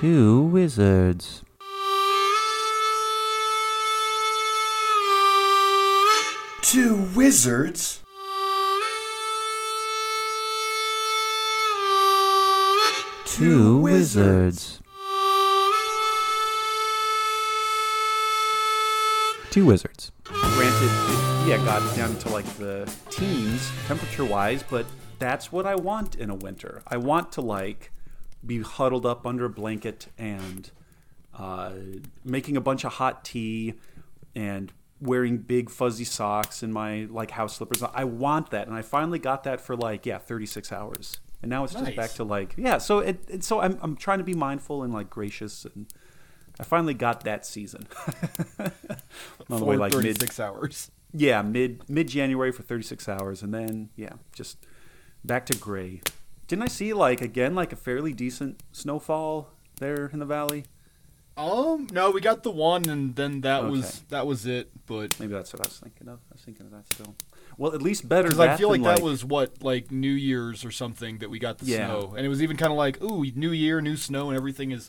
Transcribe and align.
Two 0.00 0.42
wizards. 0.42 1.42
Two 6.60 6.96
wizards? 7.14 8.02
Two 13.24 13.78
wizards. 13.78 14.80
Two 19.50 19.64
wizards. 19.64 20.12
Granted, 20.24 20.90
it, 20.90 21.48
yeah, 21.48 21.56
got 21.64 21.96
down 21.96 22.14
to 22.18 22.28
like 22.28 22.44
the 22.58 22.86
teens 23.08 23.70
temperature 23.86 24.26
wise, 24.26 24.62
but 24.62 24.84
that's 25.18 25.50
what 25.50 25.64
I 25.64 25.74
want 25.74 26.16
in 26.16 26.28
a 26.28 26.34
winter. 26.34 26.82
I 26.86 26.98
want 26.98 27.32
to 27.32 27.40
like 27.40 27.92
be 28.46 28.60
huddled 28.62 29.04
up 29.06 29.26
under 29.26 29.44
a 29.44 29.50
blanket 29.50 30.06
and 30.18 30.70
uh, 31.34 31.72
making 32.24 32.56
a 32.56 32.60
bunch 32.60 32.84
of 32.84 32.94
hot 32.94 33.24
tea 33.24 33.74
and 34.34 34.72
wearing 35.00 35.38
big 35.38 35.68
fuzzy 35.70 36.04
socks 36.04 36.62
and 36.62 36.72
my 36.72 37.06
like 37.10 37.32
house 37.32 37.56
slippers. 37.56 37.82
I 37.82 38.04
want 38.04 38.50
that, 38.50 38.66
and 38.66 38.76
I 38.76 38.82
finally 38.82 39.18
got 39.18 39.44
that 39.44 39.60
for 39.60 39.76
like 39.76 40.06
yeah, 40.06 40.18
36 40.18 40.72
hours. 40.72 41.18
And 41.42 41.50
now 41.50 41.64
it's 41.64 41.74
just 41.74 41.94
back 41.96 42.10
to 42.12 42.24
like 42.24 42.54
yeah. 42.56 42.78
So 42.78 43.00
it, 43.00 43.18
it 43.28 43.44
so 43.44 43.60
I'm 43.60 43.78
I'm 43.82 43.96
trying 43.96 44.18
to 44.18 44.24
be 44.24 44.34
mindful 44.34 44.82
and 44.82 44.92
like 44.92 45.10
gracious 45.10 45.64
and. 45.64 45.86
I 46.58 46.62
finally 46.64 46.94
got 46.94 47.24
that 47.24 47.44
season. 47.44 47.86
On 49.50 49.58
the 49.60 49.64
way, 49.66 49.76
For 49.76 49.80
like 49.80 49.92
mid, 49.92 50.16
36 50.16 50.40
hours. 50.40 50.90
yeah, 51.12 51.42
mid 51.42 51.86
mid 51.86 52.08
January 52.08 52.50
for 52.50 52.62
36 52.62 53.06
hours, 53.10 53.42
and 53.42 53.52
then 53.52 53.90
yeah, 53.94 54.14
just 54.34 54.56
back 55.22 55.44
to 55.46 55.56
gray. 55.58 56.00
Didn't 56.48 56.62
I 56.62 56.68
see 56.68 56.92
like 56.92 57.20
again 57.20 57.54
like 57.54 57.72
a 57.72 57.76
fairly 57.76 58.12
decent 58.12 58.62
snowfall 58.72 59.50
there 59.78 60.06
in 60.12 60.18
the 60.20 60.26
valley? 60.26 60.64
Um, 61.36 61.86
no, 61.92 62.10
we 62.12 62.22
got 62.22 62.44
the 62.44 62.50
one, 62.50 62.88
and 62.88 63.14
then 63.14 63.42
that 63.42 63.60
Okay. 63.64 63.70
was 63.70 64.02
that 64.08 64.26
was 64.26 64.46
it. 64.46 64.70
But 64.86 65.18
Maybe 65.20 65.32
that's 65.34 65.52
what 65.52 65.62
I 65.62 65.68
was 65.68 65.78
thinking 65.80 66.08
of. 66.08 66.20
I 66.30 66.34
was 66.34 66.42
thinking 66.42 66.66
of 66.66 66.72
that 66.72 66.86
still. 66.94 67.14
Well, 67.58 67.74
at 67.74 67.82
least 67.82 68.08
better. 68.08 68.28
because 68.28 68.38
I 68.38 68.56
feel 68.56 68.68
like 68.68 68.82
than, 68.82 68.94
that 68.94 69.02
was 69.02 69.24
what 69.24 69.62
like 69.62 69.90
New 69.90 70.12
Year's 70.12 70.64
or 70.64 70.70
something 70.70 71.18
that 71.18 71.28
we 71.28 71.38
got 71.38 71.58
the 71.58 71.66
Yeah. 71.66 71.86
snow, 71.86 72.14
and 72.16 72.24
it 72.24 72.28
was 72.28 72.42
even 72.42 72.56
kind 72.56 72.72
of 72.72 72.78
like, 72.78 73.02
ooh, 73.02 73.24
New 73.34 73.50
Year, 73.50 73.80
new 73.80 73.96
snow, 73.96 74.28
and 74.28 74.36
everything 74.36 74.70
is 74.70 74.88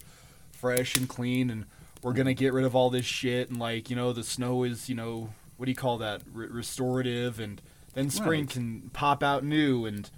fresh 0.51 0.95
and 0.95 1.09
clean, 1.09 1.49
and 1.49 1.65
we're 2.01 2.13
gonna 2.13 2.33
get 2.33 2.53
rid 2.53 2.63
of 2.65 2.75
all 2.75 2.89
this 2.89 3.05
shit, 3.05 3.49
and 3.49 3.59
like 3.59 3.89
you 3.89 3.95
know, 3.95 4.13
the 4.13 4.23
snow 4.23 4.63
is 4.63 4.87
you 4.87 4.95
know, 4.95 5.29
what 5.57 5.65
do 5.65 5.71
you 5.71 5.75
call 5.75 5.97
that, 5.97 6.21
Re- 6.31 6.47
restorative, 6.47 7.39
and 7.41 7.61
then 7.93 8.09
spring 8.09 8.41
Right. 8.41 8.49
can 8.49 8.89
pop 8.93 9.21
out 9.21 9.43
new, 9.43 9.85
and 9.85 10.09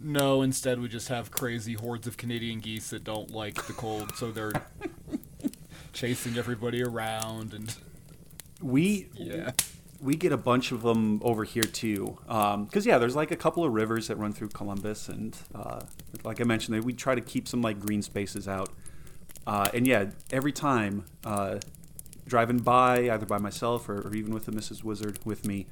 no, 0.00 0.42
instead 0.42 0.80
we 0.80 0.88
just 0.88 1.08
have 1.08 1.30
crazy 1.30 1.74
hordes 1.74 2.06
of 2.06 2.16
Canadian 2.16 2.60
geese 2.60 2.90
that 2.90 3.04
don't 3.04 3.30
like 3.30 3.66
the 3.66 3.72
cold, 3.72 4.14
so 4.16 4.30
they're 4.30 4.52
chasing 5.92 6.36
everybody 6.36 6.82
around, 6.82 7.54
and 7.54 7.74
we 8.60 9.08
yeah. 9.14 9.52
we 10.00 10.16
get 10.16 10.32
a 10.32 10.36
bunch 10.36 10.72
of 10.72 10.82
them 10.82 11.20
over 11.22 11.44
here 11.44 11.62
too. 11.62 12.18
Because 12.26 12.86
yeah, 12.86 12.98
there's 12.98 13.16
like 13.16 13.30
a 13.30 13.36
couple 13.36 13.64
of 13.64 13.72
rivers 13.72 14.08
that 14.08 14.16
run 14.16 14.32
through 14.32 14.48
Columbus, 14.48 15.08
and 15.08 15.36
uh, 15.54 15.80
like 16.24 16.40
I 16.40 16.44
mentioned, 16.44 16.82
we 16.84 16.92
try 16.92 17.14
to 17.14 17.20
keep 17.20 17.48
some 17.48 17.62
like 17.62 17.80
green 17.80 18.02
spaces 18.02 18.48
out. 18.48 18.70
Uh, 19.46 19.68
and 19.74 19.86
yeah, 19.86 20.06
every 20.30 20.52
time 20.52 21.04
uh, 21.24 21.58
driving 22.26 22.58
by, 22.58 23.10
either 23.10 23.26
by 23.26 23.38
myself 23.38 23.88
or, 23.88 24.06
or 24.06 24.14
even 24.14 24.32
with 24.32 24.46
the 24.46 24.52
Mrs. 24.52 24.82
Wizard 24.82 25.18
with 25.24 25.46
me, 25.46 25.66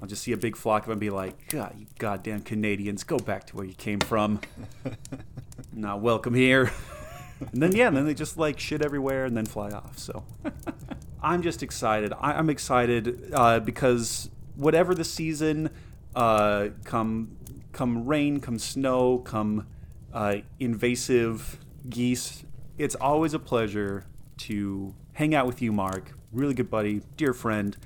I'll 0.00 0.08
just 0.08 0.22
see 0.22 0.32
a 0.32 0.36
big 0.36 0.56
flock 0.56 0.82
of 0.82 0.86
them 0.86 0.92
and 0.92 1.00
be 1.00 1.10
like, 1.10 1.48
God, 1.48 1.74
you 1.78 1.86
goddamn 1.98 2.42
Canadians, 2.42 3.04
go 3.04 3.18
back 3.18 3.46
to 3.48 3.56
where 3.56 3.64
you 3.64 3.74
came 3.74 4.00
from. 4.00 4.40
Not 5.72 6.00
welcome 6.00 6.34
here. 6.34 6.72
and 7.52 7.62
then 7.62 7.72
yeah, 7.74 7.88
and 7.88 7.96
then 7.96 8.04
they 8.04 8.14
just 8.14 8.36
like 8.36 8.58
shit 8.58 8.82
everywhere 8.82 9.24
and 9.24 9.36
then 9.36 9.46
fly 9.46 9.70
off. 9.70 9.98
So 9.98 10.24
I'm 11.22 11.42
just 11.42 11.62
excited. 11.62 12.12
I, 12.20 12.32
I'm 12.32 12.50
excited 12.50 13.30
uh, 13.32 13.60
because 13.60 14.30
whatever 14.56 14.94
the 14.94 15.04
season, 15.04 15.70
uh, 16.14 16.68
come 16.84 17.36
come 17.72 18.06
rain, 18.06 18.40
come 18.40 18.58
snow, 18.58 19.18
come 19.18 19.66
uh, 20.12 20.36
invasive 20.60 21.58
geese, 21.88 22.44
it's 22.78 22.94
always 22.94 23.34
a 23.34 23.38
pleasure 23.38 24.06
to 24.36 24.94
hang 25.14 25.34
out 25.34 25.46
with 25.46 25.60
you, 25.60 25.72
Mark. 25.72 26.16
Really 26.32 26.54
good 26.54 26.70
buddy, 26.70 27.02
dear 27.16 27.32
friend, 27.32 27.76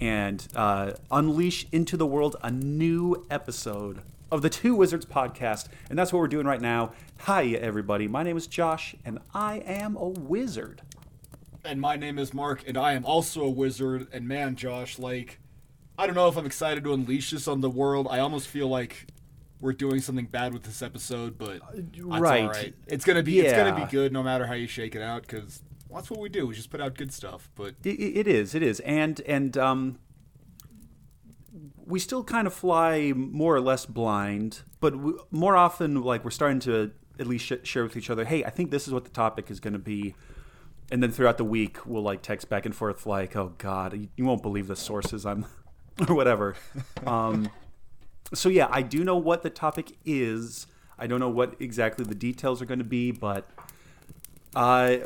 and 0.00 0.46
uh, 0.54 0.92
unleash 1.10 1.66
into 1.72 1.96
the 1.96 2.06
world 2.06 2.36
a 2.42 2.50
new 2.50 3.26
episode 3.30 4.02
of 4.30 4.42
the 4.42 4.50
Two 4.50 4.74
Wizards 4.74 5.06
podcast. 5.06 5.68
And 5.88 5.98
that's 5.98 6.12
what 6.12 6.20
we're 6.20 6.28
doing 6.28 6.46
right 6.46 6.60
now. 6.60 6.92
Hi, 7.20 7.46
everybody. 7.48 8.06
My 8.08 8.22
name 8.22 8.36
is 8.36 8.46
Josh, 8.46 8.94
and 9.04 9.18
I 9.34 9.58
am 9.58 9.96
a 9.96 10.08
wizard. 10.08 10.82
And 11.64 11.80
my 11.80 11.96
name 11.96 12.18
is 12.18 12.32
Mark, 12.32 12.62
and 12.66 12.76
I 12.76 12.92
am 12.92 13.04
also 13.04 13.42
a 13.42 13.50
wizard. 13.50 14.08
And 14.12 14.28
man, 14.28 14.56
Josh, 14.56 14.98
like, 14.98 15.40
I 15.98 16.06
don't 16.06 16.14
know 16.14 16.28
if 16.28 16.36
I'm 16.36 16.46
excited 16.46 16.84
to 16.84 16.92
unleash 16.92 17.30
this 17.30 17.48
on 17.48 17.60
the 17.60 17.70
world. 17.70 18.06
I 18.10 18.20
almost 18.20 18.48
feel 18.48 18.68
like 18.68 19.06
we're 19.60 19.72
doing 19.72 20.00
something 20.00 20.26
bad 20.26 20.52
with 20.52 20.62
this 20.62 20.82
episode, 20.82 21.36
but 21.36 21.60
right. 22.06 22.72
It's 22.86 23.04
gonna 23.04 23.24
be 23.24 23.40
it's 23.40 23.52
gonna 23.52 23.74
be 23.74 23.90
good 23.90 24.12
no 24.12 24.22
matter 24.22 24.46
how 24.46 24.54
you 24.54 24.68
shake 24.68 24.94
it 24.94 25.02
out, 25.02 25.22
because 25.22 25.62
that's 25.92 26.10
what 26.10 26.20
we 26.20 26.28
do. 26.28 26.46
We 26.46 26.54
just 26.54 26.70
put 26.70 26.80
out 26.80 26.94
good 26.94 27.12
stuff. 27.12 27.50
But 27.54 27.74
It, 27.84 27.98
it 28.00 28.28
is. 28.28 28.54
It 28.54 28.62
is. 28.62 28.80
And 28.80 29.20
and 29.22 29.56
um, 29.56 29.98
we 31.86 31.98
still 31.98 32.22
kind 32.22 32.46
of 32.46 32.54
fly 32.54 33.12
more 33.14 33.54
or 33.54 33.60
less 33.60 33.86
blind, 33.86 34.62
but 34.80 34.90
w- 34.90 35.18
more 35.30 35.56
often, 35.56 36.02
like 36.02 36.24
we're 36.24 36.30
starting 36.30 36.60
to 36.60 36.90
at 37.18 37.26
least 37.26 37.46
sh- 37.46 37.52
share 37.66 37.82
with 37.82 37.96
each 37.96 38.10
other. 38.10 38.24
Hey, 38.24 38.44
I 38.44 38.50
think 38.50 38.70
this 38.70 38.86
is 38.86 38.94
what 38.94 39.04
the 39.04 39.10
topic 39.10 39.50
is 39.50 39.60
going 39.60 39.72
to 39.72 39.78
be. 39.78 40.14
And 40.90 41.02
then 41.02 41.10
throughout 41.10 41.36
the 41.36 41.44
week, 41.44 41.84
we'll 41.86 42.02
like 42.02 42.22
text 42.22 42.48
back 42.48 42.64
and 42.64 42.74
forth, 42.74 43.04
like, 43.06 43.36
"Oh 43.36 43.54
God, 43.58 44.08
you, 44.16 44.24
won't 44.24 44.42
believe 44.42 44.68
the 44.68 44.76
sources 44.76 45.26
I'm," 45.26 45.44
or 46.08 46.14
whatever. 46.14 46.54
um, 47.06 47.50
so 48.34 48.48
yeah, 48.48 48.68
I 48.70 48.82
do 48.82 49.04
know 49.04 49.16
what 49.16 49.42
the 49.42 49.50
topic 49.50 49.92
is. 50.04 50.66
I 50.98 51.06
don't 51.06 51.20
know 51.20 51.28
what 51.28 51.56
exactly 51.60 52.04
the 52.04 52.14
details 52.14 52.60
are 52.60 52.66
going 52.66 52.78
to 52.78 52.84
be, 52.84 53.12
but 53.12 53.48
uh, 54.54 54.96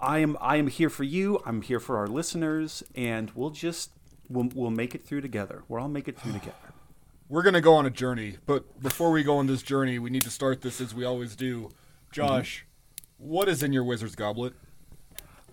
I 0.00 0.18
am 0.18 0.36
I 0.40 0.56
am 0.56 0.68
here 0.68 0.90
for 0.90 1.04
you. 1.04 1.40
I'm 1.44 1.62
here 1.62 1.80
for 1.80 1.96
our 1.96 2.06
listeners, 2.06 2.82
and 2.94 3.30
we'll 3.34 3.50
just 3.50 3.90
we'll, 4.28 4.48
we'll 4.54 4.70
make 4.70 4.94
it 4.94 5.02
through 5.02 5.20
together. 5.20 5.62
We'll 5.68 5.82
all 5.82 5.88
make 5.88 6.08
it 6.08 6.18
through 6.18 6.32
together. 6.32 6.54
we're 7.28 7.42
gonna 7.42 7.60
go 7.60 7.74
on 7.74 7.86
a 7.86 7.90
journey. 7.90 8.36
But 8.46 8.80
before 8.80 9.10
we 9.10 9.22
go 9.22 9.38
on 9.38 9.46
this 9.46 9.62
journey, 9.62 9.98
we 9.98 10.10
need 10.10 10.22
to 10.22 10.30
start 10.30 10.62
this 10.62 10.80
as 10.80 10.94
we 10.94 11.04
always 11.04 11.34
do. 11.36 11.70
Josh, 12.12 12.64
what 13.18 13.48
is 13.48 13.62
in 13.62 13.72
your 13.72 13.84
wizard's 13.84 14.14
goblet? 14.14 14.54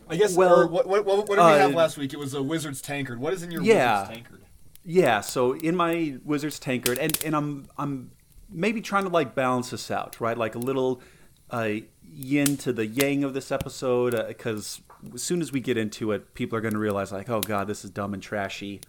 I 0.07 0.15
guess. 0.17 0.35
Well, 0.35 0.61
or 0.61 0.67
what, 0.67 0.87
what, 0.87 1.05
what, 1.05 1.17
what 1.27 1.35
did 1.35 1.45
we 1.45 1.59
have 1.59 1.73
uh, 1.73 1.77
last 1.77 1.97
week? 1.97 2.13
It 2.13 2.19
was 2.19 2.33
a 2.33 2.43
wizard's 2.43 2.81
tankard. 2.81 3.19
What 3.19 3.33
is 3.33 3.43
in 3.43 3.51
your 3.51 3.63
Yeah. 3.63 4.01
wizard's 4.01 4.15
tankard? 4.17 4.41
Yeah. 4.83 5.21
So 5.21 5.53
in 5.53 5.75
my 5.75 6.17
wizard's 6.23 6.59
tankard, 6.59 6.99
and 6.99 7.17
and 7.25 7.35
I'm 7.35 7.65
I'm 7.77 8.11
maybe 8.49 8.81
trying 8.81 9.03
to 9.03 9.09
like 9.09 9.33
balance 9.33 9.71
this 9.71 9.89
out, 9.89 10.21
right? 10.21 10.37
Like 10.37 10.53
a 10.55 10.59
little 10.59 11.01
uh, 11.49 11.69
yin 12.03 12.57
to 12.57 12.73
the 12.73 12.85
yang 12.85 13.23
of 13.23 13.33
this 13.33 13.51
episode, 13.51 14.15
because 14.27 14.81
as 15.13 15.21
soon 15.21 15.41
as 15.41 15.51
we 15.51 15.59
get 15.59 15.77
into 15.77 16.11
it, 16.11 16.33
people 16.33 16.57
are 16.57 16.61
going 16.61 16.73
to 16.73 16.79
realize 16.79 17.11
like, 17.11 17.29
oh 17.29 17.41
god, 17.41 17.67
this 17.67 17.83
is 17.83 17.91
dumb 17.91 18.13
and 18.13 18.23
trashy. 18.23 18.81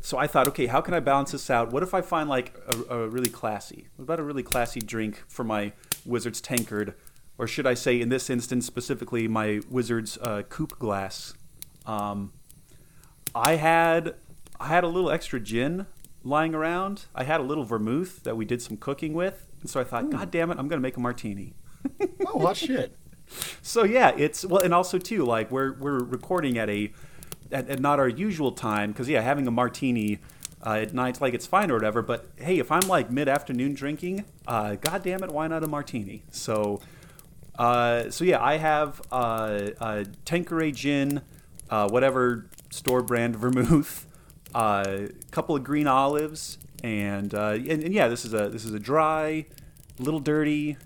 So 0.00 0.18
I 0.18 0.26
thought, 0.26 0.48
okay, 0.48 0.66
how 0.66 0.80
can 0.80 0.94
I 0.94 1.00
balance 1.00 1.30
this 1.30 1.48
out? 1.48 1.72
What 1.72 1.84
if 1.84 1.94
I 1.94 2.00
find 2.00 2.28
like 2.28 2.58
a, 2.90 2.96
a 2.96 3.08
really 3.08 3.30
classy? 3.30 3.86
What 3.96 4.02
about 4.02 4.18
a 4.18 4.24
really 4.24 4.42
classy 4.42 4.80
drink 4.80 5.22
for 5.28 5.44
my 5.44 5.72
wizard's 6.04 6.40
tankard, 6.40 6.94
or 7.38 7.46
should 7.46 7.66
I 7.66 7.74
say, 7.74 8.00
in 8.00 8.08
this 8.08 8.28
instance 8.28 8.66
specifically, 8.66 9.28
my 9.28 9.60
wizard's 9.70 10.18
uh, 10.18 10.42
coupe 10.48 10.78
glass? 10.78 11.34
Um, 11.86 12.32
I 13.34 13.56
had 13.56 14.16
I 14.60 14.68
had 14.68 14.84
a 14.84 14.88
little 14.88 15.10
extra 15.10 15.40
gin 15.40 15.86
lying 16.24 16.54
around. 16.54 17.06
I 17.14 17.24
had 17.24 17.40
a 17.40 17.44
little 17.44 17.64
vermouth 17.64 18.24
that 18.24 18.36
we 18.36 18.44
did 18.44 18.60
some 18.60 18.76
cooking 18.76 19.14
with, 19.14 19.46
and 19.60 19.70
so 19.70 19.80
I 19.80 19.84
thought, 19.84 20.10
God 20.10 20.30
damn 20.30 20.50
it, 20.50 20.58
I'm 20.58 20.68
gonna 20.68 20.82
make 20.82 20.96
a 20.96 21.00
martini. 21.00 21.54
Oh, 22.26 22.52
shit. 22.54 22.96
So 23.62 23.84
yeah, 23.84 24.12
it's 24.16 24.44
well, 24.44 24.62
and 24.62 24.74
also 24.74 24.98
too, 24.98 25.24
like 25.24 25.50
we're 25.50 25.72
we're 25.72 25.98
recording 25.98 26.58
at 26.58 26.68
a 26.68 26.92
at, 27.50 27.68
at 27.68 27.80
not 27.80 27.98
our 27.98 28.08
usual 28.08 28.52
time 28.52 28.92
because 28.92 29.08
yeah, 29.08 29.20
having 29.20 29.46
a 29.46 29.50
martini 29.50 30.18
uh, 30.64 30.80
at 30.82 30.94
night 30.94 31.20
like 31.20 31.34
it's 31.34 31.46
fine 31.46 31.70
or 31.70 31.74
whatever. 31.74 32.02
But 32.02 32.26
hey, 32.36 32.58
if 32.58 32.70
I'm 32.70 32.86
like 32.88 33.10
mid 33.10 33.28
afternoon 33.28 33.74
drinking, 33.74 34.24
uh, 34.46 34.76
God 34.76 35.02
damn 35.02 35.22
it, 35.22 35.30
why 35.30 35.46
not 35.48 35.64
a 35.64 35.68
martini? 35.68 36.24
So. 36.30 36.80
Uh, 37.58 38.10
so 38.10 38.24
yeah, 38.24 38.42
I 38.42 38.56
have 38.56 39.02
uh, 39.12 39.70
uh, 39.78 40.04
Tanqueray 40.24 40.72
gin, 40.72 41.20
uh, 41.68 41.86
whatever 41.86 42.46
store 42.70 43.02
brand 43.02 43.36
vermouth, 43.42 44.06
a 44.54 44.58
uh, 44.58 45.08
couple 45.30 45.54
of 45.54 45.62
green 45.62 45.86
olives, 45.86 46.56
and, 46.82 47.34
uh, 47.34 47.50
and 47.50 47.82
and 47.82 47.92
yeah, 47.92 48.08
this 48.08 48.24
is 48.24 48.32
a 48.32 48.48
this 48.48 48.64
is 48.64 48.72
a 48.72 48.78
dry, 48.78 49.44
little 49.98 50.18
dirty 50.18 50.78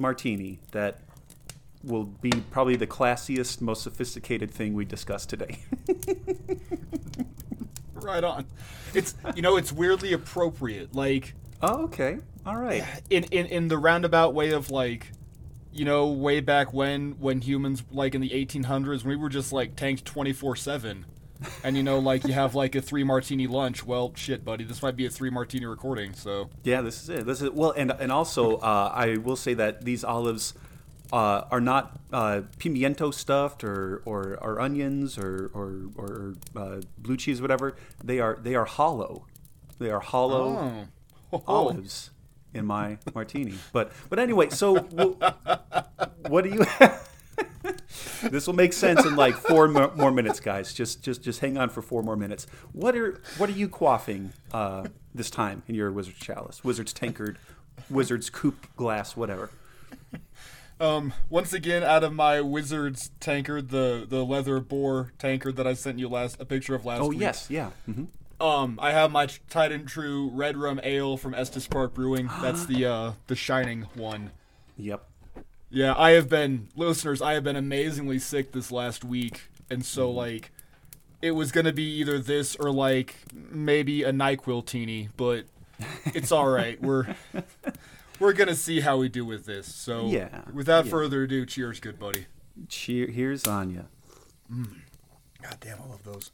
martini 0.00 0.58
that 0.72 1.00
will 1.82 2.04
be 2.04 2.30
probably 2.50 2.76
the 2.76 2.86
classiest, 2.86 3.60
most 3.60 3.82
sophisticated 3.82 4.50
thing 4.50 4.74
we 4.74 4.84
discuss 4.84 5.26
today. 5.26 5.60
Right 8.02 8.24
on. 8.24 8.46
It's 8.94 9.14
you 9.36 9.42
know 9.42 9.58
it's 9.58 9.70
weirdly 9.70 10.14
appropriate. 10.14 10.94
Like 10.94 11.34
oh, 11.60 11.84
okay, 11.84 12.16
all 12.46 12.56
right. 12.56 12.82
in 13.10 13.24
in 13.24 13.44
in 13.44 13.68
the 13.68 13.76
roundabout 13.76 14.32
way 14.32 14.52
of 14.52 14.70
like 14.70 15.12
you 15.72 15.84
know, 15.84 16.08
way 16.08 16.40
back 16.40 16.72
when, 16.72 17.12
when 17.20 17.40
humans, 17.40 17.84
like 17.90 18.14
in 18.14 18.20
the 18.20 18.30
1800s, 18.30 19.04
we 19.04 19.16
were 19.16 19.28
just 19.28 19.52
like 19.52 19.76
tanked 19.76 20.04
24 20.04 20.56
7. 20.56 21.06
And 21.64 21.76
you 21.76 21.82
know, 21.82 21.98
like 21.98 22.24
you 22.26 22.32
have 22.32 22.54
like 22.54 22.74
a 22.74 22.82
three 22.82 23.04
martini 23.04 23.46
lunch. 23.46 23.84
Well, 23.84 24.12
shit, 24.14 24.44
buddy, 24.44 24.64
this 24.64 24.82
might 24.82 24.96
be 24.96 25.06
a 25.06 25.10
three 25.10 25.30
martini 25.30 25.66
recording. 25.66 26.14
So 26.14 26.50
Yeah, 26.64 26.82
this 26.82 27.02
is 27.02 27.08
it. 27.08 27.26
This 27.26 27.42
is 27.42 27.50
well, 27.50 27.72
and 27.72 27.90
and 27.90 28.12
also 28.12 28.56
uh, 28.56 28.92
I 28.94 29.16
will 29.16 29.36
say 29.36 29.54
that 29.54 29.84
these 29.84 30.04
olives 30.04 30.54
uh, 31.12 31.44
are 31.50 31.60
not 31.60 31.98
uh, 32.12 32.42
pimiento 32.58 33.12
stuffed 33.12 33.64
or, 33.64 34.02
or, 34.04 34.38
or 34.40 34.60
onions 34.60 35.18
or 35.18 35.50
or, 35.54 35.82
or 35.96 36.34
uh, 36.56 36.80
blue 36.98 37.16
cheese, 37.16 37.42
whatever. 37.42 37.74
They 38.02 38.20
are 38.20 38.38
they 38.40 38.54
are 38.54 38.64
hollow. 38.64 39.26
They 39.78 39.90
are 39.90 40.00
hollow 40.00 40.86
oh, 41.32 41.42
olives 41.46 42.10
in 42.54 42.66
my 42.66 42.98
martini. 43.14 43.54
But 43.72 43.92
but 44.08 44.18
anyway, 44.18 44.50
so 44.50 44.76
what 46.28 46.44
do 46.44 46.50
you? 46.50 46.64
this 48.22 48.46
will 48.46 48.54
make 48.54 48.72
sense 48.72 49.04
in 49.04 49.16
like 49.16 49.34
four 49.34 49.68
more 49.68 50.10
minutes, 50.10 50.40
guys. 50.40 50.72
Just 50.72 51.02
just 51.02 51.22
just 51.22 51.40
hang 51.40 51.56
on 51.58 51.68
for 51.70 51.82
four 51.82 52.02
more 52.02 52.16
minutes. 52.16 52.46
What 52.72 52.96
are 52.96 53.20
what 53.38 53.48
are 53.48 53.52
you 53.54 53.68
quaffing 53.68 54.30
uh, 54.52 54.86
this 55.14 55.30
time 55.30 55.62
in 55.68 55.74
your 55.74 55.90
wizard's 55.92 56.18
chalice, 56.18 56.62
wizard's 56.64 56.92
tankard, 56.92 57.38
wizard's 57.88 58.30
coupe 58.30 58.66
glass, 58.76 59.16
whatever? 59.16 59.50
Um, 60.80 61.12
once 61.28 61.52
again, 61.52 61.82
out 61.82 62.02
of 62.04 62.14
my 62.14 62.40
wizard's 62.40 63.10
tankard, 63.20 63.68
the 63.68 64.06
the 64.08 64.24
leather 64.24 64.60
boar 64.60 65.12
tankard 65.18 65.56
that 65.56 65.66
I 65.66 65.74
sent 65.74 65.98
you 65.98 66.08
last 66.08 66.40
a 66.40 66.46
picture 66.46 66.74
of 66.74 66.86
last 66.86 67.02
Oh 67.02 67.08
week. 67.08 67.20
yes, 67.20 67.48
yeah. 67.50 67.70
hmm 67.84 68.04
Um, 68.40 68.78
I 68.80 68.92
have 68.92 69.10
my 69.10 69.26
tried 69.26 69.72
and 69.72 69.86
true 69.86 70.30
red 70.32 70.56
rum 70.56 70.80
ale 70.82 71.18
from 71.18 71.34
Estes 71.34 71.66
Park 71.66 71.92
Brewing. 71.92 72.30
That's 72.40 72.64
the 72.72 72.86
uh 72.86 73.12
the 73.26 73.36
shining 73.36 73.82
one. 73.94 74.30
Yep. 74.78 75.04
Yeah, 75.70 75.94
I 75.96 76.10
have 76.10 76.28
been 76.28 76.68
listeners. 76.74 77.22
I 77.22 77.34
have 77.34 77.44
been 77.44 77.56
amazingly 77.56 78.18
sick 78.18 78.52
this 78.52 78.72
last 78.72 79.04
week, 79.04 79.42
and 79.70 79.84
so 79.84 80.08
mm-hmm. 80.08 80.18
like, 80.18 80.50
it 81.22 81.32
was 81.32 81.52
gonna 81.52 81.72
be 81.72 81.98
either 81.98 82.18
this 82.18 82.56
or 82.56 82.70
like 82.72 83.16
maybe 83.32 84.02
a 84.02 84.12
Nyquil 84.12 84.66
teeny, 84.66 85.10
but 85.16 85.44
it's 86.06 86.32
all 86.32 86.48
right. 86.48 86.80
We're 86.82 87.14
we're 88.18 88.32
gonna 88.32 88.54
see 88.54 88.80
how 88.80 88.98
we 88.98 89.08
do 89.08 89.24
with 89.24 89.46
this. 89.46 89.72
So 89.72 90.06
Yeah, 90.08 90.42
without 90.52 90.84
yeah. 90.84 90.90
further 90.90 91.22
ado, 91.22 91.46
cheers, 91.46 91.80
good 91.80 91.98
buddy. 91.98 92.26
Cheer. 92.68 93.06
Here's 93.06 93.46
Anya. 93.46 93.86
Mm. 94.52 94.80
God 95.42 95.56
damn, 95.60 95.78
I 95.80 95.86
love 95.86 96.04
those. 96.04 96.30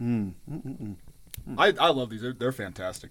Mm. 0.00 0.32
Mm-mm-mm. 0.50 0.96
I 1.58 1.74
I 1.78 1.90
love 1.90 2.10
these. 2.10 2.22
They're 2.22 2.32
they're 2.32 2.52
fantastic. 2.52 3.10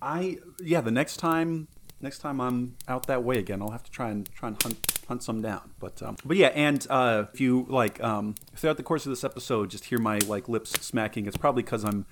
I 0.00 0.38
yeah. 0.60 0.80
The 0.80 0.90
next 0.90 1.16
time, 1.16 1.68
next 2.00 2.18
time 2.18 2.40
I'm 2.40 2.76
out 2.86 3.06
that 3.06 3.24
way 3.24 3.38
again, 3.38 3.62
I'll 3.62 3.70
have 3.70 3.84
to 3.84 3.90
try 3.90 4.10
and 4.10 4.28
try 4.34 4.48
and 4.48 4.62
hunt 4.62 4.98
hunt 5.08 5.22
some 5.22 5.42
down. 5.42 5.72
But 5.78 6.02
um, 6.02 6.16
but 6.24 6.36
yeah, 6.36 6.48
and 6.48 6.86
uh, 6.90 7.24
if 7.32 7.40
you 7.40 7.66
like 7.68 8.02
um, 8.02 8.34
throughout 8.54 8.76
the 8.76 8.82
course 8.82 9.06
of 9.06 9.10
this 9.10 9.24
episode, 9.24 9.70
just 9.70 9.86
hear 9.86 9.98
my 9.98 10.18
like 10.18 10.48
lips 10.48 10.70
smacking. 10.84 11.26
It's 11.26 11.36
probably 11.36 11.62
because 11.62 11.84
I'm 11.84 12.06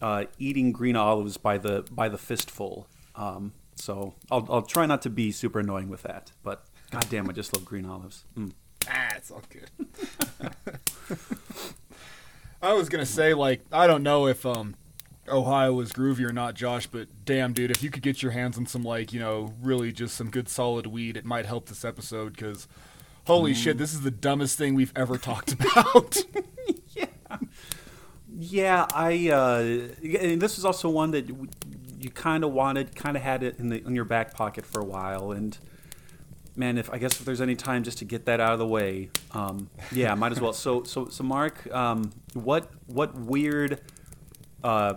uh, 0.00 0.24
eating 0.38 0.72
green 0.72 0.96
olives 0.96 1.36
by 1.36 1.58
the 1.58 1.84
by 1.90 2.08
the 2.08 2.18
fistful. 2.18 2.86
Um, 3.14 3.52
so 3.74 4.14
I'll 4.30 4.46
I'll 4.50 4.62
try 4.62 4.86
not 4.86 5.02
to 5.02 5.10
be 5.10 5.32
super 5.32 5.60
annoying 5.60 5.88
with 5.88 6.02
that. 6.02 6.32
But 6.42 6.64
goddamn, 6.90 7.28
I 7.28 7.32
just 7.32 7.52
love 7.52 7.64
green 7.64 7.86
olives. 7.86 8.24
Mm. 8.36 8.52
Ah, 8.88 9.14
it's 9.16 9.30
all 9.30 9.42
good. 9.50 9.70
I 12.62 12.72
was 12.72 12.88
gonna 12.88 13.06
say 13.06 13.34
like 13.34 13.62
I 13.72 13.86
don't 13.86 14.02
know 14.02 14.26
if 14.26 14.44
um 14.46 14.74
Ohio 15.30 15.72
was 15.72 15.92
groovy 15.92 16.28
or 16.28 16.32
not, 16.32 16.54
Josh, 16.54 16.86
but 16.86 17.08
damn, 17.24 17.52
dude, 17.52 17.70
if 17.70 17.82
you 17.82 17.90
could 17.90 18.02
get 18.02 18.22
your 18.22 18.32
hands 18.32 18.58
on 18.58 18.66
some 18.66 18.82
like 18.82 19.12
you 19.12 19.20
know 19.20 19.54
really 19.62 19.92
just 19.92 20.16
some 20.16 20.30
good 20.30 20.48
solid 20.48 20.86
weed, 20.86 21.16
it 21.16 21.24
might 21.24 21.46
help 21.46 21.68
this 21.68 21.84
episode 21.84 22.34
because. 22.34 22.68
Holy 23.26 23.54
shit! 23.54 23.78
This 23.78 23.92
is 23.92 24.00
the 24.00 24.10
dumbest 24.10 24.58
thing 24.58 24.74
we've 24.74 24.92
ever 24.96 25.16
talked 25.18 25.52
about. 25.60 26.16
Yeah, 26.92 27.06
yeah. 28.28 28.86
I. 28.92 29.28
Uh, 29.28 30.18
and 30.18 30.42
this 30.42 30.58
is 30.58 30.64
also 30.64 30.88
one 30.88 31.12
that 31.12 31.28
you 31.28 32.10
kind 32.10 32.42
of 32.42 32.52
wanted, 32.52 32.96
kind 32.96 33.16
of 33.16 33.22
had 33.22 33.42
it 33.42 33.58
in 33.58 33.68
the 33.68 33.84
in 33.86 33.94
your 33.94 34.06
back 34.06 34.34
pocket 34.34 34.64
for 34.66 34.80
a 34.80 34.84
while, 34.84 35.32
and 35.32 35.56
man, 36.56 36.78
if 36.78 36.90
I 36.92 36.98
guess 36.98 37.18
if 37.18 37.24
there's 37.24 37.40
any 37.40 37.56
time 37.56 37.84
just 37.84 37.98
to 37.98 38.04
get 38.04 38.26
that 38.26 38.40
out 38.40 38.52
of 38.52 38.58
the 38.58 38.66
way, 38.66 39.10
um, 39.32 39.70
yeah, 39.92 40.14
might 40.14 40.32
as 40.32 40.40
well. 40.40 40.52
So, 40.52 40.82
so, 40.84 41.08
so, 41.08 41.24
Mark, 41.24 41.72
um, 41.74 42.10
what 42.34 42.70
what 42.86 43.14
weird, 43.14 43.80
uh, 44.64 44.94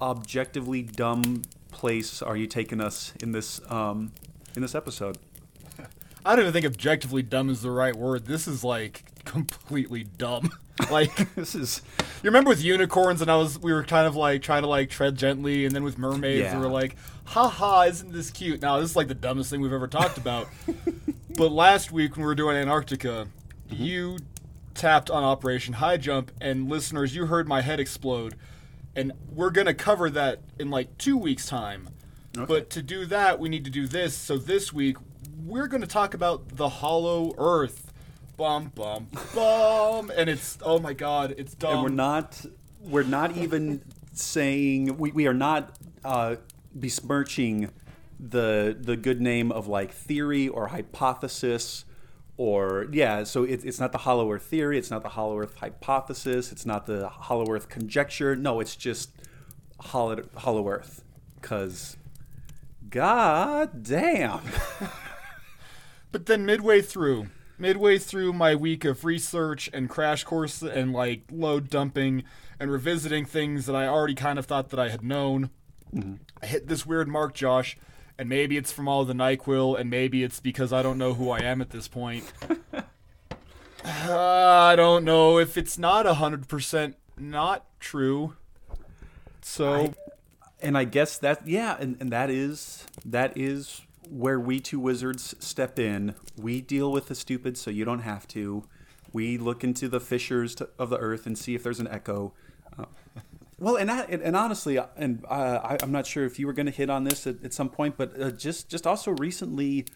objectively 0.00 0.82
dumb 0.82 1.42
place 1.70 2.22
are 2.22 2.36
you 2.36 2.46
taking 2.46 2.80
us 2.80 3.12
in 3.20 3.32
this 3.32 3.60
um, 3.70 4.12
in 4.54 4.62
this 4.62 4.74
episode? 4.74 5.18
I 6.24 6.34
don't 6.34 6.40
even 6.46 6.52
think 6.52 6.66
objectively 6.66 7.22
dumb 7.22 7.50
is 7.50 7.62
the 7.62 7.70
right 7.70 7.94
word. 7.94 8.26
This 8.26 8.48
is 8.48 8.64
like 8.64 9.24
completely 9.24 10.04
dumb. 10.04 10.50
Like 10.90 11.34
This 11.34 11.54
is 11.54 11.80
You 12.22 12.28
remember 12.28 12.50
with 12.50 12.62
unicorns, 12.62 13.22
and 13.22 13.30
I 13.30 13.36
was 13.38 13.58
we 13.58 13.72
were 13.72 13.82
kind 13.82 14.06
of 14.06 14.14
like 14.14 14.42
trying 14.42 14.60
to 14.60 14.68
like 14.68 14.90
tread 14.90 15.16
gently, 15.16 15.64
and 15.64 15.74
then 15.74 15.82
with 15.82 15.96
mermaids, 15.96 16.42
Yeah. 16.42 16.58
we 16.58 16.66
were 16.66 16.70
like, 16.70 16.96
"Ha 17.24 17.48
ha, 17.48 17.84
isn't 17.84 18.12
this 18.12 18.30
cute?" 18.30 18.60
Now 18.60 18.78
this 18.78 18.90
is 18.90 18.94
like 18.96 19.08
the 19.08 19.14
dumbest 19.14 19.48
thing 19.48 19.62
we've 19.62 19.72
ever 19.72 19.88
talked 19.88 20.18
about. 20.18 20.48
but 21.38 21.50
last 21.50 21.92
week 21.92 22.14
when 22.14 22.24
we 22.24 22.26
were 22.26 22.34
doing 22.34 22.58
Antarctica, 22.58 23.26
you 23.70 24.18
tapped 24.74 25.10
on 25.10 25.24
Operation 25.24 25.72
High 25.72 25.96
Jump, 25.96 26.30
and 26.42 26.68
listeners, 26.68 27.14
you 27.16 27.24
heard 27.24 27.48
my 27.48 27.62
head 27.62 27.80
explode, 27.80 28.34
and 28.96 29.12
we're 29.30 29.50
gonna 29.50 29.74
cover 29.74 30.10
that 30.10 30.40
in 30.58 30.70
like 30.70 30.98
two 30.98 31.16
weeks' 31.16 31.46
time. 31.46 31.90
But 32.46 32.68
to 32.70 32.82
do 32.82 33.06
that, 33.06 33.38
we 33.38 33.48
need 33.48 33.64
to 33.64 33.70
do 33.70 33.86
this. 33.86 34.14
So 34.14 34.36
this 34.36 34.70
week, 34.70 34.96
we're 35.42 35.68
gonna 35.68 35.86
talk 35.86 36.12
about 36.12 36.56
the 36.56 36.68
Hollow 36.68 37.34
Earth. 37.38 37.92
Bum 38.36 38.72
bum 38.74 39.06
bum, 39.34 40.12
and 40.14 40.28
it's 40.28 40.58
oh 40.60 40.78
my 40.78 40.92
god, 40.92 41.34
it's 41.38 41.54
dumb. 41.54 41.72
and 41.72 41.82
we're 41.82 41.88
not 41.88 42.44
we're 42.82 43.02
not 43.02 43.34
even 43.38 43.82
saying 44.12 44.98
we, 44.98 45.10
we 45.12 45.26
are 45.26 45.32
not 45.32 45.78
uh, 46.04 46.36
besmirching 46.78 47.70
the 48.20 48.76
the 48.78 48.94
good 48.96 49.22
name 49.22 49.50
of 49.50 49.66
like 49.66 49.92
theory 49.92 50.48
or 50.48 50.68
hypothesis 50.68 51.85
or 52.38 52.86
yeah 52.92 53.24
so 53.24 53.44
it, 53.44 53.64
it's 53.64 53.80
not 53.80 53.92
the 53.92 53.98
hollow 53.98 54.30
earth 54.30 54.42
theory 54.42 54.76
it's 54.78 54.90
not 54.90 55.02
the 55.02 55.08
hollow 55.10 55.38
earth 55.38 55.56
hypothesis 55.56 56.52
it's 56.52 56.66
not 56.66 56.86
the 56.86 57.08
hollow 57.08 57.50
earth 57.50 57.68
conjecture. 57.68 58.36
No 58.36 58.60
it's 58.60 58.76
just 58.76 59.10
hollow, 59.80 60.22
hollow 60.36 60.68
earth. 60.68 61.02
Because 61.40 61.96
god 62.90 63.82
damn. 63.82 64.40
But 66.12 66.24
then 66.24 66.46
midway 66.46 66.80
through, 66.80 67.26
midway 67.58 67.98
through 67.98 68.32
my 68.32 68.54
week 68.54 68.86
of 68.86 69.04
research 69.04 69.68
and 69.74 69.86
crash 69.90 70.24
course 70.24 70.62
and 70.62 70.94
like 70.94 71.24
load 71.30 71.68
dumping 71.68 72.24
and 72.58 72.70
revisiting 72.70 73.26
things 73.26 73.66
that 73.66 73.76
I 73.76 73.86
already 73.86 74.14
kind 74.14 74.38
of 74.38 74.46
thought 74.46 74.70
that 74.70 74.80
I 74.80 74.88
had 74.88 75.02
known, 75.02 75.50
mm-hmm. 75.94 76.14
I 76.42 76.46
hit 76.46 76.68
this 76.68 76.86
weird 76.86 77.06
mark, 77.06 77.34
Josh. 77.34 77.76
And 78.18 78.28
maybe 78.28 78.56
it's 78.56 78.72
from 78.72 78.88
all 78.88 79.04
the 79.04 79.12
Nyquil, 79.12 79.78
and 79.78 79.90
maybe 79.90 80.22
it's 80.22 80.40
because 80.40 80.72
I 80.72 80.82
don't 80.82 80.96
know 80.98 81.12
who 81.14 81.30
I 81.30 81.40
am 81.40 81.60
at 81.60 81.70
this 81.70 81.88
point. 81.88 82.24
Uh, 83.84 84.12
I 84.72 84.74
don't 84.74 85.04
know 85.04 85.38
if 85.38 85.56
it's 85.56 85.78
not 85.78 86.06
hundred 86.06 86.48
percent 86.48 86.96
not 87.16 87.64
true. 87.78 88.34
So 89.42 89.74
I- 89.74 89.94
and 90.60 90.76
I 90.76 90.82
guess 90.84 91.18
that 91.18 91.46
yeah, 91.46 91.76
and, 91.78 91.96
and 92.00 92.10
that 92.10 92.28
is 92.28 92.84
that 93.04 93.36
is 93.36 93.82
where 94.10 94.40
we 94.40 94.58
two 94.58 94.80
wizards 94.80 95.36
step 95.38 95.78
in. 95.78 96.14
We 96.36 96.60
deal 96.60 96.90
with 96.90 97.06
the 97.06 97.14
stupid, 97.14 97.56
so 97.56 97.70
you 97.70 97.84
don't 97.84 98.00
have 98.00 98.26
to. 98.28 98.64
We 99.12 99.38
look 99.38 99.62
into 99.62 99.88
the 99.88 100.00
fissures 100.00 100.56
to, 100.56 100.68
of 100.80 100.90
the 100.90 100.98
earth 100.98 101.24
and 101.26 101.38
see 101.38 101.54
if 101.54 101.62
there's 101.62 101.78
an 101.80 101.88
echo. 101.88 102.32
Well, 103.58 103.76
and, 103.76 103.90
I, 103.90 104.02
and 104.02 104.36
honestly, 104.36 104.76
uh, 104.76 104.86
and 104.96 105.24
uh, 105.28 105.60
I, 105.64 105.76
I'm 105.82 105.90
not 105.90 106.06
sure 106.06 106.24
if 106.24 106.38
you 106.38 106.46
were 106.46 106.52
going 106.52 106.66
to 106.66 106.72
hit 106.72 106.90
on 106.90 107.04
this 107.04 107.26
at, 107.26 107.42
at 107.42 107.54
some 107.54 107.70
point, 107.70 107.96
but 107.96 108.20
uh, 108.20 108.30
just 108.30 108.68
just 108.68 108.86
also 108.86 109.12
recently, 109.12 109.86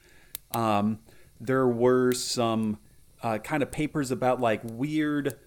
um, 0.52 0.98
there 1.38 1.66
were 1.68 2.12
some 2.12 2.78
uh, 3.22 3.36
kind 3.38 3.62
of 3.62 3.70
papers 3.70 4.10
about 4.10 4.40
like 4.40 4.62
weird, 4.64 5.38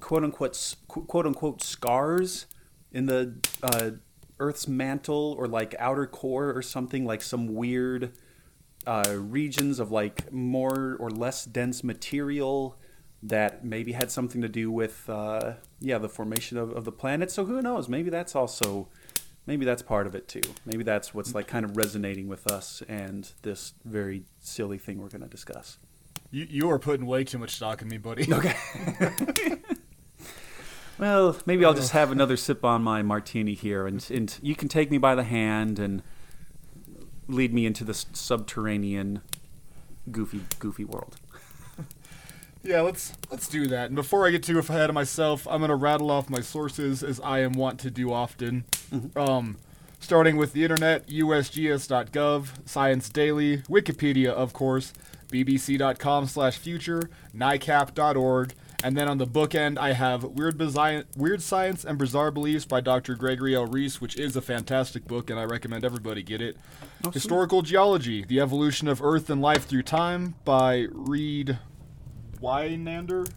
quote 0.00 0.22
unquote, 0.22 0.76
quote 0.86 1.26
unquote 1.26 1.62
scars 1.62 2.46
in 2.92 3.06
the 3.06 3.36
uh, 3.62 3.92
Earth's 4.38 4.68
mantle 4.68 5.34
or 5.38 5.48
like 5.48 5.74
outer 5.78 6.06
core 6.06 6.54
or 6.54 6.60
something 6.60 7.06
like 7.06 7.22
some 7.22 7.54
weird 7.54 8.12
uh, 8.86 9.14
regions 9.16 9.78
of 9.78 9.90
like 9.90 10.30
more 10.30 10.96
or 11.00 11.08
less 11.08 11.46
dense 11.46 11.82
material 11.82 12.76
that 13.22 13.64
maybe 13.64 13.92
had 13.92 14.10
something 14.10 14.40
to 14.42 14.48
do 14.48 14.70
with 14.70 15.08
uh, 15.08 15.54
yeah 15.80 15.98
the 15.98 16.08
formation 16.08 16.58
of, 16.58 16.72
of 16.72 16.84
the 16.84 16.92
planet. 16.92 17.30
So 17.30 17.44
who 17.44 17.62
knows? 17.62 17.88
Maybe 17.88 18.10
that's 18.10 18.34
also 18.34 18.88
maybe 19.46 19.64
that's 19.64 19.82
part 19.82 20.06
of 20.06 20.14
it 20.14 20.28
too. 20.28 20.42
Maybe 20.64 20.82
that's 20.84 21.14
what's 21.14 21.34
like 21.34 21.46
kind 21.46 21.64
of 21.64 21.76
resonating 21.76 22.28
with 22.28 22.50
us 22.50 22.82
and 22.88 23.30
this 23.42 23.74
very 23.84 24.24
silly 24.40 24.78
thing 24.78 25.00
we're 25.00 25.08
going 25.08 25.22
to 25.22 25.28
discuss. 25.28 25.78
you, 26.30 26.46
you 26.48 26.70
are 26.70 26.78
putting 26.78 27.06
way 27.06 27.24
too 27.24 27.38
much 27.38 27.56
stock 27.56 27.82
in 27.82 27.88
me, 27.88 27.98
buddy. 27.98 28.32
Okay. 28.32 28.56
well, 30.98 31.36
maybe 31.46 31.64
I'll 31.64 31.74
just 31.74 31.92
have 31.92 32.10
another 32.10 32.36
sip 32.36 32.64
on 32.64 32.82
my 32.82 33.02
martini 33.02 33.54
here, 33.54 33.86
and, 33.86 34.04
and 34.10 34.38
you 34.42 34.56
can 34.56 34.68
take 34.68 34.90
me 34.90 34.98
by 34.98 35.14
the 35.14 35.24
hand 35.24 35.78
and 35.78 36.02
lead 37.28 37.52
me 37.54 37.66
into 37.66 37.84
this 37.84 38.06
subterranean 38.12 39.22
goofy, 40.10 40.40
goofy 40.58 40.84
world. 40.84 41.16
Yeah, 42.64 42.82
let's 42.82 43.12
let's 43.30 43.48
do 43.48 43.66
that. 43.68 43.86
And 43.86 43.96
before 43.96 44.26
I 44.26 44.30
get 44.30 44.42
too 44.42 44.58
ahead 44.58 44.88
of 44.88 44.94
myself, 44.94 45.46
I'm 45.50 45.60
gonna 45.60 45.76
rattle 45.76 46.10
off 46.10 46.30
my 46.30 46.40
sources 46.40 47.02
as 47.02 47.20
I 47.20 47.40
am 47.40 47.52
wont 47.54 47.80
to 47.80 47.90
do 47.90 48.12
often. 48.12 48.64
Um, 49.16 49.56
starting 49.98 50.36
with 50.36 50.52
the 50.52 50.62
internet, 50.62 51.06
USGS.gov, 51.08 52.68
Science 52.68 53.08
Daily, 53.08 53.58
Wikipedia, 53.62 54.28
of 54.28 54.52
course, 54.52 54.92
BBC.com/future, 55.30 57.10
NICAP.org, 57.34 58.54
and 58.84 58.96
then 58.96 59.08
on 59.08 59.18
the 59.18 59.26
bookend 59.26 59.78
I 59.78 59.92
have 59.92 60.24
Weird, 60.24 60.60
Weird 61.16 61.42
Science 61.42 61.84
and 61.84 61.98
Bizarre 61.98 62.30
Beliefs 62.30 62.64
by 62.64 62.80
Dr. 62.80 63.14
Gregory 63.14 63.54
L. 63.54 63.66
Reece, 63.66 64.00
which 64.00 64.16
is 64.16 64.36
a 64.36 64.42
fantastic 64.42 65.06
book, 65.06 65.30
and 65.30 65.38
I 65.38 65.44
recommend 65.44 65.84
everybody 65.84 66.22
get 66.22 66.40
it. 66.40 66.56
Historical 67.12 67.62
Geology: 67.62 68.24
The 68.24 68.40
Evolution 68.40 68.86
of 68.86 69.02
Earth 69.02 69.30
and 69.30 69.40
Life 69.40 69.66
Through 69.66 69.84
Time 69.84 70.34
by 70.44 70.86
Reed 70.92 71.58
Wynander. 72.42 73.28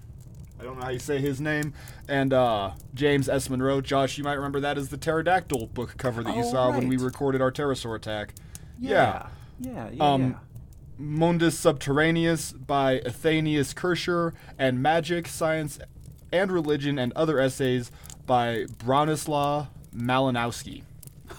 I 0.60 0.64
don't 0.64 0.78
know 0.80 0.86
how 0.86 0.90
you 0.90 1.00
say 1.00 1.20
his 1.20 1.40
name. 1.40 1.74
And 2.08 2.34
uh, 2.34 2.72
James 2.94 3.28
S. 3.30 3.50
Monroe. 3.50 3.82
Josh, 3.82 4.18
you 4.18 4.24
might 4.24 4.34
remember 4.34 4.60
that 4.62 4.78
as 4.78 4.90
the 4.90 4.98
pterodactyl 4.98 5.68
book 5.68 5.96
cover 5.98 6.24
that 6.24 6.36
you 6.36 6.44
Oh, 6.44 6.52
saw 6.52 6.72
when 6.72 6.88
we 6.88 6.98
recorded 6.98 7.42
our 7.42 7.52
pterosaur 7.52 7.96
attack. 7.96 8.34
Yeah. 8.80 9.28
yeah, 9.60 9.90
yeah. 9.92 10.04
Um, 10.14 10.22
yeah. 10.32 10.38
Mundus 10.98 11.58
Subterraneus 11.58 12.54
by 12.54 13.02
Athenius 13.06 13.74
Kircher, 13.74 14.34
and 14.58 14.82
Magic, 14.82 15.28
Science, 15.28 15.78
and 16.32 16.50
Religion 16.52 16.98
and 16.98 17.12
Other 17.14 17.38
Essays 17.40 17.92
by 18.26 18.66
Bronislaw 18.78 19.68
Malinowski. 19.96 20.84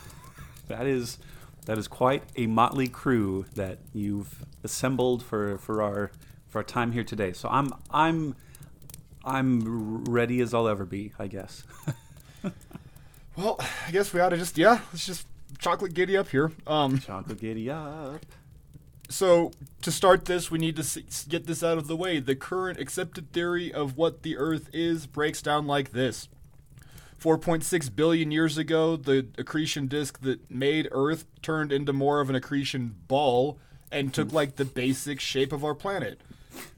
That 0.69 0.87
is 0.87 1.19
that 1.67 1.79
is 1.79 1.87
quite 1.87 2.25
a 2.35 2.47
motley 2.49 2.89
crew 2.89 3.47
that 3.55 3.79
you've 3.93 4.45
assembled 4.65 5.23
for, 5.23 5.59
for 5.59 5.81
our 5.81 6.11
for 6.57 6.61
our 6.61 6.65
time 6.65 6.93
here 6.93 7.05
today. 7.05 7.35
So 7.35 7.51
I'm 7.51 7.71
I'm 7.91 8.35
I'm 9.23 10.05
ready 10.07 10.41
as 10.41 10.55
I'll 10.55 10.69
ever 10.69 10.87
be, 10.87 11.13
I 11.19 11.27
guess. 11.27 11.65
Well, 13.37 13.61
I 13.87 13.91
guess 13.91 14.15
we 14.15 14.21
ought 14.21 14.31
to 14.31 14.39
just, 14.39 14.57
yeah, 14.57 14.81
let's 14.91 15.05
just 15.05 15.27
chocolate 15.59 15.93
giddy 15.93 16.17
up 16.17 16.31
here. 16.31 16.53
Um, 16.67 17.01
Chocolate 17.01 17.39
giddy 17.39 17.69
up. 17.69 18.25
So, 19.11 19.51
to 19.83 19.93
start 19.93 20.25
this, 20.25 20.51
we 20.51 20.59
need 20.59 20.77
to 20.77 21.03
get 21.29 21.47
this 21.47 21.63
out 21.63 21.77
of 21.77 21.87
the 21.87 21.97
way. 21.97 22.19
The 22.19 22.35
current 22.35 22.81
accepted 22.81 23.33
theory 23.33 23.71
of 23.71 23.95
what 23.99 24.23
the 24.23 24.39
Earth 24.39 24.71
is 24.73 25.07
breaks 25.07 25.43
down 25.43 25.67
like 25.67 25.93
this 25.93 26.29
4.6 27.21 27.95
billion 27.95 28.31
years 28.31 28.57
ago, 28.57 28.97
the 28.97 29.27
accretion 29.37 29.87
disk 29.87 30.21
that 30.23 30.51
made 30.51 30.89
Earth 30.91 31.27
turned 31.43 31.73
into 31.73 31.93
more 31.93 32.21
of 32.21 32.31
an 32.31 32.37
accretion 32.37 32.95
ball 33.07 33.59
and 33.93 34.13
took 34.13 34.33
like 34.33 34.57
the 34.57 34.65
basic 34.65 35.21
shape 35.21 35.53
of 35.53 35.65
our 35.65 35.75
planet. 35.75 36.21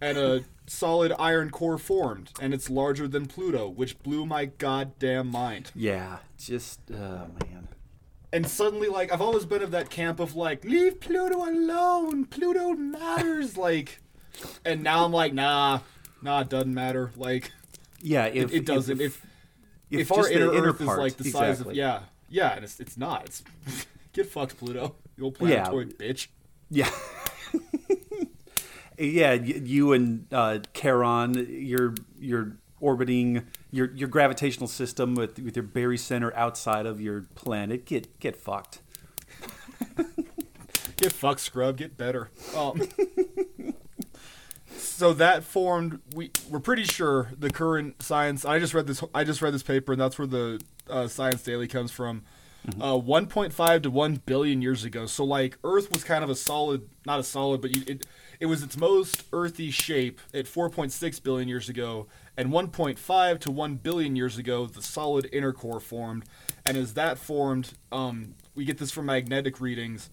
And 0.01 0.19
a 0.19 0.45
solid 0.67 1.13
iron 1.19 1.51
core 1.51 1.79
formed, 1.79 2.33
and 2.41 2.53
it's 2.55 2.69
larger 2.71 3.09
than 3.09 3.27
Pluto, 3.27 3.69
which 3.69 3.99
blew 4.03 4.27
my 4.27 4.47
goddamn 4.47 5.29
mind. 5.29 5.71
Yeah, 5.75 6.19
just 6.39 6.81
oh 6.93 7.27
man. 7.45 7.69
And 8.33 8.47
suddenly, 8.47 8.89
like, 8.89 9.11
I've 9.11 9.23
always 9.23 9.47
been 9.47 9.63
of 9.63 9.71
that 9.71 9.89
camp 9.89 10.21
of 10.21 10.37
like, 10.37 10.65
leave 10.65 11.01
Pluto 11.01 11.49
alone. 11.49 12.27
Pluto 12.27 12.75
matters, 12.75 13.57
like. 13.57 14.01
And 14.65 14.83
now 14.83 15.05
I'm 15.05 15.13
like, 15.13 15.33
nah, 15.33 15.81
nah, 16.23 16.41
it 16.43 16.49
doesn't 16.51 16.75
matter. 16.75 17.11
Like, 17.17 17.51
Yeah, 18.03 18.27
it, 18.27 18.37
if 18.37 18.53
it 18.53 18.67
doesn't. 18.67 19.01
If 19.01 19.27
if, 19.91 20.01
if 20.01 20.13
our 20.13 20.19
just 20.19 20.29
the 20.29 20.35
inner, 20.35 20.69
Earth 20.69 20.85
part, 20.85 20.99
is 20.99 21.03
like 21.03 21.17
the 21.17 21.31
size 21.31 21.61
of 21.61 21.73
yeah, 21.73 22.01
yeah, 22.29 22.55
and 22.55 22.65
it's 22.65 22.79
it's 22.79 22.97
not. 22.99 23.25
It's 23.25 23.43
get 24.13 24.27
fucked, 24.27 24.59
Pluto. 24.59 24.97
You 25.17 25.25
old 25.25 25.35
planetoid 25.37 25.99
bitch. 25.99 26.29
Yeah. 26.71 26.91
yeah, 28.99 29.33
you 29.33 29.93
and 29.93 30.27
uh, 30.33 30.59
Charon, 30.75 31.47
you're 31.49 31.95
you're 32.19 32.57
orbiting 32.81 33.47
your 33.71 33.95
your 33.95 34.09
gravitational 34.09 34.69
system 34.69 35.15
with 35.15 35.39
with 35.39 35.57
your 35.57 35.65
barycenter 35.65 36.35
outside 36.35 36.87
of 36.87 37.01
your 37.01 37.23
planet. 37.35 37.85
Get 37.85 38.19
get 38.21 38.37
fucked. 38.37 38.81
Get 40.97 41.13
fucked, 41.13 41.39
scrub. 41.39 41.77
Get 41.77 41.97
better. 41.97 42.29
Um, 42.57 42.83
so 44.77 45.15
that 45.15 45.45
formed. 45.45 46.01
We 46.13 46.33
we're 46.51 46.59
pretty 46.59 46.83
sure 46.83 47.31
the 47.39 47.51
current 47.51 48.03
science. 48.03 48.45
I 48.45 48.59
just 48.59 48.75
read 48.75 48.89
this. 48.89 49.05
I 49.15 49.23
just 49.23 49.41
read 49.41 49.55
this 49.55 49.63
paper, 49.63 49.93
and 49.93 50.01
that's 50.01 50.19
where 50.19 50.27
the 50.27 50.61
uh, 50.91 51.07
Science 51.07 51.43
Daily 51.43 51.69
comes 51.69 51.93
from. 51.93 52.23
Uh, 52.81 52.99
1.5 52.99 53.83
to 53.83 53.91
1 53.91 54.23
billion 54.27 54.61
years 54.61 54.85
ago. 54.85 55.07
So 55.07 55.25
like 55.25 55.57
Earth 55.65 55.91
was 55.91 56.05
kind 56.05 56.23
of 56.23 56.29
a 56.29 56.35
solid, 56.35 56.87
not 57.07 57.19
a 57.19 57.23
solid, 57.23 57.63
but 57.63 57.75
you, 57.75 57.83
it 57.87 58.07
it 58.41 58.47
was 58.47 58.63
its 58.63 58.77
most 58.77 59.25
earthy 59.33 59.71
shape 59.71 60.21
at 60.33 60.47
4.6 60.47 61.23
billion 61.23 61.49
years 61.49 61.69
ago, 61.69 62.07
and 62.37 62.51
1.5 62.51 63.41
to 63.41 63.51
1 63.51 63.75
billion 63.77 64.15
years 64.17 64.39
ago, 64.39 64.67
the 64.67 64.83
solid 64.83 65.29
inner 65.33 65.53
core 65.53 65.81
formed. 65.81 66.25
And 66.65 66.77
as 66.77 66.95
that 66.95 67.19
formed, 67.19 67.73
um, 67.91 68.35
we 68.55 68.65
get 68.65 68.79
this 68.79 68.91
from 68.91 69.07
magnetic 69.07 69.61
readings 69.61 70.11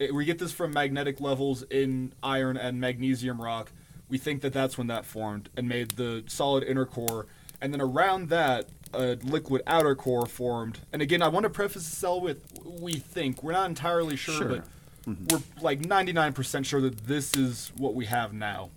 it- 0.00 0.12
we 0.12 0.24
get 0.24 0.40
this 0.40 0.50
from 0.50 0.72
magnetic 0.72 1.20
levels 1.20 1.62
in 1.70 2.12
iron 2.20 2.56
and 2.56 2.80
magnesium 2.80 3.40
rock. 3.40 3.70
We 4.08 4.18
think 4.18 4.42
that 4.42 4.52
that's 4.52 4.76
when 4.76 4.88
that 4.88 5.06
formed 5.06 5.50
and 5.56 5.68
made 5.68 5.92
the 5.92 6.24
solid 6.26 6.64
inner 6.64 6.84
core, 6.84 7.26
and 7.60 7.72
then 7.72 7.80
around 7.80 8.28
that, 8.30 8.68
a 8.92 9.16
liquid 9.22 9.62
outer 9.68 9.94
core 9.94 10.26
formed. 10.26 10.80
And 10.92 11.00
again, 11.00 11.22
I 11.22 11.28
want 11.28 11.44
to 11.44 11.50
preface 11.50 11.88
this 11.88 12.02
all 12.02 12.20
with 12.20 12.42
we 12.64 12.94
think 12.94 13.44
we're 13.44 13.52
not 13.52 13.68
entirely 13.68 14.16
sure, 14.16 14.34
Sure. 14.34 14.48
but 14.48 14.64
we're 15.06 15.42
like 15.60 15.80
99% 15.82 16.64
sure 16.64 16.80
that 16.80 17.06
this 17.06 17.34
is 17.36 17.72
what 17.76 17.94
we 17.94 18.06
have 18.06 18.32
now. 18.32 18.70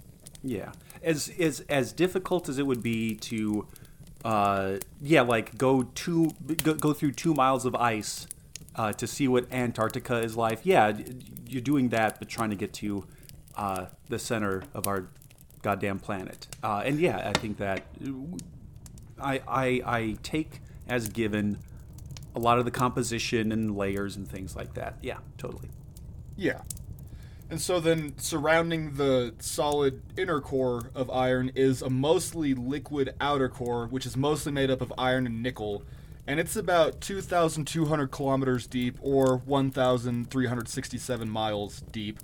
Yeah, 0.43 0.71
as 1.01 1.31
as 1.39 1.61
as 1.61 1.91
difficult 1.91 2.47
as 2.47 2.59
it 2.59 2.67
would 2.67 2.83
be 2.83 3.15
to, 3.15 3.67
uh, 4.23 4.77
yeah, 5.01 5.21
like 5.21 5.57
go 5.57 5.83
two 5.95 6.31
go, 6.63 6.73
go 6.75 6.93
through 6.93 7.13
two 7.13 7.33
miles 7.33 7.65
of 7.65 7.75
ice 7.75 8.27
uh, 8.75 8.93
to 8.93 9.07
see 9.07 9.27
what 9.27 9.51
Antarctica 9.51 10.19
is 10.19 10.37
like. 10.37 10.59
Yeah, 10.63 10.93
you're 11.47 11.61
doing 11.61 11.89
that, 11.89 12.19
but 12.19 12.29
trying 12.29 12.51
to 12.51 12.55
get 12.55 12.73
to 12.73 13.05
uh, 13.55 13.85
the 14.09 14.19
center 14.19 14.63
of 14.73 14.87
our 14.87 15.07
goddamn 15.63 15.99
planet. 15.99 16.47
Uh, 16.63 16.83
and 16.85 16.99
yeah, 16.99 17.29
I 17.29 17.37
think 17.37 17.57
that 17.57 17.83
I, 19.19 19.41
I 19.47 19.81
I 19.85 20.17
take 20.23 20.61
as 20.87 21.09
given 21.09 21.57
a 22.35 22.39
lot 22.39 22.59
of 22.59 22.65
the 22.65 22.71
composition 22.71 23.51
and 23.51 23.75
layers 23.75 24.15
and 24.15 24.29
things 24.29 24.55
like 24.55 24.75
that. 24.75 24.97
Yeah, 25.01 25.17
totally. 25.37 25.69
Yeah. 26.37 26.61
And 27.49 27.61
so 27.61 27.79
then 27.79 28.17
surrounding 28.17 28.95
the 28.95 29.33
solid 29.39 30.01
inner 30.17 30.41
core 30.41 30.91
of 30.93 31.09
iron 31.09 31.51
is 31.55 31.81
a 31.81 31.89
mostly 31.89 32.53
liquid 32.53 33.15
outer 33.19 33.49
core, 33.49 33.87
which 33.87 34.05
is 34.05 34.15
mostly 34.17 34.51
made 34.51 34.69
up 34.69 34.81
of 34.81 34.93
iron 34.97 35.25
and 35.25 35.41
nickel. 35.41 35.83
And 36.27 36.41
it's 36.41 36.57
about 36.57 36.99
2,200 36.99 38.11
kilometers 38.11 38.67
deep 38.67 38.97
or 39.01 39.37
1,367 39.37 41.29
miles 41.29 41.81
deep. 41.91 42.19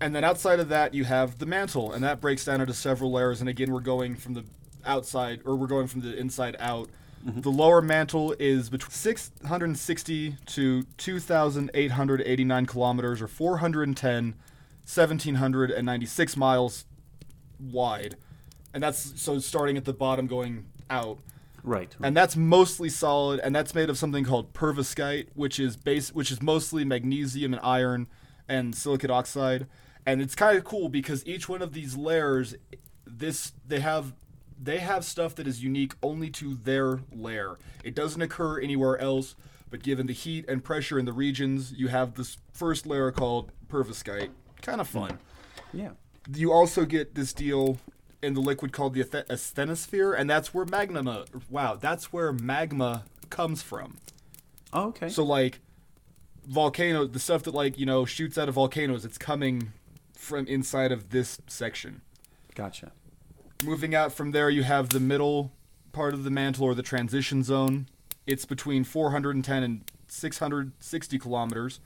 And 0.00 0.14
then 0.14 0.22
outside 0.22 0.60
of 0.60 0.68
that, 0.68 0.94
you 0.94 1.04
have 1.04 1.38
the 1.38 1.46
mantle, 1.46 1.92
and 1.92 2.02
that 2.04 2.20
breaks 2.20 2.44
down 2.44 2.60
into 2.60 2.72
several 2.72 3.10
layers. 3.12 3.40
And 3.40 3.50
again, 3.50 3.72
we're 3.72 3.80
going 3.80 4.14
from 4.14 4.34
the 4.34 4.44
outside, 4.86 5.42
or 5.44 5.56
we're 5.56 5.66
going 5.66 5.88
from 5.88 6.00
the 6.00 6.16
inside 6.16 6.56
out. 6.60 6.88
Mm-hmm. 7.26 7.42
The 7.42 7.50
lower 7.50 7.82
mantle 7.82 8.34
is 8.38 8.70
between 8.70 8.90
660 8.90 10.36
to 10.46 10.82
2,889 10.96 12.66
kilometers, 12.66 13.20
or 13.20 13.28
410, 13.28 14.24
1,796 14.24 16.36
miles 16.36 16.84
wide. 17.58 18.16
And 18.72 18.82
that's 18.82 19.20
so 19.20 19.38
starting 19.38 19.76
at 19.76 19.84
the 19.84 19.92
bottom 19.92 20.26
going 20.26 20.66
out. 20.88 21.18
Right. 21.62 21.94
And 22.02 22.16
that's 22.16 22.36
mostly 22.36 22.88
solid, 22.88 23.40
and 23.40 23.54
that's 23.54 23.74
made 23.74 23.90
of 23.90 23.98
something 23.98 24.24
called 24.24 24.54
perovskite, 24.54 25.28
which 25.34 25.60
is 25.60 25.76
base, 25.76 26.14
which 26.14 26.30
is 26.30 26.40
mostly 26.40 26.84
magnesium 26.84 27.52
and 27.52 27.60
iron 27.62 28.06
and 28.48 28.74
silicate 28.74 29.10
oxide. 29.10 29.66
And 30.06 30.22
it's 30.22 30.34
kind 30.34 30.56
of 30.56 30.64
cool 30.64 30.88
because 30.88 31.26
each 31.26 31.48
one 31.48 31.60
of 31.60 31.74
these 31.74 31.96
layers, 31.96 32.54
this 33.04 33.52
they 33.66 33.80
have 33.80 34.14
they 34.62 34.78
have 34.78 35.04
stuff 35.04 35.34
that 35.36 35.46
is 35.46 35.62
unique 35.62 35.94
only 36.02 36.30
to 36.30 36.54
their 36.54 37.00
layer. 37.12 37.58
It 37.82 37.94
doesn't 37.94 38.20
occur 38.20 38.60
anywhere 38.60 38.98
else. 38.98 39.34
But 39.70 39.84
given 39.84 40.08
the 40.08 40.12
heat 40.12 40.46
and 40.48 40.64
pressure 40.64 40.98
in 40.98 41.04
the 41.04 41.12
regions, 41.12 41.72
you 41.72 41.86
have 41.88 42.14
this 42.14 42.38
first 42.52 42.88
layer 42.88 43.12
called 43.12 43.52
perovskite. 43.68 44.30
Kind 44.62 44.80
of 44.80 44.88
fun 44.88 45.20
yeah. 45.72 45.90
you 46.34 46.52
also 46.52 46.84
get 46.84 47.14
this 47.14 47.32
deal 47.32 47.78
in 48.22 48.34
the 48.34 48.40
liquid 48.40 48.72
called 48.72 48.94
the 48.94 49.02
asthenosphere, 49.02 50.18
and 50.18 50.28
that's 50.28 50.52
where 50.52 50.64
magma. 50.64 51.24
Wow, 51.48 51.76
that's 51.76 52.12
where 52.12 52.32
magma 52.32 53.04
comes 53.30 53.62
from. 53.62 53.96
Oh, 54.72 54.88
okay. 54.88 55.08
So 55.08 55.24
like, 55.24 55.60
volcano, 56.46 57.06
the 57.06 57.18
stuff 57.18 57.42
that 57.44 57.54
like 57.54 57.78
you 57.78 57.86
know 57.86 58.04
shoots 58.04 58.36
out 58.36 58.48
of 58.48 58.54
volcanoes, 58.54 59.04
it's 59.04 59.18
coming 59.18 59.72
from 60.14 60.46
inside 60.46 60.92
of 60.92 61.10
this 61.10 61.40
section. 61.46 62.02
gotcha. 62.54 62.92
Moving 63.64 63.94
out 63.94 64.12
from 64.12 64.32
there, 64.32 64.48
you 64.48 64.62
have 64.62 64.88
the 64.88 65.00
middle 65.00 65.52
part 65.92 66.14
of 66.14 66.24
the 66.24 66.30
mantle 66.30 66.64
or 66.64 66.74
the 66.74 66.82
transition 66.82 67.42
zone. 67.42 67.86
It's 68.26 68.44
between 68.44 68.84
410 68.84 69.62
and 69.62 69.84
660 70.08 71.18
kilometers. 71.18 71.80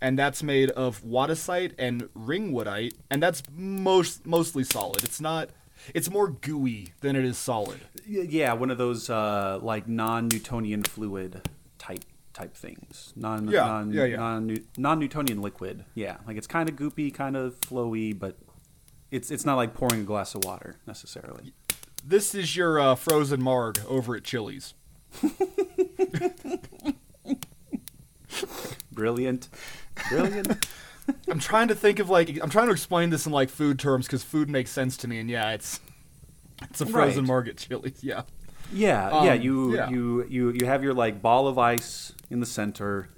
and 0.00 0.18
that's 0.18 0.42
made 0.42 0.68
of 0.70 1.00
wadsleyite 1.04 1.74
and 1.78 2.02
ringwoodite, 2.14 2.92
and 3.08 3.22
that's 3.22 3.40
most 3.56 4.26
mostly 4.26 4.64
solid. 4.64 5.04
It's 5.04 5.20
not. 5.20 5.50
It's 5.94 6.10
more 6.10 6.28
gooey 6.28 6.88
than 7.02 7.14
it 7.14 7.24
is 7.24 7.38
solid. 7.38 7.80
Yeah, 8.06 8.52
one 8.54 8.70
of 8.70 8.78
those 8.78 9.08
uh, 9.08 9.60
like 9.62 9.86
non-Newtonian 9.86 10.82
fluid 10.82 11.48
type 11.78 12.04
type 12.32 12.56
things. 12.56 13.12
Non 13.14 13.48
Yeah, 13.48 13.64
non 13.66 13.92
yeah, 13.92 14.04
yeah. 14.06 14.16
non 14.16 14.58
non-Newtonian 14.76 15.40
liquid. 15.40 15.84
Yeah, 15.94 16.16
like 16.26 16.36
it's 16.36 16.48
kind 16.48 16.68
of 16.68 16.74
goopy, 16.74 17.14
kind 17.14 17.36
of 17.36 17.60
flowy, 17.60 18.16
but 18.18 18.36
it's 19.12 19.30
it's 19.30 19.44
not 19.46 19.54
like 19.54 19.74
pouring 19.74 20.00
a 20.00 20.04
glass 20.04 20.34
of 20.34 20.44
water 20.44 20.76
necessarily. 20.86 21.52
This 22.04 22.34
is 22.34 22.56
your 22.56 22.80
uh, 22.80 22.94
frozen 22.96 23.40
marg 23.40 23.78
over 23.86 24.16
at 24.16 24.24
Chili's. 24.24 24.74
Brilliant, 28.92 29.48
brilliant. 30.08 30.66
I'm 31.28 31.38
trying 31.38 31.68
to 31.68 31.74
think 31.74 31.98
of 31.98 32.08
like 32.10 32.38
I'm 32.42 32.50
trying 32.50 32.66
to 32.66 32.72
explain 32.72 33.10
this 33.10 33.26
in 33.26 33.32
like 33.32 33.48
food 33.50 33.78
terms 33.78 34.06
because 34.06 34.22
food 34.22 34.48
makes 34.48 34.70
sense 34.70 34.96
to 34.98 35.08
me, 35.08 35.18
and 35.18 35.28
yeah, 35.30 35.50
it's 35.52 35.80
it's 36.62 36.80
a 36.80 36.86
frozen 36.86 37.22
Right. 37.24 37.28
marg 37.28 37.48
at 37.48 37.56
Chili's. 37.56 38.02
Yeah, 38.04 38.22
Yeah, 38.72 39.22
yeah. 39.24 39.32
Um, 39.32 39.42
You 39.42 39.74
yeah. 39.76 39.90
you 39.90 40.26
you 40.28 40.50
you 40.52 40.66
have 40.66 40.82
your 40.82 40.94
like 40.94 41.20
ball 41.22 41.46
of 41.48 41.58
ice 41.58 42.12
in 42.30 42.40
the 42.40 42.46
center, 42.46 43.08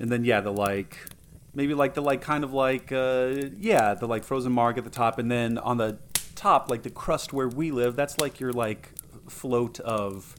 and 0.00 0.10
then 0.10 0.24
yeah, 0.24 0.40
the 0.40 0.52
like 0.52 0.98
maybe 1.58 1.74
like 1.74 1.94
the 1.94 2.00
like 2.00 2.20
kind 2.22 2.44
of 2.44 2.52
like 2.52 2.92
uh 2.92 3.34
yeah 3.58 3.92
the 3.92 4.06
like 4.06 4.22
frozen 4.22 4.52
marg 4.52 4.78
at 4.78 4.84
the 4.84 4.90
top, 4.90 5.18
and 5.18 5.30
then 5.30 5.58
on 5.58 5.76
the 5.76 5.98
top 6.36 6.70
like 6.70 6.82
the 6.84 6.90
crust 6.90 7.32
where 7.32 7.48
we 7.48 7.72
live, 7.72 7.96
that's 7.96 8.18
like 8.18 8.40
your 8.40 8.52
like 8.52 8.92
float 9.28 9.80
of 9.80 10.36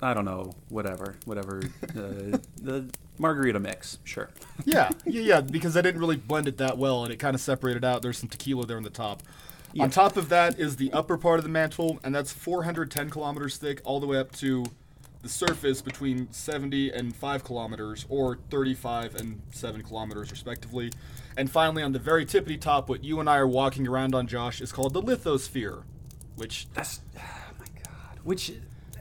I 0.00 0.14
don't 0.14 0.24
know 0.24 0.54
whatever 0.70 1.16
whatever 1.26 1.60
uh, 1.90 2.38
the 2.62 2.90
margarita 3.18 3.60
mix. 3.60 3.98
Sure. 4.02 4.30
yeah, 4.64 4.88
yeah, 5.04 5.20
yeah. 5.20 5.40
Because 5.42 5.76
I 5.76 5.82
didn't 5.82 6.00
really 6.00 6.16
blend 6.16 6.48
it 6.48 6.56
that 6.56 6.78
well, 6.78 7.04
and 7.04 7.12
it 7.12 7.18
kind 7.18 7.34
of 7.34 7.40
separated 7.40 7.84
out. 7.84 8.00
There's 8.00 8.18
some 8.18 8.30
tequila 8.30 8.66
there 8.66 8.78
on 8.78 8.84
the 8.84 8.90
top. 8.90 9.22
Yeah. 9.74 9.82
On 9.82 9.90
top 9.90 10.16
of 10.16 10.30
that 10.30 10.58
is 10.58 10.76
the 10.76 10.90
upper 10.92 11.18
part 11.18 11.38
of 11.38 11.44
the 11.44 11.50
mantle, 11.50 12.00
and 12.02 12.14
that's 12.14 12.32
410 12.32 13.10
kilometers 13.10 13.58
thick, 13.58 13.82
all 13.84 14.00
the 14.00 14.06
way 14.06 14.16
up 14.16 14.32
to 14.36 14.64
the 15.22 15.28
surface 15.28 15.82
between 15.82 16.30
70 16.32 16.90
and 16.90 17.14
5 17.14 17.44
kilometers, 17.44 18.06
or 18.08 18.38
35 18.50 19.16
and 19.16 19.42
7 19.50 19.82
kilometers, 19.82 20.30
respectively. 20.30 20.92
And 21.36 21.50
finally, 21.50 21.82
on 21.82 21.92
the 21.92 21.98
very 21.98 22.24
tippity 22.24 22.60
top, 22.60 22.88
what 22.88 23.02
you 23.02 23.20
and 23.20 23.28
I 23.28 23.36
are 23.38 23.48
walking 23.48 23.86
around 23.88 24.14
on, 24.14 24.26
Josh, 24.26 24.60
is 24.60 24.72
called 24.72 24.94
the 24.94 25.02
lithosphere, 25.02 25.82
which 26.36 26.68
That's 26.74 27.00
oh 27.16 27.20
my 27.58 27.66
god. 27.82 28.20
Which 28.22 28.52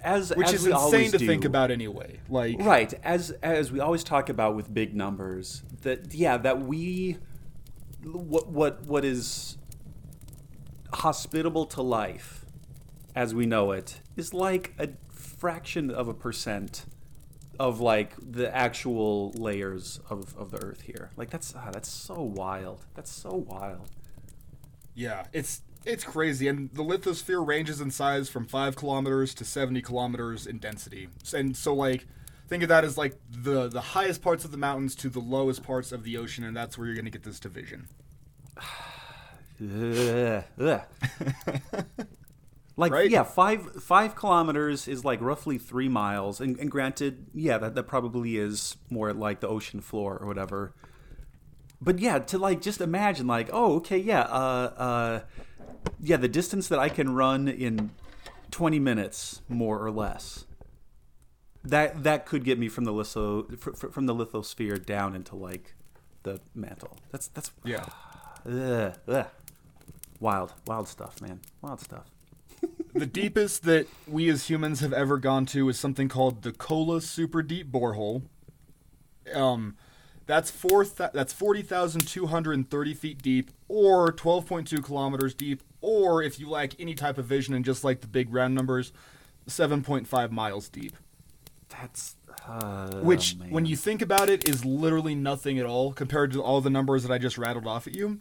as 0.03 0.33
which 0.35 0.47
as 0.47 0.65
is 0.65 0.67
insane 0.67 1.11
to 1.11 1.17
do, 1.17 1.27
think 1.27 1.45
about 1.45 1.71
anyway. 1.71 2.19
Like, 2.29 2.57
Right, 2.59 2.93
as 3.03 3.31
as 3.43 3.71
we 3.71 3.79
always 3.79 4.03
talk 4.03 4.29
about 4.29 4.55
with 4.55 4.73
big 4.73 4.95
numbers, 4.95 5.63
that 5.81 6.13
yeah, 6.13 6.37
that 6.37 6.61
we 6.61 7.17
what 8.03 8.47
what 8.47 8.83
what 8.85 9.03
is 9.03 9.57
hospitable 10.93 11.65
to 11.65 11.81
life 11.81 12.45
as 13.15 13.35
we 13.35 13.45
know 13.45 13.71
it 13.71 13.99
is 14.15 14.33
like 14.33 14.73
a 14.79 14.87
fraction 15.37 15.89
of 15.91 16.07
a 16.07 16.13
percent 16.13 16.85
of 17.59 17.79
like 17.79 18.13
the 18.19 18.55
actual 18.55 19.31
layers 19.31 19.99
of, 20.09 20.35
of 20.37 20.51
the 20.51 20.63
earth 20.63 20.81
here. 20.81 21.09
Like 21.15 21.29
that's 21.29 21.53
ah, 21.55 21.69
that's 21.71 21.89
so 21.89 22.21
wild. 22.21 22.85
That's 22.95 23.11
so 23.11 23.45
wild. 23.47 23.89
Yeah, 24.93 25.27
it's 25.33 25.61
it's 25.85 26.03
crazy, 26.03 26.47
and 26.47 26.69
the 26.73 26.83
lithosphere 26.83 27.45
ranges 27.45 27.79
in 27.81 27.91
size 27.91 28.29
from 28.29 28.45
five 28.45 28.75
kilometers 28.75 29.33
to 29.35 29.45
seventy 29.45 29.81
kilometers 29.81 30.45
in 30.45 30.57
density. 30.57 31.07
And 31.33 31.55
so, 31.55 31.73
like, 31.73 32.05
think 32.47 32.63
of 32.63 32.69
that 32.69 32.83
as 32.83 32.97
like 32.97 33.17
the 33.29 33.67
the 33.67 33.81
highest 33.81 34.21
parts 34.21 34.43
of 34.43 34.51
the 34.51 34.57
mountains 34.57 34.95
to 34.95 35.09
the 35.09 35.19
lowest 35.19 35.63
parts 35.63 35.91
of 35.91 36.03
the 36.03 36.17
ocean, 36.17 36.43
and 36.43 36.55
that's 36.55 36.77
where 36.77 36.87
you're 36.87 36.95
gonna 36.95 37.09
get 37.09 37.23
this 37.23 37.39
division. 37.39 37.87
Ugh, 39.59 40.43
ugh. 40.59 40.81
like 42.77 42.91
Right? 42.91 43.09
yeah, 43.09 43.23
five 43.23 43.83
five 43.83 44.15
kilometers 44.15 44.87
is 44.87 45.03
like 45.03 45.19
roughly 45.19 45.57
three 45.57 45.89
miles, 45.89 46.39
and, 46.39 46.57
and 46.59 46.69
granted, 46.71 47.25
yeah, 47.33 47.57
that, 47.57 47.75
that 47.75 47.83
probably 47.83 48.37
is 48.37 48.77
more 48.89 49.11
like 49.13 49.39
the 49.39 49.47
ocean 49.47 49.81
floor 49.81 50.17
or 50.21 50.27
whatever. 50.27 50.73
But 51.81 51.99
yeah, 51.99 52.19
to 52.19 52.37
like 52.37 52.61
just 52.61 52.79
imagine, 52.79 53.27
like, 53.27 53.49
oh, 53.51 53.75
okay, 53.77 53.97
yeah, 53.97 54.21
uh, 54.21 54.73
uh, 54.77 55.19
yeah, 55.99 56.17
the 56.17 56.27
distance 56.27 56.67
that 56.67 56.79
I 56.79 56.89
can 56.89 57.13
run 57.15 57.47
in 57.47 57.91
twenty 58.51 58.79
minutes, 58.79 59.41
more 59.49 59.83
or 59.83 59.91
less. 59.91 60.45
That 61.63 62.03
that 62.03 62.25
could 62.25 62.43
get 62.45 62.57
me 62.59 62.69
from 62.69 62.85
the 62.85 62.93
litho 62.93 63.43
fr- 63.57 63.71
fr- 63.71 63.89
from 63.89 64.05
the 64.05 64.15
lithosphere 64.15 64.83
down 64.83 65.15
into 65.15 65.35
like 65.35 65.75
the 66.23 66.39
mantle. 66.55 66.97
That's 67.11 67.27
that's 67.29 67.51
Yeah. 67.63 67.85
Ugh, 68.45 68.93
ugh. 69.07 69.27
Wild, 70.19 70.53
wild 70.65 70.87
stuff, 70.87 71.19
man. 71.21 71.41
Wild 71.61 71.81
stuff. 71.81 72.05
The 72.99 73.05
deepest 73.05 73.63
that 73.63 73.87
we 74.07 74.29
as 74.29 74.49
humans 74.49 74.79
have 74.81 74.93
ever 74.93 75.17
gone 75.17 75.45
to 75.47 75.69
is 75.69 75.79
something 75.79 76.07
called 76.09 76.41
the 76.43 76.51
Kola 76.51 77.01
Super 77.01 77.41
Deep 77.41 77.71
Borehole. 77.71 78.23
Um, 79.33 79.75
that's 80.25 80.51
four. 80.51 80.83
Th- 80.83 81.11
that's 81.13 81.33
forty 81.33 81.61
thousand 81.61 82.07
two 82.07 82.27
hundred 82.27 82.53
and 82.53 82.69
thirty 82.69 82.93
feet 82.93 83.21
deep, 83.21 83.51
or 83.67 84.11
twelve 84.11 84.45
point 84.45 84.67
two 84.67 84.81
kilometers 84.81 85.33
deep, 85.33 85.63
or 85.81 86.21
if 86.21 86.39
you 86.39 86.49
lack 86.49 86.79
any 86.79 86.93
type 86.93 87.17
of 87.17 87.25
vision 87.25 87.53
and 87.53 87.63
just 87.63 87.83
like 87.83 88.01
the 88.01 88.07
big 88.07 88.33
round 88.33 88.53
numbers, 88.53 88.91
seven 89.45 89.83
point 89.83 90.07
five 90.07 90.31
miles 90.31 90.69
deep. 90.69 90.95
That's 91.69 92.15
uh, 92.47 92.99
Which, 93.01 93.37
man. 93.37 93.51
when 93.51 93.65
you 93.65 93.75
think 93.75 94.01
about 94.01 94.29
it, 94.29 94.47
is 94.47 94.63
literally 94.63 95.15
nothing 95.15 95.59
at 95.59 95.65
all 95.65 95.91
compared 95.91 96.31
to 96.33 96.41
all 96.41 96.61
the 96.61 96.69
numbers 96.69 97.03
that 97.03 97.11
I 97.11 97.17
just 97.17 97.37
rattled 97.37 97.67
off 97.67 97.87
at 97.87 97.95
you. 97.95 98.19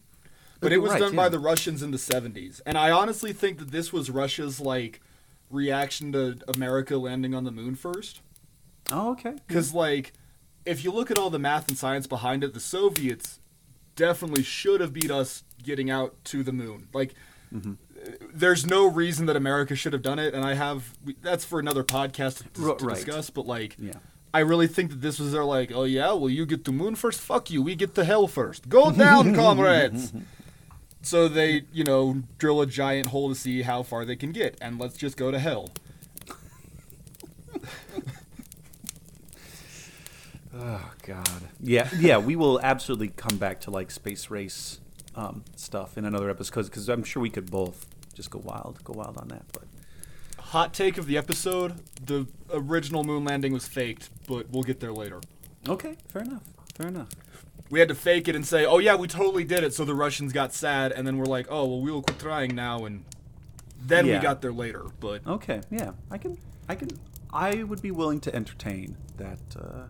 But 0.61 0.73
it 0.73 0.79
was 0.79 0.93
Right, 0.93 1.01
done 1.01 1.15
by 1.17 1.29
the 1.29 1.39
Russians 1.39 1.83
in 1.83 1.91
the 1.91 1.99
70s. 1.99 2.61
And 2.65 2.79
I 2.79 2.91
honestly 2.91 3.33
think 3.33 3.59
that 3.59 3.71
this 3.71 3.93
was 3.93 4.11
Russia's 4.11 4.59
like 4.61 5.01
reaction 5.51 6.13
to 6.13 6.39
America 6.49 6.97
landing 6.97 7.35
on 7.35 7.45
the 7.45 7.51
moon 7.53 7.75
first. 7.75 8.21
oh 8.91 9.13
okay, 9.13 9.35
Because, 9.47 9.73
like, 9.75 10.13
if 10.65 10.83
you 10.83 10.91
look 10.91 11.11
at 11.11 11.19
all 11.19 11.31
the 11.31 11.39
math 11.39 11.69
and 11.69 11.77
science 11.79 12.07
behind 12.07 12.43
it, 12.43 12.53
the 12.55 12.61
Soviets 12.61 13.39
definitely 13.95 14.43
should 14.43 14.81
have 14.81 14.93
beat 14.93 15.11
us 15.11 15.45
getting 15.63 15.91
out 15.91 16.17
to 16.25 16.43
the 16.43 16.53
moon. 16.53 16.89
Like, 16.93 17.15
Mm-hmm. 17.55 17.75
there's 18.35 18.67
no 18.67 18.91
reason 18.91 19.27
that 19.27 19.37
America 19.37 19.77
should 19.77 19.93
have 19.93 20.03
done 20.03 20.19
it. 20.19 20.35
And 20.35 20.45
I 20.45 20.55
have, 20.55 20.95
that's 21.23 21.45
for 21.45 21.61
another 21.61 21.85
podcast 21.85 22.39
to, 22.55 22.77
to 22.79 22.85
right. 22.85 22.97
discuss. 22.97 23.31
But, 23.31 23.47
like, 23.47 23.77
yeah. 23.79 23.93
I 24.35 24.41
really 24.41 24.67
think 24.67 24.91
that 24.91 25.01
this 25.01 25.21
was 25.21 25.31
their, 25.31 25.45
like, 25.45 25.71
oh, 25.73 25.85
yeah, 25.85 26.13
well, 26.13 26.29
you 26.29 26.45
get 26.45 26.65
to 26.65 26.73
moon 26.73 26.97
first? 26.97 27.21
Fuck 27.21 27.49
you. 27.53 27.63
We 27.63 27.77
get 27.77 27.95
to 27.95 28.05
hell 28.05 28.27
first. 28.27 28.69
Go 28.69 28.91
down, 28.91 29.33
comrades. 29.37 30.13
So 31.07 31.29
they, 31.29 31.63
you 31.73 31.85
know, 31.85 32.25
drill 32.37 32.61
a 32.61 32.67
giant 32.67 33.11
hole 33.11 33.29
to 33.29 33.37
see 33.37 33.63
how 33.63 33.85
far 33.85 34.05
they 34.05 34.17
can 34.17 34.33
get. 34.33 34.59
And 34.61 34.77
let's 34.77 34.97
just 34.97 35.17
go 35.17 35.31
to 35.31 35.39
hell. 35.39 35.71
Oh 40.59 40.91
god. 41.03 41.29
Yeah, 41.61 41.89
yeah. 41.99 42.17
We 42.17 42.35
will 42.35 42.59
absolutely 42.63 43.09
come 43.09 43.37
back 43.37 43.61
to 43.63 43.71
like 43.71 43.91
space 43.91 44.31
race 44.31 44.81
um, 45.15 45.45
stuff 45.55 45.97
in 45.97 46.05
another 46.05 46.31
episode 46.31 46.65
because 46.65 46.89
I'm 46.89 47.05
sure 47.05 47.23
we 47.23 47.31
could 47.31 47.51
both 47.51 47.87
just 48.15 48.31
go 48.31 48.41
wild, 48.43 48.83
go 48.83 48.95
wild 48.95 49.19
on 49.19 49.29
that. 49.29 49.45
But 49.53 49.65
Hot 50.47 50.73
take 50.73 50.97
of 50.97 51.07
the 51.07 51.19
episode: 51.19 51.83
the 52.05 52.27
original 52.53 53.05
moon 53.05 53.25
landing 53.25 53.53
was 53.53 53.69
faked, 53.69 54.09
but 54.27 54.51
we'll 54.51 54.63
get 54.63 54.81
there 54.81 54.93
later. 54.93 55.21
okay, 55.69 55.97
fair 56.09 56.23
enough. 56.23 56.43
Fair 56.75 56.89
enough. 56.89 57.09
We 57.71 57.81
had 57.81 57.89
to 57.89 57.95
fake 57.95 58.29
it 58.29 58.37
and 58.37 58.47
say, 58.47 58.65
"Oh 58.65 58.79
yeah, 58.79 58.95
we 58.97 59.09
totally 59.09 59.45
did 59.45 59.65
it." 59.65 59.75
So 59.75 59.85
the 59.85 59.95
Russians 59.95 60.33
got 60.33 60.53
sad, 60.55 60.93
and 60.93 61.07
then 61.07 61.17
we're 61.19 61.25
like, 61.27 61.47
"Oh 61.51 61.65
well, 61.67 61.81
we 61.81 61.91
will 61.91 62.03
quit 62.03 62.19
trying 62.19 62.55
now." 62.55 62.85
And 62.85 63.05
then 63.85 64.07
Yeah. 64.07 64.19
we 64.19 64.23
got 64.23 64.41
there 64.43 64.53
later. 64.53 64.85
But 65.01 65.27
Okay, 65.27 65.61
yeah. 65.71 65.93
I 66.11 66.19
can, 66.19 66.39
I 66.69 66.75
can, 66.75 66.89
I 67.33 67.63
would 67.65 67.83
be 67.83 67.91
willing 67.91 68.21
to 68.21 68.35
entertain 68.35 68.97
that. 69.17 69.39
Uh, 69.59 69.87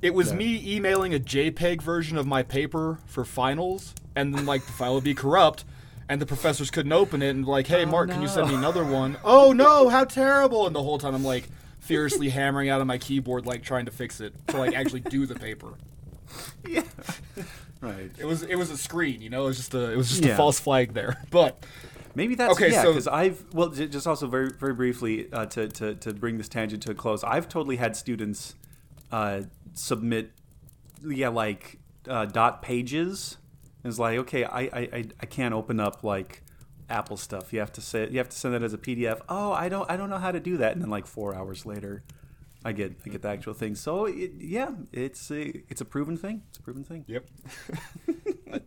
it 0.00 0.14
was 0.14 0.30
Yeah. 0.30 0.36
me 0.38 0.62
emailing 0.76 1.12
a 1.14 1.18
JPEG 1.18 1.82
version 1.82 2.16
of 2.16 2.26
my 2.26 2.42
paper 2.42 2.98
for 3.06 3.24
finals, 3.24 3.94
and 4.14 4.34
then 4.34 4.46
like 4.46 4.64
the 4.66 4.72
file 4.72 4.94
would 4.94 5.04
be 5.04 5.14
corrupt. 5.14 5.64
And 6.10 6.22
the 6.22 6.26
professors 6.26 6.70
couldn't 6.70 6.92
open 6.92 7.20
it, 7.20 7.28
and 7.30 7.44
like, 7.46 7.66
hey, 7.66 7.84
Oh, 7.84 7.90
Mark, 7.90 8.10
can 8.10 8.22
you 8.22 8.28
send 8.28 8.48
me 8.48 8.54
another 8.54 8.82
one? 8.82 9.18
oh 9.24 9.52
no, 9.52 9.90
how 9.90 10.04
terrible! 10.04 10.66
And 10.66 10.74
the 10.74 10.82
whole 10.82 10.96
time 10.98 11.14
I'm 11.14 11.24
like 11.24 11.48
furiously 11.80 12.28
hammering 12.30 12.70
out 12.70 12.80
on 12.80 12.86
my 12.86 12.96
keyboard, 12.96 13.44
like 13.44 13.62
trying 13.62 13.84
to 13.86 13.90
fix 13.90 14.20
it 14.20 14.32
to 14.48 14.56
like 14.56 14.74
actually 14.74 15.00
do 15.00 15.26
the 15.26 15.34
paper. 15.34 15.74
yeah. 16.66 16.82
right. 17.80 18.10
It 18.18 18.24
was 18.24 18.42
it 18.42 18.56
was 18.56 18.70
a 18.70 18.76
screen, 18.76 19.20
you 19.22 19.30
know. 19.30 19.44
It 19.44 19.46
was 19.48 19.56
just 19.56 19.74
a 19.74 19.90
it 19.92 19.96
was 19.96 20.08
just 20.08 20.24
Yeah. 20.24 20.32
a 20.34 20.36
false 20.36 20.58
flag 20.60 20.94
there. 20.94 21.22
But 21.30 21.64
Maybe 22.14 22.34
that's 22.34 22.52
Okay, 22.54 22.72
yeah. 22.72 22.82
so- 22.82 22.92
Because 22.92 23.06
I've 23.06 23.44
well, 23.52 23.68
j- 23.68 23.86
just 23.86 24.06
also 24.06 24.26
very 24.26 24.50
very 24.50 24.74
briefly 24.74 25.32
uh, 25.32 25.46
to, 25.46 25.68
to 25.68 25.94
to 25.96 26.12
bring 26.14 26.38
this 26.38 26.48
tangent 26.48 26.82
to 26.84 26.90
a 26.90 26.94
close. 26.94 27.22
I've 27.22 27.48
totally 27.48 27.76
had 27.76 27.94
students 27.96 28.54
uh, 29.12 29.42
submit 29.74 30.32
yeah 31.06 31.28
like 31.28 31.78
uh, 32.08 32.24
dot 32.24 32.62
pages. 32.62 33.36
It's 33.84 33.98
like 33.98 34.18
okay, 34.18 34.44
I, 34.44 34.60
I 34.62 34.70
I 34.92 35.04
I 35.20 35.26
can't 35.26 35.54
open 35.54 35.78
up 35.78 36.02
like 36.02 36.42
Apple 36.90 37.16
stuff. 37.16 37.52
You 37.52 37.60
have 37.60 37.72
to 37.74 37.80
say 37.80 38.08
you 38.10 38.18
have 38.18 38.28
to 38.30 38.36
send 38.36 38.54
it 38.54 38.62
as 38.62 38.72
a 38.74 38.78
PDF. 38.78 39.20
Oh, 39.28 39.52
I 39.52 39.68
don't 39.68 39.88
I 39.88 39.96
don't 39.96 40.10
know 40.10 40.18
how 40.18 40.32
to 40.32 40.40
do 40.40 40.56
that. 40.56 40.72
And 40.72 40.82
then 40.82 40.90
like 40.90 41.06
four 41.06 41.34
hours 41.36 41.64
later, 41.66 42.02
I 42.68 42.72
get 42.72 42.96
I 43.04 43.08
get 43.08 43.22
the 43.22 43.28
actual 43.28 43.54
thing. 43.54 43.74
So 43.74 44.04
it, 44.04 44.32
yeah, 44.38 44.70
it's 44.92 45.30
a 45.30 45.62
it's 45.68 45.80
a 45.80 45.84
proven 45.84 46.16
thing. 46.16 46.42
It's 46.48 46.58
a 46.58 46.62
proven 46.62 46.84
thing. 46.84 47.04
Yep. 47.06 47.26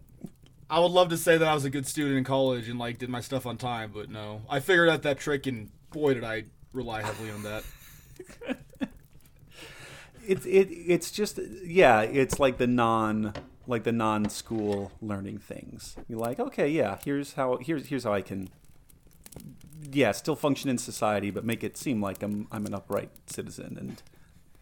I 0.70 0.80
would 0.80 0.92
love 0.92 1.10
to 1.10 1.18
say 1.18 1.38
that 1.38 1.48
I 1.48 1.54
was 1.54 1.66
a 1.66 1.70
good 1.70 1.86
student 1.86 2.18
in 2.18 2.24
college 2.24 2.70
and 2.70 2.80
like 2.80 2.98
did 2.98 3.10
my 3.10 3.22
stuff 3.22 3.46
on 3.46 3.58
time, 3.58 3.92
but 3.94 4.10
no. 4.10 4.42
I 4.50 4.60
figured 4.60 4.90
out 4.90 5.04
that 5.04 5.20
trick, 5.20 5.46
and 5.46 5.70
boy, 5.92 6.14
did 6.14 6.24
I 6.24 6.46
rely 6.74 7.02
heavily 7.02 7.32
on 7.32 7.44
that. 7.44 7.64
It's 10.28 10.46
it 10.46 10.70
it's 10.70 11.10
just 11.12 11.40
yeah, 11.64 12.02
it's 12.02 12.40
like 12.40 12.58
the 12.58 12.68
non 12.68 13.34
like 13.66 13.84
the 13.84 13.92
non 13.92 14.30
school 14.30 14.92
learning 15.02 15.40
things. 15.40 15.96
You're 16.08 16.20
like, 16.20 16.40
okay, 16.40 16.70
yeah, 16.70 17.00
here's 17.04 17.34
how 17.34 17.58
here's 17.58 17.88
here's 17.88 18.04
how 18.04 18.14
I 18.14 18.22
can 18.22 18.50
yeah, 19.92 20.12
still 20.12 20.36
function 20.36 20.70
in 20.70 20.78
society, 20.78 21.32
but 21.32 21.44
make 21.44 21.64
it 21.64 21.78
seem 21.78 22.02
like 22.02 22.22
I'm 22.24 22.48
I'm 22.52 22.66
an 22.66 22.74
upright 22.74 23.10
citizen 23.28 23.78
and, 23.80 24.02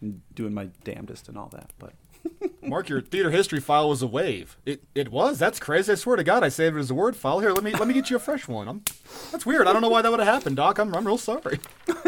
and 0.01 0.21
doing 0.33 0.53
my 0.53 0.69
damnedest 0.83 1.27
and 1.27 1.37
all 1.37 1.49
that. 1.49 1.71
But 1.79 1.93
Mark, 2.61 2.89
your 2.89 3.01
theater 3.01 3.31
history 3.31 3.59
file 3.59 3.89
was 3.89 4.01
a 4.01 4.07
wave. 4.07 4.57
It 4.65 4.83
it 4.95 5.09
was. 5.09 5.39
That's 5.39 5.59
crazy. 5.59 5.91
I 5.91 5.95
swear 5.95 6.15
to 6.15 6.23
God, 6.23 6.43
I 6.43 6.49
saved 6.49 6.75
it 6.75 6.79
as 6.79 6.91
a 6.91 6.95
word 6.95 7.15
file. 7.15 7.39
Here, 7.39 7.51
let 7.51 7.63
me 7.63 7.71
let 7.71 7.87
me 7.87 7.93
get 7.93 8.09
you 8.09 8.15
a 8.15 8.19
fresh 8.19 8.47
one. 8.47 8.67
I'm, 8.67 8.83
that's 9.31 9.45
weird. 9.45 9.67
I 9.67 9.73
don't 9.73 9.81
know 9.81 9.89
why 9.89 10.01
that 10.01 10.11
would 10.11 10.19
have 10.19 10.33
happened, 10.33 10.55
Doc. 10.55 10.79
I'm 10.79 10.93
I'm 10.95 11.05
real 11.05 11.17
sorry. 11.17 11.59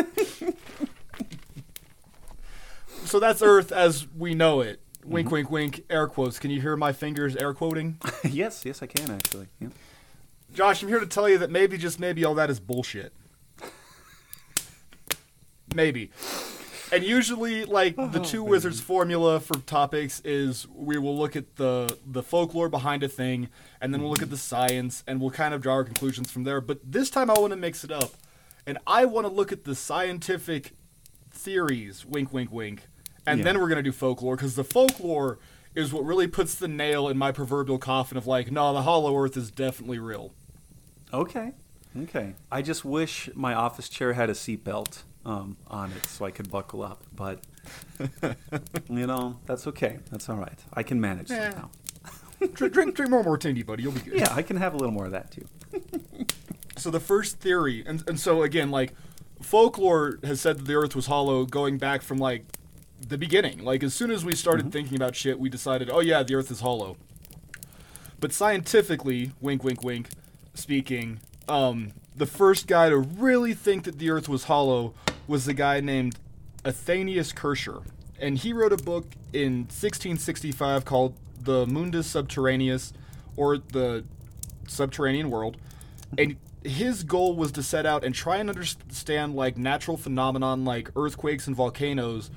so 3.06 3.20
that's 3.20 3.42
Earth 3.42 3.72
as 3.72 4.08
we 4.18 4.34
know 4.34 4.62
it. 4.62 4.82
Wink, 5.04 5.28
mm-hmm. 5.28 5.34
wink, 5.34 5.52
wink. 5.52 5.84
Air 5.90 6.08
quotes. 6.08 6.40
Can 6.40 6.52
you 6.52 6.62
hear 6.62 6.76
my 6.76 6.94
fingers 6.94 7.36
air 7.36 7.54
quoting? 7.54 7.98
yes, 8.24 8.64
yes, 8.66 8.84
I 8.84 8.86
can 8.86 9.12
actually. 9.12 9.48
Yeah. 9.60 9.70
Josh, 10.54 10.84
I'm 10.84 10.90
here 10.90 11.00
to 11.00 11.06
tell 11.06 11.30
you 11.30 11.38
that 11.38 11.50
maybe, 11.50 11.78
just 11.78 12.00
maybe, 12.00 12.26
all 12.26 12.36
that 12.36 12.50
is 12.50 12.60
bullshit. 12.60 13.14
maybe. 15.74 16.12
And 16.92 17.06
usually, 17.06 17.64
like 17.64 17.96
the 17.96 18.20
oh, 18.20 18.24
two 18.24 18.44
wizards 18.44 18.82
formula 18.82 19.40
for 19.40 19.54
topics 19.60 20.22
is 20.26 20.68
we 20.68 20.98
will 20.98 21.18
look 21.18 21.38
at 21.38 21.56
the 21.56 21.98
the 22.06 22.22
folklore 22.22 22.68
behind 22.68 23.02
a 23.02 23.08
thing, 23.08 23.48
and 23.80 23.94
then 23.94 24.02
we'll 24.02 24.10
look 24.12 24.22
at 24.22 24.30
the 24.30 24.36
science, 24.36 25.02
and 25.08 25.22
we'll 25.22 25.32
kind 25.32 25.54
of 25.54 25.62
draw 25.62 25.76
our 25.76 25.84
conclusions 25.86 26.30
from 26.30 26.44
there. 26.44 26.60
But 26.60 26.80
this 26.84 27.10
time, 27.10 27.30
I 27.30 27.40
want 27.40 27.52
to 27.52 27.58
mix 27.58 27.86
it 27.86 27.92
up, 27.92 28.12
and 28.68 28.78
I 28.86 29.06
want 29.06 29.26
to 29.26 29.32
look 29.32 29.54
at 29.54 29.64
the 29.64 29.74
scientific 29.74 30.74
theories. 31.30 32.06
Wink, 32.06 32.34
wink, 32.34 32.52
wink. 32.52 32.88
And 33.26 33.38
Yeah. 33.40 33.46
then 33.46 33.62
we're 33.62 33.70
gonna 33.70 33.84
do 33.84 33.94
folklore 33.94 34.36
because 34.36 34.56
the 34.56 34.64
folklore 34.66 35.40
is 35.74 35.94
what 35.94 36.04
really 36.04 36.28
puts 36.28 36.56
the 36.56 36.68
nail 36.68 37.08
in 37.08 37.18
my 37.18 37.32
proverbial 37.32 37.78
coffin 37.78 38.18
of 38.18 38.28
like, 38.28 38.52
no, 38.52 38.74
the 38.74 38.82
Hollow 38.82 39.16
Earth 39.18 39.38
is 39.38 39.50
definitely 39.50 40.00
real. 40.00 40.34
Okay. 41.14 41.52
Okay. 42.04 42.34
I 42.52 42.62
just 42.62 42.86
wish 42.86 43.30
my 43.36 43.54
office 43.54 43.90
chair 43.90 44.14
had 44.14 44.30
a 44.30 44.34
seatbelt 44.34 45.04
um, 45.26 45.58
on 45.68 45.92
it 45.92 46.06
so 46.06 46.26
I 46.26 46.32
could 46.32 46.50
buckle 46.50 46.82
up. 46.84 47.04
But, 47.16 47.44
you 48.90 49.08
know, 49.08 49.40
that's 49.46 49.68
okay. 49.68 50.00
That's 50.10 50.30
all 50.30 50.38
right. 50.38 50.60
I 50.74 50.84
can 50.84 51.02
manage 51.02 51.30
Yeah. 51.30 51.52
somehow. 51.52 51.70
drink, 52.54 52.74
drink, 52.74 52.96
drink 52.96 53.12
more 53.12 53.24
martini, 53.24 53.62
buddy. 53.64 53.84
You'll 53.84 53.92
be 53.92 54.00
good. 54.02 54.20
Yeah, 54.20 54.34
I 54.34 54.42
can 54.42 54.58
have 54.58 54.74
a 54.74 54.78
little 54.78 54.94
more 54.94 55.06
of 55.06 55.12
that 55.12 55.32
too. 55.32 55.46
So 56.78 56.90
the 56.90 57.00
first 57.02 57.40
theory, 57.40 57.84
and 57.86 58.04
and 58.08 58.20
so 58.20 58.42
again, 58.42 58.72
like 58.72 58.96
folklore 59.40 60.18
has 60.24 60.42
said 60.42 60.58
that 60.58 60.66
the 60.66 60.74
Earth 60.74 60.96
was 60.96 61.06
hollow, 61.06 61.46
going 61.46 61.78
back 61.78 62.02
from 62.02 62.18
like 62.18 62.44
the 63.08 63.20
beginning. 63.20 63.64
Like 63.64 63.84
as 63.84 63.94
soon 63.94 64.10
as 64.10 64.26
we 64.26 64.34
started 64.34 64.72
thinking 64.72 64.96
about 64.96 65.16
shit, 65.16 65.40
we 65.40 65.48
decided, 65.48 65.92
oh 65.92 66.00
yeah, 66.00 66.24
the 66.24 66.34
Earth 66.34 66.50
is 66.50 66.62
hollow. 66.62 66.98
But 68.20 68.34
scientifically, 68.34 69.32
wink, 69.42 69.64
wink, 69.64 69.84
wink, 69.84 70.10
speaking, 70.54 71.20
um, 71.48 71.92
the 72.16 72.26
first 72.26 72.68
guy 72.68 72.90
to 72.90 72.98
really 72.98 73.54
think 73.54 73.84
that 73.84 74.00
the 74.00 74.10
Earth 74.10 74.30
was 74.30 74.46
hollow 74.46 74.94
was 75.28 75.46
the 75.46 75.54
guy 75.54 75.80
named 75.80 76.18
Athenius 76.64 77.32
Kircher, 77.32 77.82
and 78.20 78.38
he 78.38 78.54
wrote 78.54 78.74
a 78.74 78.78
book 78.78 79.06
in 79.34 79.62
1665 79.62 80.86
called 80.86 81.16
The 81.40 81.66
Mundus 81.66 82.08
Subterraneus, 82.08 82.94
or 83.36 83.58
the 83.58 84.04
Subterranean 84.68 85.30
World, 85.30 85.58
and 86.18 86.38
his 86.64 87.04
goal 87.04 87.36
was 87.36 87.52
to 87.54 87.64
set 87.64 87.86
out 87.86 88.04
and 88.04 88.14
try 88.14 88.38
and 88.38 88.50
understand 88.50 89.36
like 89.36 89.58
natural 89.58 89.98
phenomenon 89.98 90.64
like 90.64 90.90
earthquakes 90.96 91.48
and 91.48 91.56
volcanoes 91.56 92.30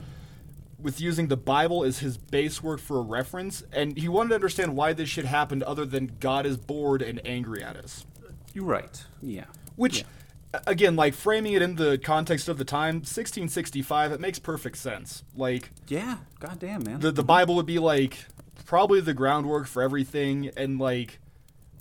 with 0.84 1.00
using 1.00 1.26
the 1.28 1.36
Bible 1.36 1.82
as 1.82 1.98
his 2.00 2.16
base 2.18 2.62
work 2.62 2.78
for 2.78 2.98
a 2.98 3.02
reference, 3.02 3.64
and 3.72 3.96
he 3.98 4.06
wanted 4.08 4.28
to 4.28 4.34
understand 4.36 4.76
why 4.76 4.92
this 4.92 5.08
shit 5.08 5.24
happened 5.24 5.62
other 5.64 5.84
than 5.86 6.12
God 6.20 6.46
is 6.46 6.56
bored 6.58 7.02
and 7.02 7.20
angry 7.26 7.64
at 7.64 7.76
us. 7.76 8.04
You're 8.52 8.66
right. 8.66 9.02
Yeah. 9.22 9.46
Which, 9.76 10.04
a- 10.52 10.60
again, 10.66 10.94
like 10.94 11.14
framing 11.14 11.54
it 11.54 11.62
in 11.62 11.76
the 11.76 11.98
context 11.98 12.48
of 12.48 12.58
the 12.58 12.64
time, 12.64 12.96
1665, 12.96 14.12
it 14.12 14.20
makes 14.20 14.38
perfect 14.38 14.76
sense. 14.76 15.24
Like, 15.34 15.70
Yeah. 15.88 16.18
God 16.38 16.58
damn, 16.60 16.84
man. 16.84 17.00
the, 17.00 17.10
the 17.10 17.24
Bible 17.24 17.54
would 17.56 17.66
be 17.66 17.78
like 17.78 18.26
probably 18.66 19.00
the 19.00 19.14
groundwork 19.14 19.66
for 19.66 19.82
everything, 19.82 20.50
and 20.56 20.78
like, 20.78 21.18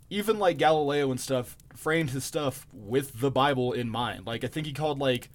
even 0.09 0.39
like 0.39 0.57
Galileo 0.57 1.11
and 1.11 1.19
stuff 1.19 1.57
framed 1.75 2.11
his 2.11 2.23
stuff 2.23 2.65
with 2.71 3.19
the 3.19 3.29
Bible 3.31 3.73
in 3.73 3.89
mind. 3.89 4.25
Like, 4.25 4.43
I 4.43 4.47
think 4.47 4.65
he 4.65 4.73
called 4.73 4.99
like, 4.99 5.29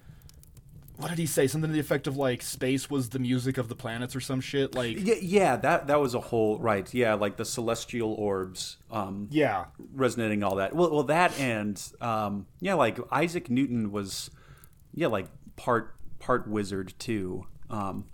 what 0.99 1.09
did 1.09 1.17
he 1.17 1.25
say? 1.25 1.47
Something 1.47 1.69
to 1.69 1.73
the 1.73 1.79
effect 1.79 2.07
of 2.07 2.17
like, 2.17 2.41
space 2.41 2.89
was 2.89 3.09
the 3.09 3.19
music 3.19 3.57
of 3.57 3.69
the 3.69 3.75
planets 3.75 4.17
or 4.17 4.19
some 4.19 4.41
shit. 4.41 4.75
Like, 4.75 4.97
yeah, 4.99 5.15
yeah, 5.21 5.55
that 5.55 5.87
that 5.87 6.01
was 6.01 6.13
a 6.13 6.19
whole 6.19 6.59
right. 6.59 6.93
Yeah, 6.93 7.13
like 7.13 7.37
the 7.37 7.45
celestial 7.45 8.13
orbs, 8.15 8.77
um, 8.91 9.29
yeah. 9.31 9.65
resonating 9.93 10.43
all 10.43 10.57
that. 10.57 10.75
Well, 10.75 10.91
well, 10.91 11.03
that 11.03 11.39
and 11.39 11.81
um, 12.01 12.47
yeah, 12.59 12.73
like 12.73 12.99
Isaac 13.13 13.49
Newton 13.49 13.93
was, 13.93 14.29
yeah, 14.93 15.07
like 15.07 15.27
part 15.55 15.95
part 16.19 16.49
wizard 16.49 16.93
too. 16.99 17.45
Um, 17.69 18.05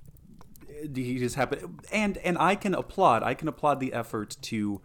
he 0.93 1.17
just 1.17 1.35
happened, 1.35 1.81
and 1.91 2.19
and 2.19 2.37
I 2.37 2.53
can 2.53 2.75
applaud. 2.75 3.23
I 3.23 3.33
can 3.33 3.47
applaud 3.47 3.79
the 3.79 3.93
effort 3.93 4.37
to, 4.43 4.81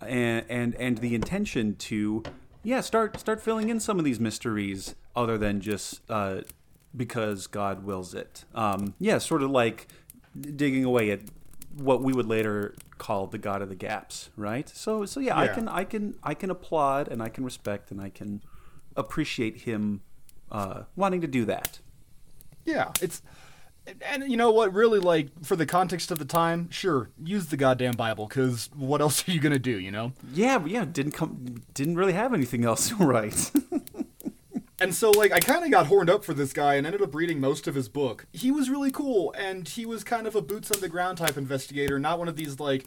and 0.00 0.46
and 0.48 0.76
and 0.76 0.98
the 0.98 1.16
intention 1.16 1.74
to, 1.74 2.22
yeah, 2.62 2.82
start 2.82 3.18
start 3.18 3.40
filling 3.40 3.68
in 3.68 3.80
some 3.80 3.98
of 3.98 4.04
these 4.04 4.20
mysteries 4.20 4.94
other 5.16 5.36
than 5.36 5.60
just 5.60 6.02
uh, 6.08 6.42
because 6.96 7.46
God 7.46 7.84
wills 7.84 8.14
it. 8.14 8.44
Um, 8.54 8.94
yeah, 8.98 9.18
sort 9.18 9.42
of 9.42 9.50
like 9.50 9.88
digging 10.38 10.84
away 10.84 11.10
at 11.10 11.20
what 11.76 12.02
we 12.02 12.12
would 12.12 12.26
later 12.26 12.74
call 12.98 13.26
the 13.26 13.38
God 13.38 13.62
of 13.62 13.68
the 13.68 13.74
gaps, 13.74 14.30
right? 14.36 14.68
So 14.68 15.04
so 15.04 15.20
yeah, 15.20 15.38
I 15.38 15.48
can 15.48 15.68
I 15.68 15.84
can 15.84 16.14
I 16.22 16.34
can 16.34 16.50
applaud 16.50 17.08
and 17.08 17.22
I 17.22 17.28
can 17.28 17.44
respect 17.44 17.90
and 17.90 18.00
I 18.00 18.08
can 18.08 18.42
appreciate 18.96 19.62
him 19.62 20.02
uh, 20.50 20.84
wanting 20.94 21.20
to 21.20 21.26
do 21.26 21.44
that. 21.44 21.80
Yeah, 22.64 22.90
it's 23.00 23.22
and 24.02 24.28
you 24.30 24.36
know 24.36 24.50
what? 24.50 24.72
Really, 24.72 24.98
like 24.98 25.28
for 25.44 25.56
the 25.56 25.66
context 25.66 26.10
of 26.10 26.18
the 26.18 26.24
time, 26.24 26.70
sure, 26.70 27.10
use 27.22 27.46
the 27.46 27.56
goddamn 27.56 27.94
Bible, 27.94 28.26
because 28.26 28.68
what 28.74 29.00
else 29.00 29.28
are 29.28 29.32
you 29.32 29.40
gonna 29.40 29.58
do? 29.58 29.78
You 29.78 29.90
know. 29.90 30.12
Yeah, 30.32 30.64
yeah, 30.64 30.84
didn't 30.84 31.12
come, 31.12 31.62
didn't 31.74 31.96
really 31.96 32.14
have 32.14 32.34
anything 32.34 32.64
else 32.64 32.92
right. 32.92 33.50
And 34.78 34.94
so, 34.94 35.10
like, 35.10 35.32
I 35.32 35.40
kind 35.40 35.64
of 35.64 35.70
got 35.70 35.86
horned 35.86 36.10
up 36.10 36.22
for 36.22 36.34
this 36.34 36.52
guy 36.52 36.74
and 36.74 36.86
ended 36.86 37.00
up 37.00 37.14
reading 37.14 37.40
most 37.40 37.66
of 37.66 37.74
his 37.74 37.88
book. 37.88 38.26
He 38.32 38.50
was 38.50 38.68
really 38.68 38.90
cool, 38.90 39.32
and 39.38 39.66
he 39.66 39.86
was 39.86 40.04
kind 40.04 40.26
of 40.26 40.34
a 40.34 40.42
boots 40.42 40.70
on 40.70 40.80
the 40.80 40.88
ground 40.88 41.16
type 41.16 41.38
investigator, 41.38 41.98
not 41.98 42.18
one 42.18 42.28
of 42.28 42.36
these 42.36 42.60
like 42.60 42.84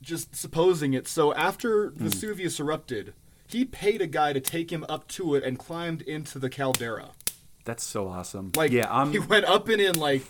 just 0.00 0.36
supposing 0.36 0.94
it. 0.94 1.08
So 1.08 1.34
after 1.34 1.88
hmm. 1.90 2.04
Vesuvius 2.04 2.60
erupted, 2.60 3.14
he 3.48 3.64
paid 3.64 4.00
a 4.00 4.06
guy 4.06 4.32
to 4.32 4.40
take 4.40 4.70
him 4.70 4.84
up 4.88 5.08
to 5.08 5.34
it 5.34 5.42
and 5.42 5.58
climbed 5.58 6.02
into 6.02 6.38
the 6.38 6.50
caldera. 6.50 7.10
That's 7.64 7.84
so 7.84 8.08
awesome. 8.08 8.52
Like, 8.54 8.70
yeah, 8.70 8.86
I'm 8.88 9.12
he 9.12 9.18
went 9.18 9.44
up 9.44 9.68
and 9.68 9.80
in 9.80 9.98
like, 9.98 10.22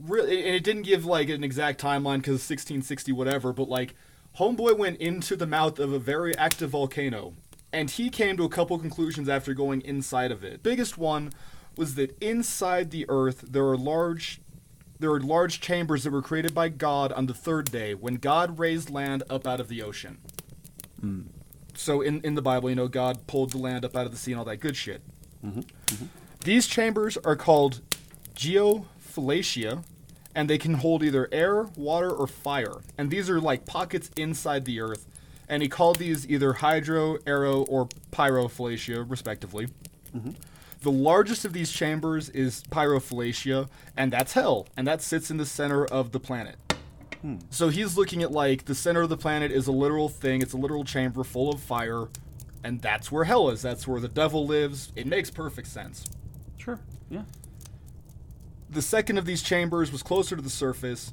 really, 0.00 0.44
and 0.46 0.54
it 0.54 0.64
didn't 0.64 0.82
give 0.82 1.04
like 1.04 1.28
an 1.28 1.42
exact 1.42 1.80
timeline 1.80 2.18
because 2.18 2.48
1660 2.48 3.12
whatever, 3.12 3.52
but 3.52 3.68
like, 3.68 3.94
homeboy 4.38 4.78
went 4.78 4.98
into 4.98 5.36
the 5.36 5.46
mouth 5.46 5.78
of 5.78 5.92
a 5.92 5.98
very 5.98 6.36
active 6.38 6.70
volcano, 6.70 7.34
and 7.72 7.90
he 7.90 8.10
came 8.10 8.36
to 8.36 8.44
a 8.44 8.48
couple 8.48 8.78
conclusions 8.78 9.28
after 9.28 9.54
going 9.54 9.80
inside 9.82 10.30
of 10.30 10.44
it. 10.44 10.62
Biggest 10.62 10.98
one 10.98 11.32
was 11.76 11.94
that 11.94 12.16
inside 12.22 12.90
the 12.90 13.06
Earth 13.08 13.44
there 13.48 13.66
are 13.66 13.76
large. 13.76 14.40
There 14.98 15.10
are 15.10 15.20
large 15.20 15.60
chambers 15.60 16.04
that 16.04 16.12
were 16.12 16.22
created 16.22 16.54
by 16.54 16.68
God 16.68 17.12
on 17.12 17.26
the 17.26 17.34
third 17.34 17.72
day 17.72 17.92
when 17.92 18.16
God 18.16 18.60
raised 18.60 18.88
land 18.88 19.24
up 19.28 19.48
out 19.48 19.58
of 19.58 19.66
the 19.66 19.82
ocean. 19.82 20.18
Hmm. 21.00 21.22
So 21.74 22.02
in, 22.02 22.20
in 22.20 22.36
the 22.36 22.42
Bible, 22.42 22.70
you 22.70 22.76
know, 22.76 22.86
God 22.86 23.26
pulled 23.26 23.50
the 23.50 23.58
land 23.58 23.84
up 23.84 23.96
out 23.96 24.06
of 24.06 24.12
the 24.12 24.18
sea 24.18 24.32
and 24.32 24.38
all 24.38 24.44
that 24.44 24.58
good 24.58 24.76
shit. 24.76 25.02
Mm-hmm. 25.44 25.60
Mm-hmm. 25.60 26.06
These 26.44 26.66
chambers 26.68 27.16
are 27.18 27.34
called 27.34 27.80
geophylacia, 28.36 29.82
and 30.34 30.48
they 30.48 30.58
can 30.58 30.74
hold 30.74 31.02
either 31.02 31.28
air, 31.32 31.64
water, 31.76 32.10
or 32.10 32.26
fire. 32.26 32.82
And 32.96 33.10
these 33.10 33.28
are 33.28 33.40
like 33.40 33.66
pockets 33.66 34.10
inside 34.16 34.64
the 34.64 34.80
earth. 34.80 35.06
And 35.52 35.62
he 35.62 35.68
called 35.68 35.96
these 35.96 36.26
either 36.30 36.54
hydro, 36.54 37.18
aero, 37.26 37.64
or 37.64 37.86
pyrophylacia, 38.10 39.04
respectively. 39.06 39.68
Mm-hmm. 40.16 40.30
The 40.80 40.90
largest 40.90 41.44
of 41.44 41.52
these 41.52 41.70
chambers 41.70 42.30
is 42.30 42.62
pyrophylacia, 42.70 43.68
and 43.94 44.10
that's 44.10 44.32
hell, 44.32 44.66
and 44.78 44.86
that 44.86 45.02
sits 45.02 45.30
in 45.30 45.36
the 45.36 45.44
center 45.44 45.84
of 45.84 46.12
the 46.12 46.18
planet. 46.18 46.56
Hmm. 47.20 47.36
So 47.50 47.68
he's 47.68 47.98
looking 47.98 48.22
at 48.22 48.32
like 48.32 48.64
the 48.64 48.74
center 48.74 49.02
of 49.02 49.10
the 49.10 49.18
planet 49.18 49.52
is 49.52 49.66
a 49.66 49.72
literal 49.72 50.08
thing, 50.08 50.40
it's 50.40 50.54
a 50.54 50.56
literal 50.56 50.84
chamber 50.84 51.22
full 51.22 51.52
of 51.52 51.60
fire, 51.60 52.06
and 52.64 52.80
that's 52.80 53.12
where 53.12 53.24
hell 53.24 53.50
is. 53.50 53.60
That's 53.60 53.86
where 53.86 54.00
the 54.00 54.08
devil 54.08 54.46
lives. 54.46 54.90
It 54.96 55.06
makes 55.06 55.30
perfect 55.30 55.68
sense. 55.68 56.06
sure. 56.56 56.80
Yeah. 57.10 57.24
the 58.70 58.80
second 58.80 59.18
of 59.18 59.26
these 59.26 59.42
chambers 59.42 59.92
was 59.92 60.02
closer 60.02 60.34
to 60.34 60.40
the 60.40 60.48
surface, 60.48 61.12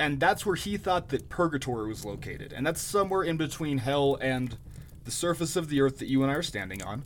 and 0.00 0.18
that's 0.18 0.46
where 0.46 0.56
he 0.56 0.78
thought 0.78 1.10
that 1.10 1.28
purgatory 1.28 1.86
was 1.86 2.06
located, 2.06 2.54
and 2.54 2.66
that's 2.66 2.80
somewhere 2.80 3.22
in 3.22 3.36
between 3.36 3.78
hell 3.78 4.16
and 4.20 4.56
the 5.04 5.10
surface 5.10 5.56
of 5.56 5.68
the 5.68 5.82
earth 5.82 5.98
that 5.98 6.08
you 6.08 6.22
and 6.22 6.32
I 6.32 6.36
are 6.36 6.42
standing 6.42 6.82
on. 6.82 7.04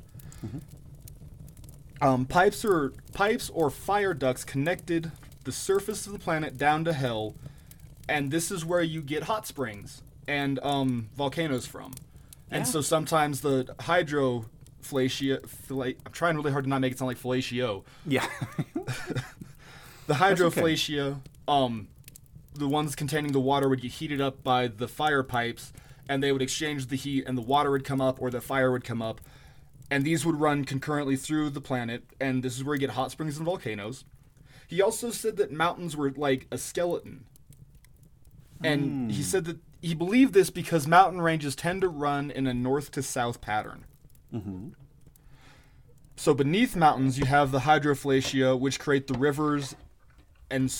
Um, 2.00 2.24
pipes 2.24 2.64
or 2.64 2.92
pipes 3.12 3.50
or 3.50 3.68
fire 3.68 4.14
ducts 4.14 4.44
connected 4.44 5.10
the 5.42 5.50
surface 5.50 6.06
of 6.06 6.12
the 6.12 6.18
planet 6.20 6.56
down 6.56 6.84
to 6.84 6.92
hell, 6.92 7.34
and 8.08 8.30
this 8.30 8.52
is 8.52 8.64
where 8.64 8.82
you 8.82 9.02
get 9.02 9.24
hot 9.24 9.46
springs 9.46 10.02
and 10.28 10.60
um, 10.62 11.08
volcanoes 11.16 11.66
from. 11.66 11.94
And 12.50 12.68
so 12.68 12.80
sometimes 12.80 13.40
the 13.40 13.74
hydro 13.80 14.46
fla- 15.48 15.86
I'm 16.06 16.12
trying 16.12 16.36
really 16.36 16.52
hard 16.52 16.64
to 16.64 16.70
not 16.70 16.80
make 16.80 16.92
it 16.92 16.98
sound 16.98 17.08
like 17.08 17.18
fellatio. 17.18 17.82
Yeah. 18.06 18.26
The 20.06 20.14
okay. 20.42 20.60
um, 21.48 21.88
the 22.54 22.68
ones 22.68 22.94
containing 22.94 23.32
the 23.32 23.40
water 23.40 23.68
would 23.68 23.82
get 23.82 23.92
heated 23.92 24.20
up 24.20 24.42
by 24.42 24.68
the 24.68 24.88
fire 24.88 25.22
pipes, 25.22 25.72
and 26.08 26.22
they 26.22 26.32
would 26.32 26.42
exchange 26.42 26.86
the 26.86 26.96
heat, 26.96 27.24
and 27.26 27.36
the 27.36 27.42
water 27.42 27.70
would 27.70 27.84
come 27.84 28.00
up 28.00 28.20
or 28.20 28.30
the 28.30 28.40
fire 28.40 28.70
would 28.70 28.84
come 28.84 29.02
up, 29.02 29.20
and 29.90 30.04
these 30.04 30.24
would 30.24 30.40
run 30.40 30.64
concurrently 30.64 31.16
through 31.16 31.50
the 31.50 31.60
planet, 31.60 32.04
and 32.20 32.42
this 32.42 32.56
is 32.56 32.64
where 32.64 32.74
you 32.74 32.80
get 32.80 32.90
hot 32.90 33.10
springs 33.10 33.36
and 33.36 33.44
volcanoes. 33.44 34.04
He 34.66 34.80
also 34.80 35.10
said 35.10 35.36
that 35.36 35.52
mountains 35.52 35.96
were 35.96 36.10
like 36.10 36.46
a 36.50 36.58
skeleton, 36.58 37.24
and 38.62 39.10
he 39.10 39.18
hmm. 39.18 39.22
said 39.22 39.44
that 39.44 39.58
he 39.82 39.94
believed 39.94 40.32
this 40.32 40.48
because 40.48 40.86
mountain 40.86 41.20
ranges 41.20 41.54
tend 41.54 41.82
to 41.82 41.88
run 41.88 42.30
in 42.30 42.46
a 42.46 42.54
north 42.54 42.90
to 42.92 43.02
south 43.02 43.42
pattern. 43.42 43.84
Mm-hmm. 44.32 44.68
So 46.16 46.32
beneath 46.32 46.74
mountains, 46.74 47.18
you 47.18 47.26
have 47.26 47.50
the 47.50 47.60
hydrophylacia, 47.60 48.58
which 48.58 48.80
create 48.80 49.08
the 49.08 49.18
rivers, 49.18 49.76
and 50.50 50.72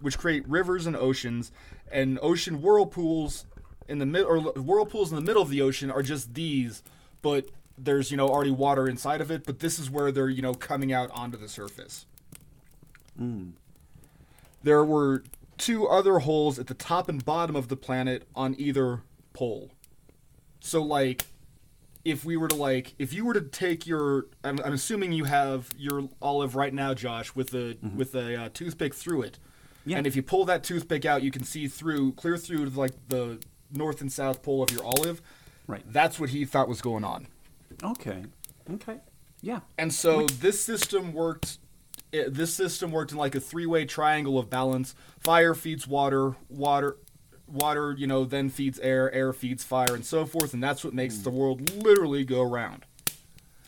which 0.00 0.18
create 0.18 0.46
rivers 0.48 0.86
and 0.86 0.96
oceans, 0.96 1.52
and 1.90 2.18
ocean 2.22 2.60
whirlpools 2.60 3.46
in 3.88 3.98
the 3.98 4.06
mid 4.06 4.24
or 4.24 4.40
whirlpools 4.40 5.10
in 5.10 5.16
the 5.16 5.22
middle 5.22 5.42
of 5.42 5.50
the 5.50 5.62
ocean 5.62 5.90
are 5.90 6.02
just 6.02 6.34
these, 6.34 6.82
but 7.22 7.48
there's 7.78 8.10
you 8.10 8.16
know 8.16 8.28
already 8.28 8.50
water 8.50 8.88
inside 8.88 9.20
of 9.20 9.30
it. 9.30 9.44
But 9.44 9.60
this 9.60 9.78
is 9.78 9.90
where 9.90 10.10
they're 10.12 10.28
you 10.28 10.42
know 10.42 10.54
coming 10.54 10.92
out 10.92 11.10
onto 11.12 11.36
the 11.38 11.48
surface. 11.48 12.06
There 14.62 14.84
were 14.84 15.22
two 15.58 15.86
other 15.88 16.18
holes 16.20 16.58
at 16.58 16.66
the 16.66 16.74
top 16.74 17.08
and 17.08 17.24
bottom 17.24 17.56
of 17.56 17.68
the 17.68 17.76
planet 17.76 18.26
on 18.34 18.54
either 18.58 19.02
pole. 19.32 19.70
So 20.60 20.82
like 20.82 21.26
if 22.04 22.24
we 22.24 22.36
were 22.36 22.48
to 22.48 22.54
like 22.54 22.94
if 22.98 23.12
you 23.12 23.24
were 23.24 23.34
to 23.34 23.40
take 23.40 23.86
your 23.86 24.26
I'm, 24.44 24.58
I'm 24.64 24.72
assuming 24.74 25.12
you 25.12 25.24
have 25.24 25.70
your 25.76 26.08
olive 26.20 26.54
right 26.54 26.72
now 26.72 26.94
josh 26.94 27.34
with 27.34 27.54
a 27.54 27.76
with 27.96 28.14
a 28.14 28.42
uh, 28.42 28.48
toothpick 28.52 28.94
through 28.94 29.22
it 29.22 29.38
Yeah. 29.86 29.98
and 29.98 30.06
if 30.06 30.16
you 30.16 30.22
pull 30.22 30.44
that 30.46 30.64
toothpick 30.64 31.04
out 31.04 31.22
you 31.22 31.30
can 31.30 31.44
see 31.44 31.68
through 31.68 32.12
clear 32.12 32.36
through 32.36 32.68
to 32.68 32.78
like 32.78 32.92
the 33.08 33.38
north 33.72 34.00
and 34.00 34.12
south 34.12 34.42
pole 34.42 34.62
of 34.62 34.70
your 34.70 34.84
olive 34.84 35.22
Right. 35.66 35.82
that's 35.86 36.20
what 36.20 36.30
he 36.30 36.44
thought 36.44 36.68
was 36.68 36.80
going 36.80 37.04
on 37.04 37.28
okay. 37.82 38.24
Okay. 38.72 38.98
Yeah. 39.40 39.60
and 39.78 39.92
so 39.92 40.26
this 40.26 40.60
system 40.60 41.12
worked 41.12 41.58
it, 42.12 42.34
this 42.34 42.54
system 42.54 42.90
worked 42.90 43.12
in 43.12 43.18
like 43.18 43.34
a 43.34 43.40
three-way 43.40 43.84
triangle 43.84 44.38
of 44.38 44.50
balance 44.50 44.94
fire 45.18 45.54
feeds 45.54 45.86
water 45.86 46.36
water 46.48 46.96
water 47.46 47.94
you 47.96 48.06
know 48.06 48.24
then 48.24 48.48
feeds 48.50 48.78
air 48.80 49.12
air 49.12 49.32
feeds 49.32 49.62
fire 49.62 49.94
and 49.94 50.04
so 50.04 50.24
forth 50.24 50.52
and 50.52 50.62
that's 50.62 50.84
what 50.84 50.92
makes 50.92 51.18
the 51.18 51.30
hmm. 51.30 51.36
world 51.36 51.70
literally 51.84 52.24
go 52.24 52.42
round 52.42 52.84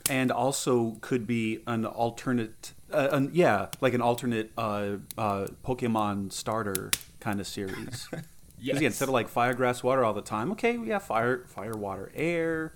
and 0.09 0.31
also 0.31 0.97
could 1.01 1.27
be 1.27 1.59
an 1.67 1.85
alternate 1.85 2.73
uh, 2.91 3.09
an, 3.11 3.29
yeah 3.33 3.67
like 3.81 3.93
an 3.93 4.01
alternate 4.01 4.51
uh, 4.57 4.97
uh, 5.17 5.47
pokemon 5.65 6.31
starter 6.31 6.91
kind 7.19 7.39
of 7.39 7.47
series 7.47 8.07
yes. 8.59 8.79
yeah, 8.79 8.87
instead 8.87 9.07
of 9.07 9.13
like 9.13 9.27
fire 9.27 9.53
grass 9.53 9.83
water 9.83 10.03
all 10.03 10.13
the 10.13 10.21
time 10.21 10.51
okay 10.51 10.77
yeah 10.77 10.99
fire 10.99 11.45
fire 11.47 11.73
water 11.75 12.11
air. 12.15 12.73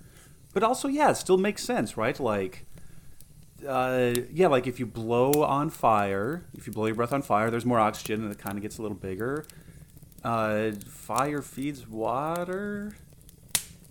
But 0.52 0.62
also 0.62 0.88
yeah 0.88 1.10
it 1.10 1.16
still 1.16 1.38
makes 1.38 1.64
sense 1.64 1.96
right? 1.96 2.18
Like 2.18 2.64
uh, 3.66 4.14
yeah 4.32 4.46
like 4.48 4.66
if 4.66 4.78
you 4.78 4.86
blow 4.86 5.42
on 5.42 5.70
fire 5.70 6.44
if 6.56 6.66
you 6.66 6.72
blow 6.72 6.86
your 6.86 6.94
breath 6.94 7.12
on 7.12 7.22
fire 7.22 7.50
there's 7.50 7.64
more 7.64 7.80
oxygen 7.80 8.22
and 8.22 8.30
it 8.30 8.38
kind 8.38 8.56
of 8.56 8.62
gets 8.62 8.78
a 8.78 8.82
little 8.82 8.96
bigger. 8.96 9.44
Uh, 10.22 10.70
fire 10.88 11.42
feeds 11.42 11.86
water 11.86 12.96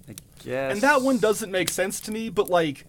i 0.09 0.15
guess 0.43 0.71
and 0.73 0.81
that 0.81 1.03
one 1.03 1.19
doesn't 1.19 1.51
make 1.51 1.69
sense 1.69 2.01
to 2.01 2.12
me 2.12 2.27
but 2.27 2.49
like 2.49 2.86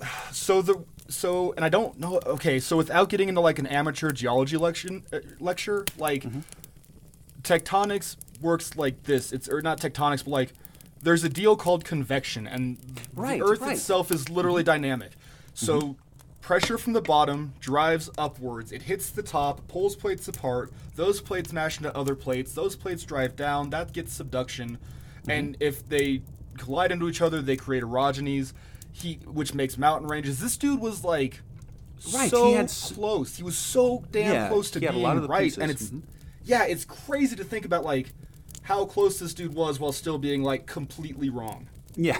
so 0.32 0.60
the 0.60 0.74
so 1.10 1.52
and 1.56 1.64
i 1.64 1.68
don't 1.68 1.98
know 1.98 2.20
okay 2.24 2.58
so 2.60 2.76
without 2.76 3.08
getting 3.08 3.28
into 3.28 3.40
like 3.40 3.58
an 3.58 3.66
amateur 3.66 4.10
geology 4.12 4.56
lecture 4.56 5.00
uh, 5.12 5.18
lecture 5.40 5.84
like 5.98 6.22
Mm-hmm. 6.24 6.40
tectonics 7.42 8.16
works 8.40 8.76
like 8.76 9.02
this. 9.04 9.32
It's 9.32 9.48
or 9.48 9.60
not 9.62 9.80
tectonics 9.80 10.24
but 10.24 10.30
like 10.30 10.52
there's 11.02 11.24
a 11.24 11.28
deal 11.28 11.56
called 11.56 11.84
convection 11.84 12.46
and 12.46 12.78
Right, 13.14 13.38
the 13.40 13.44
earth 13.46 13.60
right. 13.60 13.72
itself 13.72 14.10
is 14.10 14.28
literally 14.28 14.62
dynamic. 14.62 15.12
So 15.54 15.96
pressure 16.40 16.78
from 16.78 16.92
the 16.94 17.00
bottom 17.02 17.52
drives 17.60 18.08
upwards. 18.18 18.72
It 18.72 18.82
hits 18.82 19.10
the 19.10 19.22
top 19.22 19.66
pulls 19.68 19.96
plates 19.96 20.28
apart. 20.28 20.72
Those 20.96 21.20
plates 21.20 21.52
mash 21.52 21.78
into 21.78 21.94
other 21.96 22.14
plates. 22.14 22.52
Those 22.52 22.76
plates 22.76 23.02
drive 23.04 23.36
down. 23.36 23.70
That 23.70 23.92
gets 23.92 24.12
subduction. 24.12 24.78
And 25.28 25.56
if 25.60 25.86
they 25.88 26.22
collide 26.58 26.92
into 26.92 27.08
each 27.08 27.22
other 27.22 27.40
they 27.40 27.56
create 27.56 27.82
orogenies 27.82 28.52
heat 28.92 29.26
which 29.28 29.54
makes 29.54 29.78
mountain 29.78 30.08
ranges 30.08 30.40
this 30.40 30.56
dude 30.56 30.80
was 30.80 31.04
like 31.04 31.40
Right, 32.14 32.24
he 32.24 32.28
so 32.30 32.54
had 32.54 32.64
s- 32.64 32.92
close 32.92 33.36
he 33.36 33.42
was 33.42 33.58
so 33.58 34.04
damn 34.10 34.32
Yeah, 34.32 34.48
close 34.48 34.70
to 34.72 34.78
he 34.78 34.86
had 34.86 34.94
a 34.94 34.96
being 34.96 35.04
lot 35.04 35.16
of 35.16 35.22
the 35.22 35.28
right 35.28 35.44
pieces, 35.44 35.58
and 35.58 35.70
it's 35.70 35.90
mhm. 35.90 36.02
yeah 36.44 36.64
it's 36.64 36.84
crazy 36.84 37.36
to 37.36 37.44
think 37.44 37.64
about 37.66 37.84
like 37.84 38.12
how 38.62 38.84
close 38.86 39.18
this 39.18 39.34
dude 39.34 39.54
was 39.54 39.78
while 39.78 39.92
still 39.92 40.16
being 40.18 40.42
like 40.42 40.66
completely 40.66 41.28
wrong 41.28 41.68
Yeah. 41.96 42.18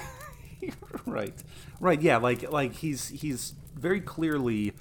right. 1.06 1.32
Right. 1.80 2.00
Yeah. 2.02 2.18
Like 2.18 2.50
like 2.52 2.74
he's 2.74 3.08
he's 3.08 3.54
very 3.74 4.00
clearly 4.00 4.72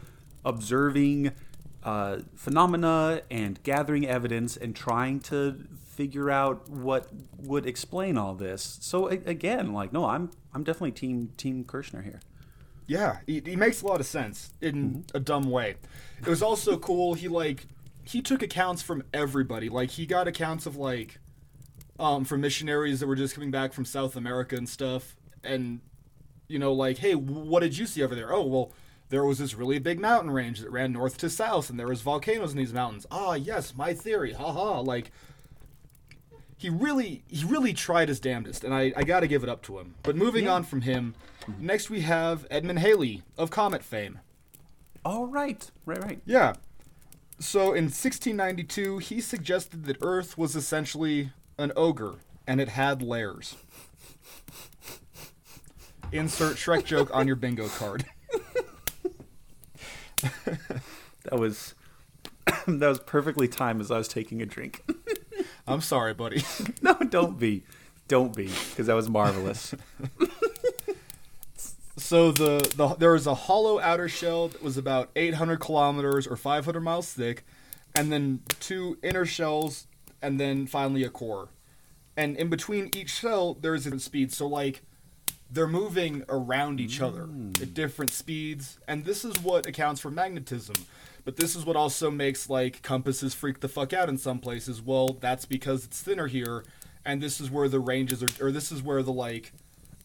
observing 0.43 1.31
uh, 1.83 2.19
phenomena 2.35 3.21
and 3.31 3.61
gathering 3.63 4.05
evidence 4.07 4.57
and 4.57 4.75
trying 4.75 5.19
to 5.21 5.65
figure 5.85 6.29
out 6.29 6.69
what 6.69 7.09
would 7.37 7.65
explain 7.65 8.17
all 8.17 8.33
this. 8.35 8.77
So 8.81 9.07
a- 9.07 9.21
again, 9.25 9.73
like 9.73 9.91
no, 9.93 10.05
I'm 10.05 10.31
I'm 10.53 10.63
definitely 10.63 10.91
team 10.91 11.31
team 11.37 11.63
Kirshner 11.63 12.03
here. 12.03 12.19
Yeah, 12.87 13.17
he, 13.27 13.41
he 13.45 13.55
makes 13.55 13.81
a 13.81 13.85
lot 13.87 13.99
of 13.99 14.07
sense 14.07 14.51
in 14.61 14.75
Mm-hmm. 14.75 15.17
a 15.17 15.19
dumb 15.19 15.49
way. 15.49 15.75
It 16.21 16.27
was 16.27 16.41
also 16.41 16.77
cool. 16.77 17.13
He 17.13 17.27
like 17.27 17.67
he 18.03 18.21
took 18.21 18.41
accounts 18.41 18.81
from 18.81 19.03
everybody. 19.13 19.69
Like 19.69 19.91
he 19.91 20.05
got 20.05 20.27
accounts 20.27 20.65
of 20.65 20.75
like 20.75 21.19
um 21.99 22.25
from 22.25 22.41
missionaries 22.41 22.99
that 22.99 23.07
were 23.07 23.15
just 23.15 23.35
coming 23.35 23.51
back 23.51 23.73
from 23.73 23.85
South 23.85 24.15
America 24.15 24.55
and 24.55 24.67
stuff. 24.67 25.15
And 25.43 25.81
you 26.47 26.57
know, 26.57 26.73
like, 26.73 26.97
hey, 26.97 27.13
what 27.13 27.59
did 27.59 27.77
you 27.77 27.85
see 27.85 28.01
over 28.03 28.15
there? 28.15 28.33
Oh, 28.33 28.43
well, 28.45 28.71
there 29.09 29.25
was 29.25 29.39
this 29.39 29.55
really 29.55 29.79
big 29.79 29.99
mountain 29.99 30.31
range 30.31 30.59
that 30.59 30.69
ran 30.71 30.93
north 30.93 31.17
to 31.17 31.29
south, 31.29 31.69
and 31.69 31.79
there 31.79 31.87
was 31.87 32.01
volcanoes 32.01 32.51
in 32.51 32.57
these 32.57 32.73
mountains. 32.73 33.05
Ah, 33.11 33.33
yes, 33.33 33.75
my 33.75 33.93
theory. 33.93 34.33
Ha 34.33 34.51
ha. 34.51 34.79
Like 34.79 35.11
he 36.59 36.69
really 36.69 37.23
he 37.27 37.45
really 37.45 37.73
tried 37.73 38.09
his 38.09 38.19
damnedest 38.19 38.65
and 38.65 38.73
i, 38.73 38.91
I 38.95 39.03
gotta 39.03 39.27
give 39.27 39.43
it 39.43 39.49
up 39.49 39.61
to 39.63 39.79
him 39.79 39.95
but 40.03 40.17
moving 40.17 40.47
on 40.49 40.63
from 40.63 40.81
him 40.81 41.15
next 41.57 41.89
we 41.89 42.01
have 42.01 42.45
edmund 42.51 42.79
halley 42.79 43.23
of 43.37 43.49
comet 43.49 43.81
fame 43.83 44.19
Oh 45.05 45.25
right. 45.27 45.71
Right. 45.85 46.03
Right. 46.03 46.21
yeah 46.25 46.53
so 47.39 47.67
in 47.73 47.85
1692 47.85 48.97
he 48.97 49.21
suggested 49.21 49.85
that 49.85 49.95
earth 50.01 50.37
was 50.37 50.55
essentially 50.57 51.31
an 51.57 51.71
ogre 51.77 52.15
and 52.45 52.59
it 52.59 52.67
had 52.67 53.01
layers 53.01 53.55
insert 56.11 56.57
shrek 56.57 56.83
joke 56.83 57.09
on 57.13 57.25
your 57.25 57.37
bingo 57.37 57.69
card 57.69 58.03
That 61.23 61.37
was 61.37 61.75
that 62.65 62.87
was 62.87 62.99
perfectly 62.99 63.47
timed 63.47 63.81
as 63.81 63.91
I 63.91 63.97
was 63.97 64.07
taking 64.07 64.41
a 64.41 64.45
drink. 64.45 64.83
i'm 65.67 65.81
sorry 65.81 66.13
buddy 66.13 66.41
no, 66.81 66.93
don't 66.93 67.37
be. 67.37 67.63
Don't 68.07 68.35
be, 68.35 68.47
because 68.47 68.87
that 68.87 68.95
was 68.95 69.07
marvelous. 69.07 69.75
So 71.99 72.31
the, 72.31 72.57
the 72.75 72.95
there 72.95 73.11
was 73.11 73.27
a 73.27 73.35
hollow 73.35 73.79
outer 73.79 74.09
shell 74.09 74.47
that 74.47 74.63
was 74.63 74.77
about 74.77 75.11
800 75.15 75.59
kilometers 75.59 76.25
or 76.25 76.35
500 76.35 76.79
miles 76.79 77.13
thick, 77.13 77.45
and 77.95 78.11
then 78.11 78.41
two 78.59 78.97
inner 79.03 79.25
shells, 79.25 79.85
and 80.21 80.39
then 80.39 80.65
finally 80.65 81.03
a 81.03 81.09
core. 81.09 81.49
And 82.17 82.35
in 82.35 82.49
between 82.49 82.89
each 82.95 83.11
shell, 83.11 83.53
there 83.53 83.75
is 83.75 83.83
different 83.83 84.01
speed. 84.01 84.33
So 84.33 84.47
like, 84.47 84.81
they're 85.51 85.67
moving 85.67 86.23
around 86.29 86.79
each 86.79 87.01
other 87.01 87.23
mm. 87.23 87.61
at 87.61 87.73
different 87.73 88.11
speeds, 88.11 88.77
and 88.87 89.05
this 89.05 89.25
is 89.25 89.39
what 89.39 89.65
accounts 89.65 89.99
for 90.01 90.11
magnetism. 90.11 90.75
But 91.25 91.37
this 91.37 91.55
is 91.55 91.65
what 91.65 91.75
also 91.75 92.09
makes 92.09 92.49
like 92.49 92.81
compasses 92.81 93.33
freak 93.33 93.59
the 93.59 93.67
fuck 93.67 93.93
out 93.93 94.09
in 94.09 94.17
some 94.17 94.39
places. 94.39 94.81
Well, 94.81 95.17
that's 95.19 95.45
because 95.45 95.85
it's 95.85 96.01
thinner 96.01 96.27
here, 96.27 96.63
and 97.03 97.21
this 97.21 97.41
is 97.41 97.49
where 97.51 97.67
the 97.67 97.79
ranges 97.79 98.23
are, 98.23 98.45
or 98.45 98.51
this 98.51 98.71
is 98.71 98.81
where 98.81 99.03
the 99.03 99.11
like 99.11 99.51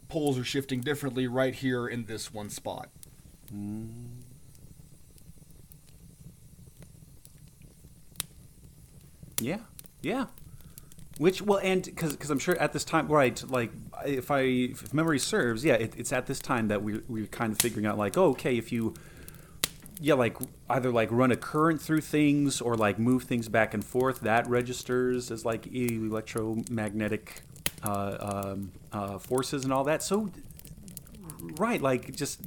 poles 0.09 0.38
are 0.38 0.44
shifting 0.44 0.80
differently 0.80 1.26
right 1.26 1.54
here 1.54 1.87
in 1.87 2.07
this 2.07 2.33
one 2.33 2.50
spot. 2.50 2.88
Mm. 3.54 3.88
Yeah, 9.40 9.59
yeah. 10.02 10.26
Which 11.18 11.40
well, 11.40 11.61
and 11.62 11.85
because 11.85 12.31
I'm 12.31 12.40
sure 12.40 12.57
at 12.59 12.72
this 12.72 12.85
time, 12.85 13.07
right? 13.07 13.42
Like, 13.48 13.70
if 14.05 14.31
I 14.31 14.40
if 14.40 14.92
memory 14.92 15.20
serves, 15.20 15.64
yeah, 15.64 15.74
it, 15.74 15.94
it's 15.96 16.12
at 16.12 16.27
this 16.27 16.40
time 16.40 16.68
that 16.68 16.83
we 16.83 17.00
we're 17.09 17.27
kind 17.27 17.53
of 17.53 17.59
figuring 17.59 17.87
out 17.87 17.96
like, 17.96 18.18
oh, 18.18 18.31
okay, 18.31 18.59
if 18.59 18.72
you 18.72 18.94
yeah, 20.00 20.14
like 20.14 20.37
either 20.68 20.90
like 20.90 21.09
run 21.12 21.31
a 21.31 21.37
current 21.37 21.81
through 21.81 22.00
things 22.00 22.61
or 22.61 22.77
like 22.77 22.98
move 22.98 23.22
things 23.24 23.48
back 23.48 23.74
and 23.74 23.85
forth, 23.85 24.20
that 24.20 24.48
registers 24.48 25.31
as 25.31 25.44
like 25.44 25.66
electromagnetic 25.72 27.42
uh, 27.85 28.16
um, 28.20 28.72
uh, 28.92 29.18
forces 29.18 29.64
and 29.64 29.72
all 29.72 29.85
that. 29.85 30.03
So, 30.03 30.31
right, 31.59 31.81
like 31.81 32.14
just 32.16 32.40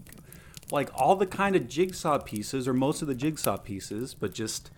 like 0.72 0.90
all 0.94 1.16
the 1.16 1.26
kind 1.26 1.56
of 1.56 1.70
jigsaw 1.70 2.20
pieces 2.20 2.68
or 2.68 2.74
most 2.74 3.02
of 3.02 3.08
the 3.08 3.16
jigsaw 3.16 3.58
pieces, 3.58 4.14
but 4.14 4.34
just 4.34 4.70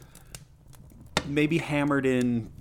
maybe 1.28 1.58
hammered 1.58 2.06
in 2.06 2.52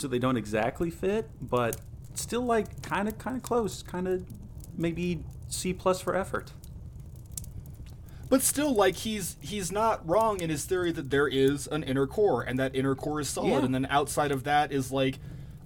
so 0.00 0.08
they 0.08 0.18
don't 0.18 0.36
exactly 0.36 0.90
fit, 0.90 1.28
but 1.40 1.76
still 2.14 2.42
like 2.42 2.82
kind 2.82 3.08
of 3.08 3.18
kind 3.18 3.36
of 3.36 3.42
close, 3.42 3.82
kind 3.82 4.06
of 4.08 4.24
maybe 4.76 5.22
C 5.48 5.72
plus 5.72 6.00
for 6.00 6.14
effort. 6.14 6.52
But 8.28 8.42
still, 8.42 8.74
like 8.74 8.96
he's 8.96 9.36
he's 9.40 9.70
not 9.70 10.06
wrong 10.08 10.40
in 10.40 10.50
his 10.50 10.64
theory 10.64 10.90
that 10.92 11.10
there 11.10 11.28
is 11.28 11.66
an 11.68 11.82
inner 11.82 12.06
core 12.06 12.42
and 12.42 12.58
that 12.58 12.74
inner 12.74 12.94
core 12.94 13.20
is 13.20 13.28
solid, 13.28 13.50
Yeah. 13.50 13.64
and 13.64 13.74
then 13.74 13.86
outside 13.90 14.32
of 14.32 14.44
that 14.44 14.72
is 14.72 14.90
like 14.90 15.18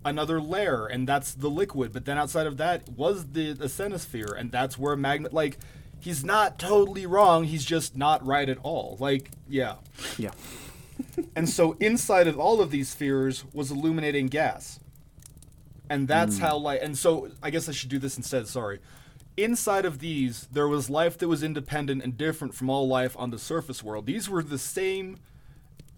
another 0.04 0.40
layer, 0.40 0.86
and 0.86 1.08
that's 1.08 1.32
the 1.34 1.48
liquid. 1.48 1.92
But 1.92 2.04
then 2.04 2.18
outside 2.18 2.46
of 2.46 2.56
that 2.58 2.88
was 2.90 3.30
the 3.32 3.52
the 3.52 3.66
asthenosphere, 3.66 4.36
and 4.38 4.50
that's 4.52 4.76
where 4.76 4.96
magnet. 4.96 5.32
Like 5.32 5.58
he's 6.00 6.24
not 6.24 6.58
totally 6.58 7.06
wrong. 7.06 7.44
He's 7.44 7.64
just 7.64 7.96
not 7.96 8.26
right 8.26 8.48
at 8.48 8.58
all. 8.62 8.96
Like 9.00 9.30
yeah. 9.48 9.76
Yeah. 10.18 10.32
And 11.36 11.48
so 11.48 11.76
inside 11.80 12.26
of 12.26 12.38
all 12.38 12.60
of 12.60 12.70
these 12.70 12.88
spheres 12.88 13.44
was 13.52 13.70
illuminating 13.70 14.26
gas. 14.26 14.80
And 15.90 16.06
that's 16.06 16.38
how 16.38 16.56
light. 16.56 16.82
and 16.82 16.98
so 16.98 17.30
I 17.42 17.50
guess 17.50 17.68
I 17.68 17.72
should 17.72 17.88
do 17.88 17.98
this 17.98 18.16
instead, 18.16 18.48
sorry. 18.48 18.80
Inside 19.36 19.84
of 19.84 20.00
these 20.00 20.48
there 20.52 20.68
was 20.68 20.90
life 20.90 21.16
that 21.18 21.28
was 21.28 21.42
independent 21.42 22.02
and 22.02 22.16
different 22.16 22.54
from 22.54 22.68
all 22.68 22.88
life 22.88 23.16
on 23.18 23.30
the 23.30 23.38
surface 23.38 23.82
world. 23.82 24.06
These 24.06 24.28
were 24.28 24.42
the 24.42 24.58
same 24.58 25.18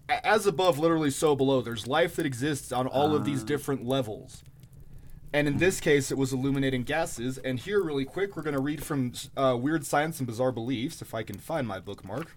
as 0.07 0.45
above 0.45 0.77
literally 0.77 1.11
so 1.11 1.35
below. 1.35 1.61
There's 1.61 1.87
life 1.87 2.15
that 2.17 2.25
exists 2.25 2.71
on 2.71 2.87
all 2.87 3.15
of 3.15 3.25
these 3.25 3.43
different 3.43 3.85
levels. 3.85 4.43
And 5.33 5.47
in 5.47 5.57
this 5.57 5.79
case, 5.79 6.11
it 6.11 6.17
was 6.17 6.33
illuminating 6.33 6.83
gases. 6.83 7.37
And 7.37 7.57
here, 7.57 7.81
really 7.81 8.03
quick, 8.03 8.35
we're 8.35 8.43
going 8.43 8.55
to 8.55 8.61
read 8.61 8.83
from 8.83 9.13
uh, 9.37 9.57
Weird 9.59 9.85
Science 9.85 10.19
and 10.19 10.27
Bizarre 10.27 10.51
Beliefs, 10.51 11.01
if 11.01 11.13
I 11.13 11.23
can 11.23 11.37
find 11.39 11.65
my 11.65 11.79
bookmark. 11.79 12.35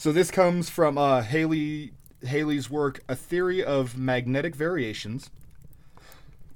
So 0.00 0.12
this 0.12 0.30
comes 0.30 0.70
from 0.70 0.96
uh, 0.96 1.20
Halley 1.20 1.92
Halley's 2.26 2.70
work, 2.70 3.00
A 3.06 3.14
Theory 3.14 3.62
of 3.62 3.98
Magnetic 3.98 4.54
Variations. 4.54 5.28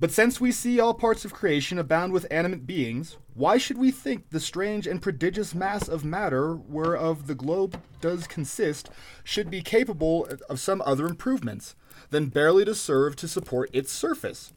But 0.00 0.12
since 0.12 0.40
we 0.40 0.50
see 0.50 0.80
all 0.80 0.94
parts 0.94 1.26
of 1.26 1.34
creation 1.34 1.78
abound 1.78 2.14
with 2.14 2.26
animate 2.30 2.66
beings, 2.66 3.18
why 3.34 3.58
should 3.58 3.76
we 3.76 3.90
think 3.90 4.30
the 4.30 4.40
strange 4.40 4.86
and 4.86 5.02
prodigious 5.02 5.54
mass 5.54 5.88
of 5.88 6.06
matter 6.06 6.56
whereof 6.56 7.26
the 7.26 7.34
globe 7.34 7.78
does 8.00 8.26
consist 8.26 8.88
should 9.24 9.50
be 9.50 9.60
capable 9.60 10.26
of 10.48 10.58
some 10.58 10.82
other 10.86 11.04
improvements 11.04 11.76
than 12.08 12.28
barely 12.30 12.64
to 12.64 12.74
serve 12.74 13.14
to 13.16 13.28
support 13.28 13.68
its 13.74 13.92
surface? 13.92 14.54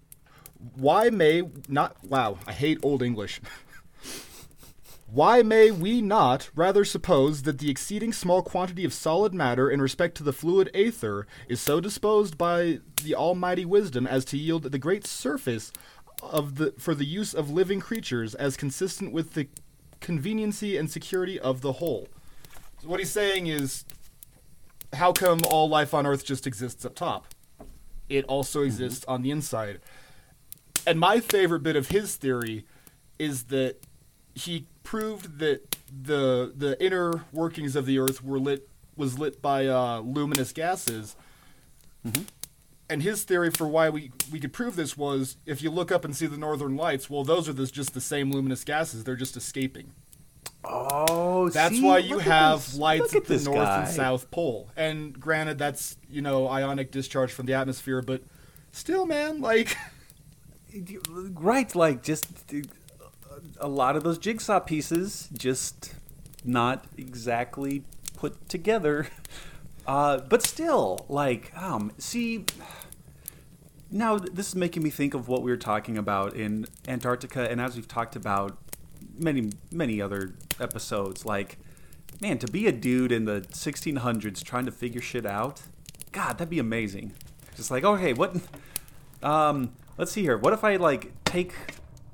Why 0.75 1.09
may 1.09 1.43
not 1.67 1.97
wow, 2.05 2.37
I 2.47 2.53
hate 2.53 2.79
old 2.81 3.03
English. 3.03 3.41
Why 5.09 5.41
may 5.41 5.71
we 5.71 6.01
not 6.01 6.49
rather 6.53 6.83
suppose 6.83 7.43
that 7.43 7.59
the 7.59 7.69
exceeding 7.69 8.11
small 8.11 8.41
quantity 8.41 8.83
of 8.83 8.93
solid 8.93 9.33
matter 9.33 9.69
in 9.69 9.81
respect 9.81 10.17
to 10.17 10.23
the 10.23 10.33
fluid 10.33 10.69
aether 10.73 11.25
is 11.47 11.61
so 11.61 11.79
disposed 11.79 12.37
by 12.37 12.79
the 13.03 13.15
almighty 13.15 13.63
wisdom 13.63 14.05
as 14.05 14.25
to 14.25 14.37
yield 14.37 14.63
the 14.63 14.77
great 14.77 15.07
surface 15.07 15.71
of 16.21 16.55
the 16.55 16.73
for 16.77 16.93
the 16.93 17.05
use 17.05 17.33
of 17.33 17.49
living 17.49 17.79
creatures 17.79 18.35
as 18.35 18.57
consistent 18.57 19.13
with 19.13 19.33
the 19.33 19.47
conveniency 20.01 20.75
and 20.75 20.91
security 20.91 21.39
of 21.39 21.61
the 21.61 21.73
whole? 21.73 22.09
So 22.81 22.89
what 22.89 22.99
he's 22.99 23.11
saying 23.11 23.47
is 23.47 23.85
how 24.91 25.13
come 25.13 25.39
all 25.47 25.69
life 25.69 25.93
on 25.93 26.05
earth 26.05 26.25
just 26.25 26.45
exists 26.45 26.83
up 26.83 26.95
top? 26.95 27.27
It 28.09 28.25
also 28.25 28.59
mm-hmm. 28.59 28.67
exists 28.67 29.05
on 29.05 29.21
the 29.21 29.31
inside. 29.31 29.79
And 30.85 30.99
my 30.99 31.21
favorite 31.21 31.63
bit 31.63 31.77
of 31.77 31.89
his 31.89 32.17
theory 32.17 32.65
is 33.17 33.45
that 33.45 33.77
he 34.35 34.67
proved 34.87 35.39
that 35.39 35.75
the 35.91 36.53
the 36.55 36.81
inner 36.81 37.25
workings 37.33 37.75
of 37.75 37.85
the 37.85 37.99
earth 37.99 38.23
were 38.23 38.39
lit 38.39 38.69
was 38.95 39.19
lit 39.19 39.41
by 39.41 39.67
uh, 39.67 39.99
luminous 39.99 40.53
gases. 40.53 41.17
And 42.89 43.03
his 43.03 43.23
theory 43.25 43.51
for 43.51 43.67
why 43.67 43.89
we, 43.89 44.11
we 44.31 44.39
could 44.39 44.53
prove 44.53 44.77
this 44.77 44.95
was 44.95 45.35
if 45.45 45.61
you 45.61 45.69
look 45.69 45.91
up 45.91 46.05
and 46.05 46.15
see 46.15 46.25
the 46.25 46.37
northern 46.37 46.77
lights, 46.77 47.09
well, 47.09 47.25
those 47.25 47.49
are 47.49 47.53
this, 47.53 47.69
just 47.69 47.93
the 47.93 47.99
same 47.99 48.31
luminous 48.31 48.63
gases. 48.63 49.03
They're 49.03 49.17
just 49.17 49.35
escaping. 49.35 49.91
Oh, 50.63 51.49
That's 51.49 51.75
see? 51.75 51.83
why 51.83 51.97
you 51.97 52.19
have 52.19 52.59
this- 52.59 52.77
lights 52.77 53.13
at, 53.13 53.23
at 53.23 53.25
the 53.25 53.39
north 53.43 53.57
guy. 53.57 53.83
and 53.83 53.93
south 53.93 54.31
pole. 54.31 54.69
And 54.77 55.19
granted, 55.19 55.57
that's 55.57 55.97
you 56.09 56.21
know 56.21 56.47
ionic 56.47 56.91
discharge 56.91 57.33
from 57.33 57.45
the 57.45 57.53
atmosphere, 57.55 58.01
but 58.01 58.21
still, 58.71 59.05
man, 59.05 59.41
like 59.41 59.75
Right, 61.09 61.75
like 61.75 62.03
just 62.03 62.25
a 63.59 63.67
lot 63.67 63.95
of 63.95 64.03
those 64.03 64.17
jigsaw 64.17 64.59
pieces 64.59 65.29
just 65.33 65.93
not 66.43 66.85
exactly 66.97 67.83
put 68.15 68.47
together. 68.49 69.07
Uh, 69.87 70.17
but 70.19 70.43
still, 70.43 71.05
like, 71.07 71.49
um, 71.55 71.93
see, 71.97 72.43
now 73.89 74.17
this 74.17 74.49
is 74.49 74.55
making 74.55 74.83
me 74.83 74.89
think 74.89 75.13
of 75.13 75.29
what 75.29 75.41
we 75.41 75.49
were 75.49 75.55
talking 75.55 75.97
about 75.97 76.35
in 76.35 76.65
Antarctica, 76.89 77.49
and 77.49 77.61
as 77.61 77.77
we've 77.77 77.87
talked 77.87 78.13
about 78.17 78.57
many, 79.17 79.51
many 79.71 80.01
other 80.01 80.33
episodes, 80.59 81.25
like, 81.25 81.57
man, 82.19 82.37
to 82.37 82.47
be 82.47 82.67
a 82.67 82.71
dude 82.73 83.13
in 83.13 83.23
the 83.23 83.45
1600s 83.53 84.43
trying 84.43 84.65
to 84.65 84.73
figure 84.73 84.99
shit 84.99 85.25
out, 85.25 85.61
God, 86.11 86.33
that'd 86.33 86.49
be 86.49 86.59
amazing. 86.59 87.13
Just 87.55 87.71
like, 87.71 87.83
okay, 87.83 88.13
what? 88.13 88.35
Um, 89.23 89.73
let's 89.97 90.11
see 90.11 90.21
here. 90.21 90.37
What 90.37 90.53
if 90.53 90.63
I 90.63 90.75
like 90.75 91.11
take 91.25 91.55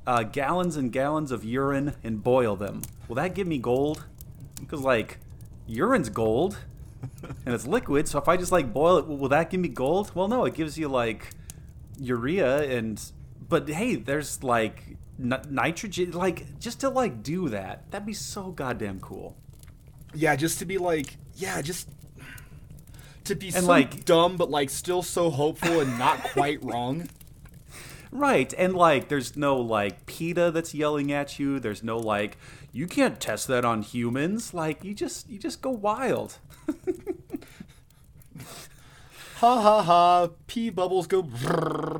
uh, 0.05 0.23
gallons 0.23 0.75
and 0.75 0.91
gallons 0.91 1.31
of 1.31 1.43
urine 1.43 1.95
and 2.03 2.23
boil 2.23 2.55
them? 2.55 2.81
Will 3.07 3.15
that 3.15 3.35
give 3.35 3.47
me 3.47 3.57
gold? 3.57 4.05
Because 4.59 4.81
like 4.81 5.19
urine's 5.67 6.09
gold 6.09 6.57
and 7.45 7.53
it's 7.55 7.65
liquid. 7.67 8.07
So 8.07 8.19
if 8.19 8.27
I 8.27 8.37
just 8.37 8.51
like 8.51 8.73
boil 8.73 8.97
it, 8.97 9.07
will 9.07 9.29
that 9.29 9.49
give 9.49 9.59
me 9.59 9.67
gold? 9.69 10.11
Well, 10.15 10.27
no. 10.27 10.45
It 10.45 10.53
gives 10.53 10.77
you 10.77 10.87
like 10.87 11.31
urea 11.99 12.63
and. 12.77 13.01
But 13.49 13.69
hey, 13.69 13.95
there's 13.95 14.41
like 14.43 14.97
n- 15.19 15.41
nitrogen. 15.49 16.11
Like 16.11 16.59
just 16.59 16.79
to 16.81 16.89
like 16.89 17.21
do 17.23 17.49
that, 17.49 17.91
that'd 17.91 18.05
be 18.05 18.13
so 18.13 18.51
goddamn 18.51 18.99
cool. 18.99 19.35
yeah, 20.13 20.35
just 20.35 20.59
to 20.59 20.65
be 20.65 20.77
like 20.77 21.17
yeah, 21.35 21.61
just 21.61 21.89
to 23.25 23.35
be 23.35 23.47
And, 23.47 23.55
so 23.63 23.67
like- 23.67 24.05
dumb, 24.05 24.37
but 24.37 24.49
like 24.49 24.69
still 24.69 25.01
so 25.03 25.29
hopeful 25.29 25.79
and 25.81 25.97
not 25.99 26.21
quite 26.23 26.63
wrong. 26.63 27.09
Right, 28.13 28.53
and 28.59 28.75
like, 28.75 29.07
there's 29.07 29.35
no 29.35 29.57
like 29.57 30.05
PETA 30.05 30.51
that's 30.51 30.75
yelling 30.75 31.11
at 31.11 31.39
you. 31.39 31.59
There's 31.59 31.81
no 31.81 31.97
like, 31.97 32.37
you 32.71 32.85
can't 32.85 33.19
test 33.19 33.47
that 33.47 33.65
on 33.65 33.81
humans. 33.81 34.53
Like, 34.53 34.83
you 34.83 34.93
just 34.93 35.27
you 35.27 35.39
just 35.39 35.61
go 35.61 35.71
wild. 35.71 36.37
Ha 39.37 39.61
ha 39.61 39.81
ha! 39.83 40.29
Pee 40.47 40.69
bubbles 40.69 41.05
go. 41.05 41.27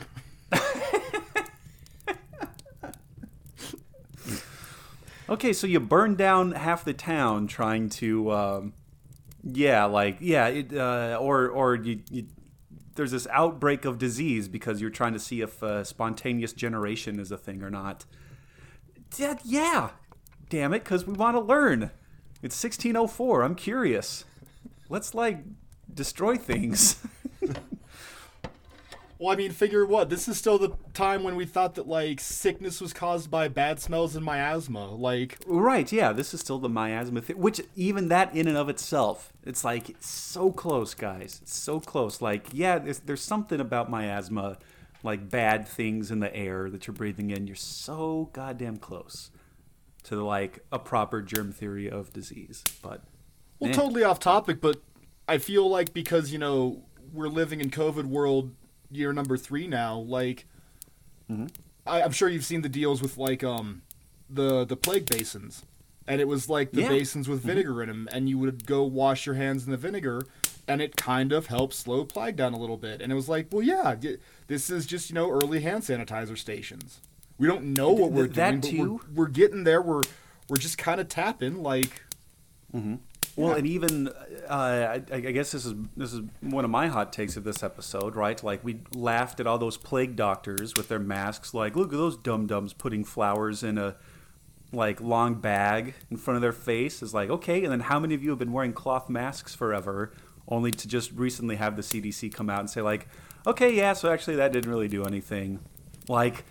Okay, 5.30 5.52
so 5.52 5.67
you 5.67 5.80
burn 5.80 6.15
down 6.15 6.52
half 6.52 6.86
the 6.86 6.93
town 6.93 7.47
trying 7.47 7.89
to, 7.89 8.32
um, 8.32 8.73
yeah, 9.43 9.86
like 9.86 10.18
yeah, 10.20 10.47
it, 10.47 10.74
uh, 10.74 11.18
or 11.20 11.49
or 11.49 11.76
you, 11.76 12.01
you 12.11 12.28
there's 12.96 13.12
this 13.12 13.28
outbreak 13.32 13.86
of 13.86 13.98
disease 13.98 14.48
because 14.48 14.82
you're 14.82 14.89
trying 14.89 15.14
to 15.14 15.20
see 15.20 15.41
if 15.41 15.62
uh, 15.64 15.84
spontaneous 15.84 16.54
generation 16.54 17.20
is 17.20 17.32
a 17.32 17.38
thing 17.38 17.64
or 17.64 17.70
not. 17.70 18.06
Yeah, 19.18 19.38
yeah, 19.44 19.89
damn 20.50 20.74
it, 20.74 20.84
because 20.84 21.06
we 21.06 21.14
want 21.14 21.36
to 21.36 21.41
learn. 21.41 21.91
It's 22.41 22.62
1604. 22.62 23.41
I'm 23.44 23.56
curious. 23.56 24.26
Let's 24.89 25.14
like 25.14 25.39
destroy 25.91 26.36
things. 26.36 26.98
Well, 29.24 29.32
I 29.32 29.38
mean, 29.38 29.51
figure 29.51 29.86
what? 29.86 30.09
This 30.09 30.28
is 30.28 30.38
still 30.38 30.57
the 30.57 30.74
time 30.93 31.24
when 31.24 31.38
we 31.38 31.45
thought 31.45 31.76
that 31.76 31.88
like 31.88 32.19
sickness 32.19 32.82
was 32.82 32.91
caused 32.91 33.32
by 33.32 33.47
bad 33.47 33.80
smells 33.80 34.17
and 34.17 34.26
miasma. 34.26 34.93
Like, 34.93 35.38
Right, 35.47 35.89
yeah, 35.93 36.11
this 36.11 36.34
is 36.34 36.41
still 36.41 36.59
the 36.59 36.67
miasma 36.67 37.21
thing, 37.21 37.38
which 37.38 37.61
even 37.74 38.09
that 38.09 38.36
in 38.36 38.49
and 38.49 38.57
of 38.57 38.67
itself, 38.67 39.32
it's 39.45 39.63
like 39.63 39.89
it's 39.89 40.09
so 40.09 40.51
close, 40.51 40.93
guys. 40.93 41.39
It's 41.41 41.55
so 41.55 41.80
close. 41.80 42.21
Like, 42.21 42.47
yeah, 42.51 42.80
there's, 42.80 42.99
there's 42.99 43.21
something 43.21 43.61
about 43.61 43.89
miasma, 43.89 44.57
like 45.03 45.30
bad 45.30 45.69
things 45.69 46.11
in 46.11 46.19
the 46.19 46.36
air 46.36 46.69
that 46.69 46.86
you're 46.86 46.93
breathing 46.93 47.30
in. 47.30 47.47
You're 47.47 47.55
so 47.55 48.30
goddamn 48.34 48.76
close 48.76 49.32
to 50.03 50.21
like 50.21 50.59
a 50.69 50.80
proper 50.80 51.21
germ 51.21 51.53
theory 51.53 51.89
of 51.89 52.11
disease. 52.11 52.61
But 52.82 52.99
well, 53.59 53.71
totally 53.71 54.03
off 54.03 54.19
topic, 54.19 54.59
but 54.59 54.82
I 55.30 55.38
feel 55.38 55.69
like 55.69 55.93
because 55.93 56.34
you 56.34 56.39
know 56.39 56.84
we're 57.13 57.30
living 57.30 57.61
in 57.61 57.69
COVID 57.69 58.03
world 58.03 58.53
year 58.96 59.14
number 59.14 59.38
three 59.38 59.68
now. 59.68 59.98
Like, 59.98 60.46
Mm-hmm. 61.32 61.48
I, 61.88 62.02
I'm 62.02 62.12
sure 62.12 62.28
you've 62.30 62.46
seen 62.46 62.62
the 62.64 62.70
deals 62.70 63.02
with 63.02 63.18
like 63.18 63.44
um 63.44 63.82
the 64.30 64.66
the 64.66 64.76
plague 64.76 65.06
basins, 65.10 65.64
and 66.08 66.20
it 66.20 66.28
was 66.28 66.50
like 66.50 66.72
the 66.72 66.82
Yeah. 66.82 66.88
Mm-hmm. 66.88 66.96
basins 66.98 67.28
with 67.30 67.41
vinegar 67.41 67.82
in 67.82 67.88
them, 67.89 68.10
and 68.12 68.28
you 68.30 68.38
would 68.39 68.66
go 68.66 68.84
wash 68.84 69.26
your 69.26 69.36
hands 69.36 69.66
in 69.66 69.72
the 69.72 69.78
vinegar, 69.78 70.26
and 70.68 70.82
it 70.82 70.96
kind 70.98 71.32
of 71.32 71.48
helped 71.48 71.74
slow 71.76 72.04
plague 72.04 72.36
down 72.36 72.54
a 72.54 72.58
little 72.60 72.78
bit. 72.78 73.02
And 73.02 73.12
it 73.12 73.16
was 73.16 73.30
like, 73.30 73.48
well, 73.52 73.62
yeah, 73.64 73.96
this 74.48 74.70
is 74.70 74.86
just 74.86 75.10
you 75.10 75.16
know 75.16 75.30
early 75.32 75.62
hand 75.62 75.84
sanitizer 75.84 76.38
stations. 76.38 77.00
We 77.38 77.48
don't 77.48 77.74
know 77.74 77.91
what 77.91 78.12
we're 78.12 78.28
doing, 78.28 78.36
but 78.62 78.70
we're, 78.89 79.00
we're 79.24 79.28
getting 79.30 79.64
there. 79.64 79.82
We're 79.82 80.04
we're 80.50 80.58
just 80.58 80.78
kind 80.78 81.00
of 81.02 81.08
tapping 81.10 81.64
like. 81.64 82.02
Well, 83.36 83.53
and 83.55 83.65
even 83.65 84.09
uh, 84.47 84.51
I, 84.51 85.01
I 85.11 85.19
guess 85.19 85.51
this 85.51 85.65
is 85.65 85.73
this 85.97 86.13
is 86.13 86.21
one 86.41 86.63
of 86.63 86.71
my 86.71 86.88
hot 86.88 87.11
takes 87.11 87.36
of 87.36 87.43
this 87.43 87.63
episode, 87.63 88.15
right? 88.15 88.41
Like 88.43 88.63
we 88.63 88.81
laughed 88.93 89.39
at 89.39 89.47
all 89.47 89.57
those 89.57 89.75
plague 89.75 90.15
doctors 90.15 90.73
with 90.75 90.88
their 90.88 90.99
masks, 90.99 91.53
like 91.53 91.75
look 91.75 91.91
at 91.91 91.97
those 91.97 92.15
dum 92.15 92.45
dums 92.45 92.73
putting 92.73 93.03
flowers 93.03 93.63
in 93.63 93.77
a 93.79 93.95
like 94.71 95.01
long 95.01 95.36
bag 95.36 95.95
in 96.11 96.17
front 96.17 96.36
of 96.36 96.41
their 96.41 96.51
face. 96.51 97.01
Is 97.01 97.13
like 97.13 97.29
okay, 97.29 97.63
and 97.63 97.71
then 97.71 97.79
how 97.79 97.99
many 97.99 98.13
of 98.13 98.23
you 98.23 98.29
have 98.29 98.39
been 98.39 98.51
wearing 98.51 98.73
cloth 98.73 99.09
masks 99.09 99.55
forever, 99.55 100.13
only 100.47 100.69
to 100.69 100.88
just 100.88 101.11
recently 101.13 101.55
have 101.55 101.75
the 101.75 101.81
CDC 101.81 102.31
come 102.31 102.51
out 102.51 102.59
and 102.59 102.69
say 102.69 102.81
like, 102.81 103.07
okay, 103.47 103.73
yeah, 103.73 103.93
so 103.93 104.11
actually 104.11 104.36
that 104.36 104.53
didn't 104.53 104.69
really 104.69 104.88
do 104.88 105.05
anything, 105.05 105.59
like 106.07 106.43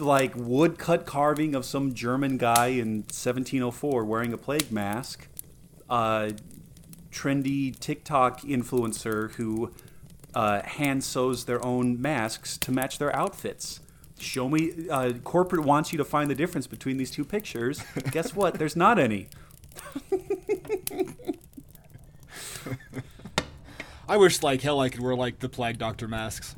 like 0.00 0.32
woodcut 0.36 1.04
carving 1.04 1.54
of 1.54 1.64
some 1.64 1.92
German 1.94 2.36
guy 2.38 2.68
in 2.68 2.98
1704 2.98 4.04
wearing 4.04 4.32
a 4.32 4.38
plague 4.38 4.70
mask, 4.70 5.28
uh, 5.88 6.30
trendy 7.10 7.78
TikTok 7.78 8.40
influencer 8.42 9.32
who 9.32 9.72
uh, 10.34 10.62
hand 10.62 11.02
sews 11.02 11.44
their 11.44 11.64
own 11.64 12.00
masks 12.00 12.58
to 12.58 12.70
match 12.70 12.98
their 12.98 13.14
outfits. 13.16 13.80
Show 14.18 14.48
me, 14.48 14.88
uh, 14.90 15.12
corporate 15.24 15.64
wants 15.64 15.92
you 15.92 15.98
to 15.98 16.04
find 16.04 16.30
the 16.30 16.34
difference 16.34 16.66
between 16.66 16.96
these 16.96 17.10
two 17.10 17.24
pictures. 17.24 17.82
Guess 18.10 18.34
what? 18.34 18.54
There's 18.54 18.76
not 18.76 18.98
any. 18.98 19.28
I 24.08 24.16
wish 24.16 24.42
like 24.42 24.62
hell 24.62 24.80
I 24.80 24.88
could 24.88 25.00
wear 25.00 25.14
like 25.14 25.40
the 25.40 25.48
plague 25.48 25.78
doctor 25.78 26.06
masks. 26.08 26.56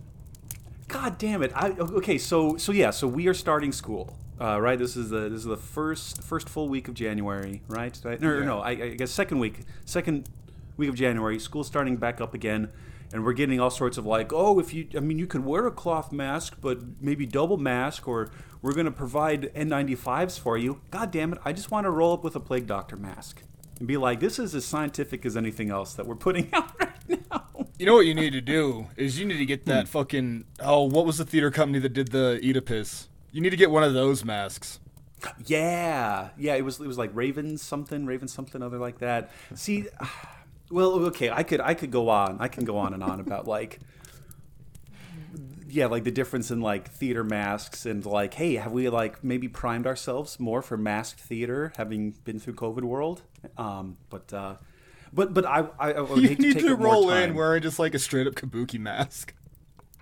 God 0.86 1.18
damn 1.18 1.42
it! 1.42 1.52
I, 1.54 1.70
okay, 1.70 2.16
so 2.18 2.56
so 2.56 2.72
yeah, 2.72 2.90
so 2.90 3.06
we 3.06 3.26
are 3.28 3.34
starting 3.34 3.72
school, 3.72 4.16
uh, 4.40 4.60
right? 4.60 4.78
This 4.78 4.96
is 4.96 5.10
the 5.10 5.28
this 5.28 5.40
is 5.40 5.44
the 5.44 5.56
first 5.56 6.22
first 6.22 6.48
full 6.48 6.68
week 6.68 6.88
of 6.88 6.94
January, 6.94 7.62
right? 7.68 7.98
I, 8.04 8.16
no, 8.20 8.38
Yeah. 8.38 8.44
no, 8.44 8.60
I, 8.60 8.70
I 8.70 8.88
guess 8.94 9.10
second 9.10 9.38
week, 9.38 9.60
second 9.84 10.28
week 10.76 10.88
of 10.88 10.94
January. 10.94 11.38
School's 11.38 11.66
starting 11.66 11.96
back 11.96 12.20
up 12.20 12.34
again, 12.34 12.70
and 13.12 13.24
we're 13.24 13.32
getting 13.32 13.60
all 13.60 13.70
sorts 13.70 13.98
of 13.98 14.06
like, 14.06 14.32
oh, 14.32 14.58
if 14.58 14.72
you, 14.72 14.88
I 14.96 15.00
mean, 15.00 15.18
you 15.18 15.26
can 15.26 15.44
wear 15.44 15.66
a 15.66 15.70
cloth 15.72 16.12
mask, 16.12 16.56
but 16.60 16.78
maybe 17.00 17.26
double 17.26 17.56
mask, 17.56 18.06
or 18.06 18.30
we're 18.62 18.74
going 18.74 18.86
to 18.86 18.92
provide 18.92 19.52
N95s 19.54 20.38
for 20.38 20.56
you. 20.58 20.80
God 20.90 21.10
damn 21.10 21.32
it! 21.32 21.38
I 21.44 21.52
just 21.52 21.70
want 21.70 21.84
to 21.84 21.90
roll 21.90 22.12
up 22.12 22.22
with 22.24 22.36
a 22.36 22.40
plague 22.40 22.66
doctor 22.66 22.96
mask 22.96 23.42
and 23.78 23.86
be 23.86 23.96
like, 23.96 24.20
this 24.20 24.38
is 24.38 24.54
as 24.54 24.64
scientific 24.64 25.24
as 25.24 25.36
anything 25.36 25.70
else 25.70 25.94
that 25.94 26.06
we're 26.06 26.16
putting 26.16 26.48
out 26.52 26.72
right 26.80 26.90
now. 27.30 27.44
You 27.78 27.86
know 27.86 27.94
what 27.94 28.06
you 28.06 28.14
need 28.14 28.32
to 28.32 28.40
do 28.40 28.88
is 28.96 29.20
you 29.20 29.24
need 29.26 29.38
to 29.38 29.46
get 29.46 29.66
that 29.66 29.86
fucking 29.86 30.44
oh 30.60 30.82
what 30.82 31.06
was 31.06 31.18
the 31.18 31.24
theater 31.24 31.50
company 31.52 31.78
that 31.78 31.92
did 31.92 32.08
the 32.10 32.40
Oedipus? 32.42 33.07
You 33.30 33.40
need 33.40 33.50
to 33.50 33.56
get 33.56 33.70
one 33.70 33.84
of 33.84 33.94
those 33.94 34.24
masks. 34.24 34.80
Yeah, 35.46 36.28
yeah. 36.38 36.54
It 36.54 36.64
was 36.64 36.80
it 36.80 36.86
was 36.86 36.98
like 36.98 37.10
Raven 37.12 37.58
something, 37.58 38.06
Raven 38.06 38.28
something 38.28 38.62
other 38.62 38.78
like 38.78 38.98
that. 38.98 39.30
See, 39.54 39.86
well, 40.70 40.92
okay. 41.06 41.30
I 41.30 41.42
could 41.42 41.60
I 41.60 41.74
could 41.74 41.90
go 41.90 42.08
on. 42.08 42.36
I 42.40 42.48
can 42.48 42.64
go 42.64 42.78
on 42.78 42.94
and 42.94 43.02
on 43.02 43.20
about 43.20 43.46
like, 43.46 43.80
yeah, 45.68 45.86
like 45.86 46.04
the 46.04 46.10
difference 46.10 46.50
in 46.50 46.60
like 46.60 46.88
theater 46.90 47.24
masks 47.24 47.84
and 47.84 48.06
like, 48.06 48.34
hey, 48.34 48.54
have 48.54 48.72
we 48.72 48.88
like 48.88 49.22
maybe 49.22 49.48
primed 49.48 49.86
ourselves 49.86 50.38
more 50.40 50.62
for 50.62 50.76
masked 50.76 51.20
theater, 51.20 51.72
having 51.76 52.12
been 52.24 52.38
through 52.38 52.54
COVID 52.54 52.82
world? 52.82 53.22
Um, 53.56 53.96
but 54.08 54.32
uh, 54.32 54.54
but 55.12 55.34
but 55.34 55.44
I 55.44 55.66
I, 55.78 55.92
I 55.92 56.00
would 56.00 56.22
You 56.22 56.28
hate 56.28 56.36
to 56.36 56.42
need 56.42 56.54
take 56.54 56.66
to 56.66 56.76
roll 56.76 57.10
in 57.10 57.34
wearing 57.34 57.62
just 57.62 57.78
like 57.78 57.94
a 57.94 57.98
straight 57.98 58.26
up 58.26 58.34
kabuki 58.34 58.78
mask. 58.78 59.34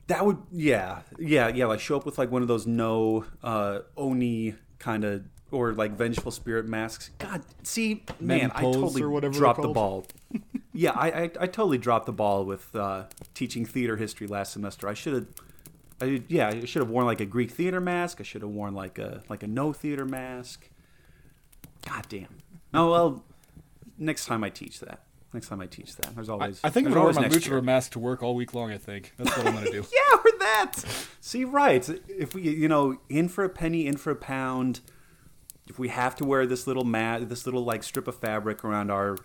That 0.08 0.24
would 0.24 0.38
yeah 0.52 1.00
yeah 1.18 1.48
yeah 1.48 1.66
like 1.66 1.80
show 1.80 1.96
up 1.96 2.06
with 2.06 2.18
like 2.18 2.30
one 2.30 2.42
of 2.42 2.48
those 2.48 2.66
Noh 2.66 3.24
uh 3.42 3.80
oni 3.96 4.54
kind 4.78 5.04
of 5.04 5.24
or 5.50 5.72
like 5.72 5.92
vengeful 5.92 6.30
spirit 6.30 6.66
masks. 6.66 7.10
God, 7.18 7.42
see 7.62 8.04
man, 8.20 8.52
I 8.54 8.62
totally 8.62 9.02
or 9.02 9.10
whatever 9.10 9.34
dropped 9.34 9.62
the 9.62 9.68
ball. 9.68 10.06
yeah, 10.72 10.92
I, 10.92 11.08
I 11.08 11.22
I 11.22 11.46
totally 11.46 11.78
dropped 11.78 12.06
the 12.06 12.12
ball 12.12 12.44
with 12.44 12.74
uh, 12.74 13.04
teaching 13.34 13.64
theater 13.64 13.96
history 13.96 14.26
last 14.26 14.52
semester. 14.52 14.88
I 14.88 14.94
should 14.94 15.14
have. 15.14 15.26
I, 15.98 16.22
yeah, 16.28 16.48
I 16.48 16.64
should 16.66 16.82
have 16.82 16.90
worn 16.90 17.06
like 17.06 17.20
a 17.20 17.26
Greek 17.26 17.50
theater 17.50 17.80
mask. 17.80 18.20
I 18.20 18.22
should 18.22 18.42
have 18.42 18.50
worn 18.50 18.74
like 18.74 18.98
a 18.98 19.22
like 19.28 19.42
a 19.42 19.46
Noh 19.46 19.72
theater 19.72 20.04
mask. 20.04 20.68
God 21.88 22.06
damn. 22.08 22.42
Oh 22.74 22.90
well, 22.90 23.24
next 23.98 24.26
time 24.26 24.44
I 24.44 24.50
teach 24.50 24.80
that. 24.80 25.05
Next 25.32 25.48
time 25.48 25.60
I 25.60 25.66
teach 25.66 25.96
that. 25.96 26.14
There's 26.14 26.28
always. 26.28 26.60
I 26.62 26.70
think 26.70 26.86
I'm 26.86 26.94
gonna 26.94 27.04
wear 27.04 27.14
my 27.14 27.28
luchador 27.28 27.62
mask 27.62 27.92
to 27.92 27.98
work 27.98 28.22
all 28.22 28.34
week 28.34 28.54
long. 28.54 28.70
I 28.72 28.78
think 28.78 29.12
that's 29.16 29.36
what 29.36 29.46
I'm 29.46 29.54
gonna 29.54 29.70
do. 29.70 29.84
Yeah, 29.92 30.16
or 30.16 30.38
that. 30.38 30.72
See, 31.20 31.44
right. 31.44 31.86
If 32.08 32.34
we, 32.34 32.42
you 32.42 32.68
know, 32.68 32.98
in 33.08 33.28
for 33.28 33.44
a 33.44 33.48
penny, 33.48 33.86
in 33.86 33.96
for 33.96 34.10
a 34.10 34.16
pound. 34.16 34.80
If 35.68 35.80
we 35.80 35.88
have 35.88 36.14
to 36.16 36.24
wear 36.24 36.46
this 36.46 36.68
little 36.68 36.84
mat, 36.84 37.28
this 37.28 37.44
little 37.44 37.64
like 37.64 37.82
strip 37.82 38.06
of 38.06 38.14
fabric 38.16 38.64
around 38.64 38.92
our, 38.92 39.16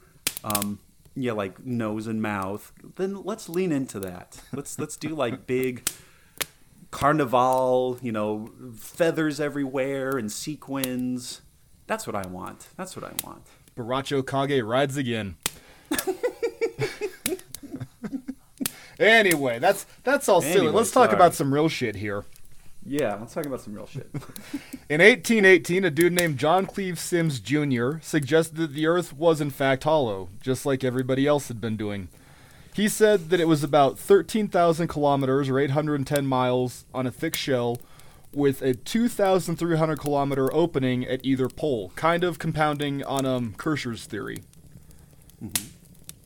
um, 0.43 0.79
yeah, 1.15 1.33
like 1.33 1.63
nose 1.63 2.07
and 2.07 2.19
mouth, 2.19 2.73
then 2.95 3.23
let's 3.23 3.47
lean 3.47 3.71
into 3.71 3.99
that. 3.99 4.41
Let's 4.51 4.79
let's 4.79 4.97
do 4.97 5.09
like 5.09 5.45
big 5.47 5.87
carnival, 6.89 7.99
you 8.01 8.11
know, 8.11 8.49
feathers 8.75 9.39
everywhere 9.39 10.17
and 10.17 10.31
sequins. 10.31 11.41
That's 11.87 12.07
what 12.07 12.15
I 12.15 12.27
want. 12.27 12.69
That's 12.75 12.95
what 12.95 13.05
I 13.05 13.13
want. 13.25 13.43
Baracho 13.75 14.25
Kage 14.25 14.63
rides 14.63 14.97
again. 14.97 15.35
anyway, 18.99 19.59
that's 19.59 19.85
that's 20.03 20.29
all 20.29 20.41
silly. 20.41 20.59
Anyway, 20.59 20.73
Let's 20.73 20.91
talk 20.91 21.07
sorry. 21.07 21.15
about 21.15 21.33
some 21.33 21.53
real 21.53 21.69
shit 21.69 21.95
here. 21.95 22.25
Yeah, 22.83 23.15
let's 23.15 23.33
talk 23.33 23.45
about 23.45 23.61
some 23.61 23.75
real 23.75 23.85
shit. 23.85 24.09
In 24.89 25.01
1818, 25.01 25.85
a 25.85 25.91
dude 25.91 26.13
named 26.13 26.39
John 26.39 26.65
Cleve 26.65 26.97
Symmes 26.97 27.39
Jr. 27.39 27.99
suggested 28.01 28.55
that 28.57 28.73
the 28.73 28.87
Earth 28.87 29.13
was 29.13 29.39
in 29.39 29.51
fact 29.51 29.83
hollow, 29.83 30.29
just 30.41 30.65
like 30.65 30.83
everybody 30.83 31.27
else 31.27 31.47
had 31.47 31.61
been 31.61 31.77
doing. 31.77 32.09
He 32.73 32.87
said 32.87 33.29
that 33.29 33.39
it 33.39 33.47
was 33.47 33.63
about 33.63 33.99
13,000 33.99 34.87
kilometers 34.87 35.49
or 35.49 35.59
810 35.59 36.25
miles 36.25 36.85
on 36.93 37.05
a 37.05 37.11
thick 37.11 37.35
shell 37.35 37.77
with 38.33 38.61
a 38.61 38.73
2,300 38.73 39.99
kilometer 39.99 40.51
opening 40.53 41.05
at 41.05 41.19
either 41.23 41.49
pole, 41.49 41.91
kind 41.95 42.23
of 42.23 42.39
compounding 42.39 43.03
on 43.03 43.25
um, 43.25 43.53
Kircher's 43.57 44.05
theory. 44.05 44.41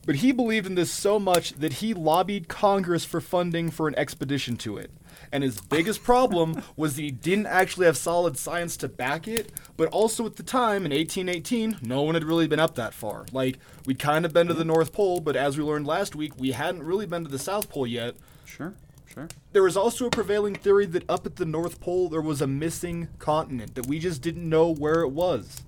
But 0.06 0.16
he 0.16 0.30
believed 0.30 0.66
in 0.66 0.76
this 0.76 0.90
so 0.90 1.18
much 1.18 1.52
that 1.54 1.74
he 1.74 1.92
lobbied 1.92 2.48
Congress 2.48 3.04
for 3.04 3.20
funding 3.20 3.70
for 3.70 3.88
an 3.88 3.96
expedition 3.96 4.56
to 4.58 4.78
it. 4.78 4.92
And 5.32 5.42
his 5.42 5.60
biggest 5.60 6.04
problem 6.04 6.62
was 6.76 6.94
that 6.94 7.02
he 7.02 7.10
didn't 7.10 7.46
actually 7.46 7.86
have 7.86 7.96
solid 7.96 8.38
science 8.38 8.76
to 8.78 8.88
back 8.88 9.26
it, 9.26 9.50
but 9.76 9.88
also 9.88 10.24
at 10.24 10.36
the 10.36 10.44
time, 10.44 10.86
in 10.86 10.92
1818, 10.92 11.78
no 11.82 12.02
one 12.02 12.14
had 12.14 12.24
really 12.24 12.46
been 12.46 12.60
up 12.60 12.76
that 12.76 12.94
far. 12.94 13.26
Like, 13.32 13.58
we'd 13.84 13.98
kind 13.98 14.24
of 14.24 14.32
been 14.32 14.46
to 14.46 14.54
the 14.54 14.64
North 14.64 14.92
Pole, 14.92 15.20
but 15.20 15.34
as 15.34 15.58
we 15.58 15.64
learned 15.64 15.86
last 15.86 16.14
week, 16.14 16.32
we 16.38 16.52
hadn't 16.52 16.84
really 16.84 17.06
been 17.06 17.24
to 17.24 17.30
the 17.30 17.38
South 17.38 17.68
Pole 17.68 17.86
yet. 17.86 18.14
sure, 18.44 18.74
sure. 19.06 19.28
There 19.52 19.64
was 19.64 19.76
also 19.76 20.06
a 20.06 20.10
prevailing 20.10 20.54
theory 20.54 20.86
that 20.86 21.08
up 21.10 21.26
at 21.26 21.36
the 21.36 21.44
North 21.44 21.80
Pole 21.80 22.08
there 22.08 22.20
was 22.20 22.40
a 22.40 22.46
missing 22.46 23.08
continent, 23.18 23.74
that 23.74 23.86
we 23.86 23.98
just 23.98 24.22
didn't 24.22 24.48
know 24.48 24.72
where 24.72 25.00
it 25.00 25.10
was. 25.10 25.62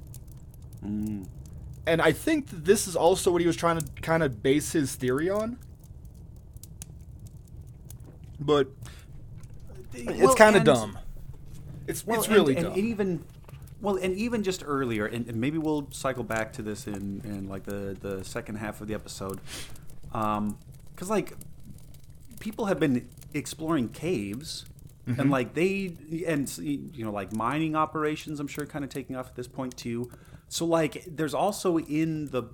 Mm. 0.85 1.27
And 1.89 2.03
I 2.03 2.13
think 2.13 2.49
that 2.49 2.67
this 2.67 2.87
is 2.87 2.95
also 2.95 3.33
what 3.33 3.41
he 3.41 3.47
was 3.47 3.57
trying 3.57 3.79
to 3.79 3.87
kind 4.03 4.23
of 4.23 4.43
base 4.43 4.73
his 4.73 4.95
theory 4.95 5.31
on. 5.31 5.59
But 8.39 8.69
it's 9.95 10.21
Well, 10.21 10.35
kind 10.35 10.55
of 10.55 10.65
dumb. 10.65 10.99
It's 11.87 12.07
Well, 12.07 12.21
it's 12.21 12.29
really 12.29 12.57
and, 12.57 12.65
dumb. 12.65 12.73
and 12.75 12.85
even 12.85 13.25
well, 13.81 13.97
and 13.97 14.15
even 14.17 14.43
just 14.43 14.65
earlier, 14.67 15.07
and, 15.07 15.29
and 15.29 15.41
maybe 15.41 15.57
we'll 15.57 15.89
cycle 15.93 16.25
back 16.25 16.53
to 16.55 16.63
this 16.63 16.87
in, 16.87 17.23
in 17.25 17.49
like 17.49 17.65
the 17.65 17.97
the 17.99 18.25
second 18.25 18.57
half 18.57 18.81
of 18.81 18.89
the 18.89 18.95
episode, 18.95 19.41
um, 20.13 20.59
because 20.95 21.09
like 21.09 21.35
people 22.39 22.67
have 22.67 22.79
been 22.79 23.09
exploring 23.35 23.89
caves. 23.89 24.67
And 25.07 25.17
mm-hmm. 25.17 25.31
like 25.31 25.55
they 25.55 25.95
and 26.27 26.59
you 26.59 27.03
know 27.03 27.11
like 27.11 27.33
mining 27.33 27.75
operations, 27.75 28.41
I'm 28.41 28.47
sure 28.47 28.67
kind 28.67 28.85
of 28.85 28.91
taking 28.91 29.17
off 29.17 29.29
at 29.29 29.37
this 29.37 29.49
point 29.49 29.75
too. 29.75 30.11
So 30.49 30.65
like 30.65 31.05
there's 31.07 31.35
also 31.35 31.79
in 31.79 32.27
the 32.27 32.45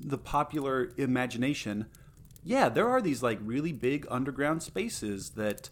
the 0.00 0.18
popular 0.18 0.92
imagination, 0.96 1.86
yeah, 2.42 2.68
there 2.68 2.88
are 2.88 3.02
these 3.02 3.22
like 3.22 3.38
really 3.42 3.72
big 3.72 4.06
underground 4.10 4.62
spaces 4.62 5.30
that, 5.30 5.70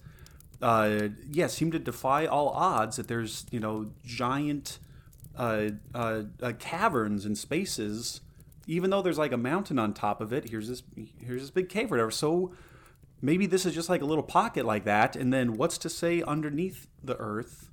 uh, 0.61 1.09
yeah, 1.31 1.47
seem 1.47 1.71
to 1.73 1.79
defy 1.79 2.27
all 2.27 2.51
odds. 2.51 2.97
That 2.97 3.09
there's 3.09 3.47
you 3.51 3.61
know 3.61 3.93
giant 4.05 4.79
uh, 5.37 5.71
uh, 5.95 6.23
uh, 6.43 6.53
caverns 6.59 7.25
and 7.25 7.37
spaces, 7.39 8.21
even 8.67 8.91
though 8.91 9.03
there's 9.03 9.19
like 9.19 9.33
a 9.33 9.39
mountain 9.39 9.79
on 9.79 9.95
top 9.95 10.21
of 10.21 10.33
it. 10.33 10.51
Here's 10.51 10.69
this 10.69 10.83
here's 11.19 11.43
this 11.43 11.51
big 11.51 11.69
cave 11.69 11.87
or 11.87 11.97
whatever. 11.97 12.11
So 12.11 12.53
maybe 13.23 13.47
this 13.47 13.65
is 13.65 13.75
just 13.75 13.89
like 13.89 14.03
a 14.03 14.07
little 14.07 14.25
pocket 14.25 14.67
like 14.67 14.85
that, 14.85 15.17
and 15.17 15.33
then 15.33 15.55
what's 15.55 15.79
to 15.79 15.89
say 15.89 16.23
underneath 16.23 16.89
the 17.03 17.17
Earth 17.17 17.71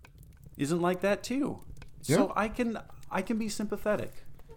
isn't 0.57 0.81
like 0.81 1.01
that 1.01 1.23
too? 1.23 1.59
Yeah. 2.03 2.17
So 2.17 2.33
I 2.35 2.47
can 2.47 2.77
I 3.13 3.21
can 3.21 3.37
be 3.37 3.47
sympathetic. 3.49 4.11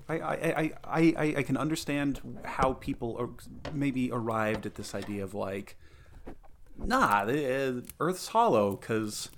I 0.09 0.19
I, 0.19 0.35
I, 0.35 0.73
I, 0.85 1.35
I 1.39 1.43
can 1.43 1.57
understand 1.57 2.21
how 2.45 2.75
people 2.75 3.17
are 3.19 3.29
maybe 3.73 4.11
arrived 4.11 4.67
at 4.67 4.75
this 4.75 4.95
idea 4.95 5.23
of 5.23 5.35
like, 5.35 5.77
nah, 6.77 7.25
the 7.25 7.79
uh, 7.79 7.81
Earth's 8.01 8.29
hollow 8.29 8.77
because 8.77 9.31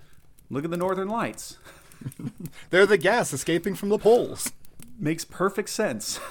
look 0.48 0.64
at 0.64 0.70
the 0.70 0.76
Northern 0.76 1.08
Lights. 1.08 1.58
They're 2.70 2.86
the 2.86 2.98
gas 2.98 3.32
escaping 3.32 3.74
from 3.74 3.88
the 3.88 3.98
poles. 3.98 4.52
Makes 4.98 5.24
perfect 5.24 5.68
sense. 5.68 6.20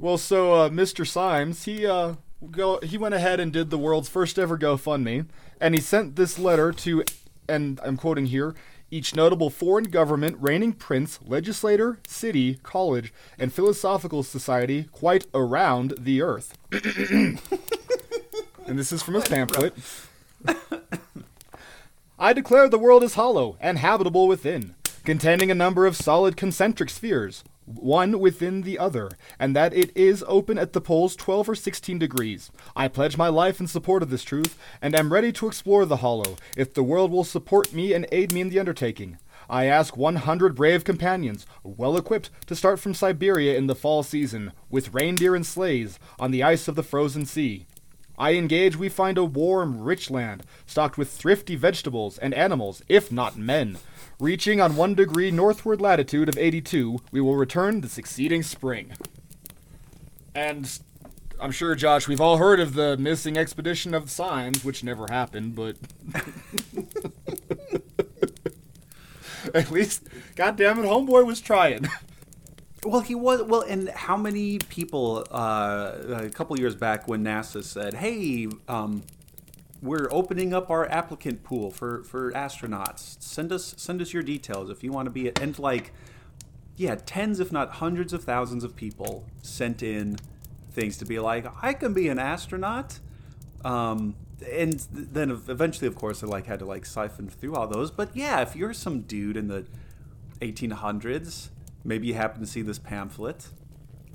Well, 0.00 0.18
so 0.18 0.54
uh, 0.54 0.68
Mr. 0.68 1.04
Symmes, 1.04 1.64
he 1.64 1.84
uh, 1.84 2.14
go 2.50 2.78
he 2.80 2.96
went 2.96 3.14
ahead 3.14 3.40
and 3.40 3.52
did 3.52 3.70
the 3.70 3.78
world's 3.78 4.08
first 4.08 4.38
ever 4.38 4.56
GoFundMe, 4.56 5.26
and 5.60 5.74
he 5.74 5.80
sent 5.80 6.14
this 6.14 6.38
letter 6.38 6.70
to, 6.72 7.02
and 7.48 7.80
I'm 7.82 7.96
quoting 7.96 8.26
here, 8.26 8.54
each 8.90 9.14
notable 9.14 9.50
foreign 9.50 9.84
government, 9.84 10.36
reigning 10.40 10.72
prince, 10.72 11.18
legislator, 11.24 11.98
city, 12.06 12.58
college, 12.62 13.12
and 13.38 13.52
philosophical 13.52 14.22
society 14.22 14.84
quite 14.92 15.26
around 15.34 15.94
the 15.98 16.22
earth. 16.22 16.56
and 16.72 17.38
this 18.66 18.92
is 18.92 19.02
from 19.02 19.14
his 19.14 19.28
pamphlet. 19.28 19.74
I 22.18 22.32
declare 22.32 22.68
the 22.68 22.78
world 22.78 23.02
is 23.04 23.14
hollow 23.14 23.56
and 23.60 23.78
habitable 23.78 24.26
within, 24.26 24.74
containing 25.04 25.50
a 25.50 25.54
number 25.54 25.86
of 25.86 25.96
solid 25.96 26.36
concentric 26.36 26.90
spheres, 26.90 27.44
one 27.74 28.18
within 28.18 28.62
the 28.62 28.78
other, 28.78 29.10
and 29.38 29.54
that 29.54 29.74
it 29.74 29.96
is 29.96 30.24
open 30.26 30.58
at 30.58 30.72
the 30.72 30.80
poles 30.80 31.14
12 31.16 31.50
or 31.50 31.54
16 31.54 31.98
degrees. 31.98 32.50
I 32.74 32.88
pledge 32.88 33.16
my 33.16 33.28
life 33.28 33.60
in 33.60 33.66
support 33.66 34.02
of 34.02 34.10
this 34.10 34.24
truth, 34.24 34.58
and 34.80 34.94
am 34.94 35.12
ready 35.12 35.32
to 35.32 35.46
explore 35.46 35.84
the 35.84 35.98
hollow, 35.98 36.36
if 36.56 36.74
the 36.74 36.82
world 36.82 37.10
will 37.10 37.24
support 37.24 37.72
me 37.72 37.92
and 37.92 38.06
aid 38.10 38.32
me 38.32 38.40
in 38.40 38.48
the 38.48 38.58
undertaking. 38.58 39.18
I 39.50 39.64
ask 39.64 39.96
100 39.96 40.54
brave 40.54 40.84
companions, 40.84 41.46
well 41.62 41.96
equipped, 41.96 42.30
to 42.46 42.56
start 42.56 42.80
from 42.80 42.94
Siberia 42.94 43.56
in 43.56 43.66
the 43.66 43.74
fall 43.74 44.02
season, 44.02 44.52
with 44.68 44.92
reindeer 44.92 45.34
and 45.34 45.46
sleighs, 45.46 45.98
on 46.18 46.30
the 46.30 46.42
ice 46.42 46.68
of 46.68 46.74
the 46.74 46.82
frozen 46.82 47.24
sea. 47.24 47.66
I 48.18 48.32
engage 48.32 48.76
we 48.76 48.88
find 48.88 49.16
a 49.16 49.24
warm, 49.24 49.80
rich 49.80 50.10
land, 50.10 50.42
stocked 50.66 50.98
with 50.98 51.08
thrifty 51.08 51.54
vegetables 51.54 52.18
and 52.18 52.34
animals, 52.34 52.82
if 52.88 53.12
not 53.12 53.36
men. 53.36 53.78
Reaching 54.20 54.60
on 54.60 54.74
one 54.74 54.94
degree 54.94 55.30
northward 55.30 55.80
latitude 55.80 56.28
of 56.28 56.36
82, 56.36 56.98
we 57.12 57.20
will 57.20 57.36
return 57.36 57.82
the 57.82 57.88
succeeding 57.88 58.42
spring. 58.42 58.92
And 60.34 60.76
I'm 61.40 61.52
sure, 61.52 61.76
Josh, 61.76 62.08
we've 62.08 62.20
all 62.20 62.38
heard 62.38 62.58
of 62.58 62.74
the 62.74 62.96
missing 62.96 63.36
expedition 63.36 63.94
of 63.94 64.04
the 64.04 64.10
Symmes, 64.10 64.64
which 64.64 64.82
never 64.82 65.06
happened, 65.08 65.54
but. 65.54 65.76
At 69.54 69.70
least, 69.70 70.02
goddamn 70.34 70.80
it, 70.80 70.86
Homeboy 70.86 71.24
was 71.24 71.40
trying. 71.40 71.88
Well, 72.84 73.00
he 73.00 73.14
was. 73.14 73.42
Well, 73.42 73.62
and 73.62 73.88
how 73.88 74.16
many 74.16 74.58
people 74.58 75.24
uh, 75.30 75.92
a 76.08 76.30
couple 76.30 76.58
years 76.58 76.74
back 76.74 77.08
when 77.08 77.24
NASA 77.24 77.64
said, 77.64 77.94
"Hey, 77.94 78.48
um, 78.68 79.02
we're 79.82 80.08
opening 80.10 80.52
up 80.52 80.70
our 80.70 80.88
applicant 80.90 81.42
pool 81.42 81.70
for 81.70 82.02
for 82.04 82.32
astronauts. 82.32 83.22
Send 83.22 83.52
us 83.52 83.74
send 83.76 84.02
us 84.02 84.12
your 84.12 84.22
details 84.22 84.70
if 84.70 84.82
you 84.82 84.92
want 84.92 85.06
to 85.06 85.10
be." 85.10 85.28
It. 85.28 85.40
And 85.40 85.58
like, 85.58 85.92
yeah, 86.76 86.96
tens 87.06 87.40
if 87.40 87.52
not 87.52 87.72
hundreds 87.72 88.12
of 88.12 88.24
thousands 88.24 88.64
of 88.64 88.76
people 88.76 89.24
sent 89.42 89.82
in 89.82 90.18
things 90.70 90.96
to 90.98 91.04
be 91.04 91.18
like, 91.18 91.46
"I 91.62 91.72
can 91.72 91.92
be 91.92 92.08
an 92.08 92.18
astronaut." 92.18 93.00
Um, 93.64 94.14
and 94.48 94.86
then 94.92 95.30
eventually, 95.30 95.88
of 95.88 95.96
course, 95.96 96.22
I 96.22 96.26
like 96.26 96.46
had 96.46 96.60
to 96.60 96.64
like 96.64 96.86
siphon 96.86 97.28
through 97.28 97.56
all 97.56 97.66
those. 97.66 97.90
But 97.90 98.16
yeah, 98.16 98.40
if 98.40 98.54
you're 98.54 98.72
some 98.72 99.00
dude 99.02 99.36
in 99.36 99.48
the 99.48 99.66
1800s 100.40 101.50
maybe 101.84 102.06
you 102.06 102.14
happen 102.14 102.40
to 102.40 102.46
see 102.46 102.62
this 102.62 102.78
pamphlet 102.78 103.48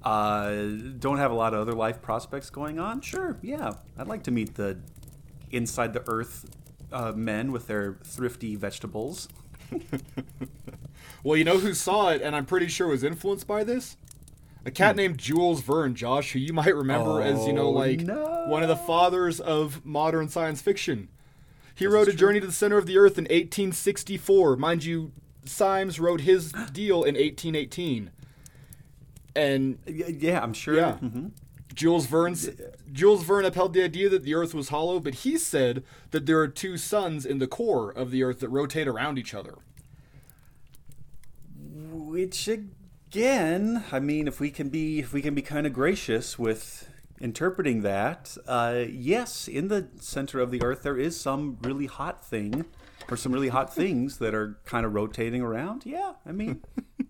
uh, 0.04 0.52
don't 1.00 1.18
have 1.18 1.32
a 1.32 1.36
lot 1.36 1.54
of 1.54 1.62
other 1.62 1.74
life 1.74 2.02
prospects 2.02 2.50
going 2.50 2.80
on 2.80 3.02
sure 3.02 3.38
yeah 3.42 3.74
i'd 3.98 4.08
like 4.08 4.24
to 4.24 4.32
meet 4.32 4.56
the 4.56 4.78
inside 5.54 5.94
the 5.94 6.04
earth 6.08 6.46
uh, 6.92 7.12
men 7.14 7.52
with 7.52 7.68
their 7.68 7.98
thrifty 8.04 8.56
vegetables 8.56 9.28
Well, 11.24 11.38
you 11.38 11.46
know 11.46 11.58
who 11.58 11.74
saw 11.74 12.10
it, 12.10 12.22
and 12.22 12.36
I'm 12.36 12.46
pretty 12.46 12.68
sure 12.68 12.88
was 12.88 13.04
influenced 13.04 13.48
by 13.48 13.64
this? 13.64 13.96
A 14.66 14.72
cat 14.72 14.96
named 14.98 15.18
Jules 15.18 15.62
Verne, 15.62 15.96
Josh, 15.96 16.34
who 16.34 16.40
you 16.40 16.52
might 16.62 16.76
remember 16.76 17.22
as, 17.22 17.48
you 17.48 17.54
know, 17.54 17.68
Oh, 17.68 17.72
like 17.72 18.02
no. 18.02 18.46
one 18.48 18.62
of 18.62 18.68
the 18.70 18.76
fathers 18.76 19.40
of 19.40 19.86
modern 19.86 20.28
science 20.28 20.62
fiction. 20.62 21.08
He 21.76 21.88
wrote 21.88 22.08
A 22.10 22.14
Journey 22.14 22.40
to 22.42 22.46
the 22.48 22.52
Center 22.54 22.78
of 22.78 22.86
the 22.86 22.98
Earth 22.98 23.18
in 23.18 23.24
1864. 23.24 24.58
Mind 24.58 24.84
you, 24.84 25.12
Symmes 25.46 25.98
wrote 26.00 26.22
his 26.22 26.52
deal 26.74 27.04
in 27.04 27.16
1818. 27.16 28.12
And 29.36 29.80
yeah 29.88 30.42
i'm 30.44 30.54
sure 30.54 30.76
Yeah. 30.76 30.98
Mhm. 31.02 31.32
Jules 31.74 32.06
Verne's 32.06 32.50
Jules 32.92 33.24
Verne 33.24 33.46
upheld 33.46 33.74
the 33.74 33.84
idea 33.84 34.10
that 34.10 34.24
the 34.24 34.36
Earth 34.36 34.54
was 34.54 34.70
hollow, 34.70 35.00
but 35.00 35.16
he 35.16 35.38
said 35.38 35.84
that 36.12 36.26
there 36.26 36.40
are 36.40 36.48
two 36.48 36.78
suns 36.78 37.26
in 37.26 37.40
the 37.40 37.48
core 37.48 37.90
of 37.92 38.12
the 38.12 38.24
Earth 38.24 38.40
that 38.42 38.50
rotate 38.50 38.88
around 38.88 39.18
each 39.18 39.34
other. 39.34 39.56
which 42.14 42.48
again 42.48 43.84
i 43.92 44.00
mean 44.00 44.28
if 44.28 44.40
we 44.40 44.50
can 44.52 44.70
be 44.70 45.00
if 45.00 45.14
we 45.14 45.22
can 45.22 45.34
be 45.34 45.42
kind 45.42 45.66
of 45.68 45.74
gracious 45.74 46.38
with 46.40 46.90
interpreting 47.20 47.82
that 47.82 48.36
uh, 48.48 48.84
yes 48.90 49.48
in 49.48 49.68
the 49.68 49.88
center 50.00 50.40
of 50.40 50.52
the 50.52 50.62
earth 50.64 50.84
there 50.84 50.98
is 50.98 51.20
some 51.20 51.58
really 51.62 51.86
hot 51.86 52.24
thing 52.26 52.66
or 53.10 53.18
some 53.18 53.32
really 53.32 53.50
hot 53.50 53.74
things 53.82 54.18
that 54.18 54.34
are 54.34 54.60
kind 54.66 54.86
of 54.86 54.94
rotating 54.94 55.42
around. 55.42 55.84
Yeah 55.86 56.14
i 56.26 56.32
mean 56.32 56.64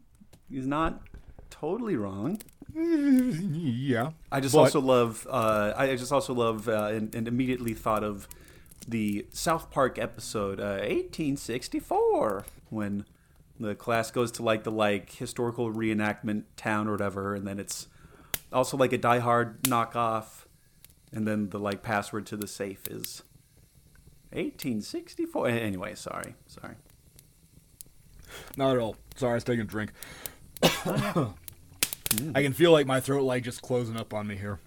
he's 0.49 0.67
not 0.67 1.01
totally 1.49 1.95
wrong 1.95 2.39
Yeah. 2.75 4.11
I 4.31 4.39
just 4.39 4.53
But- 4.55 4.61
also 4.61 4.81
love. 4.81 5.27
Uh, 5.29 5.73
I 5.75 5.95
just 5.95 6.11
also 6.11 6.33
love, 6.33 6.67
uh, 6.67 6.89
and, 6.91 7.13
and 7.13 7.27
immediately 7.27 7.73
thought 7.73 8.03
of 8.03 8.27
the 8.87 9.25
South 9.31 9.69
Park 9.71 9.97
episode 9.99 10.59
uh, 10.59 10.79
1864 10.81 12.45
when 12.69 13.05
the 13.59 13.75
class 13.75 14.09
goes 14.11 14.31
to 14.33 14.43
like 14.43 14.63
the 14.63 14.71
like 14.71 15.11
historical 15.11 15.71
reenactment 15.71 16.43
town 16.57 16.87
or 16.87 16.91
whatever, 16.91 17.35
and 17.35 17.45
then 17.47 17.59
it's 17.59 17.87
also 18.51 18.75
like 18.77 18.91
a 18.93 18.97
Die 18.97 19.19
Hard 19.19 19.61
knockoff, 19.63 20.45
and 21.11 21.27
then 21.27 21.49
the 21.49 21.59
like 21.59 21.81
password 21.83 22.25
to 22.27 22.35
the 22.37 22.47
safe 22.47 22.87
is 22.89 23.21
1864. 24.31 25.47
Anyway, 25.49 25.93
sorry, 25.95 26.35
sorry. 26.47 26.75
Not 28.57 28.75
at 28.75 28.81
all. 28.81 28.95
Sorry, 29.15 29.33
I 29.33 29.35
was 29.35 29.43
taking 29.43 29.61
a 29.61 29.65
drink. 29.65 29.91
I 32.35 32.43
can 32.43 32.53
feel 32.53 32.71
like 32.71 32.87
my 32.87 32.99
throat 32.99 33.23
like 33.23 33.43
just 33.43 33.61
closing 33.61 33.97
up 33.97 34.13
on 34.13 34.27
me 34.27 34.35
here. 34.35 34.59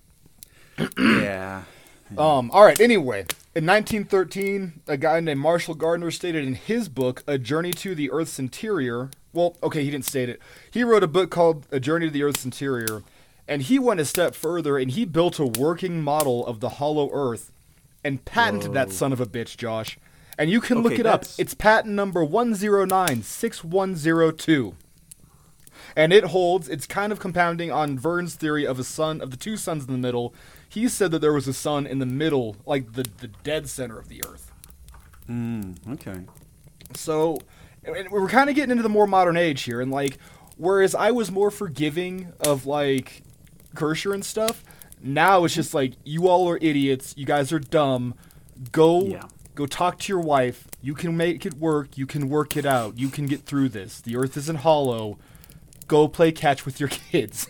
Yeah. 0.98 1.62
Um. 2.16 2.52
All 2.52 2.64
right. 2.64 2.80
Anyway, 2.80 3.22
in 3.56 3.66
1913, 3.66 4.82
a 4.86 4.96
guy 4.96 5.18
named 5.18 5.40
Marshall 5.40 5.74
Gardner 5.74 6.12
stated 6.12 6.46
in 6.46 6.54
his 6.54 6.88
book 6.88 7.24
"A 7.26 7.36
Journey 7.36 7.72
to 7.72 7.96
the 7.96 8.12
Earth's 8.12 8.38
Interior." 8.38 9.10
Well, 9.32 9.56
okay, 9.60 9.82
he 9.82 9.90
didn't 9.90 10.04
state 10.04 10.28
it. 10.28 10.40
He 10.70 10.84
wrote 10.84 11.02
a 11.02 11.08
book 11.08 11.32
called 11.32 11.66
"A 11.72 11.80
Journey 11.80 12.06
to 12.06 12.12
the 12.12 12.22
Earth's 12.22 12.44
Interior," 12.44 13.02
and 13.48 13.62
he 13.62 13.80
went 13.80 13.98
a 13.98 14.04
step 14.04 14.36
further 14.36 14.78
and 14.78 14.92
he 14.92 15.04
built 15.04 15.40
a 15.40 15.46
working 15.46 16.00
model 16.00 16.46
of 16.46 16.60
the 16.60 16.68
hollow 16.68 17.10
Earth 17.12 17.50
and 18.04 18.24
patented 18.24 18.72
that 18.72 18.92
son 18.92 19.12
of 19.12 19.20
a 19.20 19.26
bitch, 19.26 19.56
Josh. 19.56 19.98
And 20.38 20.48
you 20.48 20.60
can 20.60 20.82
look 20.82 20.92
Okay, 20.92 21.00
it 21.00 21.06
up. 21.06 21.24
It's 21.38 21.54
patent 21.54 21.94
number 21.94 22.24
1096102 22.24 24.74
and 25.96 26.12
it 26.12 26.24
holds 26.24 26.68
it's 26.68 26.86
kind 26.86 27.10
of 27.10 27.18
compounding 27.18 27.72
on 27.72 27.98
Verne's 27.98 28.34
theory 28.34 28.66
of 28.66 28.78
a 28.78 28.84
sun 28.84 29.20
of 29.20 29.30
the 29.30 29.36
two 29.36 29.56
suns 29.56 29.86
in 29.86 29.92
the 29.92 29.98
middle. 29.98 30.34
He 30.68 30.86
said 30.88 31.10
that 31.12 31.20
there 31.20 31.32
was 31.32 31.48
a 31.48 31.54
sun 31.54 31.86
in 31.86 31.98
the 31.98 32.06
middle, 32.06 32.56
like 32.66 32.92
the 32.92 33.04
the 33.18 33.28
dead 33.28 33.68
center 33.68 33.98
of 33.98 34.08
the 34.08 34.22
earth. 34.26 34.52
Mm, 35.28 35.76
okay. 35.94 36.20
So 36.94 37.38
we're 38.10 38.28
kind 38.28 38.48
of 38.50 38.56
getting 38.56 38.70
into 38.72 38.82
the 38.82 38.88
more 38.88 39.06
modern 39.06 39.36
age 39.36 39.62
here 39.62 39.80
and 39.80 39.90
like 39.90 40.18
whereas 40.56 40.94
I 40.94 41.10
was 41.10 41.30
more 41.30 41.50
forgiving 41.50 42.32
of 42.40 42.66
like 42.66 43.22
Kircher 43.74 44.12
and 44.14 44.24
stuff, 44.24 44.64
now 45.02 45.44
it's 45.44 45.54
just 45.54 45.74
like 45.74 45.94
you 46.04 46.28
all 46.28 46.48
are 46.48 46.58
idiots, 46.60 47.14
you 47.16 47.26
guys 47.26 47.52
are 47.52 47.58
dumb. 47.58 48.14
Go 48.72 49.04
Yeah. 49.06 49.22
go 49.54 49.66
talk 49.66 49.98
to 50.00 50.12
your 50.12 50.20
wife. 50.22 50.66
You 50.82 50.94
can 50.94 51.16
make 51.16 51.44
it 51.44 51.54
work. 51.54 51.98
You 51.98 52.06
can 52.06 52.28
work 52.28 52.56
it 52.56 52.64
out. 52.66 52.98
You 52.98 53.08
can 53.08 53.26
get 53.26 53.42
through 53.42 53.70
this. 53.70 54.00
The 54.00 54.16
earth 54.16 54.36
isn't 54.36 54.58
hollow. 54.58 55.18
Go 55.88 56.08
play 56.08 56.32
catch 56.32 56.64
with 56.66 56.80
your 56.80 56.88
kids. 57.10 57.48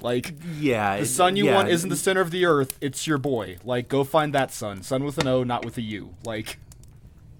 like 0.00 0.34
Yeah. 0.58 0.98
the 1.00 1.06
sun 1.06 1.36
you 1.36 1.46
yeah, 1.46 1.54
want 1.54 1.68
isn't 1.68 1.88
the 1.90 1.96
center 1.96 2.20
of 2.20 2.30
the 2.30 2.44
earth. 2.46 2.78
It's 2.80 3.06
your 3.06 3.18
boy. 3.18 3.56
Like 3.64 3.88
go 3.88 4.04
find 4.04 4.32
that 4.34 4.52
sun. 4.52 4.82
Sun 4.82 5.04
with 5.04 5.18
an 5.18 5.26
O, 5.28 5.44
not 5.44 5.64
with 5.64 5.76
a 5.78 5.82
U. 5.82 6.14
Like 6.24 6.58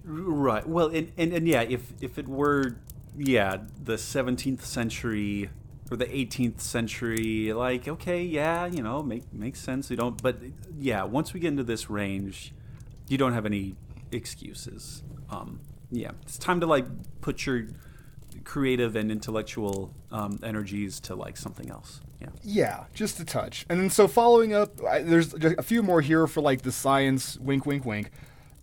Right. 0.03 0.67
Well, 0.67 0.87
and, 0.87 1.11
and, 1.17 1.31
and 1.33 1.47
yeah, 1.47 1.61
if 1.61 1.93
if 2.01 2.17
it 2.17 2.27
were, 2.27 2.77
yeah, 3.17 3.57
the 3.83 3.93
17th 3.95 4.61
century 4.61 5.49
or 5.91 5.97
the 5.97 6.05
18th 6.07 6.59
century. 6.61 7.53
Like, 7.53 7.87
okay, 7.87 8.23
yeah, 8.23 8.65
you 8.65 8.81
know, 8.81 9.03
make 9.03 9.31
makes 9.33 9.59
sense. 9.59 9.91
You 9.91 9.97
don't, 9.97 10.21
but 10.21 10.37
yeah, 10.79 11.03
once 11.03 11.33
we 11.33 11.39
get 11.39 11.49
into 11.49 11.63
this 11.63 11.89
range, 11.89 12.51
you 13.09 13.17
don't 13.17 13.33
have 13.33 13.45
any 13.45 13.75
excuses. 14.11 15.03
Um, 15.29 15.59
yeah, 15.91 16.11
it's 16.23 16.37
time 16.37 16.59
to 16.61 16.65
like 16.65 16.85
put 17.21 17.45
your 17.45 17.67
creative 18.43 18.95
and 18.95 19.11
intellectual 19.11 19.93
um, 20.11 20.39
energies 20.43 20.99
to 21.01 21.15
like 21.15 21.37
something 21.37 21.69
else. 21.69 22.01
Yeah. 22.19 22.27
Yeah, 22.43 22.83
just 22.93 23.19
a 23.19 23.25
touch. 23.25 23.65
And 23.69 23.79
then 23.79 23.89
so 23.89 24.07
following 24.07 24.53
up, 24.53 24.83
I, 24.85 24.99
there's 25.01 25.33
just 25.33 25.55
a 25.57 25.63
few 25.63 25.81
more 25.81 26.01
here 26.01 26.27
for 26.27 26.41
like 26.41 26.61
the 26.61 26.71
science. 26.71 27.37
Wink, 27.39 27.65
wink, 27.65 27.85
wink. 27.85 28.11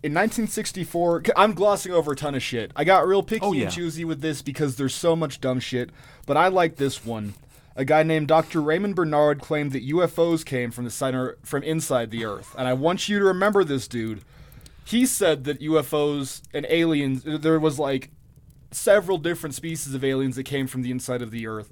In 0.01 0.13
1964, 0.13 1.23
I'm 1.35 1.53
glossing 1.53 1.91
over 1.91 2.13
a 2.13 2.15
ton 2.15 2.33
of 2.35 2.41
shit. 2.41 2.71
I 2.75 2.85
got 2.85 3.05
real 3.05 3.21
picky 3.21 3.45
Oh, 3.45 3.51
yeah. 3.51 3.63
and 3.63 3.71
choosy 3.73 4.05
with 4.05 4.21
this 4.21 4.41
because 4.41 4.77
there's 4.77 4.95
so 4.95 5.13
much 5.15 5.41
dumb 5.41 5.59
shit, 5.59 5.89
but 6.25 6.37
I 6.37 6.47
like 6.47 6.77
this 6.77 7.05
one. 7.05 7.33
A 7.75 7.83
guy 7.83 8.03
named 8.03 8.27
Dr. 8.29 8.61
Raymond 8.61 8.95
Bernard 8.95 9.41
claimed 9.41 9.71
that 9.73 9.87
UFOs 9.87 10.45
came 10.45 10.71
from 10.71 10.85
the 10.85 10.89
center 10.91 11.37
from 11.43 11.63
inside 11.63 12.11
the 12.11 12.23
Earth, 12.25 12.55
and 12.57 12.67
I 12.67 12.73
want 12.73 13.09
you 13.09 13.19
to 13.19 13.25
remember 13.25 13.63
this 13.65 13.87
dude. 13.89 14.21
He 14.85 15.05
said 15.05 15.43
that 15.43 15.59
UFOs 15.61 16.41
and 16.53 16.65
aliens, 16.69 17.23
there 17.25 17.59
was 17.59 17.77
like 17.77 18.09
several 18.71 19.17
different 19.17 19.55
species 19.55 19.93
of 19.93 20.03
aliens 20.03 20.35
that 20.35 20.43
came 20.43 20.67
from 20.67 20.81
the 20.83 20.91
inside 20.91 21.21
of 21.21 21.31
the 21.31 21.47
Earth 21.47 21.71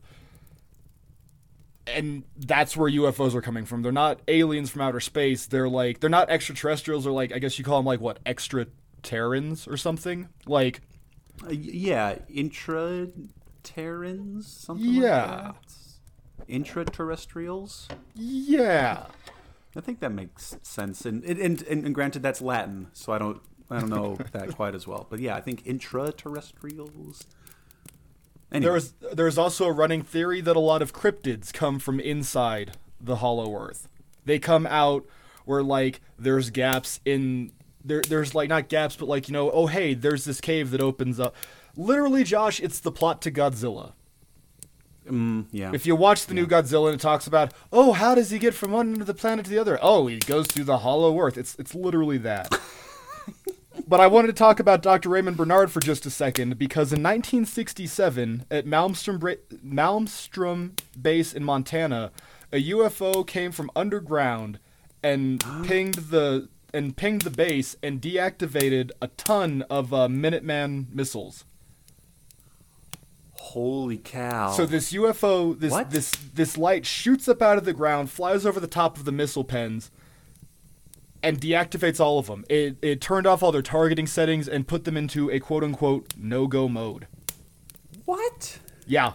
and 1.86 2.24
that's 2.36 2.76
where 2.76 2.92
UFOs 2.92 3.34
are 3.34 3.42
coming 3.42 3.64
from. 3.66 3.82
They're 3.82 3.94
not 3.94 4.20
aliens 4.28 4.70
from 4.70 4.82
outer 4.82 5.00
space. 5.00 5.46
They're 5.46 5.70
like 5.70 6.02
they're 6.02 6.10
not 6.10 6.30
extraterrestrials 6.30 7.08
or 7.08 7.12
like 7.12 7.32
I 7.34 7.40
guess 7.40 7.58
you 7.58 7.64
call 7.64 7.78
them 7.80 7.86
like 7.86 8.02
what 8.02 8.20
extra 8.26 8.68
terrans 9.04 9.68
or 9.70 9.78
something. 9.78 10.28
Like 10.46 10.82
Uh, 11.46 11.52
yeah, 11.52 12.16
intraterrans, 12.30 14.44
something 14.44 14.86
Yeah. 14.86 15.26
like 15.26 15.56
that. 15.56 15.64
Intraterrestrials. 16.50 17.88
yeah, 18.16 19.06
I 19.76 19.82
think 19.82 20.00
that 20.02 20.12
makes 20.12 20.58
sense. 20.64 21.06
And 21.06 21.24
and, 21.24 21.40
and 21.40 21.62
and 21.86 21.96
granted, 21.96 22.22
that's 22.22 22.42
Latin, 22.42 22.88
so 22.94 23.12
I 23.14 23.18
don't 23.18 23.42
I 23.70 23.80
don't 23.80 23.90
know 23.90 24.16
that 24.32 24.56
quite 24.56 24.76
as 24.76 24.88
well. 24.88 25.08
But 25.10 25.20
yeah, 25.20 25.36
I 25.36 25.42
think 25.42 25.64
intraterrestrials. 25.66 27.26
Anyway, 28.52 28.64
there 28.64 28.74
was 28.74 28.94
there's 29.14 29.38
also 29.38 29.66
a 29.66 29.72
running 29.72 30.02
theory 30.02 30.40
that 30.42 30.56
a 30.56 30.60
lot 30.60 30.82
of 30.82 30.94
cryptids 30.94 31.52
come 31.52 31.80
from 31.80 32.00
inside 32.00 32.78
the 33.02 33.18
Hollow 33.18 33.54
Earth. 33.60 33.90
They 34.26 34.40
come 34.40 34.66
out 34.66 35.06
where 35.46 35.64
like 35.64 36.02
there's 36.18 36.50
gaps 36.50 37.00
in 37.04 37.52
there. 37.84 38.02
There's 38.02 38.34
like 38.34 38.48
not 38.48 38.70
gaps, 38.70 38.96
but 38.96 39.10
like 39.10 39.28
you 39.28 39.34
know, 39.34 39.52
oh 39.52 39.68
hey, 39.68 39.94
there's 39.94 40.24
this 40.24 40.40
cave 40.40 40.72
that 40.72 40.82
opens 40.82 41.20
up. 41.20 41.36
Literally, 41.76 42.24
Josh, 42.24 42.60
it's 42.62 42.80
the 42.80 42.92
plot 42.92 43.22
to 43.24 43.32
Godzilla. 43.32 43.94
mm, 45.08 45.46
yeah. 45.52 45.72
If 45.74 45.86
you 45.86 45.96
watch 45.96 46.26
the 46.26 46.34
new 46.34 46.48
Godzilla 46.48 46.88
and 46.88 46.96
it 46.96 47.02
talks 47.02 47.28
about, 47.28 47.54
oh, 47.72 47.92
how 47.92 48.16
does 48.16 48.32
he 48.32 48.40
get 48.40 48.54
from 48.54 48.72
one 48.72 48.94
end 48.94 49.02
of 49.02 49.08
the 49.08 49.14
planet 49.14 49.46
to 49.46 49.52
the 49.52 49.60
other? 49.60 49.78
Oh, 49.82 50.08
he 50.08 50.18
goes 50.20 50.48
through 50.48 50.64
the 50.64 50.80
hollow 50.80 51.20
earth. 51.20 51.38
It's 51.38 51.56
it's 51.60 51.76
literally 51.76 52.18
that. 52.20 52.58
but 53.88 54.00
I 54.00 54.08
wanted 54.08 54.28
to 54.28 54.34
talk 54.34 54.60
about 54.60 54.82
Dr. 54.82 55.10
Raymond 55.10 55.38
Bernard 55.38 55.72
for 55.72 55.80
just 55.80 56.06
a 56.06 56.10
second 56.10 56.58
because 56.58 56.94
in 56.94 57.04
1967 57.04 58.46
at 58.50 58.66
Malmstrom 58.66 59.20
Bra- 59.20 59.34
Malmstrom 59.66 60.80
Base 61.00 61.34
in 61.34 61.44
Montana, 61.44 62.12
a 62.52 62.70
UFO 62.72 63.26
came 63.28 63.52
from 63.52 63.70
underground 63.76 64.60
and 65.04 65.44
pinged 65.64 65.96
the 65.96 66.50
and 66.74 66.96
pinged 66.98 67.22
the 67.22 67.30
base 67.30 67.76
and 67.82 68.02
deactivated 68.02 68.92
a 69.02 69.08
ton 69.10 69.64
of 69.70 69.94
uh, 69.94 70.08
Minuteman 70.08 70.88
missiles. 70.94 71.46
Holy 73.34 73.98
cow! 73.98 74.52
So 74.52 74.66
this 74.66 74.92
UFO, 74.92 75.58
this 75.58 75.72
What? 75.72 75.92
this 75.92 76.12
this 76.12 76.58
light 76.58 76.86
shoots 76.86 77.28
up 77.28 77.42
out 77.42 77.58
of 77.58 77.66
the 77.66 77.74
ground, 77.74 78.10
flies 78.10 78.46
over 78.46 78.60
the 78.60 78.68
top 78.68 78.98
of 78.98 79.06
the 79.06 79.12
missile 79.12 79.44
pens, 79.46 79.90
and 81.28 81.42
deactivates 81.42 82.00
all 82.00 82.20
of 82.20 82.28
them. 82.28 82.46
It 82.50 82.78
it 82.82 83.02
turned 83.02 83.28
off 83.28 83.44
all 83.44 83.52
their 83.52 83.62
targeting 83.62 84.08
settings 84.08 84.48
and 84.48 84.66
put 84.66 84.86
them 84.86 84.96
into 84.96 85.30
a 85.30 85.40
quote 85.40 85.64
unquote 85.64 86.14
no 86.18 86.48
go 86.48 86.70
mode. 86.70 87.08
what? 88.06 88.60
Yeah. 88.86 89.14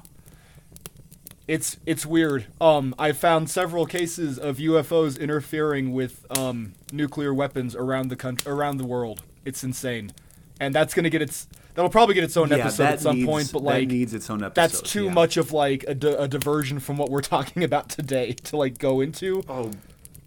It's 1.49 1.79
it's 1.87 2.05
weird. 2.05 2.47
Um, 2.61 2.95
I 2.99 3.13
found 3.13 3.51
several 3.51 3.87
cases 3.87 4.39
of 4.39 4.59
UFOs 4.59 5.19
interfering 5.19 5.93
with 5.93 6.25
um, 6.39 6.75
nuclear 6.93 7.33
weapons 7.35 7.75
around 7.75 8.09
the 8.09 8.17
country, 8.17 8.53
around 8.53 8.77
the 8.77 8.85
world. 8.85 9.23
It's 9.45 9.65
insane, 9.65 10.13
and 10.61 10.75
that's 10.75 10.95
gonna 10.95 11.11
get 11.11 11.21
its. 11.21 11.49
That'll 11.75 11.91
probably 11.91 12.15
get 12.15 12.25
its 12.25 12.37
own 12.37 12.51
yeah, 12.51 12.59
episode 12.59 12.85
at 12.85 13.01
some 13.01 13.17
needs, 13.17 13.27
point. 13.27 13.53
But 13.53 13.61
that 13.61 13.65
like, 13.65 13.89
needs 13.89 14.15
its 14.15 14.29
own 14.31 14.45
episode. 14.45 14.55
that's 14.55 14.83
too 14.83 15.07
yeah. 15.07 15.13
much 15.13 15.37
of 15.39 15.53
like 15.53 15.85
a, 15.89 15.95
di- 15.95 16.15
a 16.15 16.29
diversion 16.29 16.79
from 16.79 16.97
what 16.97 17.11
we're 17.11 17.21
talking 17.37 17.65
about 17.65 17.89
today 17.89 18.33
to 18.45 18.57
like 18.57 18.79
go 18.79 19.01
into. 19.01 19.43
Oh, 19.49 19.73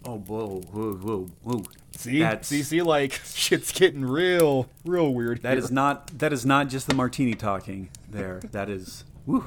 oh, 0.06 0.18
whoa, 0.18 0.62
whoa, 0.72 0.93
whoa, 0.93 1.30
whoa! 1.43 1.64
See, 1.95 2.20
That's- 2.20 2.47
see, 2.47 2.64
see, 2.64 2.82
like 2.82 3.14
shit's 3.26 3.72
getting 3.72 4.06
real, 4.06 4.70
real 4.86 5.14
weird. 5.14 5.41
That 5.43 5.51
here. 5.58 5.64
is 5.64 5.72
not 5.72 6.08
that 6.20 6.34
is 6.34 6.45
not 6.45 6.70
just 6.70 6.88
the 6.88 6.95
martini 6.95 7.34
talking. 7.34 7.89
There, 8.10 8.39
that 8.51 8.70
is. 8.70 9.03
Woo. 9.26 9.45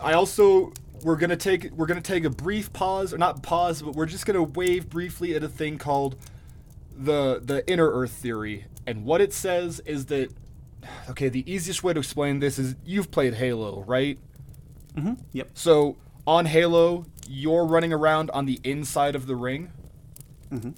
I 0.00 0.12
also 0.12 0.72
we're 1.02 1.16
gonna 1.16 1.36
take 1.36 1.70
we're 1.72 1.86
gonna 1.86 2.00
take 2.00 2.24
a 2.24 2.30
brief 2.30 2.72
pause, 2.72 3.12
or 3.12 3.18
not 3.18 3.42
pause, 3.42 3.82
but 3.82 3.94
we're 3.94 4.06
just 4.06 4.26
gonna 4.26 4.42
wave 4.42 4.88
briefly 4.88 5.34
at 5.34 5.42
a 5.42 5.48
thing 5.48 5.78
called 5.78 6.16
the 6.96 7.40
the 7.42 7.68
inner 7.70 7.90
Earth 7.90 8.12
theory, 8.12 8.66
and 8.86 9.04
what 9.04 9.20
it 9.20 9.32
says 9.32 9.80
is 9.80 10.06
that 10.06 10.30
okay, 11.10 11.28
the 11.28 11.50
easiest 11.50 11.82
way 11.82 11.92
to 11.92 12.00
explain 12.00 12.40
this 12.40 12.58
is 12.58 12.74
you've 12.84 13.10
played 13.10 13.34
Halo, 13.34 13.84
right? 13.86 14.18
Mm-hmm. 14.94 15.14
Yep. 15.32 15.50
So 15.54 15.96
on 16.26 16.46
Halo, 16.46 17.06
you're 17.28 17.64
running 17.64 17.92
around 17.92 18.30
on 18.30 18.46
the 18.46 18.60
inside 18.64 19.14
of 19.14 19.26
the 19.26 19.36
ring. 19.36 19.70
Mhm. 20.50 20.74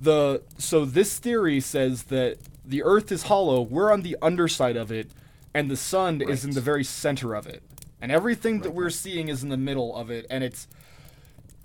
The 0.00 0.42
so 0.58 0.84
this 0.84 1.18
theory 1.18 1.60
says 1.60 2.04
that 2.04 2.38
the 2.64 2.82
Earth 2.82 3.12
is 3.12 3.24
hollow. 3.24 3.60
We're 3.62 3.92
on 3.92 4.02
the 4.02 4.16
underside 4.20 4.76
of 4.76 4.90
it, 4.90 5.10
and 5.54 5.70
the 5.70 5.76
sun 5.76 6.20
is 6.20 6.44
in 6.44 6.52
the 6.52 6.60
very 6.60 6.84
center 6.84 7.34
of 7.34 7.46
it, 7.46 7.62
and 8.00 8.10
everything 8.10 8.60
that 8.60 8.72
we're 8.74 8.90
seeing 8.90 9.28
is 9.28 9.42
in 9.42 9.48
the 9.48 9.56
middle 9.56 9.94
of 9.96 10.10
it, 10.10 10.26
and 10.28 10.42
it's 10.42 10.66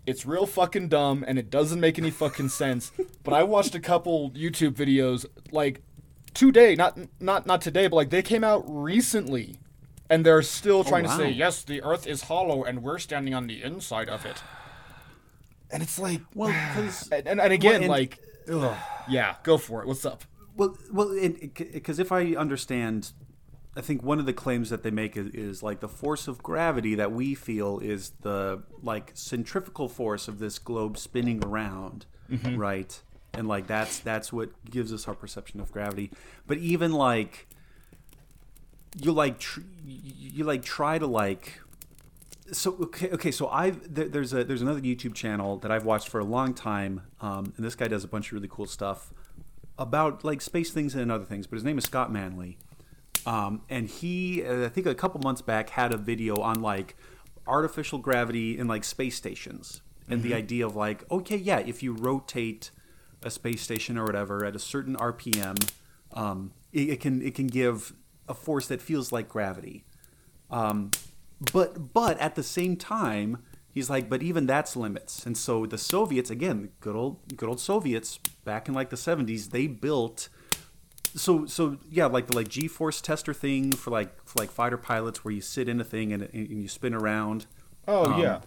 it's 0.05 0.25
real 0.25 0.45
fucking 0.45 0.87
dumb, 0.87 1.25
and 1.27 1.37
it 1.37 1.49
doesn't 1.49 1.79
make 1.81 1.97
any 1.99 2.11
fucking 2.11 2.49
sense. 2.49 2.91
But 3.23 3.33
I 3.33 3.43
watched 3.43 3.75
a 3.75 3.79
couple 3.79 4.31
YouTube 4.31 4.71
videos 4.71 5.25
like 5.51 5.81
today, 6.33 6.75
not 6.75 6.97
not 7.19 7.45
not 7.45 7.61
today, 7.61 7.87
but 7.87 7.95
like 7.97 8.09
they 8.09 8.21
came 8.21 8.43
out 8.43 8.63
recently, 8.67 9.57
and 10.09 10.25
they're 10.25 10.41
still 10.41 10.79
oh, 10.79 10.83
trying 10.83 11.03
to 11.03 11.09
say 11.09 11.29
yes, 11.29 11.63
the 11.63 11.81
Earth 11.83 12.07
is 12.07 12.23
hollow, 12.23 12.63
and 12.63 12.83
we're 12.83 12.99
standing 12.99 13.33
on 13.33 13.47
the 13.47 13.61
inside 13.63 14.09
of 14.09 14.25
it. 14.25 14.37
And 15.69 15.83
it's 15.83 15.99
like, 15.99 16.21
Well, 16.33 16.47
because 16.47 17.09
and, 17.11 17.27
and, 17.27 17.41
and 17.41 17.51
again, 17.51 17.81
and- 17.81 17.89
like, 17.89 18.19
ugh, 18.49 18.77
yeah, 19.09 19.35
go 19.43 19.57
for 19.57 19.81
it. 19.81 19.87
What's 19.87 20.05
up? 20.05 20.23
well, 20.57 20.75
well, 20.91 21.15
because 21.55 21.99
if 21.99 22.11
I 22.11 22.33
understand, 22.33 23.11
I 23.75 23.81
think 23.81 24.03
one 24.03 24.19
of 24.19 24.25
the 24.25 24.33
claims 24.33 24.71
that 24.71 24.83
they 24.83 24.91
make 24.91 25.15
is, 25.15 25.27
is 25.33 25.63
like 25.63 25.79
the 25.79 25.87
force 25.87 26.27
of 26.27 26.41
gravity 26.41 26.95
that 26.95 27.11
we 27.11 27.35
feel 27.35 27.79
is 27.79 28.11
the 28.21 28.63
like 28.81 29.11
centrifugal 29.13 29.87
force 29.87 30.27
of 30.27 30.39
this 30.39 30.57
globe 30.57 30.97
spinning 30.97 31.45
around, 31.45 32.07
mm-hmm. 32.29 32.57
right? 32.57 32.99
And 33.33 33.47
like 33.47 33.67
that's 33.67 33.99
that's 33.99 34.33
what 34.33 34.49
gives 34.65 34.91
us 34.91 35.07
our 35.07 35.13
perception 35.13 35.59
of 35.59 35.71
gravity. 35.71 36.11
But 36.47 36.57
even 36.57 36.91
like 36.91 37.46
you 39.01 39.11
like 39.11 39.39
tr- 39.39 39.61
you 39.85 40.43
like 40.43 40.63
try 40.63 40.97
to 40.97 41.07
like 41.07 41.59
so 42.51 42.75
okay, 42.81 43.09
okay 43.11 43.31
so 43.31 43.47
I've 43.49 43.93
there, 43.93 44.07
there's 44.07 44.33
a 44.33 44.43
there's 44.43 44.61
another 44.61 44.81
YouTube 44.81 45.13
channel 45.13 45.57
that 45.57 45.71
I've 45.71 45.85
watched 45.85 46.09
for 46.09 46.19
a 46.19 46.23
long 46.23 46.53
time, 46.53 47.01
um, 47.21 47.53
and 47.57 47.65
this 47.65 47.75
guy 47.75 47.87
does 47.87 48.03
a 48.03 48.07
bunch 48.07 48.27
of 48.27 48.33
really 48.33 48.47
cool 48.49 48.65
stuff 48.65 49.13
about 49.77 50.23
like 50.23 50.41
space 50.41 50.71
things 50.71 50.95
and 50.95 51.11
other 51.11 51.25
things. 51.25 51.47
But 51.47 51.55
his 51.55 51.63
name 51.63 51.77
is 51.77 51.83
Scott 51.83 52.11
Manley, 52.11 52.57
um, 53.25 53.61
and 53.69 53.87
he 53.87 54.43
uh, 54.43 54.65
I 54.65 54.69
think 54.69 54.87
a 54.87 54.95
couple 54.95 55.21
months 55.21 55.41
back 55.41 55.71
had 55.71 55.93
a 55.93 55.97
video 55.97 56.37
on 56.37 56.61
like 56.61 56.95
artificial 57.45 57.99
gravity 57.99 58.57
in 58.57 58.67
like 58.67 58.83
space 58.83 59.15
stations 59.15 59.81
and 60.09 60.21
the 60.21 60.33
idea 60.33 60.65
of 60.65 60.75
like 60.75 61.09
okay 61.09 61.37
yeah 61.37 61.59
if 61.59 61.81
you 61.81 61.93
rotate 61.93 62.71
a 63.23 63.31
space 63.31 63.61
station 63.61 63.97
or 63.97 64.05
whatever 64.05 64.45
at 64.45 64.55
a 64.55 64.59
certain 64.59 64.95
RPM, 64.95 65.69
um, 66.13 66.51
it, 66.71 66.89
it 66.89 66.99
can 67.01 67.21
it 67.21 67.35
can 67.35 67.47
give 67.47 67.93
a 68.27 68.33
force 68.33 68.67
that 68.67 68.81
feels 68.81 69.11
like 69.11 69.27
gravity. 69.29 69.83
Um, 70.49 70.91
but 71.53 71.93
but 71.93 72.17
at 72.19 72.35
the 72.35 72.43
same 72.43 72.75
time, 72.77 73.43
he's 73.69 73.89
like, 73.89 74.09
but 74.09 74.23
even 74.23 74.45
that's 74.47 74.75
limits. 74.75 75.25
And 75.25 75.37
so 75.37 75.65
the 75.65 75.77
Soviets, 75.77 76.29
again, 76.29 76.69
good 76.79 76.95
old 76.95 77.37
good 77.37 77.49
old 77.49 77.59
Soviets, 77.59 78.17
back 78.45 78.67
in 78.67 78.73
like 78.73 78.89
the 78.89 78.97
seventies, 78.97 79.49
they 79.49 79.67
built. 79.67 80.29
So 81.15 81.45
so 81.45 81.77
yeah, 81.89 82.05
like 82.05 82.27
the 82.27 82.35
like 82.35 82.47
G 82.47 82.67
force 82.67 83.01
tester 83.01 83.33
thing 83.33 83.71
for 83.71 83.91
like 83.91 84.23
for 84.27 84.39
like 84.39 84.51
fighter 84.51 84.77
pilots, 84.77 85.23
where 85.25 85.33
you 85.33 85.41
sit 85.41 85.67
in 85.69 85.79
a 85.81 85.83
thing 85.83 86.13
and, 86.13 86.23
and 86.33 86.61
you 86.61 86.67
spin 86.67 86.93
around. 86.93 87.45
Oh 87.87 88.13
Um, 88.13 88.21
yeah, 88.21 88.41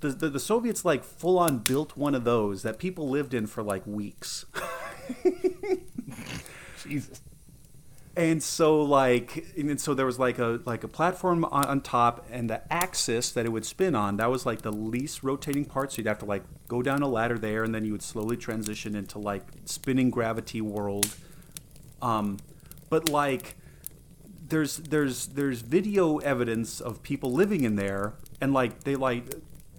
The, 0.00 0.10
the 0.10 0.28
the 0.30 0.40
Soviets 0.40 0.84
like 0.84 1.04
full 1.04 1.38
on 1.38 1.58
built 1.58 1.96
one 1.96 2.14
of 2.14 2.24
those 2.24 2.62
that 2.62 2.78
people 2.78 3.08
lived 3.08 3.34
in 3.34 3.46
for 3.46 3.62
like 3.62 3.86
weeks. 3.86 4.44
Jesus. 6.84 7.20
And 8.18 8.42
so 8.42 8.82
like 8.82 9.46
and 9.56 9.80
so 9.80 9.94
there 9.94 10.04
was 10.04 10.18
like 10.18 10.40
a 10.40 10.60
like 10.64 10.82
a 10.82 10.88
platform 10.88 11.44
on, 11.44 11.64
on 11.66 11.80
top 11.80 12.26
and 12.32 12.50
the 12.50 12.60
axis 12.72 13.30
that 13.30 13.46
it 13.46 13.50
would 13.50 13.64
spin 13.64 13.94
on 13.94 14.16
that 14.16 14.28
was 14.28 14.44
like 14.44 14.62
the 14.62 14.72
least 14.72 15.22
rotating 15.22 15.64
part. 15.64 15.92
So 15.92 15.98
you'd 15.98 16.08
have 16.08 16.18
to 16.18 16.24
like 16.24 16.42
go 16.66 16.82
down 16.82 17.00
a 17.02 17.08
ladder 17.08 17.38
there 17.38 17.62
and 17.62 17.72
then 17.72 17.84
you 17.84 17.92
would 17.92 18.02
slowly 18.02 18.36
transition 18.36 18.96
into 18.96 19.20
like 19.20 19.44
spinning 19.66 20.10
gravity 20.10 20.60
world. 20.60 21.14
Um 22.02 22.38
but 22.90 23.08
like 23.08 23.54
there's 24.48 24.78
there's 24.78 25.28
there's 25.28 25.60
video 25.60 26.18
evidence 26.18 26.80
of 26.80 27.04
people 27.04 27.30
living 27.30 27.62
in 27.62 27.76
there 27.76 28.14
and 28.40 28.52
like 28.52 28.82
they 28.82 28.96
like 28.96 29.32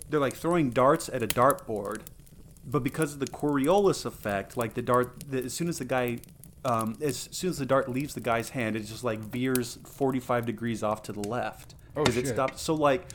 they're 0.09 0.21
like 0.21 0.35
throwing 0.35 0.69
darts 0.69 1.09
at 1.09 1.21
a 1.21 1.27
dartboard. 1.27 2.03
But 2.65 2.83
because 2.83 3.13
of 3.13 3.19
the 3.19 3.27
Coriolis 3.27 4.05
effect, 4.05 4.55
like 4.55 4.75
the 4.75 4.81
dart, 4.81 5.23
the, 5.29 5.45
as 5.45 5.53
soon 5.53 5.69
as 5.69 5.79
the 5.79 5.85
guy, 5.85 6.19
um, 6.65 6.97
as 7.01 7.29
soon 7.31 7.49
as 7.51 7.57
the 7.57 7.65
dart 7.65 7.89
leaves 7.89 8.13
the 8.13 8.19
guy's 8.21 8.49
hand, 8.49 8.75
it 8.75 8.81
just 8.81 9.03
like 9.03 9.19
veers 9.19 9.79
45 9.85 10.45
degrees 10.45 10.83
off 10.83 11.01
to 11.03 11.13
the 11.13 11.21
left 11.27 11.75
Oh, 11.95 12.03
it 12.03 12.11
shit. 12.13 12.27
stops. 12.27 12.61
So 12.61 12.73
like, 12.75 13.05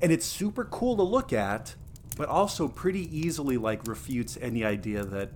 and 0.00 0.10
it's 0.12 0.26
super 0.26 0.64
cool 0.64 0.96
to 0.96 1.02
look 1.02 1.32
at, 1.32 1.74
but 2.16 2.28
also 2.28 2.68
pretty 2.68 3.08
easily 3.16 3.56
like 3.56 3.86
refutes 3.86 4.38
any 4.40 4.64
idea 4.64 5.04
that 5.04 5.30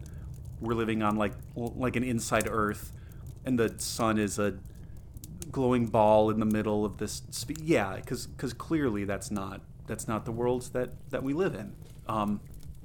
we're 0.61 0.75
living 0.75 1.03
on 1.03 1.17
like 1.17 1.33
like 1.55 1.97
an 1.97 2.03
inside 2.05 2.49
Earth, 2.51 2.93
and 3.45 3.59
the 3.59 3.75
sun 3.79 4.19
is 4.19 4.39
a 4.39 4.55
glowing 5.51 5.87
ball 5.87 6.31
in 6.31 6.41
the 6.41 6.47
middle 6.47 6.85
of 6.85 6.99
this. 6.99 7.23
Spe- 7.31 7.61
yeah, 7.63 7.97
because 7.97 8.27
clearly 8.55 9.05
that's 9.05 9.31
not 9.31 9.61
that's 9.87 10.07
not 10.09 10.25
the 10.25 10.33
world 10.33 10.63
that 10.73 10.91
that 11.11 11.23
we 11.23 11.33
live 11.33 11.55
in. 11.55 11.73
Um, 12.09 12.41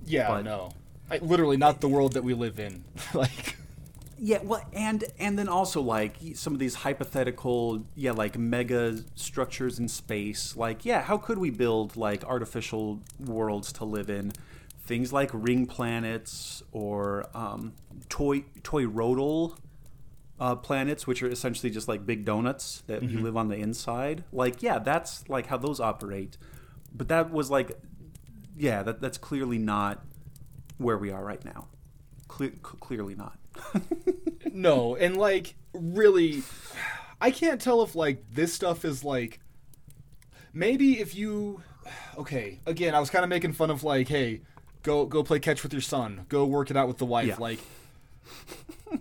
Yeah, 0.05 0.41
no. 0.41 0.71
I, 1.09 1.17
literally 1.17 1.57
not 1.57 1.81
the 1.81 1.89
world 1.89 2.13
that 2.13 2.23
we 2.23 2.33
live 2.33 2.59
in. 2.59 2.83
like 3.13 3.55
Yeah, 4.25 4.39
well, 4.41 4.61
and 4.71 5.03
and 5.19 5.37
then 5.37 5.49
also 5.49 5.81
like 5.81 6.15
some 6.35 6.53
of 6.53 6.59
these 6.59 6.75
hypothetical, 6.75 7.85
yeah, 7.93 8.13
like 8.13 8.37
mega 8.37 8.99
structures 9.15 9.79
in 9.79 9.89
space. 9.89 10.55
Like, 10.55 10.85
yeah, 10.85 11.01
how 11.01 11.17
could 11.17 11.39
we 11.39 11.49
build 11.49 11.97
like 11.97 12.23
artificial 12.23 13.01
worlds 13.19 13.73
to 13.73 13.83
live 13.83 14.09
in? 14.09 14.31
Things 14.85 15.11
like 15.11 15.29
ring 15.33 15.65
planets 15.65 16.63
or 16.71 17.25
um, 17.33 17.73
toy 18.07 18.45
toroidal 18.61 19.57
uh, 20.39 20.55
planets, 20.55 21.05
which 21.05 21.21
are 21.21 21.27
essentially 21.29 21.69
just 21.69 21.89
like 21.89 22.05
big 22.05 22.23
donuts 22.23 22.81
that 22.87 23.03
you 23.03 23.19
live 23.19 23.35
on 23.35 23.49
the 23.49 23.57
inside. 23.57 24.23
Like, 24.31 24.63
yeah, 24.63 24.79
that's 24.79 25.27
like 25.27 25.47
how 25.47 25.57
those 25.57 25.81
operate. 25.81 26.37
But 26.95 27.09
that 27.09 27.29
was 27.29 27.51
like, 27.51 27.77
yeah, 28.55 28.83
that 28.83 29.01
that's 29.01 29.17
clearly 29.17 29.57
not 29.57 30.01
where 30.77 30.97
we 30.97 31.11
are 31.11 31.25
right 31.25 31.43
now. 31.43 31.67
Cle- 32.29 32.51
clearly 32.61 33.15
not. 33.15 33.37
no, 34.53 34.95
and 34.95 35.17
like 35.17 35.55
really 35.73 36.43
I 37.21 37.31
can't 37.31 37.61
tell 37.61 37.81
if 37.83 37.95
like 37.95 38.23
this 38.31 38.53
stuff 38.53 38.85
is 38.85 39.03
like 39.03 39.39
maybe 40.53 40.99
if 40.99 41.15
you 41.15 41.61
okay, 42.17 42.59
again, 42.65 42.95
I 42.95 42.99
was 42.99 43.09
kind 43.09 43.23
of 43.23 43.29
making 43.29 43.53
fun 43.53 43.69
of 43.69 43.83
like, 43.83 44.07
hey, 44.07 44.41
go 44.83 45.05
go 45.05 45.23
play 45.23 45.39
catch 45.39 45.63
with 45.63 45.73
your 45.73 45.81
son. 45.81 46.25
Go 46.29 46.45
work 46.45 46.71
it 46.71 46.77
out 46.77 46.87
with 46.87 46.97
the 46.97 47.05
wife. 47.05 47.27
Yeah. 47.27 47.35
Like 47.39 47.59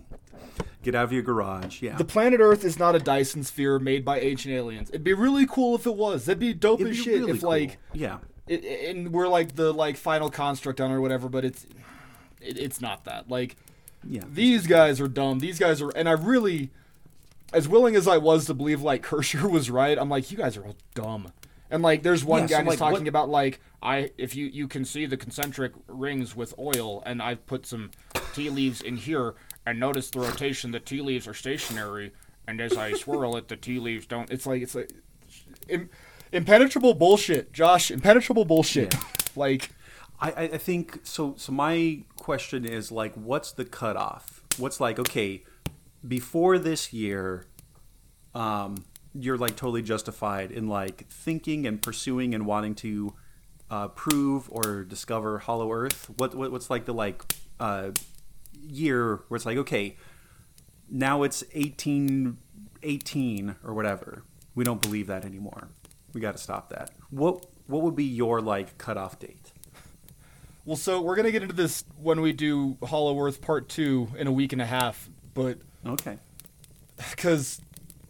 Get 0.83 0.95
out 0.95 1.05
of 1.05 1.13
your 1.13 1.23
garage. 1.23 1.81
Yeah. 1.81 1.95
the 1.95 2.03
planet 2.03 2.41
Earth 2.41 2.65
is 2.65 2.77
not 2.77 2.93
a 2.93 2.99
Dyson 2.99 3.43
sphere 3.43 3.79
made 3.79 4.03
by 4.03 4.19
ancient 4.19 4.53
aliens. 4.53 4.89
It'd 4.89 5.03
be 5.03 5.13
really 5.13 5.45
cool 5.45 5.75
if 5.75 5.85
it 5.85 5.95
was. 5.95 6.25
That'd 6.25 6.39
be 6.39 6.53
dope 6.53 6.81
It'd 6.81 6.91
as 6.91 6.97
be 6.97 7.03
shit 7.03 7.19
really 7.19 7.31
if 7.31 7.39
cool. 7.39 7.49
like 7.49 7.77
yeah. 7.93 8.17
it, 8.47 8.65
and 8.89 9.13
we're 9.13 9.29
like 9.29 9.55
the 9.55 9.73
like 9.73 9.95
final 9.95 10.29
construct 10.29 10.81
on 10.81 10.91
or 10.91 10.99
whatever, 10.99 11.29
but 11.29 11.45
it's 11.45 11.65
it, 12.41 12.57
it's 12.57 12.81
not 12.81 13.05
that. 13.05 13.29
Like 13.29 13.55
Yeah. 14.07 14.23
these 14.29 14.67
guys 14.67 14.99
are 15.01 15.07
dumb. 15.07 15.39
These 15.39 15.59
guys 15.59 15.81
are, 15.81 15.89
and 15.91 16.07
I 16.09 16.13
really, 16.13 16.69
as 17.51 17.67
willing 17.67 17.95
as 17.95 18.07
I 18.07 18.17
was 18.17 18.45
to 18.45 18.53
believe 18.53 18.81
like 18.81 19.01
Kircher 19.09 19.47
was 19.47 19.69
right, 19.69 19.97
I'm 19.97 20.09
like, 20.09 20.31
you 20.31 20.37
guys 20.37 20.57
are 20.57 20.65
all 20.65 20.75
dumb. 20.95 21.31
And 21.69 21.81
like, 21.81 22.03
there's 22.03 22.23
one 22.23 22.41
Yeah, 22.43 22.47
guy 22.47 22.53
so, 22.57 22.59
who's 22.59 22.67
like, 22.69 22.79
talking 22.79 23.03
what- 23.03 23.07
about 23.07 23.29
like, 23.29 23.59
I 23.81 24.11
if 24.17 24.35
you 24.35 24.45
you 24.45 24.67
can 24.67 24.85
see 24.85 25.05
the 25.05 25.17
concentric 25.17 25.73
rings 25.87 26.35
with 26.35 26.53
oil, 26.59 27.01
and 27.05 27.21
I've 27.21 27.45
put 27.47 27.65
some 27.65 27.91
tea 28.33 28.49
leaves 28.49 28.81
in 28.81 28.95
here, 28.95 29.33
and 29.65 29.79
notice 29.79 30.09
the 30.11 30.19
rotation. 30.21 30.71
The 30.71 30.79
tea 30.79 31.01
leaves 31.01 31.27
are 31.27 31.33
stationary, 31.33 32.13
and 32.47 32.61
as 32.61 32.77
I 32.77 32.93
swirl 32.93 33.35
it, 33.37 33.47
the 33.49 33.57
tea 33.57 33.79
leaves 33.79 34.05
don't. 34.05 34.31
It's 34.31 34.45
like 34.45 34.61
it's 34.61 34.75
like 34.75 34.91
im- 35.67 35.89
impenetrable 36.31 36.93
bullshit, 36.93 37.51
Josh. 37.51 37.91
Impenetrable 37.91 38.45
bullshit. 38.45 38.93
Yeah. 38.93 38.99
like. 39.35 39.69
I, 40.23 40.43
I 40.53 40.57
think 40.57 41.01
so. 41.03 41.35
So 41.37 41.51
my 41.51 42.03
question 42.15 42.63
is 42.63 42.91
like, 42.91 43.13
what's 43.15 43.51
the 43.51 43.65
cutoff? 43.65 44.41
What's 44.57 44.79
like, 44.79 44.97
okay, 44.97 45.43
before 46.07 46.57
this 46.57 46.93
year, 46.93 47.45
um, 48.33 48.85
you're 49.13 49.37
like 49.37 49.55
totally 49.57 49.81
justified 49.81 50.49
in 50.51 50.69
like 50.69 51.07
thinking 51.09 51.67
and 51.67 51.81
pursuing 51.81 52.33
and 52.33 52.45
wanting 52.45 52.73
to 52.75 53.13
uh, 53.69 53.89
prove 53.89 54.49
or 54.49 54.83
discover 54.83 55.39
Hollow 55.39 55.71
Earth. 55.71 56.09
What, 56.17 56.33
what 56.35 56.51
what's 56.51 56.69
like 56.69 56.85
the 56.85 56.93
like 56.93 57.21
uh, 57.59 57.91
year 58.65 59.23
where 59.27 59.35
it's 59.35 59.45
like, 59.45 59.57
okay, 59.57 59.97
now 60.89 61.23
it's 61.23 61.43
eighteen 61.53 62.37
eighteen 62.81 63.55
or 63.63 63.73
whatever. 63.73 64.23
We 64.55 64.63
don't 64.63 64.81
believe 64.81 65.07
that 65.07 65.25
anymore. 65.25 65.67
We 66.13 66.21
got 66.21 66.37
to 66.37 66.41
stop 66.41 66.69
that. 66.69 66.91
What 67.09 67.45
what 67.67 67.81
would 67.81 67.95
be 67.95 68.05
your 68.05 68.39
like 68.41 68.77
cutoff 68.77 69.19
date? 69.19 69.42
Well, 70.65 70.77
so 70.77 71.01
we're 71.01 71.15
gonna 71.15 71.31
get 71.31 71.41
into 71.43 71.55
this 71.55 71.83
when 72.01 72.21
we 72.21 72.31
do 72.31 72.77
Hollow 72.83 73.19
Earth 73.19 73.41
Part 73.41 73.67
Two 73.69 74.09
in 74.17 74.27
a 74.27 74.31
week 74.31 74.53
and 74.53 74.61
a 74.61 74.65
half, 74.65 75.09
but 75.33 75.57
Okay. 75.85 76.17
because 77.11 77.59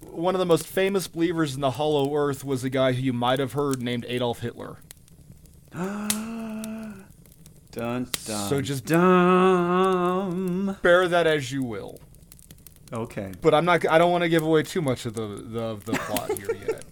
one 0.02 0.36
of 0.36 0.40
the 0.40 0.46
most 0.46 0.68
famous 0.68 1.08
believers 1.08 1.56
in 1.56 1.62
the 1.62 1.72
Hollow 1.72 2.16
Earth 2.16 2.44
was 2.44 2.64
a 2.64 2.70
guy 2.70 2.92
who 2.94 3.02
you 3.02 3.14
might 3.14 3.40
have 3.40 3.54
heard 3.54 3.82
named 3.82 4.06
Adolf 4.08 4.40
Hitler. 4.42 4.78
Dun, 5.74 7.06
dun, 7.72 8.06
So 8.50 8.62
just- 8.62 8.86
dumb. 8.86 10.78
Bear 10.84 11.08
that 11.08 11.26
as 11.26 11.52
you 11.52 11.64
will, 11.64 12.00
Okay. 12.92 13.32
but 13.42 13.56
I'm 13.56 13.66
not. 13.66 13.84
I 13.90 13.98
don't 13.98 14.12
want 14.12 14.22
to 14.24 14.30
give 14.30 14.44
away 14.44 14.62
too 14.62 14.82
much 14.84 15.08
of 15.08 15.16
the 15.16 15.26
the, 15.44 15.60
of 15.64 15.86
the 15.86 15.94
plot 15.94 16.38
here 16.38 16.56
yet. 16.68 16.86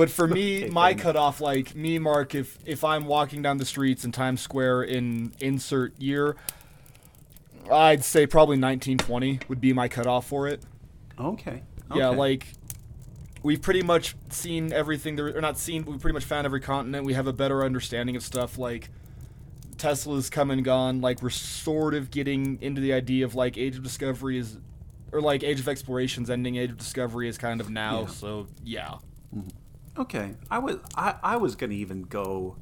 But 0.00 0.08
for 0.08 0.26
me, 0.26 0.56
Okay, 0.62 0.70
my 0.70 0.94
cutoff, 0.94 1.42
like 1.42 1.74
me, 1.74 1.98
Mark, 1.98 2.34
if 2.34 2.56
if 2.64 2.84
I'm 2.84 3.04
walking 3.04 3.42
down 3.42 3.58
the 3.58 3.66
streets 3.66 4.02
in 4.02 4.12
Times 4.12 4.40
Square 4.40 4.84
in 4.84 5.34
insert 5.40 6.00
year, 6.00 6.36
I'd 7.70 8.02
say 8.02 8.26
probably 8.26 8.56
1920 8.56 9.40
would 9.48 9.60
be 9.60 9.74
my 9.74 9.88
cutoff 9.88 10.26
for 10.26 10.48
it. 10.48 10.62
Okay. 11.18 11.64
Yeah, 11.94 12.08
like 12.08 12.46
we've 13.42 13.60
pretty 13.60 13.82
much 13.82 14.16
seen 14.30 14.72
everything 14.72 15.16
there, 15.16 15.36
or 15.36 15.42
not 15.42 15.58
seen. 15.58 15.84
We've 15.84 16.00
pretty 16.00 16.14
much 16.14 16.24
found 16.24 16.46
every 16.46 16.60
continent. 16.62 17.04
We 17.04 17.12
have 17.12 17.26
a 17.26 17.34
better 17.34 17.62
understanding 17.62 18.16
of 18.16 18.22
stuff. 18.22 18.56
Like 18.56 18.88
Tesla's 19.76 20.30
come 20.30 20.50
and 20.50 20.64
gone. 20.64 21.02
Like 21.02 21.20
we're 21.20 21.28
sort 21.28 21.92
of 21.92 22.10
getting 22.10 22.58
into 22.62 22.80
the 22.80 22.94
idea 22.94 23.26
of 23.26 23.34
like 23.34 23.58
Age 23.58 23.76
of 23.76 23.82
Discovery 23.82 24.38
is, 24.38 24.56
or 25.12 25.20
like 25.20 25.42
Age 25.44 25.60
of 25.60 25.68
Exploration's 25.68 26.30
ending. 26.30 26.56
Age 26.56 26.70
of 26.70 26.78
Discovery 26.78 27.28
is 27.28 27.36
kind 27.36 27.60
of 27.60 27.68
now. 27.68 28.00
Yeah. 28.00 28.06
So 28.06 28.46
yeah, 28.64 28.94
mm-hmm. 29.36 29.48
Okay. 29.98 30.34
I 30.50 30.58
was 30.58 30.76
I, 30.96 31.16
I 31.22 31.36
was 31.36 31.54
gonna 31.56 31.74
even 31.74 32.02
go. 32.02 32.56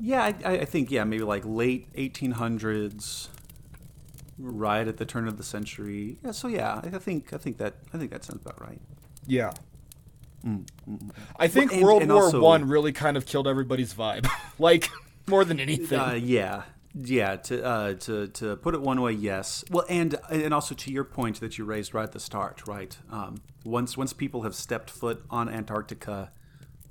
Yeah, 0.00 0.32
I, 0.44 0.58
I 0.58 0.64
think 0.64 0.90
yeah 0.90 1.04
maybe 1.04 1.22
like 1.22 1.42
late 1.44 1.92
1800s, 1.94 3.28
right 4.38 4.86
at 4.88 4.96
the 4.96 5.04
turn 5.04 5.28
of 5.28 5.36
the 5.36 5.44
century. 5.44 6.18
Yeah. 6.24 6.32
So 6.32 6.48
yeah, 6.48 6.80
I 6.82 6.98
think 6.98 7.32
I 7.32 7.36
think 7.38 7.58
that 7.58 7.74
I 7.94 7.98
think 7.98 8.10
that 8.10 8.24
sounds 8.24 8.42
about 8.44 8.60
right. 8.60 8.80
yeah. 9.26 9.52
Mm, 10.44 10.66
mm, 10.90 10.98
mm. 11.00 11.10
I 11.38 11.46
think 11.46 11.70
Well, 11.70 11.78
and- 11.78 11.84
World 11.86 12.02
and 12.02 12.12
War 12.12 12.24
also- 12.24 12.40
One 12.42 12.66
really 12.66 12.90
kind 12.90 13.16
of 13.16 13.26
killed 13.26 13.46
everybody's 13.46 13.94
vibe. 13.94 14.26
like 14.58 14.90
more 15.28 15.44
than 15.44 15.60
anything. 15.60 16.00
Uh, 16.00 16.14
yeah, 16.14 16.64
yeah. 16.94 17.36
To 17.36 17.64
uh, 17.64 17.94
to 17.94 18.28
to 18.28 18.56
put 18.56 18.74
it 18.74 18.80
one 18.80 19.00
way, 19.00 19.12
yes. 19.12 19.64
Well, 19.70 19.86
and 19.88 20.16
and 20.30 20.52
also 20.52 20.74
to 20.74 20.92
your 20.92 21.04
point 21.04 21.40
that 21.40 21.58
you 21.58 21.64
raised 21.64 21.94
right 21.94 22.04
at 22.04 22.12
the 22.12 22.20
start, 22.20 22.66
right? 22.66 22.96
Um, 23.10 23.42
once 23.64 23.96
once 23.96 24.12
people 24.12 24.42
have 24.42 24.54
stepped 24.54 24.90
foot 24.90 25.24
on 25.30 25.48
Antarctica, 25.48 26.32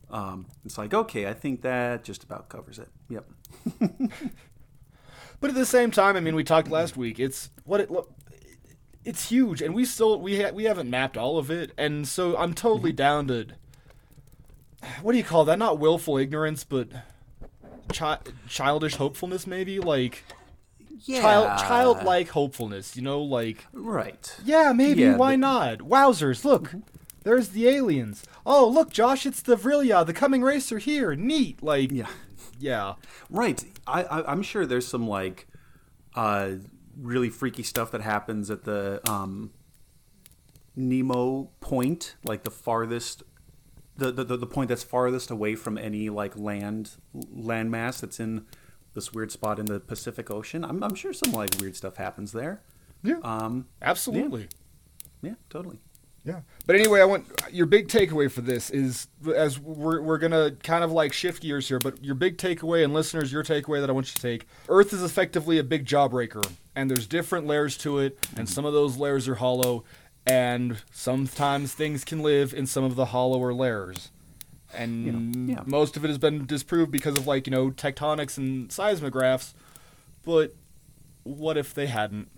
um, 0.10 0.48
it's 0.66 0.78
like 0.78 0.94
okay, 0.94 1.28
I 1.28 1.34
think 1.34 1.62
that 1.62 2.04
just 2.04 2.24
about 2.24 2.50
covers 2.50 2.80
it. 2.80 2.90
Yep. 3.10 3.30
But 5.42 5.50
at 5.50 5.56
the 5.56 5.66
same 5.66 5.90
time, 5.90 6.16
I 6.16 6.20
mean, 6.20 6.36
we 6.36 6.44
talked 6.44 6.70
last 6.70 6.96
week. 6.96 7.20
It's 7.20 7.50
what 7.66 7.82
it 7.82 7.90
look. 7.90 8.14
It's 9.04 9.30
huge, 9.30 9.64
and 9.64 9.74
we 9.74 9.86
still 9.86 10.22
we 10.22 10.40
ha- 10.40 10.52
we 10.52 10.66
haven't 10.66 10.90
mapped 10.90 11.18
all 11.18 11.40
of 11.40 11.50
it, 11.50 11.72
and 11.78 12.08
so 12.08 12.38
I'm 12.38 12.54
totally 12.54 12.92
down 12.92 13.28
to. 13.28 13.48
What 15.02 15.14
do 15.14 15.18
you 15.18 15.24
call 15.24 15.44
that? 15.46 15.58
Not 15.58 15.80
willful 15.80 16.18
ignorance, 16.20 16.64
but 16.64 16.90
chi- 17.94 18.20
childish 18.48 18.96
hopefulness, 18.96 19.46
maybe 19.48 19.80
like 19.80 20.24
Yeah. 21.04 21.22
child 21.22 21.60
childlike 21.60 22.30
hopefulness. 22.30 22.96
You 22.96 23.02
know, 23.04 23.22
like 23.22 23.66
Right. 23.74 24.36
yeah, 24.44 24.72
maybe 24.74 25.02
Yeah, 25.02 25.16
why 25.18 25.32
the- 25.34 25.38
not? 25.38 25.78
Wowzers! 25.80 26.44
Look, 26.46 26.74
there's 27.24 27.50
the 27.50 27.68
aliens. 27.68 28.24
Oh, 28.46 28.68
look, 28.68 28.92
Josh, 28.92 29.26
it's 29.26 29.42
the 29.42 29.56
Vrilya, 29.56 30.06
the 30.06 30.14
coming 30.14 30.42
racer 30.42 30.78
here. 30.80 31.16
Neat, 31.16 31.62
like 31.64 31.92
Yeah. 31.92 32.08
yeah. 32.60 32.94
Right. 33.30 33.64
I, 33.88 34.04
I 34.04 34.32
I'm 34.32 34.42
sure 34.44 34.66
there's 34.66 34.88
some 34.88 35.08
like 35.08 35.48
uh 36.16 36.52
really 37.00 37.30
freaky 37.30 37.64
stuff 37.64 37.90
that 37.92 38.02
happens 38.02 38.52
at 38.52 38.64
the 38.66 39.02
um 39.10 39.52
Nemo 40.76 41.50
point, 41.60 42.16
like 42.24 42.44
the 42.44 42.52
farthest, 42.52 43.24
the, 43.98 44.12
the 44.12 44.24
the 44.24 44.38
the 44.38 44.48
point 44.48 44.70
that's 44.70 44.84
farthest 44.84 45.32
away 45.32 45.56
from 45.56 45.78
any 45.78 46.10
like 46.10 46.38
land 46.38 46.92
landmass 47.16 48.02
that's 48.02 48.20
in 48.20 48.46
this 48.94 49.14
weird 49.14 49.32
spot 49.32 49.60
in 49.60 49.66
the 49.66 49.80
Pacific 49.80 50.30
Ocean. 50.32 50.64
I'm 50.64 50.84
I'm 50.84 50.96
sure 50.96 51.14
some 51.14 51.34
like 51.34 51.50
weird 51.60 51.76
stuff 51.76 51.98
happens 51.98 52.32
there. 52.32 52.62
Yeah. 53.04 53.20
Um, 53.24 53.68
Absolutely. 53.82 54.48
yeah, 55.22 55.36
totally. 55.50 55.80
Yeah. 56.24 56.42
But 56.68 56.76
anyway, 56.76 57.02
I 57.02 57.06
want 57.06 57.26
your 57.52 57.66
big 57.66 57.88
takeaway 57.88 58.30
for 58.32 58.42
this 58.42 58.70
is 58.70 59.08
as 59.36 59.60
we're, 59.60 60.02
we're 60.02 60.20
going 60.20 60.32
to 60.32 60.56
kind 60.62 60.84
of 60.84 60.92
like 60.92 61.14
shift 61.14 61.42
gears 61.42 61.68
here, 61.68 61.80
but 61.80 62.04
your 62.04 62.14
big 62.14 62.38
takeaway 62.38 62.84
and 62.84 62.94
listeners, 62.94 63.32
your 63.32 63.44
takeaway 63.44 63.82
that 63.82 63.90
I 63.90 63.94
want 63.94 64.08
you 64.08 64.14
to 64.14 64.22
take 64.22 64.46
Earth 64.70 64.94
is 64.94 65.02
effectively 65.02 65.58
a 65.58 65.64
big 65.64 65.86
jawbreaker, 65.86 66.48
and 66.76 66.92
there's 66.92 67.08
different 67.08 67.48
layers 67.48 67.76
to 67.80 67.98
it, 68.00 68.28
and 68.38 68.48
some 68.48 68.66
of 68.66 68.74
those 68.74 68.98
layers 68.98 69.28
are 69.28 69.36
hollow, 69.36 69.84
and 70.26 70.78
sometimes 70.92 71.74
things 71.74 72.04
can 72.04 72.20
live 72.22 72.54
in 72.54 72.66
some 72.66 72.84
of 72.84 72.96
the 72.96 73.06
hollower 73.06 73.54
layers. 73.54 74.12
And 74.74 75.50
Yeah, 75.50 75.56
yeah. 75.56 75.64
most 75.66 75.98
of 75.98 76.06
it 76.06 76.08
has 76.08 76.18
been 76.18 76.46
disproved 76.46 76.92
because 76.92 77.18
of 77.18 77.28
like, 77.28 77.48
you 77.48 77.52
know, 77.52 77.72
tectonics 77.72 78.38
and 78.38 78.70
seismographs, 78.70 79.54
but 80.24 80.56
what 81.24 81.58
if 81.58 81.74
they 81.74 81.88
hadn't? 81.88 82.30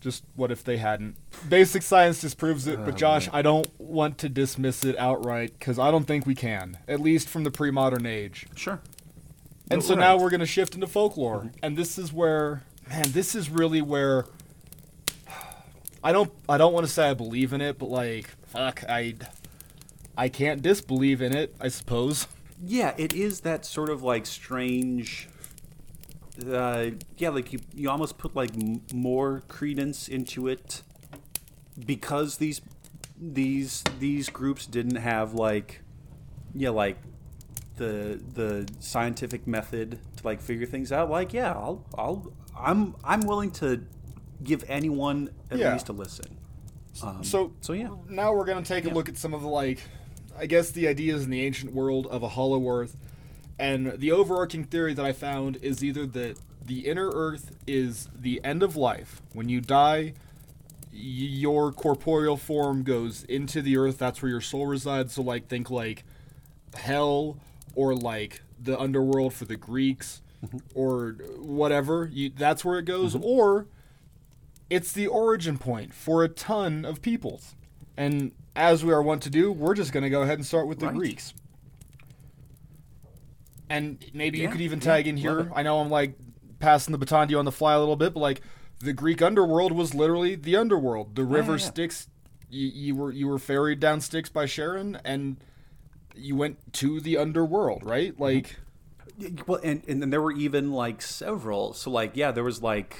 Just 0.00 0.24
what 0.34 0.50
if 0.50 0.64
they 0.64 0.78
hadn't? 0.78 1.16
Basic 1.48 1.82
science 1.82 2.20
disproves 2.20 2.66
it, 2.66 2.84
but 2.84 2.94
Oh, 2.94 2.96
Josh. 2.96 3.28
I 3.32 3.40
don't 3.40 3.68
want 3.78 4.18
to 4.18 4.28
dismiss 4.28 4.84
it 4.84 4.98
outright 4.98 5.56
because 5.58 5.78
I 5.78 5.92
don't 5.92 6.06
think 6.06 6.26
we 6.26 6.34
can, 6.34 6.78
at 6.88 6.98
least 7.00 7.28
from 7.28 7.44
the 7.44 7.52
pre-modern 7.52 8.04
age. 8.04 8.46
Sure. 8.56 8.80
And 9.70 9.82
so 9.82 9.94
right. 9.94 10.00
now 10.00 10.16
we're 10.18 10.30
going 10.30 10.40
to 10.40 10.46
shift 10.46 10.74
into 10.74 10.88
folklore, 10.88 11.52
and 11.62 11.76
this 11.76 11.98
is 11.98 12.12
where, 12.12 12.64
man, 12.88 13.12
this 13.12 13.34
is 13.36 13.48
really 13.48 13.80
where 13.80 14.26
I 16.04 16.12
don't, 16.12 16.32
I 16.48 16.58
don't 16.58 16.72
want 16.72 16.86
to 16.86 16.92
say 16.92 17.10
I 17.10 17.14
believe 17.14 17.52
in 17.52 17.60
it, 17.60 17.78
but 17.78 17.88
like, 17.88 18.28
fuck, 18.46 18.82
I, 18.88 19.14
I 20.16 20.28
can't 20.28 20.62
disbelieve 20.62 21.22
in 21.22 21.34
it, 21.34 21.54
I 21.60 21.68
suppose. 21.68 22.26
Yeah, 22.64 22.94
it 22.96 23.12
is 23.12 23.40
that 23.40 23.64
sort 23.64 23.90
of 23.90 24.02
like 24.02 24.26
strange. 24.26 25.28
Uh, 26.46 26.90
yeah, 27.18 27.28
like 27.30 27.52
you, 27.52 27.60
you 27.74 27.90
almost 27.90 28.18
put 28.18 28.34
like 28.34 28.54
m- 28.54 28.82
more 28.92 29.42
credence 29.48 30.08
into 30.08 30.48
it 30.48 30.82
because 31.86 32.36
these 32.36 32.60
these 33.20 33.82
these 33.98 34.28
groups 34.28 34.66
didn't 34.66 34.96
have 34.96 35.34
like 35.34 35.80
yeah 36.54 36.70
like 36.70 36.96
the 37.76 38.20
the 38.34 38.68
scientific 38.80 39.46
method 39.46 39.98
to 40.16 40.26
like 40.26 40.40
figure 40.40 40.66
things 40.66 40.92
out. 40.92 41.10
Like 41.10 41.32
yeah, 41.32 41.52
I'll 41.52 41.84
I'll 41.96 42.32
I'm 42.56 42.94
I'm 43.04 43.22
willing 43.22 43.50
to 43.52 43.84
give 44.44 44.64
anyone 44.68 45.30
at 45.50 45.58
Yeah. 45.58 45.72
least 45.72 45.88
a 45.88 45.92
listen. 45.92 46.36
Um, 47.02 47.24
So, 47.24 47.52
so 47.60 47.72
yeah, 47.72 47.90
now 48.08 48.32
we're 48.34 48.44
going 48.44 48.62
to 48.62 48.68
take 48.68 48.84
a 48.84 48.88
Yeah. 48.88 48.94
look 48.94 49.08
at 49.08 49.16
some 49.16 49.32
of 49.34 49.42
the 49.42 49.48
like 49.48 49.80
I 50.38 50.46
guess 50.46 50.70
the 50.70 50.88
ideas 50.88 51.24
in 51.24 51.30
the 51.30 51.42
ancient 51.44 51.74
world 51.74 52.06
of 52.06 52.22
a 52.22 52.28
hollow 52.30 52.66
earth. 52.68 52.96
And 53.58 53.98
the 53.98 54.12
overarching 54.12 54.64
theory 54.64 54.94
that 54.94 55.04
I 55.04 55.12
found 55.12 55.56
is 55.56 55.84
either 55.84 56.06
that 56.06 56.38
the 56.64 56.86
inner 56.88 57.10
earth 57.12 57.52
is 57.66 58.08
the 58.18 58.40
end 58.42 58.62
of 58.62 58.74
life. 58.74 59.20
When 59.34 59.48
you 59.50 59.60
die, 59.60 60.14
your 60.90 61.70
corporeal 61.72 62.36
form 62.36 62.82
goes 62.82 63.24
into 63.24 63.60
the 63.62 63.76
earth. 63.76 63.98
That's 63.98 64.22
where 64.22 64.30
your 64.30 64.40
soul 64.40 64.66
resides. 64.66 65.12
So 65.14 65.22
like 65.22 65.48
think 65.48 65.70
like 65.70 66.04
hell 66.74 67.38
or 67.74 67.94
like 67.94 68.42
the 68.60 68.78
underworld 68.78 69.34
for 69.34 69.44
the 69.44 69.56
Greeks 69.56 70.22
or 70.74 71.16
whatever. 71.38 72.08
You, 72.12 72.30
that's 72.30 72.64
where 72.64 72.78
it 72.78 72.84
goes. 72.84 73.14
Or 73.14 73.66
it's 74.72 74.90
the 74.92 75.06
origin 75.06 75.58
point 75.58 75.92
for 75.92 76.24
a 76.24 76.28
ton 76.28 76.86
of 76.86 77.02
peoples. 77.02 77.54
And 77.94 78.32
as 78.56 78.82
we 78.82 78.90
are 78.90 79.02
wont 79.02 79.22
to 79.24 79.30
do, 79.30 79.52
we're 79.52 79.74
just 79.74 79.92
going 79.92 80.02
to 80.02 80.08
go 80.08 80.22
ahead 80.22 80.38
and 80.38 80.46
start 80.46 80.66
with 80.66 80.78
the 80.78 80.86
Right. 80.86 80.94
Greeks. 80.94 81.34
And 83.68 84.02
maybe 84.14 84.38
you 84.38 84.48
could 84.48 84.62
even 84.62 84.78
yeah, 84.78 84.84
tag 84.84 85.06
in 85.06 85.18
here. 85.18 85.52
I 85.54 85.62
know 85.62 85.80
I'm 85.80 85.90
like 85.90 86.14
passing 86.58 86.92
the 86.92 86.98
baton 86.98 87.28
to 87.28 87.32
you 87.32 87.38
on 87.38 87.44
the 87.44 87.52
fly 87.52 87.74
a 87.74 87.78
little 87.78 87.96
bit, 87.96 88.14
but 88.14 88.20
like 88.20 88.40
the 88.80 88.94
Greek 88.94 89.20
underworld 89.20 89.72
was 89.72 89.94
literally 89.94 90.36
the 90.36 90.56
underworld. 90.56 91.16
The 91.16 91.24
river 91.24 91.52
yeah, 91.52 91.58
yeah. 91.58 91.70
Styx, 91.70 92.08
you, 92.48 92.68
you 92.68 92.94
were 92.94 93.12
you 93.12 93.28
were 93.28 93.38
ferried 93.38 93.78
down 93.78 94.00
Styx 94.00 94.30
by 94.30 94.46
Charon, 94.46 94.98
and 95.04 95.36
you 96.14 96.34
went 96.34 96.72
to 96.74 96.98
the 96.98 97.18
underworld, 97.18 97.84
right? 97.84 98.12
Mm-hmm. 98.12 98.22
Like, 98.22 98.46
Yeah, 98.46 98.56
Well, 99.46 99.60
and 99.62 99.82
and 99.88 100.02
then 100.02 100.10
there 100.10 100.20
were 100.22 100.32
even 100.32 100.72
like 100.72 101.02
several. 101.02 101.74
So 101.74 101.90
like, 101.90 102.12
yeah, 102.14 102.32
there 102.32 102.44
was 102.44 102.62
like, 102.62 102.96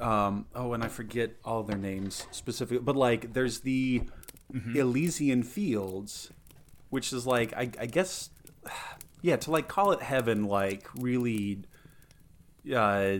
um, 0.00 0.46
oh, 0.54 0.72
and 0.72 0.82
I 0.82 0.88
forget 0.88 1.36
all 1.44 1.62
their 1.62 1.78
names 1.78 2.26
specifically, 2.30 2.78
but 2.78 2.96
like, 2.96 3.32
there's 3.32 3.60
the 3.60 4.02
Elysian 4.74 5.42
Fields, 5.42 6.30
which 6.90 7.12
is 7.12 7.26
like, 7.26 7.52
I, 7.54 7.70
I 7.78 7.86
guess, 7.86 8.30
yeah, 9.22 9.36
to 9.36 9.50
like 9.50 9.68
call 9.68 9.92
it 9.92 10.02
heaven, 10.02 10.44
like 10.44 10.88
really, 10.96 11.62
uh, 12.74 13.18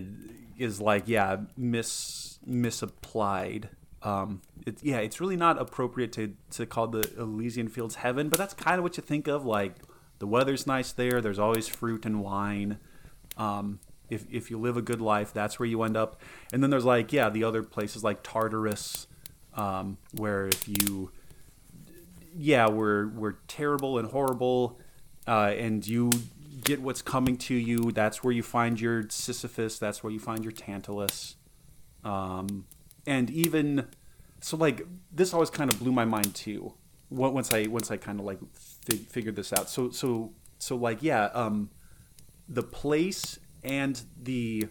is 0.57 0.81
like, 0.81 1.03
yeah, 1.07 1.37
mis 1.55 2.39
misapplied. 2.45 3.69
Um, 4.03 4.41
it, 4.65 4.77
yeah, 4.83 4.97
it's 4.97 5.19
really 5.19 5.37
not 5.37 5.59
appropriate 5.59 6.11
to 6.13 6.33
to 6.51 6.65
call 6.65 6.87
the 6.87 7.09
Elysian 7.17 7.67
Fields 7.67 7.95
heaven, 7.95 8.29
but 8.29 8.37
that's 8.37 8.53
kind 8.53 8.77
of 8.77 8.83
what 8.83 8.97
you 8.97 9.03
think 9.03 9.27
of. 9.27 9.45
Like, 9.45 9.75
the 10.19 10.27
weather's 10.27 10.67
nice 10.67 10.91
there. 10.91 11.21
There's 11.21 11.39
always 11.39 11.67
fruit 11.67 12.05
and 12.05 12.21
wine. 12.21 12.79
Um, 13.37 13.79
if 14.09 14.25
if 14.31 14.49
you 14.49 14.59
live 14.59 14.77
a 14.77 14.81
good 14.81 15.01
life, 15.01 15.33
that's 15.33 15.59
where 15.59 15.67
you 15.67 15.83
end 15.83 15.97
up. 15.97 16.21
And 16.51 16.63
then 16.63 16.69
there's 16.69 16.85
like, 16.85 17.11
yeah, 17.13 17.29
the 17.29 17.43
other 17.43 17.63
places 17.63 18.03
like 18.03 18.23
Tartarus, 18.23 19.07
um, 19.53 19.97
where 20.13 20.47
if 20.47 20.67
you 20.67 21.11
yeah, 22.37 22.67
we're 22.67 23.07
we're 23.07 23.35
terrible 23.47 23.97
and 23.97 24.11
horrible, 24.11 24.79
uh, 25.27 25.53
and 25.57 25.85
you 25.85 26.11
get 26.63 26.81
what's 26.81 27.01
coming 27.01 27.37
to 27.37 27.55
you. 27.55 27.91
That's 27.91 28.23
where 28.23 28.33
you 28.33 28.43
find 28.43 28.79
your 28.79 29.09
Sisyphus. 29.09 29.79
That's 29.79 30.03
where 30.03 30.13
you 30.13 30.19
find 30.19 30.43
your 30.43 30.51
Tantalus, 30.51 31.35
um, 32.03 32.65
and 33.05 33.29
even 33.31 33.87
so, 34.39 34.55
like 34.55 34.85
this 35.11 35.33
always 35.33 35.49
kind 35.49 35.71
of 35.71 35.79
blew 35.79 35.91
my 35.91 36.05
mind 36.05 36.35
too. 36.35 36.73
Once 37.09 37.51
I 37.51 37.67
once 37.67 37.89
I 37.89 37.97
kind 37.97 38.19
of 38.19 38.25
like 38.25 38.39
fi- 38.87 38.97
figured 38.97 39.35
this 39.35 39.51
out. 39.53 39.69
So 39.69 39.89
so 39.91 40.33
so 40.59 40.75
like 40.75 41.03
yeah, 41.03 41.25
um, 41.33 41.69
the 42.47 42.63
place 42.63 43.39
and 43.63 44.01
the 44.21 44.67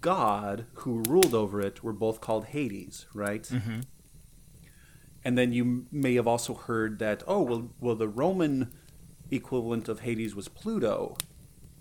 god 0.00 0.66
who 0.74 1.02
ruled 1.08 1.34
over 1.34 1.60
it 1.60 1.82
were 1.84 1.92
both 1.92 2.20
called 2.20 2.46
Hades, 2.46 3.06
right? 3.14 3.48
And 5.24 5.36
then 5.36 5.52
you 5.52 5.86
may 5.90 6.14
have 6.14 6.26
also 6.26 6.54
heard 6.54 6.98
that 7.00 7.22
oh 7.26 7.42
well 7.42 7.70
well 7.80 7.94
the 7.96 8.08
Roman 8.08 8.72
equivalent 9.30 9.88
of 9.88 10.00
Hades 10.00 10.34
was 10.36 10.48
Pluto, 10.48 11.16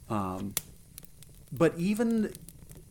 um, 0.10 0.56
but 1.52 1.78
even 1.78 2.34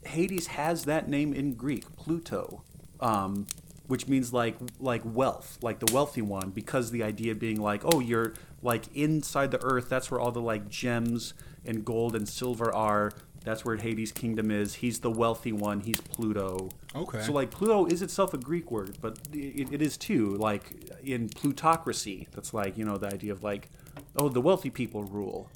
Hades 0.04 0.46
has 0.48 0.84
that 0.84 1.08
name 1.08 1.32
in 1.32 1.54
Greek 1.54 1.96
Pluto, 1.96 2.62
um, 3.00 3.46
which 3.88 4.06
means 4.06 4.32
like 4.32 4.56
like 4.78 5.02
wealth, 5.04 5.58
like 5.60 5.80
the 5.80 5.92
wealthy 5.92 6.22
one, 6.22 6.50
because 6.50 6.90
the 6.92 7.02
idea 7.02 7.34
being 7.34 7.60
like 7.60 7.82
oh 7.84 7.98
you're 8.00 8.34
like 8.64 8.84
inside 8.94 9.50
the 9.50 9.62
earth, 9.62 9.88
that's 9.88 10.10
where 10.10 10.18
all 10.18 10.32
the 10.32 10.40
like 10.40 10.68
gems 10.68 11.34
and 11.64 11.84
gold 11.84 12.16
and 12.16 12.28
silver 12.28 12.74
are. 12.74 13.12
That's 13.44 13.62
where 13.62 13.76
Hades' 13.76 14.10
kingdom 14.10 14.50
is. 14.50 14.76
He's 14.76 15.00
the 15.00 15.10
wealthy 15.10 15.52
one. 15.52 15.80
He's 15.80 16.00
Pluto. 16.00 16.70
Okay. 16.96 17.20
So 17.20 17.32
like 17.32 17.50
Pluto 17.50 17.84
is 17.84 18.00
itself 18.00 18.32
a 18.32 18.38
Greek 18.38 18.70
word, 18.70 18.96
but 19.02 19.18
it, 19.34 19.70
it 19.70 19.82
is 19.82 19.98
too. 19.98 20.34
Like 20.36 20.64
in 21.04 21.28
plutocracy, 21.28 22.26
that's 22.32 22.54
like 22.54 22.78
you 22.78 22.86
know 22.86 22.96
the 22.96 23.08
idea 23.08 23.32
of 23.32 23.44
like, 23.44 23.68
oh, 24.16 24.30
the 24.30 24.40
wealthy 24.40 24.70
people 24.70 25.04
rule, 25.04 25.50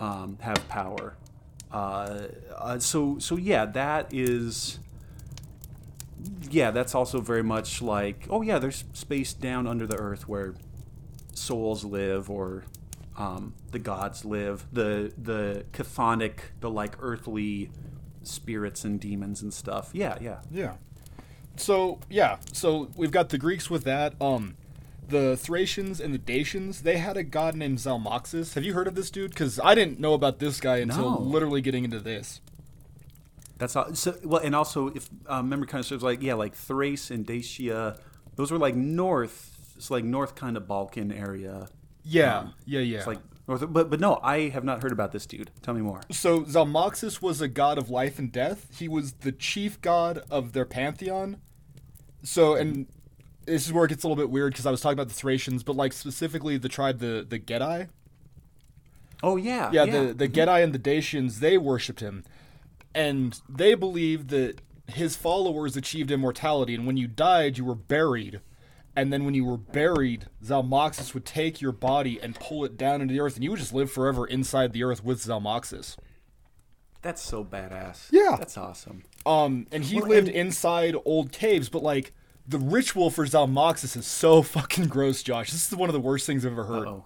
um, 0.00 0.38
have 0.40 0.68
power. 0.68 1.16
Uh, 1.70 2.22
uh, 2.56 2.78
so 2.80 3.18
so 3.20 3.36
yeah, 3.36 3.64
that 3.64 4.12
is. 4.12 4.80
Yeah, 6.50 6.72
that's 6.72 6.94
also 6.96 7.20
very 7.20 7.44
much 7.44 7.80
like 7.80 8.26
oh 8.28 8.42
yeah, 8.42 8.58
there's 8.58 8.84
space 8.92 9.32
down 9.32 9.68
under 9.68 9.86
the 9.86 9.96
earth 9.96 10.28
where 10.28 10.54
souls 11.40 11.84
live 11.84 12.30
or 12.30 12.64
um, 13.16 13.54
the 13.72 13.78
gods 13.78 14.24
live. 14.24 14.66
The 14.72 15.12
the 15.16 15.64
chthonic, 15.72 16.38
the 16.60 16.70
like 16.70 16.94
earthly 17.00 17.70
spirits 18.22 18.84
and 18.84 19.00
demons 19.00 19.42
and 19.42 19.52
stuff. 19.52 19.90
Yeah, 19.92 20.18
yeah. 20.20 20.38
Yeah. 20.50 20.74
So 21.56 21.98
yeah, 22.08 22.38
so 22.52 22.90
we've 22.96 23.10
got 23.10 23.28
the 23.30 23.38
Greeks 23.38 23.68
with 23.70 23.84
that. 23.84 24.14
Um, 24.20 24.56
the 25.08 25.36
Thracians 25.36 26.00
and 26.00 26.14
the 26.14 26.18
Dacians, 26.18 26.82
they 26.82 26.98
had 26.98 27.16
a 27.16 27.24
god 27.24 27.56
named 27.56 27.78
Zalmoxis. 27.78 28.54
Have 28.54 28.62
you 28.64 28.74
heard 28.74 28.86
of 28.86 28.94
this 28.94 29.10
dude? 29.10 29.30
Because 29.30 29.58
I 29.58 29.74
didn't 29.74 29.98
know 29.98 30.14
about 30.14 30.38
this 30.38 30.60
guy 30.60 30.76
until 30.76 31.10
No. 31.10 31.18
literally 31.18 31.60
getting 31.60 31.84
into 31.84 31.98
this. 31.98 32.40
That's 33.58 33.74
all. 33.76 33.92
So 33.94 34.16
well, 34.24 34.40
and 34.40 34.54
also 34.54 34.88
if 34.88 35.10
um, 35.26 35.48
memory 35.48 35.66
kind 35.66 35.80
of 35.80 35.86
serves, 35.86 36.02
like 36.02 36.22
yeah, 36.22 36.34
like 36.34 36.54
Thrace 36.54 37.10
and 37.10 37.26
Dacia, 37.26 37.98
those 38.36 38.50
were 38.50 38.58
like 38.58 38.74
north. 38.76 39.49
It's 39.80 39.90
like 39.90 40.04
north 40.04 40.34
kind 40.34 40.58
of 40.58 40.68
Balkan 40.68 41.10
area. 41.10 41.68
Yeah, 42.04 42.40
Um, 42.40 42.54
yeah, 42.66 42.80
yeah. 42.80 42.98
It's 42.98 43.06
like 43.06 43.20
north. 43.48 43.64
But 43.72 43.88
but 43.88 43.98
no, 43.98 44.20
I 44.22 44.50
have 44.50 44.62
not 44.62 44.82
heard 44.82 44.92
about 44.92 45.12
this 45.12 45.24
dude. 45.24 45.50
Tell 45.62 45.72
me 45.72 45.80
more. 45.80 46.02
so 46.10 46.42
Zalmoxis 46.42 47.22
was 47.22 47.40
a 47.40 47.48
god 47.48 47.78
of 47.78 47.88
life 47.88 48.18
and 48.18 48.30
death. 48.30 48.66
He 48.78 48.88
was 48.88 49.12
the 49.14 49.32
chief 49.32 49.80
god 49.80 50.22
of 50.30 50.52
their 50.52 50.66
pantheon. 50.66 51.38
So 52.22 52.54
and 52.56 52.88
this 53.46 53.66
is 53.66 53.72
where 53.72 53.86
it 53.86 53.88
gets 53.88 54.04
a 54.04 54.06
little 54.06 54.22
bit 54.22 54.28
weird 54.30 54.52
because 54.52 54.66
I 54.66 54.70
was 54.70 54.82
talking 54.82 54.98
about 54.98 55.08
the 55.08 55.14
Thracians, 55.14 55.62
but 55.62 55.76
like 55.76 55.94
specifically 55.94 56.58
the 56.58 56.68
tribe 56.68 56.98
the 56.98 57.26
the 57.26 57.38
Gedi. 57.38 57.86
Oh 59.22 59.36
yeah, 59.36 59.70
Yeah, 59.72 59.86
the 59.86 60.12
the 60.12 60.28
Gedi 60.28 60.62
and 60.62 60.74
the 60.74 60.78
Dacians 60.78 61.40
they 61.40 61.56
worshipped 61.56 62.00
him, 62.00 62.22
and 62.94 63.40
they 63.48 63.72
believed 63.74 64.28
that 64.28 64.60
his 64.88 65.16
followers 65.16 65.74
achieved 65.74 66.10
immortality, 66.10 66.74
and 66.74 66.86
when 66.86 66.98
you 66.98 67.06
died, 67.06 67.56
you 67.56 67.64
were 67.64 67.74
buried. 67.74 68.40
And 68.96 69.12
then 69.12 69.24
when 69.24 69.34
you 69.34 69.44
were 69.44 69.56
buried, 69.56 70.26
Zalmoxis 70.44 71.14
would 71.14 71.24
take 71.24 71.60
your 71.60 71.72
body 71.72 72.18
and 72.20 72.34
pull 72.34 72.64
it 72.64 72.76
down 72.76 73.00
into 73.00 73.14
the 73.14 73.20
earth, 73.20 73.36
and 73.36 73.44
you 73.44 73.50
would 73.50 73.60
just 73.60 73.72
live 73.72 73.90
forever 73.90 74.26
inside 74.26 74.72
the 74.72 74.82
earth 74.82 75.04
with 75.04 75.20
Zalmoxis. 75.24 75.96
That's 77.02 77.22
so 77.22 77.44
badass. 77.44 78.08
Yeah. 78.10 78.36
that's 78.38 78.58
awesome. 78.58 79.04
Um, 79.24 79.66
and 79.72 79.84
he 79.84 80.00
Well, 80.00 80.08
lived 80.08 80.28
and- 80.28 80.36
inside 80.36 80.94
old 81.04 81.32
caves, 81.32 81.68
but 81.68 81.82
like 81.82 82.12
the 82.46 82.58
ritual 82.58 83.10
for 83.10 83.24
Zalmoxis 83.26 83.96
is 83.96 84.06
so 84.06 84.42
fucking 84.42 84.88
gross, 84.88 85.22
Josh. 85.22 85.50
This 85.52 85.68
is 85.70 85.76
one 85.76 85.88
of 85.88 85.94
the 85.94 86.00
worst 86.00 86.26
things 86.26 86.44
I've 86.44 86.52
ever 86.52 86.64
heard. 86.64 86.86
Uh 86.88 86.90
oh. 86.90 87.04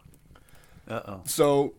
Uh 0.89 1.03
oh. 1.07 1.21
So 1.27 1.75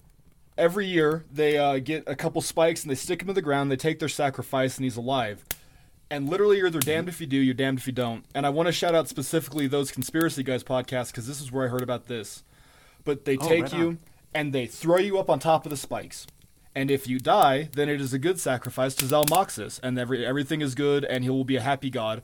every 0.58 0.86
year 0.86 1.26
they 1.32 1.58
uh, 1.58 1.80
get 1.80 2.04
a 2.08 2.16
couple 2.16 2.42
spikes 2.42 2.84
and 2.84 2.92
they 2.92 2.96
stick 2.96 3.22
him 3.22 3.28
to 3.28 3.34
the 3.34 3.42
ground. 3.42 3.70
They 3.72 3.76
take 3.76 4.00
their 4.00 4.08
sacrifice 4.08 4.78
and 4.78 4.84
he's 4.86 4.98
alive. 4.98 5.44
And 6.10 6.30
literally, 6.30 6.58
you're 6.58 6.68
either 6.68 6.80
damned 6.80 7.10
if 7.10 7.20
you 7.20 7.28
do, 7.28 7.38
you're 7.38 7.54
damned 7.56 7.80
if 7.80 7.88
you 7.88 7.94
don't. 7.94 8.26
And 8.36 8.46
I 8.46 8.50
want 8.50 8.68
to 8.68 8.72
shout 8.72 8.94
out 8.94 9.08
specifically 9.10 9.68
those 9.68 9.92
conspiracy 9.92 10.44
guys 10.44 10.64
podcasts 10.64 11.08
because 11.08 11.28
this 11.28 11.42
is 11.42 11.52
where 11.52 11.66
I 11.66 11.70
heard 11.70 11.82
about 11.82 12.06
this. 12.06 12.44
But 13.04 13.26
they 13.26 13.38
Oh, 13.38 13.48
take 13.48 13.64
right 13.64 13.74
you 13.74 13.88
on. 13.88 14.00
and 14.34 14.54
they 14.54 14.68
throw 14.68 14.98
you 14.98 15.18
up 15.18 15.30
on 15.30 15.40
top 15.40 15.66
of 15.66 15.70
the 15.72 15.78
spikes. 15.78 16.28
And 16.76 16.92
if 16.92 17.08
you 17.08 17.20
die, 17.20 17.70
then 17.74 17.90
it 17.90 18.02
is 18.02 18.14
a 18.14 18.20
good 18.20 18.40
sacrifice 18.40 18.94
to 18.96 19.06
Zalmoxis, 19.06 19.80
and 19.82 19.98
every, 19.98 20.26
everything 20.26 20.62
is 20.62 20.76
good, 20.76 21.06
and 21.06 21.24
he 21.24 21.30
will 21.30 21.46
be 21.46 21.56
a 21.56 21.62
happy 21.62 21.90
god. 21.90 22.22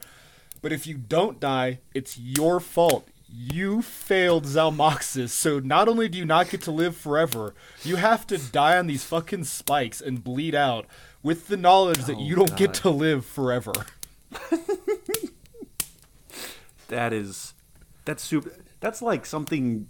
But 0.62 0.74
if 0.74 0.86
you 0.86 0.96
don't 0.98 1.40
die, 1.40 1.80
it's 1.94 2.18
your 2.20 2.60
fault. 2.60 3.08
You 3.34 3.82
failed 3.82 4.46
Zalmoxis, 4.46 5.30
so 5.30 5.60
not 5.60 5.88
only 5.88 6.10
do 6.10 6.18
you 6.18 6.26
not 6.26 6.50
get 6.50 6.62
to 6.64 6.72
live 6.72 6.98
forever, 6.98 7.56
you 7.84 7.96
have 7.96 8.28
to 8.28 8.38
die 8.38 8.78
on 8.78 8.88
these 8.88 9.06
fucking 9.06 9.46
spikes 9.46 10.02
and 10.02 10.22
bleed 10.24 10.54
out 10.54 10.86
with 11.24 11.48
the 11.48 11.58
knowledge 11.58 12.06
that 12.06 12.18
Oh, 12.18 12.22
you 12.24 12.36
don't 12.36 12.56
get 12.58 12.74
to 12.76 12.90
live 12.90 13.26
forever. 13.26 13.74
That 16.88 17.14
is, 17.14 17.54
that's 18.04 18.22
super. 18.22 18.52
That's 18.82 19.02
like 19.02 19.26
something 19.26 19.88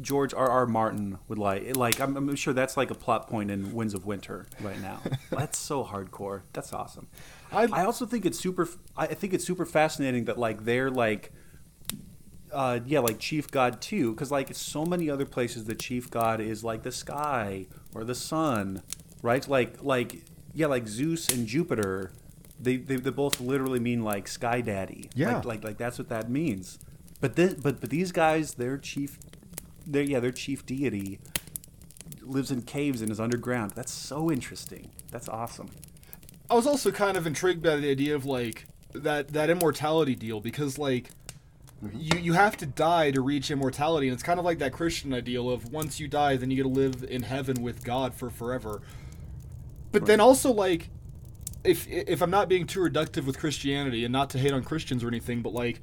George 0.00 0.32
R. 0.32 0.48
R. 0.48 0.64
Martin 0.66 1.18
would 1.28 1.36
like. 1.38 1.76
Like 1.76 2.00
I'm, 2.00 2.16
I'm 2.16 2.34
sure 2.36 2.54
that's 2.54 2.74
like 2.76 2.90
a 2.90 2.94
plot 2.94 3.28
point 3.28 3.50
in 3.50 3.74
Winds 3.74 3.92
of 3.92 4.06
Winter 4.06 4.46
right 4.60 4.80
now. 4.80 5.00
that's 5.30 5.58
so 5.58 5.84
hardcore. 5.84 6.42
That's 6.54 6.72
awesome. 6.72 7.08
I- 7.52 7.68
I 7.70 7.84
also 7.84 8.06
think 8.06 8.24
it's 8.24 8.38
super. 8.38 8.66
I 8.96 9.08
think 9.08 9.34
it's 9.34 9.44
super 9.44 9.66
fascinating 9.66 10.24
that 10.24 10.38
like 10.38 10.64
they're 10.64 10.90
like. 10.90 11.32
Uh, 12.52 12.78
yeah, 12.86 13.00
like 13.00 13.18
chief 13.18 13.50
god 13.50 13.82
too, 13.82 14.12
because 14.12 14.30
like 14.30 14.54
so 14.54 14.86
many 14.86 15.10
other 15.10 15.26
places, 15.26 15.64
the 15.64 15.74
chief 15.74 16.08
god 16.10 16.40
is 16.40 16.64
like 16.64 16.82
the 16.84 16.92
sky 16.92 17.66
or 17.94 18.04
the 18.04 18.14
sun, 18.14 18.82
right? 19.20 19.46
Like, 19.46 19.82
like 19.82 20.22
yeah, 20.56 20.68
like 20.68 20.88
Zeus 20.88 21.28
and 21.28 21.46
Jupiter, 21.46 22.12
they 22.58 22.78
they, 22.78 22.96
they 22.96 23.10
both 23.10 23.40
literally 23.42 23.78
mean 23.78 24.02
like 24.02 24.26
sky 24.26 24.62
daddy. 24.62 25.10
Yeah. 25.14 25.36
like, 25.36 25.44
like 25.44 25.64
like 25.64 25.78
that's 25.78 25.98
what 25.98 26.08
that 26.08 26.30
means. 26.30 26.78
But 27.20 27.36
this, 27.36 27.52
but 27.54 27.78
but 27.80 27.90
these 27.90 28.10
guys, 28.10 28.54
their 28.54 28.78
chief, 28.78 29.18
their 29.86 30.02
yeah, 30.02 30.18
their 30.18 30.32
chief 30.32 30.64
deity 30.64 31.20
lives 32.22 32.50
in 32.50 32.62
caves 32.62 33.02
and 33.02 33.10
is 33.10 33.20
underground. 33.20 33.72
That's 33.72 33.92
so 33.92 34.30
interesting. 34.30 34.90
That's 35.10 35.28
awesome. 35.28 35.68
I 36.48 36.54
was 36.54 36.66
also 36.66 36.90
kind 36.90 37.18
of 37.18 37.26
intrigued 37.26 37.62
by 37.62 37.76
the 37.76 37.90
idea 37.90 38.14
of 38.14 38.24
like 38.24 38.64
that 38.94 39.28
that 39.28 39.50
immortality 39.50 40.14
deal 40.14 40.40
because 40.40 40.78
like 40.78 41.10
mm-hmm. 41.84 41.98
you 42.00 42.18
you 42.18 42.32
have 42.32 42.56
to 42.56 42.66
die 42.66 43.10
to 43.10 43.20
reach 43.20 43.50
immortality 43.50 44.08
and 44.08 44.14
it's 44.14 44.22
kind 44.22 44.38
of 44.38 44.46
like 44.46 44.58
that 44.60 44.72
Christian 44.72 45.12
ideal 45.12 45.50
of 45.50 45.70
once 45.70 46.00
you 46.00 46.08
die 46.08 46.36
then 46.36 46.50
you 46.50 46.56
get 46.56 46.62
to 46.62 46.68
live 46.68 47.04
in 47.04 47.24
heaven 47.24 47.62
with 47.62 47.84
God 47.84 48.14
for 48.14 48.30
forever. 48.30 48.80
But 49.92 50.06
then 50.06 50.20
also 50.20 50.52
like 50.52 50.90
if 51.64 51.88
if 51.88 52.22
I'm 52.22 52.30
not 52.30 52.48
being 52.48 52.66
too 52.66 52.80
reductive 52.80 53.24
with 53.24 53.38
Christianity 53.38 54.04
and 54.04 54.12
not 54.12 54.30
to 54.30 54.38
hate 54.38 54.52
on 54.52 54.62
Christians 54.62 55.02
or 55.02 55.08
anything 55.08 55.42
but 55.42 55.52
like 55.52 55.80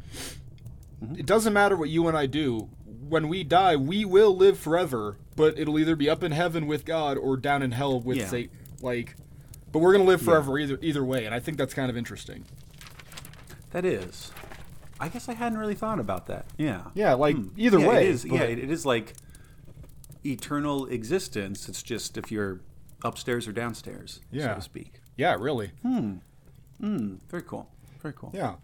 mm-hmm. 1.03 1.15
it 1.15 1.25
doesn't 1.25 1.53
matter 1.53 1.75
what 1.75 1.89
you 1.89 2.07
and 2.07 2.15
I 2.15 2.25
do 2.25 2.69
when 3.09 3.27
we 3.27 3.43
die 3.43 3.75
we 3.75 4.05
will 4.05 4.35
live 4.35 4.57
forever 4.57 5.17
but 5.35 5.57
it'll 5.57 5.77
either 5.79 5.95
be 5.95 6.09
up 6.09 6.23
in 6.23 6.31
heaven 6.31 6.67
with 6.67 6.85
God 6.85 7.17
or 7.17 7.35
down 7.35 7.61
in 7.61 7.71
hell 7.71 7.99
with 7.99 8.17
Yeah. 8.17 8.27
Satan 8.27 8.57
like 8.81 9.15
but 9.73 9.79
we're 9.79 9.91
gonna 9.91 10.03
live 10.03 10.21
forever 10.21 10.59
either 10.59 10.77
either 10.81 11.03
way, 11.03 11.25
and 11.25 11.33
I 11.33 11.39
think 11.39 11.57
that's 11.57 11.73
kind 11.73 11.89
of 11.89 11.97
interesting. 11.97 12.45
That 13.71 13.83
is. 13.83 14.31
I 14.99 15.09
guess 15.09 15.27
I 15.27 15.33
hadn't 15.33 15.57
really 15.57 15.73
thought 15.73 15.99
about 15.99 16.27
that. 16.27 16.45
Yeah. 16.57 16.83
Yeah, 16.93 17.15
like, 17.15 17.35
hmm. 17.35 17.49
either 17.57 17.79
Yeah, 17.79 17.87
way, 17.87 18.05
It 18.05 18.09
is, 18.11 18.23
yeah, 18.23 18.43
it 18.43 18.69
is 18.69 18.85
like 18.85 19.15
eternal 20.23 20.85
existence. 20.85 21.67
It's 21.67 21.81
just 21.81 22.17
if 22.17 22.31
you're 22.31 22.61
upstairs 23.03 23.47
or 23.47 23.51
downstairs, 23.51 24.21
yeah. 24.31 24.49
so 24.49 24.55
to 24.55 24.61
speak. 24.61 25.01
Yeah, 25.17 25.35
really. 25.39 25.71
Hmm. 25.81 26.15
Hmm. 26.79 27.15
Very 27.29 27.43
cool. 27.43 27.69
Very 28.01 28.13
cool. 28.17 28.31
Yeah. 28.33 28.55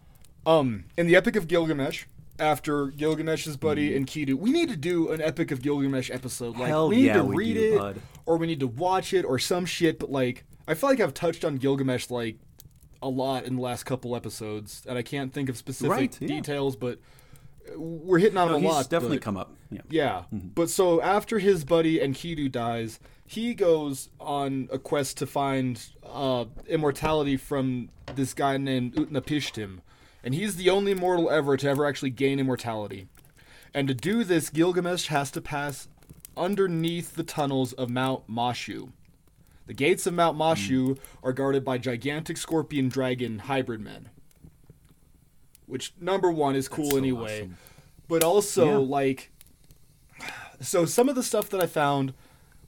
Um, 0.46 0.84
in 0.96 1.06
the 1.06 1.16
Epic 1.16 1.36
of 1.36 1.46
Gilgamesh, 1.48 2.04
after 2.38 2.86
Gilgamesh's 2.88 3.56
buddy 3.56 3.90
Enkidu, 3.98 4.34
we 4.34 4.50
need 4.50 4.68
to 4.70 4.76
do 4.76 5.10
an 5.12 5.20
Epic 5.20 5.50
of 5.50 5.62
Gilgamesh 5.62 6.10
episode. 6.10 6.56
Like, 6.56 6.68
Hell 6.68 6.88
we 6.88 6.96
need 6.96 7.06
yeah, 7.06 7.14
to 7.18 7.22
read 7.24 7.54
do, 7.54 7.74
it, 7.74 7.78
bud. 7.78 8.02
or 8.26 8.36
we 8.38 8.46
need 8.46 8.60
to 8.60 8.66
watch 8.66 9.12
it, 9.12 9.24
or 9.24 9.38
some 9.38 9.66
shit. 9.66 9.98
But 9.98 10.10
like, 10.10 10.44
I 10.66 10.74
feel 10.74 10.88
like 10.90 11.00
I've 11.00 11.14
touched 11.14 11.44
on 11.44 11.56
Gilgamesh 11.56 12.10
like 12.10 12.36
a 13.02 13.08
lot 13.08 13.44
in 13.44 13.56
the 13.56 13.62
last 13.62 13.84
couple 13.84 14.16
episodes, 14.16 14.82
and 14.88 14.96
I 14.98 15.02
can't 15.02 15.32
think 15.32 15.48
of 15.48 15.56
specific 15.56 15.90
Right, 15.90 16.18
yeah. 16.20 16.28
details, 16.28 16.76
but 16.76 16.98
we're 17.76 18.18
hitting 18.18 18.38
on 18.38 18.48
No, 18.48 18.56
a 18.56 18.58
lot. 18.58 18.88
definitely 18.90 19.18
but- 19.18 19.24
come 19.24 19.36
up. 19.36 19.54
Yeah. 19.70 19.80
Yeah. 19.90 20.22
But 20.32 20.68
so 20.70 21.00
after 21.00 21.38
his 21.38 21.64
buddy 21.64 21.98
Enkidu 21.98 22.50
dies, 22.50 22.98
he 23.30 23.54
goes 23.54 24.08
on 24.18 24.68
a 24.72 24.78
quest 24.78 25.16
to 25.18 25.24
find 25.24 25.80
uh, 26.04 26.46
immortality 26.66 27.36
from 27.36 27.88
this 28.16 28.34
guy 28.34 28.56
named 28.56 28.92
Utnapishtim. 28.96 29.78
And 30.24 30.34
he's 30.34 30.56
the 30.56 30.68
only 30.68 30.94
mortal 30.94 31.30
ever 31.30 31.56
to 31.56 31.68
ever 31.68 31.86
actually 31.86 32.10
gain 32.10 32.40
immortality. 32.40 33.06
And 33.72 33.86
to 33.86 33.94
do 33.94 34.24
this, 34.24 34.50
Gilgamesh 34.50 35.06
has 35.06 35.30
to 35.30 35.40
pass 35.40 35.86
underneath 36.36 37.14
the 37.14 37.22
tunnels 37.22 37.72
of 37.74 37.88
Mount 37.88 38.28
Mashu. 38.28 38.90
The 39.68 39.74
gates 39.74 40.08
of 40.08 40.14
Mount 40.14 40.36
Mashu 40.36 40.98
are 41.22 41.32
guarded 41.32 41.64
by 41.64 41.78
gigantic 41.78 42.36
scorpion 42.36 42.88
dragon 42.88 43.38
hybrid 43.38 43.80
men. 43.80 44.08
Which, 45.66 45.94
number 46.00 46.32
one, 46.32 46.56
is 46.56 46.66
cool 46.66 46.90
so 46.90 46.96
anyway. 46.96 47.42
awesome. 47.42 47.56
But 48.08 48.24
also, 48.24 48.66
Yeah. 48.66 48.76
like, 48.88 49.30
so 50.60 50.84
some 50.84 51.08
of 51.08 51.14
the 51.14 51.22
stuff 51.22 51.48
that 51.50 51.62
I 51.62 51.66
found, 51.68 52.12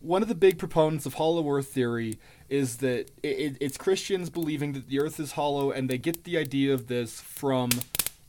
one 0.03 0.23
of 0.23 0.29
the 0.29 0.35
big 0.35 0.59
proponents 0.59 1.07
of 1.07 1.15
hollow 1.15 1.49
earth 1.49 1.69
theory 1.69 2.19
is 2.49 2.79
that 2.79 3.11
it, 3.23 3.29
it, 3.29 3.57
it's 3.61 3.77
Christians 3.77 4.31
believing 4.31 4.73
that 4.73 4.89
the 4.89 5.01
earth 5.01 5.19
is 5.21 5.33
hollow, 5.33 5.71
and 5.71 5.89
they 5.89 5.99
get 5.99 6.25
the 6.25 6.37
idea 6.37 6.75
of 6.75 6.89
this 6.89 7.21
from, 7.21 7.71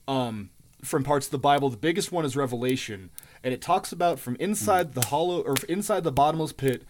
um, 0.07 0.49
from 0.83 1.03
parts 1.03 1.27
of 1.27 1.31
the 1.31 1.39
Bible. 1.39 1.69
The 1.69 1.77
biggest 1.77 2.11
one 2.11 2.25
is 2.25 2.35
Revelation, 2.35 3.09
and 3.43 3.53
it 3.53 3.61
talks 3.61 3.91
about 3.91 4.19
from 4.19 4.35
inside 4.37 4.93
the 4.93 5.07
hollow 5.07 5.41
or 5.41 5.55
inside 5.67 6.03
the 6.03 6.11
bottomless 6.11 6.53
pit 6.53 6.83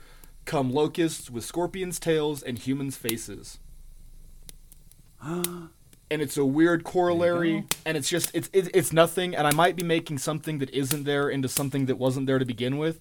come 0.45 0.71
locusts 0.71 1.29
with 1.29 1.45
scorpions' 1.45 1.99
tails 1.99 2.43
and 2.43 2.59
humans' 2.59 2.97
faces. 2.97 3.59
and 6.13 6.21
it's 6.21 6.37
a 6.37 6.45
weird 6.45 6.83
corollary 6.83 7.65
and 7.85 7.97
it's 7.97 8.09
just 8.09 8.29
it's 8.35 8.49
it, 8.53 8.69
it's 8.73 8.91
nothing 8.91 9.33
and 9.35 9.47
i 9.47 9.51
might 9.51 9.75
be 9.75 9.83
making 9.83 10.17
something 10.17 10.59
that 10.59 10.69
isn't 10.71 11.05
there 11.05 11.29
into 11.29 11.47
something 11.47 11.85
that 11.85 11.97
wasn't 11.97 12.27
there 12.27 12.37
to 12.37 12.45
begin 12.45 12.77
with 12.77 12.99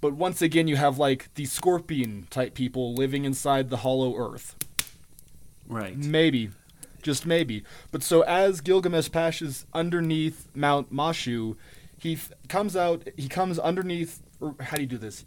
but 0.00 0.12
once 0.14 0.42
again 0.42 0.68
you 0.68 0.76
have 0.76 0.98
like 0.98 1.32
the 1.34 1.44
scorpion 1.44 2.26
type 2.30 2.54
people 2.54 2.94
living 2.94 3.24
inside 3.24 3.70
the 3.70 3.78
hollow 3.78 4.16
earth. 4.16 4.54
Right. 5.66 5.96
maybe. 5.96 6.50
Just 7.02 7.26
maybe. 7.26 7.62
But 7.92 8.02
so 8.02 8.22
as 8.22 8.60
gilgamesh 8.60 9.10
passes 9.10 9.66
underneath 9.72 10.48
mount 10.54 10.92
mashu 10.92 11.56
he 11.98 12.14
f- 12.14 12.32
comes 12.48 12.76
out 12.76 13.08
he 13.16 13.28
comes 13.28 13.58
underneath 13.58 14.22
or 14.40 14.54
how 14.60 14.76
do 14.76 14.82
you 14.82 14.88
do 14.88 14.98
this? 14.98 15.24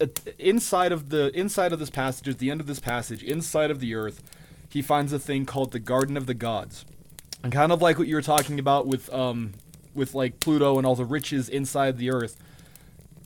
At- 0.00 0.26
inside 0.38 0.92
of 0.92 1.10
the 1.10 1.36
inside 1.38 1.72
of 1.72 1.78
this 1.78 1.90
passage 1.90 2.28
at 2.28 2.38
the 2.38 2.50
end 2.50 2.60
of 2.60 2.66
this 2.66 2.80
passage 2.80 3.22
inside 3.22 3.70
of 3.70 3.80
the 3.80 3.94
earth 3.94 4.22
he 4.68 4.80
finds 4.82 5.12
a 5.12 5.18
thing 5.18 5.44
called 5.44 5.72
the 5.72 5.80
garden 5.80 6.16
of 6.16 6.26
the 6.26 6.34
gods. 6.34 6.84
And 7.42 7.52
kind 7.52 7.72
of 7.72 7.82
like 7.82 7.98
what 7.98 8.06
you 8.06 8.14
were 8.14 8.22
talking 8.22 8.58
about 8.58 8.86
with 8.86 9.12
um 9.12 9.52
with 9.94 10.14
like 10.14 10.40
pluto 10.40 10.78
and 10.78 10.86
all 10.86 10.94
the 10.94 11.04
riches 11.04 11.48
inside 11.48 11.98
the 11.98 12.10
earth 12.10 12.36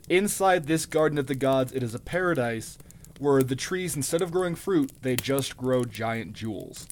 inside 0.08 0.66
this 0.66 0.86
garden 0.86 1.18
of 1.18 1.26
the 1.26 1.34
gods 1.34 1.72
it 1.72 1.82
is 1.82 1.94
a 1.94 1.98
paradise 1.98 2.76
where 3.18 3.42
the 3.42 3.56
trees 3.56 3.96
instead 3.96 4.20
of 4.22 4.30
growing 4.32 4.54
fruit 4.54 4.90
they 5.02 5.16
just 5.16 5.56
grow 5.56 5.84
giant 5.84 6.32
jewels 6.32 6.86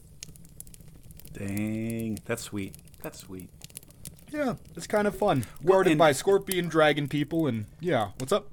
Dang. 1.33 2.19
That's 2.27 2.43
sweet. 2.43 2.75
That's 3.03 3.19
sweet. 3.21 3.49
yeah 4.31 4.55
it's 4.77 4.87
kind 4.87 5.07
of 5.07 5.17
fun 5.17 5.45
guarded 5.65 5.93
and- 5.93 5.99
by 5.99 6.13
scorpion 6.13 6.69
dragon 6.69 7.09
people 7.09 7.47
and 7.47 7.67
yeah 7.81 8.11
what's 8.19 8.33
up 8.33 8.49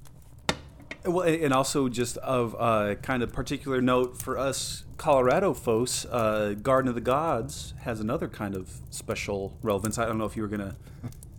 Well, 1.06 1.22
and 1.28 1.54
also 1.54 1.88
just 1.90 2.18
of 2.18 2.56
uh, 2.60 2.96
kind 2.96 3.24
of 3.24 3.32
particular 3.32 3.82
note 3.82 4.22
for 4.22 4.38
us 4.38 4.84
Colorado 4.98 5.54
folks, 5.54 6.04
uh, 6.06 6.56
Garden 6.62 6.90
of 6.90 6.96
the 6.96 7.00
Gods 7.02 7.74
has 7.84 8.02
another 8.02 8.28
kind 8.28 8.54
of 8.54 8.70
special 8.90 9.58
relevance. 9.62 9.98
I 9.98 10.06
don't 10.06 10.18
know 10.18 10.26
if 10.26 10.36
you 10.36 10.42
were 10.42 10.50
going 10.50 10.60
to 10.60 10.76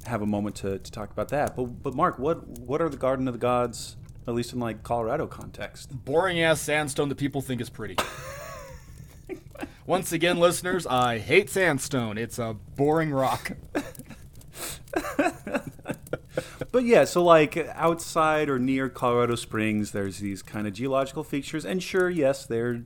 have 0.07 0.23
a 0.23 0.27
moment 0.27 0.57
to, 0.57 0.79
to 0.79 0.91
talk 0.91 1.11
about 1.11 1.29
that, 1.29 1.57
but 1.57 1.65
but 1.83 1.95
Mark, 1.95 2.19
what 2.19 2.47
what 2.47 2.81
are 2.81 2.89
the 2.89 2.97
Garden 2.97 3.29
of 3.29 3.35
the 3.35 3.39
Gods, 3.39 3.97
at 4.27 4.35
least 4.35 4.53
in 4.53 4.59
like 4.59 4.83
Colorado 4.83 5.27
context? 5.27 6.05
Boring 6.05 6.41
ass 6.43 6.61
sandstone 6.61 7.09
that 7.09 7.17
people 7.17 7.41
think 7.41 7.61
is 7.61 7.71
pretty. 7.71 7.97
Once 9.87 10.13
again, 10.13 10.39
listeners, 10.39 10.87
I 10.87 11.19
hate 11.19 11.51
sandstone. 11.51 12.17
It's 12.19 12.39
a 12.39 12.57
boring 12.77 13.11
rock. 13.11 13.53
But 16.73 16.85
yeah, 16.85 17.05
so 17.05 17.25
like 17.25 17.57
outside 17.75 18.49
or 18.49 18.59
near 18.59 18.89
Colorado 18.89 19.35
Springs, 19.35 19.91
there's 19.91 20.19
these 20.19 20.43
kind 20.43 20.67
of 20.67 20.73
geological 20.73 21.25
features, 21.25 21.65
and 21.65 21.83
sure, 21.83 22.09
yes, 22.09 22.47
they're 22.47 22.85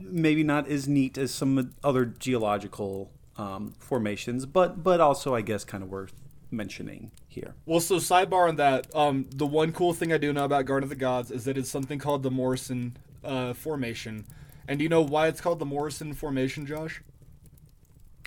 maybe 0.00 0.42
not 0.42 0.68
as 0.68 0.88
neat 0.88 1.16
as 1.16 1.30
some 1.30 1.74
other 1.84 2.04
geological 2.06 3.12
um, 3.38 3.72
formations, 3.78 4.44
but 4.44 4.82
but 4.82 5.00
also 5.00 5.34
I 5.34 5.40
guess 5.40 5.64
kind 5.64 5.82
of 5.82 5.88
worth 5.90 6.12
mentioning 6.50 7.12
here. 7.28 7.54
Well, 7.66 7.80
so 7.80 7.96
sidebar 7.96 8.48
on 8.48 8.56
that. 8.56 8.94
Um, 8.94 9.26
the 9.34 9.46
one 9.46 9.72
cool 9.72 9.92
thing 9.94 10.12
I 10.12 10.18
do 10.18 10.32
know 10.32 10.44
about 10.44 10.64
Garden 10.66 10.84
of 10.84 10.90
the 10.90 10.96
Gods 10.96 11.30
is 11.30 11.44
that 11.44 11.56
it's 11.56 11.70
something 11.70 11.98
called 11.98 12.22
the 12.22 12.30
Morrison 12.30 12.96
uh, 13.24 13.52
Formation. 13.54 14.26
And 14.66 14.78
do 14.78 14.82
you 14.82 14.88
know 14.88 15.02
why 15.02 15.28
it's 15.28 15.40
called 15.40 15.58
the 15.58 15.66
Morrison 15.66 16.12
Formation, 16.14 16.66
Josh? 16.66 17.02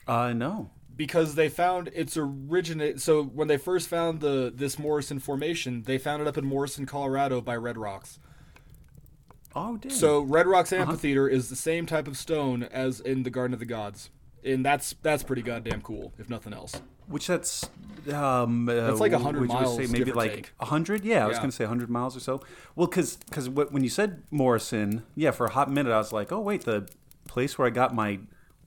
Uh, 0.08 0.34
no. 0.34 0.70
because 0.96 1.36
they 1.36 1.50
found 1.50 1.90
its 1.94 2.16
originate. 2.18 3.00
So 3.00 3.24
when 3.24 3.48
they 3.48 3.58
first 3.58 3.88
found 3.88 4.20
the 4.20 4.52
this 4.54 4.78
Morrison 4.80 5.20
formation, 5.20 5.84
they 5.84 5.98
found 5.98 6.22
it 6.22 6.28
up 6.28 6.38
in 6.38 6.46
Morrison, 6.46 6.86
Colorado, 6.86 7.42
by 7.42 7.56
Red 7.56 7.78
Rocks. 7.78 8.20
Oh, 9.56 9.78
damn. 9.78 9.92
So 9.92 10.22
Red 10.22 10.48
Rocks 10.48 10.72
Amphitheater 10.72 11.28
is 11.28 11.50
the 11.50 11.56
same 11.56 11.86
type 11.86 12.08
of 12.08 12.18
stone 12.18 12.64
as 12.64 13.00
in 13.00 13.24
the 13.24 13.30
Garden 13.30 13.54
of 13.54 13.60
the 13.60 13.66
Gods, 13.66 14.10
and 14.44 14.66
that's 14.66 14.96
that's 15.02 15.24
pretty 15.24 15.42
goddamn 15.42 15.82
cool, 15.82 16.14
if 16.18 16.30
nothing 16.30 16.54
else. 16.54 16.82
which 17.08 17.28
that's 17.28 17.70
um, 18.14 18.68
uh, 18.68 18.74
That's 18.74 19.00
like 19.00 19.12
what 19.12 19.22
100 19.24 19.42
would 19.42 19.50
you 19.50 19.56
miles, 19.56 19.78
Say 19.78 19.88
maybe 19.88 20.12
like 20.12 20.54
hundred. 20.60 21.06
Yeah, 21.06 21.24
I 21.26 21.28
was 21.28 21.38
gonna 21.38 21.52
say 21.52 21.66
hundred 21.66 21.90
miles 21.90 22.16
or 22.16 22.20
so. 22.20 22.42
Well, 22.76 22.88
because 22.88 23.18
because 23.18 23.50
when 23.50 23.84
you 23.84 23.90
said 23.90 24.24
Morrison, 24.32 25.04
yeah, 25.16 25.32
for 25.32 25.46
a 25.46 25.52
hot 25.52 25.72
minute 25.72 25.92
I 25.92 25.98
was 25.98 26.12
like, 26.12 26.32
oh 26.32 26.40
wait, 26.40 26.66
the 26.66 26.90
place 27.28 27.58
where 27.58 27.68
I 27.68 27.72
got 27.72 27.94
my 27.94 28.20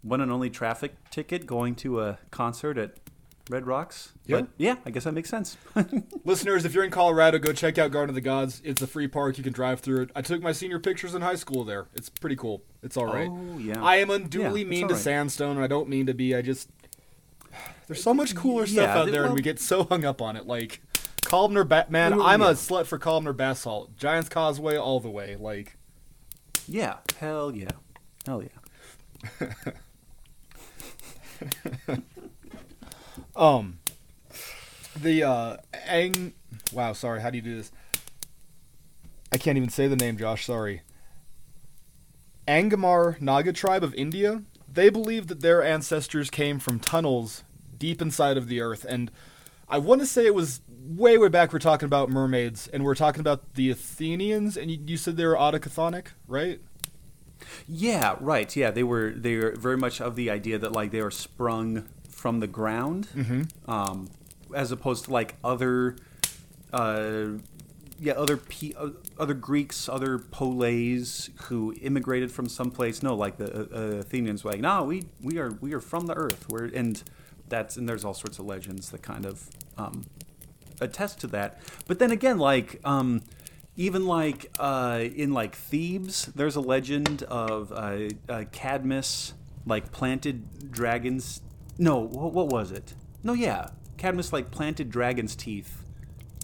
one 0.02 0.20
and 0.20 0.30
only 0.30 0.50
traffic 0.50 0.94
ticket 1.10 1.46
going 1.46 1.74
to 1.76 2.00
a 2.00 2.18
concert 2.30 2.76
at 2.78 3.03
Red 3.50 3.66
Rocks. 3.66 4.12
Yeah. 4.26 4.40
But 4.40 4.48
yeah, 4.56 4.76
I 4.86 4.90
guess 4.90 5.04
that 5.04 5.12
makes 5.12 5.28
sense. 5.28 5.56
Listeners, 6.24 6.64
if 6.64 6.72
you're 6.72 6.84
in 6.84 6.90
Colorado, 6.90 7.38
go 7.38 7.52
check 7.52 7.76
out 7.76 7.90
Garden 7.90 8.08
of 8.10 8.14
the 8.14 8.20
Gods. 8.22 8.62
It's 8.64 8.80
a 8.80 8.86
free 8.86 9.06
park. 9.06 9.36
You 9.36 9.44
can 9.44 9.52
drive 9.52 9.80
through 9.80 10.02
it. 10.02 10.10
I 10.16 10.22
took 10.22 10.40
my 10.40 10.52
senior 10.52 10.78
pictures 10.78 11.14
in 11.14 11.20
high 11.20 11.34
school 11.34 11.62
there. 11.64 11.86
It's 11.94 12.08
pretty 12.08 12.36
cool. 12.36 12.62
It's 12.82 12.96
all 12.96 13.04
right. 13.06 13.28
Oh, 13.30 13.58
yeah. 13.58 13.84
I 13.84 13.96
am 13.96 14.08
unduly 14.10 14.62
Yeah, 14.62 14.66
mean 14.68 14.82
all 14.84 14.88
to 14.90 14.96
sandstone, 14.96 15.56
and 15.56 15.64
I 15.64 15.66
don't 15.66 15.88
mean 15.90 16.06
to 16.06 16.14
be. 16.14 16.34
I 16.34 16.40
just 16.40 16.70
there's 17.86 18.02
so 18.02 18.14
much 18.14 18.34
cooler 18.34 18.66
stuff 18.66 18.82
Yeah, 18.86 18.98
out 18.98 19.02
th- 19.04 19.12
there, 19.14 19.24
and 19.26 19.34
we 19.34 19.42
get 19.42 19.60
so 19.60 19.84
hung 19.84 20.04
up 20.06 20.22
on 20.22 20.36
it. 20.36 20.46
Like 20.46 20.80
Columnar, 21.24 21.64
ba- 21.64 21.86
man, 21.90 22.14
Oh, 22.14 22.24
I'm 22.24 22.40
a 22.40 22.52
slut 22.52 22.86
for 22.86 22.98
Columnar 22.98 23.34
Basalt. 23.34 23.94
Giants 23.98 24.30
Causeway 24.30 24.76
all 24.78 25.00
the 25.00 25.10
way. 25.10 25.36
Like 25.36 25.76
yeah, 26.66 26.96
hell 27.20 27.54
yeah, 27.54 27.68
hell 28.26 28.42
yeah. 28.42 28.48
Um, 33.36 33.78
the 34.96 35.24
uh, 35.24 35.56
Ang. 35.86 36.34
Wow, 36.72 36.92
sorry. 36.92 37.20
How 37.20 37.30
do 37.30 37.36
you 37.36 37.42
do 37.42 37.56
this? 37.56 37.72
I 39.32 39.38
can't 39.38 39.56
even 39.56 39.68
say 39.68 39.88
the 39.88 39.96
name, 39.96 40.16
Josh. 40.16 40.44
Sorry. 40.44 40.82
Angamar 42.46 43.20
Naga 43.20 43.52
tribe 43.52 43.82
of 43.82 43.94
India. 43.94 44.42
They 44.72 44.90
believe 44.90 45.28
that 45.28 45.40
their 45.40 45.62
ancestors 45.62 46.30
came 46.30 46.58
from 46.58 46.78
tunnels 46.80 47.44
deep 47.78 48.02
inside 48.02 48.36
of 48.36 48.48
the 48.48 48.60
earth, 48.60 48.84
and 48.88 49.10
I 49.68 49.78
want 49.78 50.00
to 50.00 50.06
say 50.06 50.26
it 50.26 50.34
was 50.34 50.60
way, 50.68 51.16
way 51.16 51.28
back. 51.28 51.52
We're 51.52 51.58
talking 51.58 51.86
about 51.86 52.10
mermaids, 52.10 52.68
and 52.68 52.84
we're 52.84 52.94
talking 52.94 53.20
about 53.20 53.54
the 53.54 53.70
Athenians, 53.70 54.56
and 54.56 54.70
you, 54.70 54.78
you 54.86 54.96
said 54.96 55.16
they 55.16 55.26
were 55.26 55.36
autochthonic, 55.36 56.08
right? 56.28 56.60
Yeah, 57.66 58.16
right. 58.20 58.54
Yeah, 58.54 58.70
they 58.70 58.82
were 58.82 59.10
they 59.10 59.36
were 59.36 59.52
very 59.52 59.76
much 59.76 60.00
of 60.00 60.16
the 60.16 60.30
idea 60.30 60.58
that 60.58 60.72
like 60.72 60.90
they 60.90 61.02
were 61.02 61.10
sprung 61.10 61.84
from 62.24 62.40
the 62.40 62.46
ground, 62.46 63.06
Mm-hmm. 63.14 63.70
um, 63.70 64.08
as 64.54 64.72
opposed 64.72 65.04
to 65.04 65.12
like 65.12 65.34
other, 65.44 65.94
uh, 66.72 67.26
yeah, 68.00 68.14
other 68.14 68.38
P- 68.38 68.72
uh, 68.78 68.88
other 69.18 69.34
Greeks, 69.34 69.90
other 69.90 70.18
Poles 70.18 71.28
who 71.48 71.74
immigrated 71.82 72.32
from 72.32 72.48
someplace. 72.48 73.02
No, 73.02 73.14
like 73.14 73.36
the 73.36 73.48
uh, 73.54 74.00
Athenians 74.00 74.42
were 74.42 74.52
like, 74.52 74.60
no, 74.60 74.84
we 74.84 75.04
we 75.20 75.36
are 75.36 75.50
we 75.60 75.74
are 75.74 75.80
from 75.82 76.06
the 76.06 76.14
earth. 76.14 76.46
We're 76.48 76.64
and 76.64 77.02
that's 77.50 77.76
and 77.76 77.86
there's 77.86 78.06
all 78.06 78.14
sorts 78.14 78.38
of 78.38 78.46
legends 78.46 78.90
that 78.92 79.02
kind 79.02 79.26
of 79.26 79.50
um, 79.76 80.06
attest 80.80 81.20
to 81.20 81.26
that. 81.26 81.60
But 81.86 81.98
then 81.98 82.10
again, 82.10 82.38
like 82.38 82.80
um, 82.86 83.20
even 83.76 84.06
like 84.06 84.50
uh, 84.58 85.00
in 85.14 85.34
like 85.34 85.54
Thebes, 85.56 86.26
there's 86.34 86.56
a 86.56 86.62
legend 86.62 87.22
of 87.24 87.70
uh, 87.70 87.98
uh, 88.30 88.44
Cadmus 88.50 89.34
like 89.66 89.92
planted 89.92 90.70
dragons. 90.72 91.42
No, 91.78 91.98
what, 91.98 92.32
what 92.32 92.48
was 92.48 92.70
it? 92.70 92.94
No, 93.22 93.32
yeah, 93.32 93.68
Cadmus 93.96 94.32
like 94.32 94.50
planted 94.50 94.90
dragon's 94.90 95.34
teeth 95.34 95.84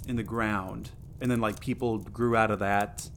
in 0.07 0.16
the 0.16 0.22
ground, 0.22 0.91
and 1.20 1.31
then 1.31 1.41
like 1.41 1.61
people 1.61 1.99
grew 1.99 2.37
out 2.37 2.51
of 2.51 2.59
that. 2.61 3.09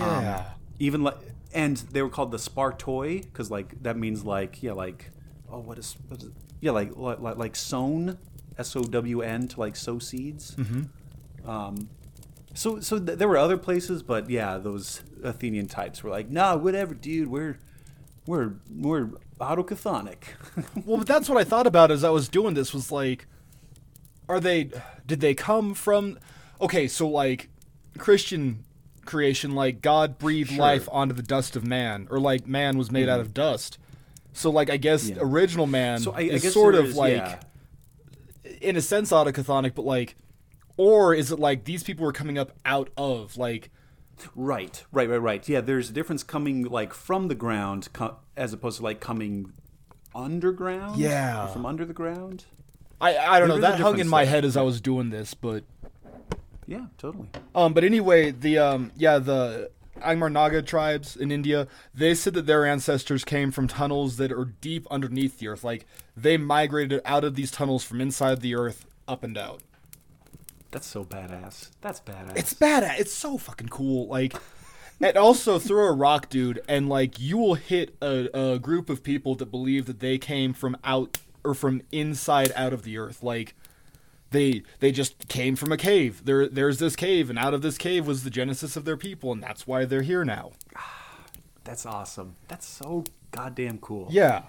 Um, 0.00 0.44
even 0.78 1.02
like, 1.02 1.18
and 1.52 1.76
they 1.76 2.02
were 2.02 2.08
called 2.08 2.30
the 2.30 2.38
Spartoi 2.38 3.22
because 3.22 3.50
like 3.50 3.82
that 3.82 3.96
means 3.96 4.24
like 4.24 4.62
yeah 4.62 4.72
like 4.72 5.10
oh 5.50 5.58
what 5.58 5.78
is, 5.78 5.96
what 6.08 6.22
is 6.22 6.30
yeah 6.60 6.70
like 6.70 6.96
like 6.96 7.18
like 7.20 7.56
sown 7.56 8.18
S 8.56 8.76
O 8.76 8.82
W 8.84 9.22
N 9.22 9.48
to 9.48 9.60
like 9.60 9.74
sow 9.76 9.98
seeds. 9.98 10.54
Mm-hmm. 10.54 11.50
Um, 11.50 11.88
so 12.54 12.80
so 12.80 12.98
th- 12.98 13.18
there 13.18 13.28
were 13.28 13.38
other 13.38 13.56
places, 13.56 14.02
but 14.02 14.30
yeah, 14.30 14.58
those 14.58 15.02
Athenian 15.22 15.66
types 15.66 16.02
were 16.02 16.10
like, 16.10 16.30
nah, 16.30 16.56
whatever, 16.56 16.94
dude, 16.94 17.28
we're 17.28 17.58
we're 18.26 18.54
we're 18.70 19.10
autochthonic. 19.40 20.18
Well, 20.84 20.98
but 20.98 21.06
that's 21.06 21.28
what 21.28 21.38
I 21.38 21.44
thought 21.44 21.66
about 21.66 21.90
as 21.90 22.04
I 22.04 22.10
was 22.10 22.28
doing 22.28 22.54
this 22.54 22.72
was 22.72 22.90
like, 22.92 23.26
are 24.28 24.40
they, 24.40 24.70
did 25.06 25.20
they 25.20 25.34
come 25.34 25.74
from, 25.74 26.18
okay, 26.60 26.86
so 26.88 27.08
like 27.08 27.48
Christian 27.98 28.64
creation, 29.04 29.54
like 29.54 29.82
God 29.82 30.18
breathed 30.18 30.50
Sure. 30.50 30.58
life 30.58 30.88
onto 30.90 31.14
the 31.14 31.22
dust 31.22 31.56
of 31.56 31.66
man, 31.66 32.06
or 32.10 32.18
like 32.20 32.46
man 32.46 32.78
was 32.78 32.90
made 32.90 33.08
out 33.08 33.18
mm. 33.18 33.22
of 33.22 33.34
dust. 33.34 33.78
So 34.32 34.50
like 34.50 34.70
I 34.70 34.76
guess 34.76 35.08
Yeah. 35.08 35.16
original 35.20 35.66
man 35.66 35.98
so 36.00 36.12
I, 36.12 36.18
I 36.18 36.20
is 36.22 36.42
guess 36.42 36.52
sort 36.52 36.74
of 36.74 36.86
is- 36.86 36.96
like 36.96 37.16
yeah. 37.16 37.40
in 38.60 38.76
a 38.76 38.80
sense 38.80 39.10
autochthonic, 39.10 39.74
but 39.74 39.84
like, 39.84 40.16
or 40.76 41.14
is 41.14 41.30
it 41.32 41.38
like 41.38 41.64
these 41.64 41.82
people 41.82 42.04
were 42.06 42.12
coming 42.12 42.38
up 42.38 42.52
out 42.64 42.90
of 42.96 43.36
like 43.36 43.70
Right, 44.34 44.84
right, 44.92 45.08
right, 45.08 45.18
right. 45.20 45.48
Yeah, 45.48 45.60
there's 45.60 45.90
a 45.90 45.92
difference 45.92 46.22
coming 46.22 46.64
like 46.64 46.92
from 46.94 47.28
the 47.28 47.34
ground 47.34 47.88
co- 47.92 48.16
as 48.36 48.52
opposed 48.52 48.78
to 48.78 48.84
like 48.84 49.00
coming 49.00 49.52
underground. 50.14 50.98
Yeah. 50.98 51.46
from 51.48 51.66
under 51.66 51.84
the 51.84 51.92
ground. 51.94 52.44
I 53.00 53.16
I 53.16 53.38
don't 53.38 53.48
There 53.48 53.58
know 53.58 53.62
that 53.62 53.80
hung 53.80 53.98
in 53.98 54.08
my 54.08 54.24
head 54.24 54.44
as 54.44 54.56
I 54.56 54.62
was 54.62 54.80
doing 54.80 55.10
this, 55.10 55.34
but 55.34 55.64
Yeah, 56.66 56.86
totally. 56.98 57.28
Um, 57.54 57.72
but 57.72 57.82
anyway, 57.84 58.30
the 58.30 58.58
um, 58.58 58.92
yeah, 58.96 59.18
the 59.18 59.70
Angmar 60.00 60.30
Naga 60.30 60.62
tribes 60.62 61.16
in 61.16 61.30
India, 61.30 61.66
they 61.94 62.14
said 62.14 62.34
that 62.34 62.46
their 62.46 62.64
ancestors 62.66 63.24
came 63.24 63.50
from 63.50 63.68
tunnels 63.68 64.16
that 64.18 64.32
are 64.32 64.46
deep 64.60 64.86
underneath 64.90 65.38
the 65.38 65.48
earth. 65.48 65.64
Like 65.64 65.86
they 66.16 66.36
migrated 66.36 67.00
out 67.04 67.24
of 67.24 67.34
these 67.34 67.50
tunnels 67.50 67.84
from 67.84 68.00
inside 68.00 68.40
the 68.40 68.54
earth 68.54 68.86
up 69.08 69.22
and 69.24 69.36
out. 69.36 69.62
That's 70.70 70.86
so 70.86 71.04
badass. 71.04 71.70
That's 71.80 72.00
badass. 72.00 72.36
It's 72.36 72.54
badass. 72.54 72.98
It's 73.00 73.12
so 73.12 73.38
fucking 73.38 73.68
cool. 73.68 74.06
Like, 74.06 74.34
and 75.00 75.16
also 75.16 75.58
throw 75.58 75.86
a 75.86 75.92
rock, 75.92 76.28
dude, 76.28 76.62
and 76.68 76.88
like 76.88 77.18
you 77.18 77.38
will 77.38 77.54
hit 77.54 77.96
a, 78.00 78.28
a 78.38 78.58
group 78.58 78.88
of 78.88 79.02
people 79.02 79.34
that 79.36 79.50
believe 79.50 79.86
that 79.86 80.00
they 80.00 80.18
came 80.18 80.52
from 80.52 80.76
out 80.84 81.18
or 81.42 81.54
from 81.54 81.82
inside 81.90 82.52
out 82.54 82.72
of 82.72 82.82
the 82.82 82.98
earth. 82.98 83.22
Like, 83.22 83.54
they 84.30 84.62
they 84.78 84.92
just 84.92 85.28
came 85.28 85.56
from 85.56 85.72
a 85.72 85.76
cave. 85.76 86.24
There 86.24 86.46
there's 86.48 86.78
this 86.78 86.94
cave, 86.94 87.30
and 87.30 87.38
out 87.38 87.54
of 87.54 87.62
this 87.62 87.76
cave 87.78 88.06
was 88.06 88.22
the 88.22 88.30
genesis 88.30 88.76
of 88.76 88.84
their 88.84 88.96
people, 88.96 89.32
and 89.32 89.42
that's 89.42 89.66
why 89.66 89.84
they're 89.84 90.02
here 90.02 90.24
now. 90.24 90.52
That's 91.62 91.84
awesome. 91.84 92.36
That's 92.48 92.66
so 92.66 93.04
goddamn 93.32 93.78
cool. 93.78 94.08
Yeah. 94.10 94.44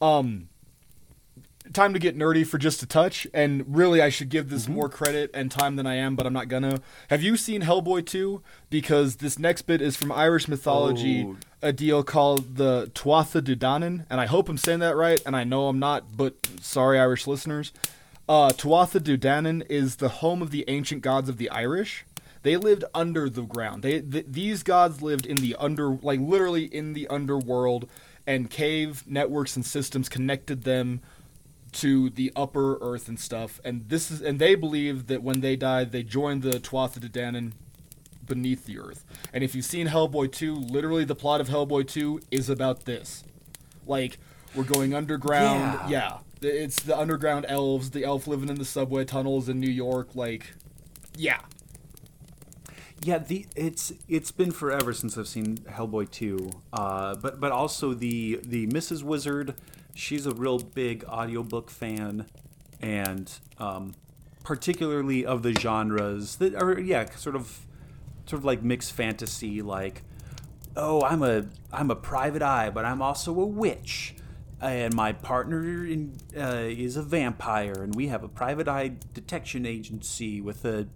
Um 0.00 0.48
time 1.72 1.92
to 1.92 1.98
get 1.98 2.16
nerdy 2.16 2.46
for 2.46 2.58
just 2.58 2.82
a 2.82 2.86
touch 2.86 3.26
and 3.34 3.64
really 3.66 4.00
I 4.02 4.08
should 4.08 4.28
give 4.28 4.48
this 4.50 4.68
more 4.68 4.88
credit 4.88 5.30
and 5.34 5.50
time 5.50 5.76
than 5.76 5.86
I 5.86 5.94
am 5.96 6.16
but 6.16 6.26
I'm 6.26 6.32
not 6.32 6.48
gonna. 6.48 6.80
Have 7.08 7.22
you 7.22 7.36
seen 7.36 7.62
Hellboy 7.62 8.06
2? 8.06 8.42
Because 8.70 9.16
this 9.16 9.38
next 9.38 9.62
bit 9.62 9.80
is 9.82 9.96
from 9.96 10.12
Irish 10.12 10.48
mythology, 10.48 11.24
Oh. 11.28 11.36
a 11.62 11.72
deal 11.72 12.02
called 12.02 12.56
the 12.56 12.90
Tuatha 12.94 13.42
De 13.42 13.54
Danann 13.56 14.06
and 14.10 14.20
I 14.20 14.26
hope 14.26 14.48
I'm 14.48 14.58
saying 14.58 14.80
that 14.80 14.96
right 14.96 15.20
and 15.26 15.34
I 15.36 15.44
know 15.44 15.68
I'm 15.68 15.78
not 15.78 16.16
but 16.16 16.34
sorry 16.60 16.98
Irish 16.98 17.26
listeners. 17.26 17.72
Uh 18.28 18.50
Tuatha 18.50 19.02
De 19.02 19.16
Danann 19.18 19.64
is 19.68 19.96
the 19.96 20.08
home 20.08 20.42
of 20.42 20.50
the 20.50 20.64
ancient 20.68 21.02
gods 21.02 21.28
of 21.28 21.36
the 21.38 21.50
Irish. 21.50 22.04
They 22.42 22.56
lived 22.56 22.82
under 22.92 23.30
the 23.30 23.42
ground. 23.42 23.82
They 23.84 24.00
th- 24.00 24.26
these 24.28 24.62
gods 24.64 25.00
lived 25.00 25.26
in 25.26 25.36
the 25.36 25.54
under, 25.60 25.90
like 26.02 26.18
literally 26.18 26.64
in 26.64 26.92
the 26.92 27.06
underworld, 27.06 27.88
and 28.26 28.50
cave 28.50 29.04
networks 29.06 29.54
and 29.54 29.64
systems 29.64 30.08
connected 30.08 30.64
them 30.64 31.00
to 31.72 32.10
the 32.10 32.32
upper 32.36 32.78
earth 32.80 33.08
and 33.08 33.18
stuff. 33.18 33.60
And 33.64 33.88
this 33.88 34.10
is, 34.10 34.20
and 34.20 34.38
they 34.38 34.54
believe 34.54 35.06
that 35.06 35.22
when 35.22 35.40
they 35.40 35.56
die, 35.56 35.84
they 35.84 36.02
join 36.02 36.40
the 36.40 36.52
Tuatha 36.52 37.00
De 37.00 37.08
Danann 37.08 37.52
beneath 38.26 38.66
the 38.66 38.78
earth. 38.78 39.04
And 39.32 39.42
if 39.42 39.54
you've 39.54 39.64
seen 39.64 39.88
Hellboy 39.88 40.32
2, 40.32 40.54
literally 40.54 41.04
the 41.04 41.14
plot 41.14 41.40
of 41.40 41.48
Hellboy 41.48 41.88
2 41.88 42.20
is 42.30 42.48
about 42.48 42.84
this. 42.84 43.24
Like, 43.86 44.18
we're 44.54 44.64
going 44.64 44.94
underground. 44.94 45.90
Yeah. 45.90 46.18
Yeah. 46.42 46.48
It's 46.48 46.82
the 46.82 46.98
underground 46.98 47.46
elves, 47.48 47.90
the 47.90 48.04
elf 48.04 48.26
living 48.26 48.48
in 48.48 48.56
the 48.56 48.64
subway 48.64 49.04
tunnels 49.04 49.48
in 49.48 49.60
New 49.60 49.70
York. 49.70 50.14
Like, 50.14 50.54
yeah. 51.16 51.40
Yeah, 53.04 53.18
the 53.18 53.46
it's 53.56 53.92
it's 54.08 54.30
been 54.30 54.52
forever 54.52 54.92
since 54.92 55.18
I've 55.18 55.26
seen 55.26 55.56
Hellboy 55.56 56.10
two, 56.12 56.50
uh, 56.72 57.16
but 57.16 57.40
but 57.40 57.50
also 57.50 57.94
the 57.94 58.38
the 58.44 58.68
Mrs. 58.68 59.02
Wizard, 59.02 59.56
she's 59.94 60.26
a 60.26 60.34
real 60.34 60.58
big 60.58 61.04
audiobook 61.04 61.70
fan, 61.70 62.26
and 62.80 63.32
um, 63.58 63.94
particularly 64.44 65.24
of 65.24 65.42
the 65.42 65.52
genres 65.54 66.36
that 66.36 66.54
are 66.54 66.78
yeah 66.78 67.08
sort 67.14 67.36
of 67.36 67.66
sort 68.26 68.40
of 68.40 68.44
like 68.44 68.62
mixed 68.62 68.92
fantasy 68.92 69.62
like 69.62 70.02
oh 70.76 71.02
I'm 71.02 71.22
a 71.22 71.46
I'm 71.72 71.90
a 71.90 71.96
private 71.96 72.42
eye 72.42 72.70
but 72.70 72.84
I'm 72.84 73.02
also 73.02 73.38
a 73.40 73.46
witch. 73.46 74.14
And 74.60 74.94
my 74.94 75.12
partner 75.12 75.84
in, 75.84 76.16
uh, 76.38 76.68
is 76.68 76.96
a 76.96 77.02
vampire 77.02 77.82
and 77.82 77.96
we 77.96 78.06
have 78.06 78.22
a 78.22 78.28
private 78.28 78.68
eye 78.68 78.92
detection 79.12 79.66
agency 79.66 80.40
with 80.40 80.64
a 80.64 80.86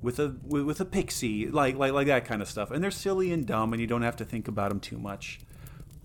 with 0.00 0.20
a 0.20 0.36
with, 0.44 0.80
a 0.80 0.84
pixie 0.84 1.48
like 1.48 1.74
like 1.74 1.92
like 1.92 2.06
that 2.06 2.24
kind 2.24 2.40
of 2.40 2.48
stuff. 2.48 2.70
And 2.70 2.84
they're 2.84 2.92
silly 2.92 3.32
and 3.32 3.44
dumb 3.44 3.72
and 3.72 3.80
you 3.80 3.88
don't 3.88 4.02
have 4.02 4.14
to 4.18 4.24
think 4.24 4.46
about 4.46 4.68
them 4.68 4.78
too 4.78 4.96
much 4.96 5.40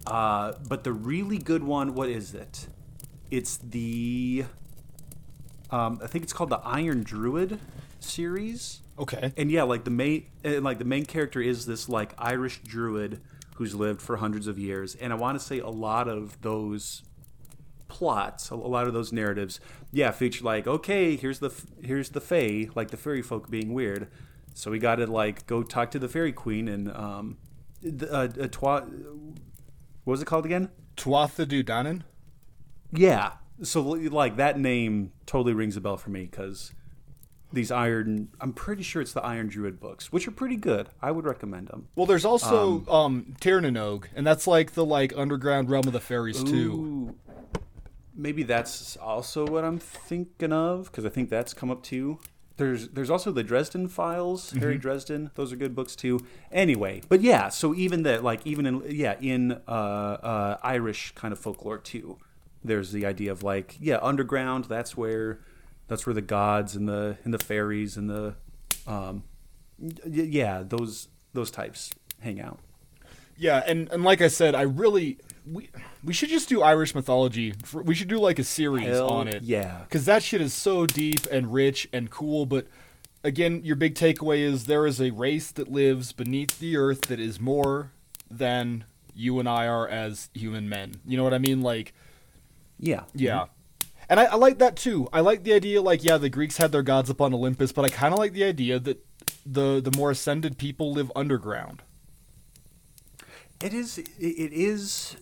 uh, 0.07 0.53
but 0.67 0.83
the 0.83 0.93
really 0.93 1.37
good 1.37 1.63
one 1.63 1.93
what 1.93 2.09
is 2.09 2.33
it? 2.33 2.67
It's 3.29 3.57
the 3.57 4.45
um, 5.69 5.99
I 6.03 6.07
think 6.07 6.23
it's 6.23 6.33
called 6.33 6.49
the 6.49 6.59
Iron 6.59 7.03
Druid 7.03 7.59
series. 7.99 8.81
Okay. 8.99 9.33
and 9.37 9.49
yeah, 9.49 9.63
like 9.63 9.83
the 9.83 9.91
main 9.91 10.25
and 10.43 10.63
like 10.63 10.77
the 10.77 10.85
main 10.85 11.05
character 11.05 11.41
is 11.41 11.65
this 11.65 11.89
like 11.89 12.13
Irish 12.17 12.61
druid 12.63 13.21
who's 13.55 13.73
lived 13.73 14.01
for 14.01 14.17
hundreds 14.17 14.47
of 14.47 14.59
years, 14.59 14.95
and 14.95 15.11
I 15.13 15.15
want 15.15 15.39
to 15.39 15.45
say 15.45 15.59
a 15.59 15.69
lot 15.69 16.07
of 16.07 16.41
those 16.41 17.03
plots, 17.87 18.49
a 18.49 18.55
lot 18.55 18.87
of 18.87 18.93
those 18.93 19.11
narratives, 19.11 19.59
yeah, 19.91 20.11
feature 20.11 20.43
like 20.43 20.67
okay, 20.67 21.15
here's 21.15 21.39
the 21.39 21.51
here's 21.83 22.09
the 22.09 22.21
Fae, 22.21 22.69
like 22.75 22.91
the 22.91 22.97
fairy 22.97 23.21
folk 23.21 23.49
being 23.49 23.73
weird, 23.73 24.07
so 24.53 24.69
we 24.69 24.77
got 24.77 24.95
to 24.95 25.07
like 25.07 25.47
go 25.47 25.63
talk 25.63 25.89
to 25.91 25.99
the 25.99 26.09
fairy 26.09 26.31
queen 26.31 26.67
and 26.67 26.91
um, 26.91 27.37
the, 27.81 28.11
uh, 28.13 28.27
uh, 28.39 28.47
twa- 28.51 28.87
what 30.03 30.11
was 30.11 30.21
it 30.21 30.25
called 30.25 30.45
again? 30.45 30.69
Tuatha 30.97 31.47
De 31.47 31.63
Danann? 31.63 32.01
Yeah, 32.93 33.33
so 33.63 33.81
like 33.81 34.37
that 34.37 34.59
name 34.59 35.11
totally 35.25 35.53
rings 35.53 35.77
a 35.77 35.81
bell 35.81 35.97
for 35.97 36.09
me 36.09 36.25
because 36.25 36.73
these 37.53 37.69
iron 37.69 38.29
i'm 38.39 38.53
pretty 38.53 38.81
sure 38.81 39.01
it's 39.01 39.11
the 39.13 39.21
iron 39.21 39.47
druid 39.47 39.77
books 39.79 40.11
which 40.11 40.25
are 40.27 40.31
pretty 40.31 40.55
good 40.55 40.87
i 41.01 41.11
would 41.11 41.25
recommend 41.25 41.67
them 41.67 41.87
Well, 41.95 42.05
there's 42.05 42.23
also 42.23 42.85
um, 42.89 43.35
Tirnanog, 43.41 44.05
and 44.15 44.25
that's 44.25 44.47
like 44.47 44.71
the 44.71 44.85
like 44.85 45.13
underground 45.17 45.69
realm 45.69 45.85
of 45.85 45.93
the 45.93 45.99
fairies 45.99 46.43
too. 46.43 47.13
Maybe 48.15 48.43
that's 48.43 48.95
also 48.97 49.45
what 49.45 49.63
i'm 49.63 49.79
thinking 49.79 50.53
of 50.53 50.85
because 50.85 51.05
i 51.05 51.09
think 51.09 51.29
that's 51.29 51.53
come 51.53 51.69
up 51.69 51.83
too 51.83 52.19
there's 52.61 52.87
there's 52.89 53.09
also 53.09 53.31
the 53.31 53.43
dresden 53.43 53.87
files 53.87 54.51
harry 54.51 54.77
dresden. 54.77 55.31
Those 55.35 55.51
are 55.51 55.55
good 55.57 55.75
books 55.75 55.95
too. 55.95 56.19
Anyway 56.51 57.01
but 57.09 57.21
yeah 57.21 57.49
so 57.49 57.73
even 57.75 58.03
that 58.03 58.23
like 58.23 58.41
even 58.45 58.65
in 58.65 58.83
yeah 58.89 59.15
in 59.19 59.51
uh, 59.67 59.71
uh, 59.71 60.57
irish 60.63 61.11
kind 61.15 61.31
of 61.31 61.39
folklore 61.39 61.77
too 61.77 62.17
there's 62.63 62.91
the 62.91 63.05
idea 63.05 63.31
of 63.31 63.43
like 63.43 63.75
yeah 63.79 63.97
underground 64.01 64.65
that's 64.65 64.95
where 64.95 65.39
that's 65.87 66.05
where 66.05 66.13
the 66.13 66.21
gods 66.21 66.75
and 66.75 66.87
the 66.87 67.17
and 67.23 67.33
the 67.33 67.39
fairies 67.39 67.97
and 67.97 68.09
the 68.09 68.35
um 68.87 69.23
y- 69.79 69.91
yeah 70.39 70.63
those 70.65 71.07
those 71.33 71.49
types 71.51 71.91
hang 72.19 72.39
out. 72.39 72.59
Yeah, 73.37 73.63
and, 73.65 73.89
and 73.91 74.03
like 74.03 74.21
I 74.21 74.27
said, 74.27 74.53
I 74.53 74.61
really 74.61 75.17
we 75.45 75.69
we 76.03 76.13
should 76.13 76.29
just 76.29 76.49
do 76.49 76.61
Irish 76.61 76.93
mythology. 76.95 77.53
For, 77.63 77.81
we 77.81 77.95
should 77.95 78.07
do 78.07 78.19
like 78.19 78.39
a 78.39 78.43
series 78.43 78.85
Hell 78.85 79.09
on 79.09 79.27
it. 79.27 79.43
yeah. 79.43 79.81
because 79.83 80.05
that 80.05 80.23
shit 80.23 80.41
is 80.41 80.53
so 80.53 80.85
deep 80.85 81.25
and 81.31 81.53
rich 81.53 81.87
and 81.93 82.09
cool. 82.09 82.45
But 82.45 82.67
again, 83.23 83.61
your 83.63 83.75
big 83.75 83.95
takeaway 83.95 84.39
is 84.39 84.65
there 84.65 84.85
is 84.85 85.01
a 85.01 85.11
race 85.11 85.51
that 85.51 85.71
lives 85.71 86.11
beneath 86.11 86.59
the 86.59 86.77
earth 86.77 87.01
that 87.03 87.19
is 87.19 87.39
more 87.39 87.91
than 88.29 88.85
you 89.13 89.39
and 89.39 89.47
I 89.49 89.67
are 89.67 89.87
as 89.87 90.29
human 90.33 90.69
men. 90.69 90.95
You 91.05 91.17
know 91.17 91.23
what 91.23 91.33
I 91.33 91.39
mean? 91.39 91.61
Like, 91.61 91.93
yeah 92.79 93.03
yeah. 93.13 93.45
And 94.09 94.19
I, 94.19 94.25
I 94.25 94.35
like 94.35 94.57
that 94.59 94.75
too. 94.75 95.07
I 95.13 95.21
like 95.21 95.43
the 95.43 95.53
idea, 95.53 95.81
like, 95.81 96.03
yeah, 96.03 96.17
the 96.17 96.29
Greeks 96.29 96.57
had 96.57 96.73
their 96.73 96.81
gods 96.81 97.09
up 97.09 97.21
on 97.21 97.33
Olympus, 97.33 97.71
but 97.71 97.85
I 97.85 97.89
kind 97.89 98.13
of 98.13 98.19
like 98.19 98.33
the 98.33 98.43
idea 98.43 98.77
that 98.77 99.05
the 99.45 99.79
the 99.81 99.95
more 99.97 100.11
ascended 100.11 100.57
people 100.57 100.91
live 100.91 101.11
underground. 101.15 101.81
It 103.63 103.73
is. 103.73 103.97
It 103.97 104.07
is. 104.19 105.15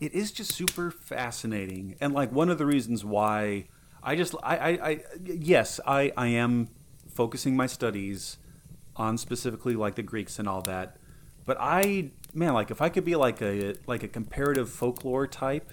It 0.00 0.12
is 0.14 0.30
just 0.30 0.52
super 0.52 0.90
fascinating, 0.90 1.96
and 2.00 2.12
like 2.12 2.30
one 2.30 2.50
of 2.50 2.58
the 2.58 2.66
reasons 2.66 3.04
why 3.04 3.66
I 4.02 4.14
just 4.14 4.34
I 4.42 4.56
I, 4.56 4.68
I 4.68 5.00
yes 5.24 5.80
I 5.86 6.12
I 6.16 6.28
am 6.28 6.68
focusing 7.08 7.56
my 7.56 7.66
studies 7.66 8.38
on 8.96 9.18
specifically 9.18 9.74
like 9.74 9.96
the 9.96 10.02
Greeks 10.02 10.38
and 10.38 10.48
all 10.48 10.62
that, 10.62 10.98
but 11.44 11.56
I 11.60 12.10
man 12.32 12.54
like 12.54 12.70
if 12.70 12.80
I 12.80 12.88
could 12.88 13.04
be 13.04 13.16
like 13.16 13.42
a 13.42 13.74
like 13.86 14.04
a 14.04 14.08
comparative 14.08 14.70
folklore 14.70 15.26
type, 15.26 15.72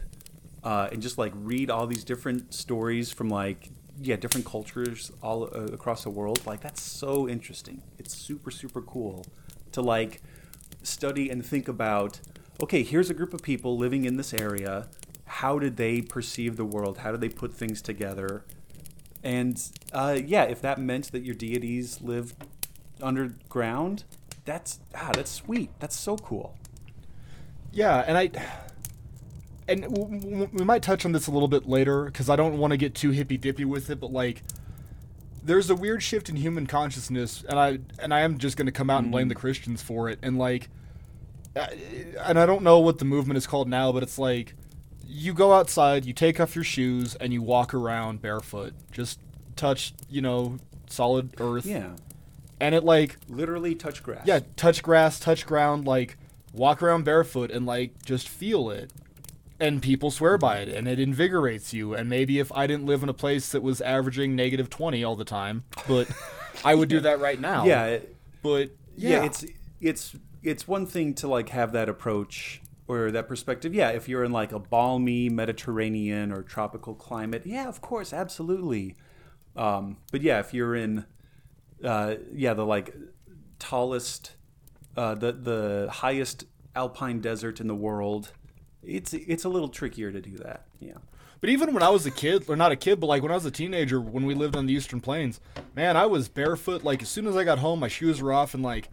uh, 0.64 0.90
and 0.92 1.02
just 1.02 1.18
like 1.18 1.34
read 1.36 1.70
all 1.70 1.86
these 1.86 2.04
different 2.04 2.54
stories 2.54 3.12
from 3.12 3.30
like 3.30 3.70
yeah 4.02 4.16
different 4.16 4.46
cultures 4.46 5.12
all 5.22 5.44
uh, 5.44 5.66
across 5.72 6.04
the 6.04 6.10
world 6.10 6.46
like 6.46 6.62
that's 6.62 6.82
so 6.82 7.30
interesting. 7.30 7.84
It's 8.00 8.16
super 8.16 8.50
super 8.50 8.82
cool 8.82 9.24
to 9.74 9.82
like 9.82 10.22
study 10.82 11.30
and 11.30 11.46
think 11.46 11.68
about 11.68 12.20
okay 12.62 12.84
here's 12.84 13.10
a 13.10 13.14
group 13.14 13.34
of 13.34 13.42
people 13.42 13.78
living 13.78 14.06
in 14.06 14.18
this 14.18 14.34
area. 14.34 14.88
How 15.26 15.60
did 15.60 15.78
they 15.78 16.02
perceive 16.02 16.58
the 16.58 16.66
world? 16.66 17.00
How 17.00 17.12
did 17.12 17.22
they 17.22 17.30
put 17.30 17.54
things 17.54 17.82
together? 17.82 18.46
And 19.24 19.62
uh, 19.92 20.20
yeah 20.24 20.44
if 20.44 20.62
that 20.62 20.80
meant 20.80 21.12
that 21.12 21.24
your 21.24 21.36
deities 21.36 22.02
lived 22.02 22.36
underground 23.02 24.04
that's 24.46 24.80
ah 24.94 25.12
that's 25.14 25.32
sweet. 25.32 25.72
That's 25.80 26.00
so 26.00 26.16
cool. 26.18 26.56
Yeah, 27.72 28.04
and 28.08 28.18
I 28.18 28.30
and 29.68 29.82
w- 29.82 30.20
w- 30.20 30.50
we 30.54 30.64
might 30.64 30.84
touch 30.84 31.04
on 31.04 31.12
this 31.12 31.28
a 31.28 31.32
little 31.32 31.48
bit 31.48 31.68
later 31.68 32.06
because 32.06 32.30
I 32.30 32.36
don't 32.36 32.58
want 32.58 32.72
to 32.72 32.78
get 32.78 32.94
too 32.94 33.10
hippy 33.10 33.38
dippy 33.38 33.66
with 33.66 33.90
it, 33.90 34.00
but 34.00 34.14
like 34.14 34.44
there's 35.44 35.70
a 35.70 35.76
weird 35.76 36.02
shift 36.02 36.30
in 36.30 36.36
human 36.38 36.68
consciousness, 36.68 37.44
and 37.50 37.60
I 37.60 37.80
and 38.00 38.14
I 38.14 38.22
am 38.22 38.38
just 38.38 38.56
going 38.56 38.68
to 38.68 38.72
come 38.72 38.90
out 38.90 39.04
and 39.04 39.12
blame 39.12 39.28
the 39.28 39.36
Christians 39.36 39.82
for 39.82 40.10
it, 40.10 40.20
and 40.22 40.38
like, 40.38 40.70
and 41.56 42.38
I 42.40 42.46
don't 42.46 42.64
know 42.64 42.80
what 42.80 43.00
the 43.00 43.06
movement 43.06 43.38
is 43.38 43.48
called 43.48 43.68
now, 43.70 43.92
but 43.92 44.04
it's 44.04 44.18
like 44.20 44.54
you 45.08 45.34
go 45.34 45.54
outside, 45.54 46.06
you 46.06 46.14
take 46.14 46.40
off 46.40 46.56
your 46.56 46.64
shoes, 46.64 47.16
and 47.16 47.32
you 47.32 47.42
walk 47.42 47.74
around 47.74 48.22
barefoot, 48.22 48.74
just 48.92 49.20
touch, 49.56 49.94
you 50.10 50.22
know, 50.22 50.58
solid 50.90 51.34
earth, 51.40 51.66
yeah 51.66 51.92
and 52.62 52.74
it 52.74 52.86
like 52.86 53.18
literally 53.28 53.76
touch 53.76 54.02
grass 54.02 54.24
yeah, 54.26 54.40
touch 54.56 54.82
grass, 54.82 55.20
touch 55.20 55.46
ground, 55.46 55.86
like 55.86 56.18
walk 56.54 56.82
around 56.82 57.04
barefoot 57.04 57.52
and 57.52 57.66
like 57.66 57.92
just 58.06 58.30
feel 58.30 58.70
it. 58.70 58.92
And 59.60 59.82
people 59.82 60.10
swear 60.10 60.38
by 60.38 60.60
it 60.60 60.70
and 60.70 60.88
it 60.88 60.98
invigorates 60.98 61.74
you. 61.74 61.94
And 61.94 62.10
maybe 62.10 62.40
if 62.40 62.52
I 62.54 62.66
didn't 62.66 62.86
live 62.86 63.04
in 63.04 63.10
a 63.10 63.14
place 63.14 63.50
that 63.52 63.62
was 63.62 63.82
averaging 63.82 64.36
negative 64.38 64.70
20 64.70 65.04
all 65.04 65.18
the 65.18 65.26
time, 65.26 65.64
but 65.86 66.10
I 66.64 66.76
would 66.76 66.88
do 66.88 67.00
that 67.02 67.20
right 67.20 67.40
now. 67.40 67.66
yeah 67.66 67.86
it- 67.88 68.16
But 68.42 68.70
yeah. 68.96 69.20
yeah, 69.20 69.26
it's 69.26 69.46
it's 69.82 70.16
it's 70.46 70.68
one 70.68 70.86
thing 70.86 71.14
to 71.16 71.28
like 71.28 71.50
have 71.50 71.72
that 71.74 71.90
approach 71.90 72.62
or 72.88 73.12
that 73.12 73.28
perspective. 73.28 73.74
Yeah 73.74 73.90
if 73.90 74.08
you're 74.08 74.24
in 74.24 74.32
like 74.32 74.52
a 74.52 74.60
balmy 74.60 75.30
mediterranean 75.30 76.32
or 76.32 76.44
tropical 76.44 76.94
climate 76.94 77.44
yeah 77.46 77.68
of 77.68 77.82
course 77.82 78.14
absolutely. 78.14 78.96
Um, 79.56 79.98
but 80.12 80.22
yeah 80.22 80.40
if 80.40 80.54
you're 80.54 80.76
in 80.76 81.06
uh, 81.84 82.16
yeah 82.34 82.54
the 82.54 82.66
like 82.66 82.96
tallest 83.60 84.36
uh, 84.98 85.16
the 85.16 85.32
the 85.32 85.90
highest 85.92 86.46
alpine 86.76 87.22
desert 87.22 87.62
in 87.62 87.68
the 87.68 87.76
world 87.76 88.34
it's 88.84 89.14
it's 89.14 89.46
a 89.46 89.50
little 89.50 89.70
trickier 89.70 90.12
to 90.12 90.22
do 90.22 90.38
that 90.38 90.66
yeah. 90.80 90.98
But 91.42 91.50
even 91.50 91.74
when 91.74 91.84
I 91.84 91.90
was 91.90 92.06
a 92.06 92.12
kid, 92.12 92.46
or 92.48 92.56
not 92.56 92.72
a 92.72 92.76
kid, 92.76 93.00
but 93.00 93.08
like 93.08 93.22
when 93.22 93.32
I 93.32 93.36
was 93.36 93.46
a 93.46 93.52
teenager, 93.52 94.00
when 94.02 94.26
we 94.26 94.34
lived 94.34 94.56
on 94.56 94.66
the 94.66 94.74
Eastern 94.74 95.00
Plains, 95.02 95.40
man, 95.76 95.96
I 95.98 96.06
was 96.06 96.28
barefoot. 96.28 96.84
Like 96.84 97.02
as 97.02 97.10
soon 97.10 97.28
as 97.28 97.36
I 97.36 97.44
got 97.44 97.60
home, 97.60 97.80
my 97.80 97.88
shoes 97.88 98.22
were 98.22 98.34
off, 98.34 98.54
and 98.54 98.64
like 98.64 98.90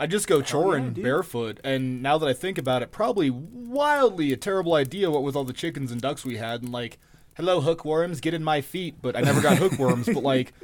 I 0.00 0.06
just 0.06 0.26
go 0.26 0.36
oh, 0.38 0.42
choring 0.42 0.94
dude. 0.94 1.04
barefoot. 1.04 1.60
And 1.62 2.02
now 2.02 2.16
that 2.16 2.26
I 2.26 2.32
think 2.32 2.56
about 2.56 2.82
it, 2.82 2.90
probably 2.90 3.28
wildly 3.28 4.32
a 4.32 4.36
terrible 4.36 4.74
idea. 4.74 5.10
What 5.10 5.22
with 5.22 5.36
all 5.36 5.44
the 5.44 5.52
chickens 5.52 5.92
and 5.92 6.00
ducks 6.00 6.24
we 6.24 6.38
had, 6.38 6.62
and 6.62 6.72
like, 6.72 6.98
hello 7.36 7.60
hookworms, 7.60 8.20
get 8.20 8.32
in 8.32 8.42
my 8.42 8.62
feet. 8.62 8.96
But 9.02 9.14
I 9.14 9.20
never 9.20 9.42
got 9.42 9.58
hookworms. 9.64 10.06
but 10.06 10.22
like, 10.22 10.54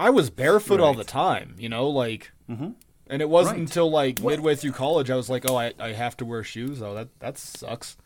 I 0.00 0.10
was 0.10 0.30
barefoot 0.30 0.80
all 0.80 0.94
the 0.94 1.04
time, 1.04 1.54
you 1.58 1.68
know, 1.68 1.88
like, 1.88 2.32
mm-hmm. 2.50 2.70
and 3.06 3.22
it 3.22 3.28
wasn't 3.28 3.54
Right. 3.54 3.60
until 3.62 3.88
like 3.88 4.20
midway 4.20 4.56
through 4.56 4.72
college 4.72 5.10
I 5.10 5.16
was 5.16 5.30
like, 5.30 5.48
oh, 5.48 5.56
I, 5.56 5.72
I 5.78 5.92
have 5.92 6.16
to 6.18 6.24
wear 6.24 6.42
shoes. 6.42 6.82
Oh, 6.82 6.92
that 6.94 7.08
that 7.20 7.38
sucks. 7.38 7.96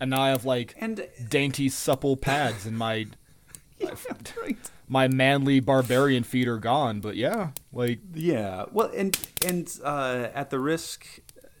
And 0.00 0.10
now 0.10 0.22
I 0.22 0.28
have 0.28 0.44
like 0.44 0.74
And 0.78 1.08
dainty, 1.28 1.68
supple 1.68 2.16
pads, 2.16 2.66
in 2.66 2.76
my 2.76 3.06
right. 3.80 4.70
My 4.88 5.08
manly 5.08 5.60
barbarian 5.60 6.24
feet 6.24 6.48
are 6.48 6.58
gone. 6.58 7.00
But 7.00 7.16
yeah, 7.16 7.50
like 7.72 8.00
Yeah. 8.12 8.66
Well, 8.72 8.90
and 8.94 9.16
and 9.44 9.70
uh, 9.82 10.28
at 10.34 10.50
the 10.50 10.58
risk, 10.58 11.06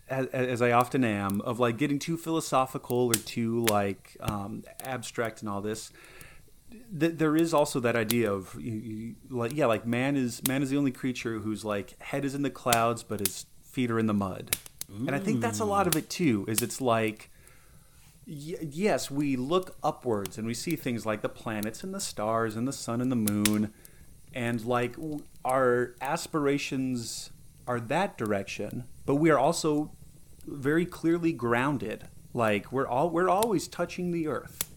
as, 0.08 0.26
as 0.26 0.62
I 0.62 0.72
often 0.72 1.04
am, 1.04 1.40
of 1.40 1.58
like 1.58 1.78
getting 1.78 1.98
too 1.98 2.16
philosophical 2.16 3.08
or 3.08 3.14
too 3.14 3.64
like 3.66 4.16
um, 4.20 4.64
abstract 4.82 5.40
and 5.40 5.48
all 5.48 5.60
this, 5.60 5.90
th- 6.98 7.14
there 7.16 7.36
is 7.36 7.54
also 7.54 7.80
that 7.80 7.96
idea 7.96 8.32
of 8.32 8.54
you, 8.60 8.72
you, 8.72 9.14
like 9.30 9.52
yeah, 9.54 9.66
like 9.66 9.86
man 9.86 10.16
is 10.16 10.46
man 10.46 10.62
is 10.62 10.70
the 10.70 10.76
only 10.76 10.92
creature 10.92 11.38
whose 11.38 11.64
like 11.64 12.00
head 12.02 12.24
is 12.24 12.34
in 12.34 12.42
the 12.42 12.50
clouds 12.50 13.02
but 13.02 13.20
his 13.20 13.46
feet 13.62 13.90
are 13.90 13.98
in 13.98 14.06
the 14.06 14.14
mud, 14.14 14.56
and 14.88 15.14
I 15.14 15.18
think 15.18 15.40
that's 15.40 15.60
a 15.60 15.64
lot 15.64 15.86
of 15.86 15.96
it 15.96 16.10
too. 16.10 16.44
Is 16.48 16.62
it's 16.62 16.80
like. 16.80 17.30
Y- 18.26 18.56
yes, 18.60 19.10
we 19.10 19.36
look 19.36 19.76
upwards 19.82 20.38
and 20.38 20.46
we 20.46 20.54
see 20.54 20.76
things 20.76 21.04
like 21.04 21.20
the 21.22 21.28
planets 21.28 21.82
and 21.84 21.92
the 21.94 22.00
stars 22.00 22.56
and 22.56 22.66
the 22.66 22.72
sun 22.72 23.00
and 23.00 23.12
the 23.12 23.16
moon, 23.16 23.72
and 24.32 24.64
like 24.64 24.96
our 25.44 25.94
aspirations 26.00 27.30
are 27.66 27.80
that 27.80 28.16
direction, 28.18 28.84
but 29.06 29.16
we 29.16 29.30
are 29.30 29.38
also 29.38 29.90
very 30.46 30.84
clearly 30.86 31.32
grounded. 31.32 32.04
Like 32.32 32.72
we're 32.72 32.86
all 32.86 33.10
we're 33.10 33.28
always 33.28 33.68
touching 33.68 34.10
the 34.10 34.26
earth, 34.26 34.70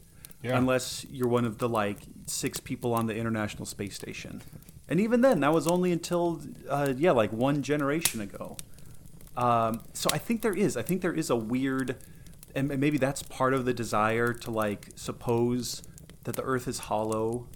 Yeah. 0.43 0.57
unless 0.57 1.05
you're 1.09 1.27
one 1.27 1.45
of 1.45 1.57
the 1.57 1.67
like 1.69 1.99
six 2.27 2.59
people 2.59 2.93
on 2.93 3.07
the 3.07 3.15
International 3.15 3.65
Space 3.65 3.95
Station, 3.95 4.41
and 4.89 4.99
even 4.99 5.21
then, 5.21 5.39
that 5.39 5.53
was 5.53 5.67
only 5.67 5.91
until 5.91 6.41
uh, 6.69 6.93
yeah, 6.97 7.11
like 7.11 7.31
one 7.31 7.63
generation 7.63 8.21
ago. 8.21 8.57
Um, 9.35 9.81
so 9.93 10.09
I 10.13 10.17
think 10.17 10.41
there 10.41 10.53
is. 10.55 10.75
I 10.77 10.81
think 10.81 11.01
there 11.01 11.13
is 11.13 11.29
a 11.29 11.35
weird, 11.35 11.95
and 12.55 12.67
maybe 12.79 12.97
that's 12.97 13.23
part 13.23 13.53
of 13.53 13.65
the 13.65 13.73
desire 13.73 14.33
to 14.33 14.51
like 14.51 14.89
suppose 14.95 15.83
that 16.23 16.35
the 16.35 16.43
Earth 16.43 16.67
is 16.67 16.79
hollow. 16.79 17.47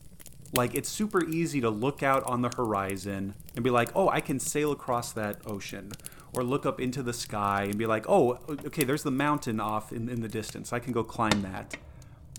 Like 0.54 0.76
it's 0.76 0.90
super 0.90 1.24
easy 1.24 1.62
to 1.62 1.70
look 1.70 2.04
out 2.04 2.24
on 2.24 2.42
the 2.42 2.50
horizon 2.56 3.34
and 3.56 3.64
be 3.64 3.70
like, 3.70 3.90
"Oh, 3.96 4.10
I 4.10 4.20
can 4.22 4.40
sail 4.40 4.72
across 4.72 5.12
that 5.14 5.38
ocean," 5.46 5.92
or 6.34 6.44
look 6.44 6.66
up 6.66 6.80
into 6.82 7.02
the 7.02 7.14
sky 7.14 7.64
and 7.64 7.78
be 7.78 7.86
like, 7.86 8.06
"Oh, 8.10 8.38
okay, 8.66 8.84
there's 8.84 9.04
the 9.04 9.12
mountain 9.12 9.60
off 9.60 9.94
in, 9.94 10.10
in 10.10 10.22
the 10.22 10.28
distance. 10.28 10.74
I 10.74 10.80
can 10.80 10.92
go 10.94 11.04
climb 11.04 11.42
that." 11.44 11.78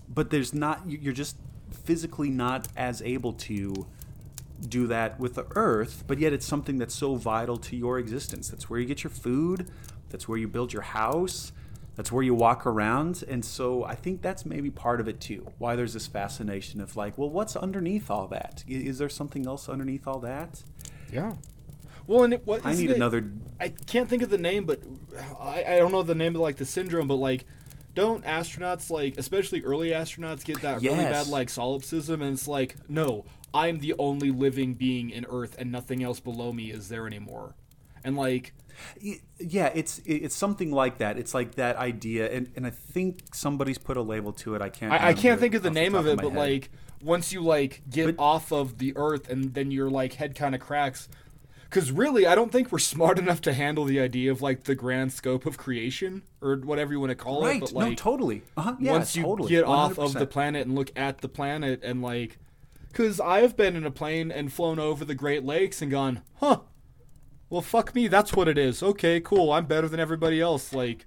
But 0.07 0.29
there's 0.29 0.53
not. 0.53 0.85
you- 0.85 0.99
You're 1.01 1.13
just 1.13 1.37
physically 1.85 2.29
not 2.29 2.67
as 2.77 3.01
able 3.01 3.33
to 3.33 3.87
do 4.69 4.85
that 4.87 5.19
with 5.19 5.33
the 5.33 5.45
earth, 5.55 6.03
but 6.07 6.19
yet 6.19 6.31
it's 6.33 6.45
something 6.45 6.77
that's 6.77 6.93
so 6.93 7.15
vital 7.15 7.57
to 7.57 7.75
your 7.75 7.97
existence. 7.99 8.47
That's 8.49 8.69
where 8.69 8.79
you 8.79 8.85
get 8.85 9.03
your 9.03 9.11
food, 9.11 9.69
that's 10.09 10.27
where 10.27 10.37
you 10.37 10.47
build 10.47 10.71
your 10.71 10.83
house, 10.83 11.51
that's 11.95 12.11
where 12.11 12.23
you 12.23 12.33
walk 12.33 12.65
around. 12.65 13.23
And 13.27 13.43
so 13.45 13.83
I 13.83 13.95
think 13.95 14.21
that's 14.21 14.45
maybe 14.45 14.69
part 14.71 14.99
of 14.99 15.07
it 15.07 15.19
too. 15.19 15.51
Why 15.57 15.75
there's 15.75 15.93
this 15.93 16.07
fascination 16.07 16.81
of 16.81 16.95
like, 16.95 17.17
well, 17.17 17.29
what's 17.29 17.55
underneath 17.55 18.09
all 18.09 18.27
that? 18.27 18.63
Is 18.67 18.97
there 18.97 19.09
something 19.09 19.45
else 19.45 19.69
underneath 19.69 20.07
all 20.07 20.19
that? 20.19 20.63
yeah. 21.11 21.33
Well, 22.05 22.23
and 22.25 22.33
it, 22.33 22.45
what 22.45 22.65
I 22.65 22.73
need 22.73 22.89
it- 22.89 22.97
another. 22.97 23.31
I 23.61 23.69
can't 23.69 24.09
think 24.09 24.23
of 24.23 24.29
the 24.29 24.37
name, 24.37 24.65
but 24.65 24.81
I, 25.39 25.63
I 25.65 25.77
don't 25.77 25.93
know 25.93 26.03
the 26.03 26.13
name 26.15 26.35
of 26.35 26.41
like 26.41 26.57
the 26.57 26.65
syndrome, 26.65 27.07
but 27.07 27.15
like, 27.15 27.45
don't 27.95 28.25
astronauts 28.25 28.89
like, 28.89 29.17
especially 29.17 29.61
early 29.63 29.91
astronauts, 29.91 30.43
get 30.43 30.61
that 30.63 30.81
really 30.81 30.97
bad 30.97 31.27
like 31.27 31.49
solipsism, 31.49 32.21
and 32.21 32.33
it's 32.33 32.45
like, 32.47 32.75
no, 32.89 33.23
I'm 33.53 33.79
the 33.79 33.93
only 33.99 34.31
living 34.31 34.73
being 34.73 35.11
in 35.11 35.25
Earth, 35.29 35.55
and 35.57 35.71
nothing 35.71 36.03
else 36.03 36.19
below 36.19 36.51
me 36.51 36.71
is 36.71 36.89
there 36.89 37.07
anymore, 37.07 37.55
and 38.03 38.15
like, 38.17 38.53
Yeah, 39.39 39.71
it's 39.73 40.01
it's 40.05 40.35
something 40.35 40.71
like 40.71 40.97
that. 40.97 41.17
It's 41.17 41.33
like 41.33 41.55
that 41.55 41.77
idea, 41.77 42.31
and, 42.31 42.51
and 42.55 42.65
I 42.65 42.71
think 42.71 43.23
somebody's 43.33 43.77
put 43.77 43.97
a 43.97 44.01
label 44.01 44.33
to 44.33 44.55
it. 44.55 44.61
I 44.61 44.69
can't. 44.69 44.91
I, 44.93 45.09
I 45.09 45.13
can't 45.13 45.39
think 45.39 45.53
of 45.55 45.63
the 45.63 45.71
name 45.71 45.95
of 45.95 46.07
it, 46.07 46.17
my 46.17 46.23
but 46.23 46.31
head. 46.31 46.37
like, 46.39 46.69
once 47.01 47.31
you 47.31 47.41
like 47.41 47.81
get 47.89 48.15
But- 48.17 48.23
off 48.23 48.51
of 48.51 48.77
the 48.77 48.93
Earth, 48.95 49.29
and 49.29 49.53
then 49.53 49.71
your 49.71 49.89
like 49.89 50.13
head 50.13 50.35
kind 50.35 50.55
of 50.55 50.61
cracks. 50.61 51.07
Because 51.69 51.91
really, 51.91 52.27
I 52.27 52.35
don't 52.35 52.51
think 52.51 52.71
we're 52.71 52.77
smart 52.77 53.17
enough 53.17 53.41
to 53.41 53.53
handle 53.53 53.83
the 53.85 53.99
idea 53.99 54.31
of 54.31 54.43
like 54.43 54.65
the 54.65 54.75
grand 54.75 55.11
scope 55.11 55.47
of 55.47 55.57
creation 55.57 56.21
or 56.39 56.57
whatever 56.57 56.93
you 56.93 56.99
want 56.99 57.09
to 57.09 57.15
call 57.15 57.43
right? 57.43 57.55
it. 57.55 57.61
But 57.61 57.71
like, 57.73 57.89
no, 57.89 57.95
totally. 57.95 58.43
Uh-huh. 58.55 58.75
Yeah, 58.79 58.91
once 58.91 59.15
you 59.15 59.23
totally. 59.23 59.49
get 59.49 59.63
off 59.63 59.97
of 59.97 60.13
the 60.13 60.27
planet 60.27 60.67
and 60.67 60.75
look 60.75 60.91
at 60.95 61.21
the 61.21 61.27
planet 61.29 61.79
and 61.83 62.03
like 62.03 62.37
because 62.89 63.19
i've 63.19 63.57
been 63.57 63.75
in 63.75 63.83
a 63.83 63.89
plane 63.89 64.31
and 64.31 64.53
flown 64.53 64.77
over 64.77 65.03
the 65.03 65.15
great 65.15 65.43
lakes 65.43 65.81
and 65.81 65.89
gone 65.89 66.21
huh 66.35 66.59
well 67.53 67.61
fuck 67.61 67.93
me 67.93 68.07
that's 68.07 68.33
what 68.33 68.47
it 68.47 68.57
is 68.57 68.81
okay 68.81 69.19
cool 69.19 69.51
i'm 69.53 69.65
better 69.67 69.87
than 69.87 69.99
everybody 69.99 70.41
else 70.41 70.73
like 70.73 71.05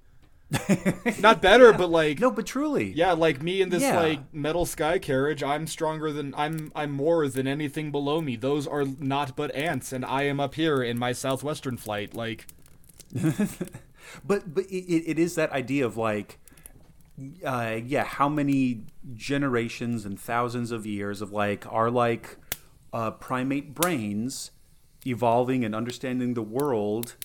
not 1.20 1.42
better 1.42 1.72
but 1.72 1.90
like 1.90 2.20
No, 2.20 2.30
but 2.30 2.46
truly. 2.46 2.92
yeah 2.92 3.12
like 3.14 3.42
me 3.42 3.60
in 3.60 3.68
this 3.70 3.82
Yeah. 3.82 3.98
like 3.98 4.32
metal 4.32 4.64
sky 4.64 5.00
carriage 5.00 5.42
i'm 5.42 5.66
stronger 5.66 6.12
than 6.12 6.32
i'm 6.36 6.70
i'm 6.76 6.92
more 6.92 7.26
than 7.26 7.48
anything 7.48 7.90
below 7.90 8.20
me 8.20 8.36
those 8.36 8.64
are 8.68 8.84
not 8.84 9.34
but 9.34 9.52
ants 9.56 9.92
and 9.92 10.04
i 10.04 10.22
am 10.22 10.38
up 10.38 10.54
here 10.54 10.80
in 10.84 11.00
my 11.00 11.10
southwestern 11.12 11.76
flight 11.76 12.14
like 12.14 12.46
But 14.24 14.54
but 14.54 14.66
it, 14.66 14.84
it 14.84 15.02
it 15.10 15.18
is 15.18 15.34
that 15.34 15.50
idea 15.50 15.84
of 15.84 15.96
like, 15.96 16.38
uh, 17.44 17.80
yeah, 17.84 18.04
how 18.04 18.28
many 18.28 18.82
generations 19.16 20.04
and 20.06 20.18
thousands 20.18 20.70
of 20.70 20.86
years 20.86 21.20
of 21.20 21.32
like 21.32 21.66
our 21.72 21.90
like 21.90 22.36
uh, 22.92 23.10
primate 23.10 23.74
brains 23.74 24.52
evolving 25.06 25.64
and 25.64 25.74
understanding 25.74 26.34
the 26.34 26.42
world 26.42 27.16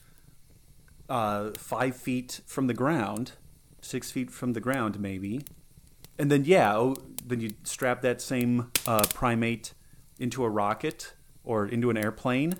uh, 1.09 1.51
five 1.57 1.95
feet 1.95 2.41
from 2.45 2.67
the 2.67 2.73
ground, 2.73 3.33
six 3.81 4.11
feet 4.11 4.31
from 4.31 4.53
the 4.53 4.61
ground, 4.61 4.99
maybe, 4.99 5.41
and 6.17 6.31
then 6.31 6.45
yeah, 6.45 6.75
oh, 6.75 6.95
then 7.25 7.41
you 7.41 7.51
strap 7.63 8.01
that 8.01 8.21
same 8.21 8.71
uh, 8.87 9.03
primate 9.13 9.73
into 10.19 10.43
a 10.43 10.49
rocket 10.49 11.13
or 11.43 11.65
into 11.65 11.89
an 11.89 11.97
airplane, 11.97 12.55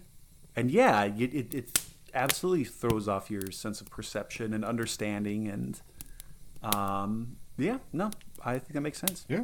and 0.56 0.72
yeah, 0.72 1.04
it, 1.04 1.34
it, 1.34 1.54
it 1.54 1.82
absolutely 2.14 2.66
throws 2.66 3.08
off 3.08 3.32
your 3.32 3.52
sense 3.52 3.80
of 3.82 3.90
perception 3.90 4.54
and 4.54 4.66
understanding, 4.66 5.48
and 5.48 5.82
um, 6.64 7.38
yeah, 7.58 7.78
no, 7.94 8.12
I 8.44 8.54
think 8.60 8.74
that 8.74 8.82
makes 8.82 9.00
sense. 9.00 9.26
Yeah. 9.30 9.44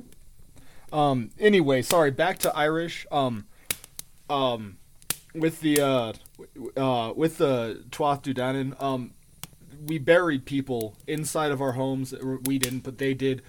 Um. 0.91 1.29
Anyway, 1.39 1.81
sorry. 1.81 2.11
Back 2.11 2.39
to 2.39 2.55
Irish. 2.55 3.05
Um. 3.11 3.45
Um. 4.29 4.77
With 5.37 5.61
the 5.61 5.81
uh, 5.81 6.13
uh, 6.75 7.13
with 7.15 7.37
the 7.37 7.83
Tuatha 7.89 8.21
De 8.23 8.33
Danann, 8.33 8.81
um, 8.81 9.11
we 9.85 9.97
buried 9.97 10.45
people 10.45 10.95
inside 11.05 11.51
of 11.51 11.61
our 11.61 11.73
homes. 11.73 12.13
We 12.45 12.57
didn't, 12.57 12.79
but 12.79 12.97
they 12.97 13.13
did. 13.13 13.41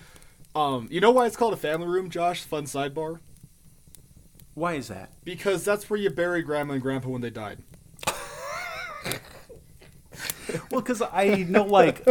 Um. 0.54 0.88
You 0.90 1.00
know 1.00 1.10
why 1.10 1.26
it's 1.26 1.36
called 1.36 1.54
a 1.54 1.58
family 1.58 1.88
room, 1.88 2.10
Josh? 2.10 2.42
Fun 2.42 2.64
sidebar. 2.64 3.20
Why 4.54 4.74
is 4.74 4.88
that? 4.88 5.12
Because 5.24 5.64
that's 5.64 5.88
where 5.88 5.98
you 5.98 6.10
bury 6.10 6.42
grandma 6.42 6.74
and 6.74 6.82
grandpa 6.82 7.08
when 7.08 7.20
they 7.20 7.30
died. 7.30 7.58
Well, 10.70 10.80
because 10.80 11.02
I 11.02 11.46
know 11.48 11.64
like 11.64 12.04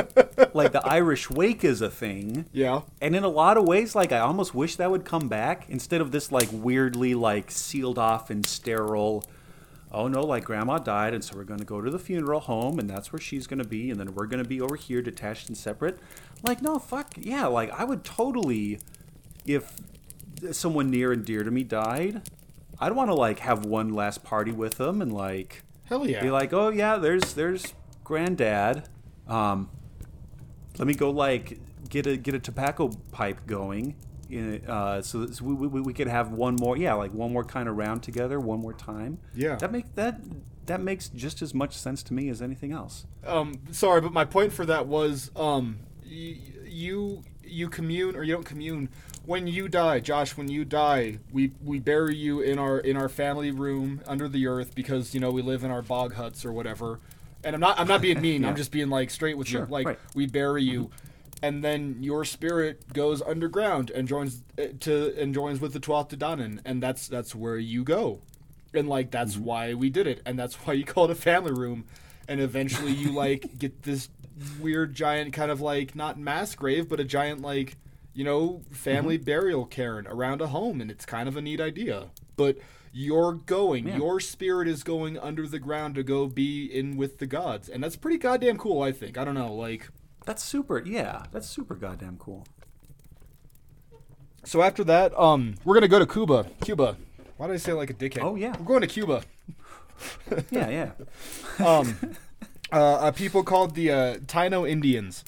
like 0.54 0.72
the 0.72 0.86
Irish 0.86 1.30
wake 1.30 1.64
is 1.64 1.82
a 1.82 1.90
thing. 1.90 2.45
Yeah. 2.52 2.82
And 3.02 3.16
in 3.16 3.24
a 3.24 3.30
lot 3.30 3.58
of 3.58 3.66
ways, 3.66 3.95
like 3.95 4.12
I 4.12 4.20
almost 4.20 4.54
wish 4.54 4.76
that 4.76 4.91
would 4.91 5.06
come 5.06 5.28
back 5.28 5.66
instead 5.70 6.02
of 6.02 6.12
this 6.12 6.32
like 6.32 6.49
weirdly 6.52 7.16
like 7.16 7.52
sealed 7.52 7.98
off 7.98 8.30
and 8.30 8.45
sterile. 8.45 9.24
Oh 9.91 10.07
no, 10.07 10.22
like 10.22 10.43
grandma 10.43 10.80
died, 10.80 11.14
and 11.14 11.23
so 11.23 11.38
we're 11.38 11.43
going 11.43 11.59
to 11.59 11.65
go 11.65 11.81
to 11.81 11.89
the 11.89 11.99
funeral 11.99 12.41
home, 12.41 12.77
and 12.77 12.89
that's 12.89 13.14
where 13.14 13.19
she's 13.19 13.47
going 13.47 13.59
to 13.59 13.68
be, 13.68 13.89
and 13.89 13.99
then 13.99 14.14
we're 14.14 14.26
going 14.26 14.43
to 14.43 14.47
be 14.47 14.59
over 14.59 14.76
here 14.76 15.01
detached 15.01 15.47
and 15.47 15.57
separate. 15.57 15.97
Like 16.43 16.61
no, 16.61 16.77
fuck 16.77 17.14
yeah, 17.18 17.45
like 17.47 17.72
I 17.72 17.84
would 17.84 18.03
totally, 18.03 18.80
if 19.45 19.73
someone 20.51 20.89
near 20.89 21.11
and 21.11 21.23
dear 21.26 21.43
to 21.43 21.51
me 21.51 21.64
died, 21.64 22.30
I'd 22.80 22.93
want 22.93 23.09
to 23.09 23.15
like 23.15 23.39
have 23.39 23.65
one 23.65 23.93
last 23.93 24.23
party 24.23 24.51
with 24.51 24.77
them 24.77 25.01
and 25.01 25.14
like 25.14 25.64
Hell 25.85 26.07
yeah. 26.07 26.22
be 26.22 26.31
like, 26.31 26.53
oh 26.53 26.69
yeah, 26.69 26.97
there's 26.97 27.34
there's 27.34 27.73
granddad. 28.03 28.88
Um, 29.27 29.69
let 30.77 30.88
me 30.88 30.93
go 30.93 31.09
like 31.09 31.59
get 31.89 32.05
a 32.05 32.18
get 32.18 32.35
a 32.35 32.39
tobacco 32.39 32.89
pipe 33.11 33.47
going, 33.47 33.95
in, 34.30 34.62
uh, 34.68 35.02
so, 35.02 35.26
so 35.28 35.44
we, 35.45 35.54
we, 35.68 35.82
we 35.82 35.94
could 35.94 36.08
have 36.08 36.32
one 36.32 36.56
more, 36.60 36.78
yeah, 36.78 36.94
like 36.94 37.14
one 37.14 37.32
more 37.34 37.44
kind 37.44 37.68
of 37.70 37.78
round 37.78 38.04
together, 38.04 38.40
one 38.40 38.60
more 38.60 38.74
time. 38.74 39.20
Yeah. 39.36 39.56
that 39.56 39.72
make 39.72 39.95
that 39.95 40.20
that 40.66 40.82
makes 40.82 41.08
just 41.08 41.41
as 41.41 41.54
much 41.54 41.78
sense 41.78 42.04
to 42.04 42.14
me 42.14 42.28
as 42.30 42.41
anything 42.41 42.74
else. 42.74 43.06
um 43.26 43.54
sorry 43.72 44.02
but 44.02 44.12
my 44.12 44.26
point 44.26 44.52
for 44.52 44.66
that 44.66 44.86
was 44.86 45.32
um 45.38 45.78
y- 46.06 46.38
you 46.66 47.24
you 47.44 47.70
commune 47.70 48.18
or 48.18 48.24
you 48.24 48.34
don't 48.34 48.44
commune 48.45 48.90
when 49.26 49.48
you 49.48 49.70
die 49.70 50.02
josh 50.02 50.36
when 50.36 50.49
you 50.49 50.66
die 50.66 51.18
we 51.32 51.52
we 51.64 51.80
bury 51.80 52.14
you 52.18 52.41
in 52.41 52.60
our 52.60 52.80
in 52.80 52.98
our 52.98 53.08
family 53.08 53.49
room 53.52 54.02
under 54.06 54.28
the 54.28 54.45
earth 54.45 54.76
because 54.76 55.14
you 55.14 55.22
know 55.22 55.32
we 55.32 55.41
live 55.41 55.64
in 55.64 55.72
our 55.72 55.82
bog 55.82 56.14
huts 56.16 56.44
or 56.44 56.52
whatever 56.52 56.99
and 57.45 57.56
i'm 57.56 57.62
not 57.62 57.80
i'm 57.80 57.88
not 57.88 58.02
being 58.02 58.20
mean 58.28 58.41
Yeah. 58.41 58.49
i'm 58.49 58.56
just 58.58 58.72
being 58.72 58.90
like 58.90 59.10
straight 59.10 59.38
with 59.38 59.48
Sure, 59.48 59.62
you 59.62 59.68
like 59.72 59.86
right. 59.88 59.99
we 60.16 60.26
bury 60.28 60.64
you 60.64 60.90
and 61.41 61.64
then 61.64 61.97
your 62.01 62.26
spirit 62.26 62.93
goes 62.93 63.22
underground 63.22 63.91
and 63.91 64.07
joins 64.07 64.43
uh, 64.57 64.68
to 64.81 65.14
and 65.19 65.34
joins 65.34 65.59
with 65.61 65.73
the 65.73 65.80
Tuatha 65.80 66.09
De 66.09 66.18
Danann, 66.18 66.59
and 66.65 66.81
that's 66.81 67.07
that's 67.07 67.35
where 67.35 67.57
you 67.57 67.84
go 67.84 68.22
and 68.73 68.88
like 68.88 69.11
that's 69.11 69.38
why 69.38 69.73
we 69.73 69.89
did 69.89 70.07
it, 70.07 70.22
and 70.26 70.38
that's 70.38 70.55
why 70.55 70.73
you 70.73 70.85
call 70.85 71.05
it 71.05 71.11
a 71.11 71.15
family 71.15 71.51
room, 71.51 71.85
and 72.27 72.39
eventually 72.39 72.91
you 72.91 73.11
like 73.14 73.57
get 73.57 73.84
this 73.84 74.09
weird 74.61 74.93
giant 74.93 75.34
kind 75.34 75.51
of 75.51 75.61
like 75.61 75.95
not 75.95 76.18
mass 76.19 76.55
grave, 76.55 76.88
but 76.88 76.99
a 76.99 77.03
giant 77.03 77.41
like 77.41 77.77
you 78.14 78.23
know 78.23 78.61
family 78.72 79.18
burial 79.18 79.65
cairn 79.65 80.07
around 80.07 80.41
a 80.41 80.47
home, 80.47 80.81
and 80.81 80.91
it's 80.91 81.05
kind 81.05 81.27
of 81.27 81.35
a 81.35 81.41
neat 81.41 81.59
idea, 81.59 82.07
but. 82.35 82.57
You're 82.93 83.34
going. 83.34 83.89
Yeah. 83.89 83.97
Your 83.97 84.19
spirit 84.19 84.68
is 84.68 84.81
going 84.81 85.19
under 85.19 85.45
the 85.45 85.59
ground 85.59 85.93
to 85.95 86.03
go 86.03 86.26
be 86.26 86.65
in 86.65 86.97
with 86.97 87.19
the 87.19 87.27
gods, 87.27 87.69
and 87.69 87.84
that's 87.84 87.95
pretty 87.95 88.18
goddamn 88.18 88.57
cool. 88.57 88.81
I 88.81 88.91
think. 88.91 89.19
I 89.19 89.26
don't 89.26 89.35
know, 89.35 89.53
like. 89.53 89.89
That's 90.28 90.44
super. 90.44 90.84
Yeah, 90.86 91.24
that's 91.32 91.48
super 91.49 91.74
goddamn 91.74 92.18
cool. 92.20 92.45
So 94.44 94.62
after 94.62 94.84
that, 94.84 95.18
um, 95.20 95.56
we're 95.66 95.74
gonna 95.74 95.88
go 95.88 95.99
to 95.99 96.06
Cuba. 96.06 96.45
Cuba. 96.62 96.98
Why 97.38 97.48
did 97.48 97.54
I 97.54 97.58
say 97.58 97.72
it 97.72 97.76
like 97.76 97.90
a 97.90 97.94
dickhead? 97.94 98.24
Oh, 98.24 98.36
yeah. 98.36 98.56
we're 98.58 98.66
going 98.66 98.82
to 98.82 98.88
Cuba. 98.88 99.24
Yeah, 100.52 100.70
yeah. 100.70 100.91
Um, 101.66 101.98
uh, 102.72 102.99
a 103.02 103.12
people 103.12 103.44
called 103.44 103.74
the 103.74 103.90
uh, 103.91 104.18
Taino 104.18 104.70
Indians. 104.70 105.24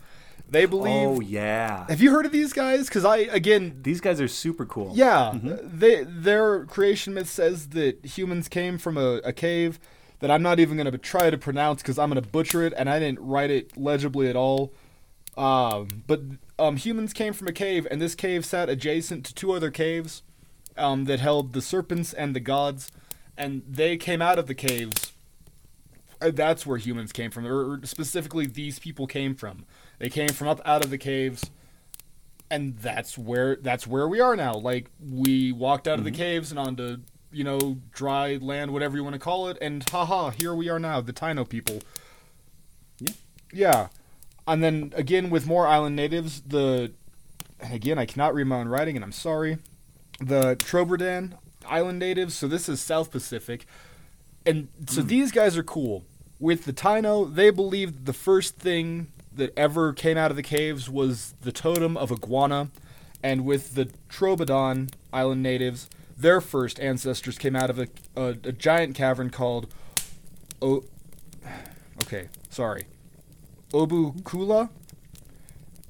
They 0.48 0.66
believe. 0.66 1.08
oh 1.08 1.20
yeah. 1.22 1.86
Have 1.90 2.02
you 2.02 2.12
heard 2.12 2.26
of 2.28 2.32
these 2.32 2.54
guys? 2.54 2.88
Because 2.88 3.04
I 3.06 3.18
again, 3.18 3.80
These 3.82 4.00
guys 4.02 4.20
are 4.22 4.28
super 4.28 4.66
cool. 4.66 4.92
yeah, 4.94 5.34
they 5.42 6.04
their 6.04 6.66
creation 6.66 7.14
myth 7.16 7.30
says 7.30 7.70
that 7.70 8.04
humans 8.06 8.48
came 8.48 8.78
from 8.78 8.98
a, 8.98 9.18
a 9.24 9.34
cave 9.34 9.80
that 10.20 10.30
I'm 10.30 10.42
not 10.44 10.60
even 10.60 10.78
gonna 10.78 10.98
try 10.98 11.30
to 11.32 11.38
pronounce 11.38 11.82
because 11.82 11.98
I'm 11.98 12.10
gonna 12.10 12.22
butcher 12.22 12.64
it, 12.64 12.74
and 12.78 12.90
I 12.90 13.00
didn't 13.00 13.20
write 13.22 13.50
it 13.52 13.76
legibly 13.78 14.28
at 14.30 14.36
all. 14.36 14.72
Um, 15.38 16.04
but 16.08 16.22
um, 16.58 16.78
humans 16.78 17.14
came 17.14 17.34
from 17.34 17.48
a 17.48 17.54
cave, 17.54 17.88
and 17.90 18.02
this 18.02 18.16
cave 18.16 18.46
sat 18.46 18.70
adjacent 18.70 19.26
to 19.26 19.34
two 19.34 19.52
other 19.52 19.72
caves 19.72 20.24
um, 20.78 21.06
that 21.06 21.20
held 21.20 21.54
the 21.54 21.62
serpents 21.62 22.14
and 22.14 22.36
the 22.36 22.40
gods, 22.40 22.92
and 23.38 23.64
they 23.68 23.96
came 23.98 24.22
out 24.22 24.38
of 24.40 24.48
the 24.48 24.56
caves. 24.56 25.14
Uh, 26.22 26.32
That's 26.32 26.66
where 26.66 26.78
humans 26.78 27.14
came 27.14 27.32
from, 27.32 27.48
or 27.48 27.80
specifically 27.86 28.46
these 28.46 28.80
people 28.80 29.08
came 29.08 29.36
from. 29.36 29.66
They 30.00 30.10
came 30.10 30.30
from 30.30 30.48
up 30.48 30.62
out 30.66 30.84
of 30.84 30.90
the 30.90 30.98
caves, 30.98 31.50
and 32.52 32.78
that's 32.78 33.18
where 33.18 33.56
that's 33.58 33.86
where 33.88 34.08
we 34.08 34.20
are 34.20 34.36
now. 34.36 34.54
Like 34.54 34.90
we 35.00 35.52
walked 35.52 35.88
out 35.88 36.00
of 36.00 36.06
the 36.06 36.12
caves 36.12 36.52
and 36.52 36.60
onto 36.60 36.98
you 37.32 37.44
know 37.44 37.78
dry 37.94 38.38
land, 38.42 38.72
whatever 38.72 38.98
you 38.98 39.04
want 39.04 39.14
to 39.14 39.20
call 39.20 39.48
it, 39.48 39.58
and 39.62 39.88
haha, 39.88 40.32
here 40.32 40.54
we 40.54 40.68
are 40.70 40.80
now, 40.80 41.00
the 41.00 41.14
Taino 41.14 41.48
people. 41.48 41.80
Yeah. 43.00 43.14
Yeah, 43.52 43.88
and 44.50 44.64
then 44.64 44.92
again 44.96 45.30
with 45.30 45.46
more 45.46 45.68
island 45.68 45.96
natives, 45.96 46.42
the 46.42 46.92
and 47.60 47.74
again 47.74 47.98
I 47.98 48.06
cannot 48.06 48.34
read 48.34 48.48
my 48.48 48.58
own 48.58 48.68
writing, 48.68 48.96
and 48.96 49.06
I'm 49.06 49.12
sorry. 49.12 49.60
The 50.20 50.56
Trobriand 50.58 51.38
island 51.66 52.00
natives. 52.00 52.36
So 52.36 52.48
this 52.48 52.68
is 52.68 52.82
South 52.82 53.12
Pacific, 53.12 53.66
and 54.46 54.68
so 54.88 55.02
hmm. 55.02 55.08
these 55.08 55.32
guys 55.32 55.58
are 55.58 55.64
cool. 55.64 56.04
With 56.40 56.66
the 56.66 56.74
Taino, 56.74 57.34
they 57.34 57.50
believed 57.50 58.06
the 58.06 58.14
first 58.14 58.58
thing 58.58 59.12
that 59.36 59.54
ever 59.58 59.94
came 59.94 60.18
out 60.18 60.32
of 60.32 60.38
the 60.38 60.44
caves 60.44 60.90
was 60.90 61.36
the 61.42 61.52
totem 61.52 61.96
of 61.96 62.12
iguana, 62.12 62.72
and 63.22 63.46
with 63.46 63.76
the 63.76 63.90
Trobriand 64.10 64.92
island 65.14 65.44
natives, 65.44 65.90
their 66.18 66.42
first 66.42 66.80
ancestors 66.80 67.38
came 67.38 67.56
out 67.56 67.70
of 67.70 67.80
a, 67.80 67.88
a, 68.16 68.30
a 68.44 68.52
giant 68.52 68.96
cavern 68.96 69.30
called 69.30 69.72
O. 70.62 70.84
Okay, 72.02 72.30
sorry, 72.50 72.86
Obukula, 73.74 74.70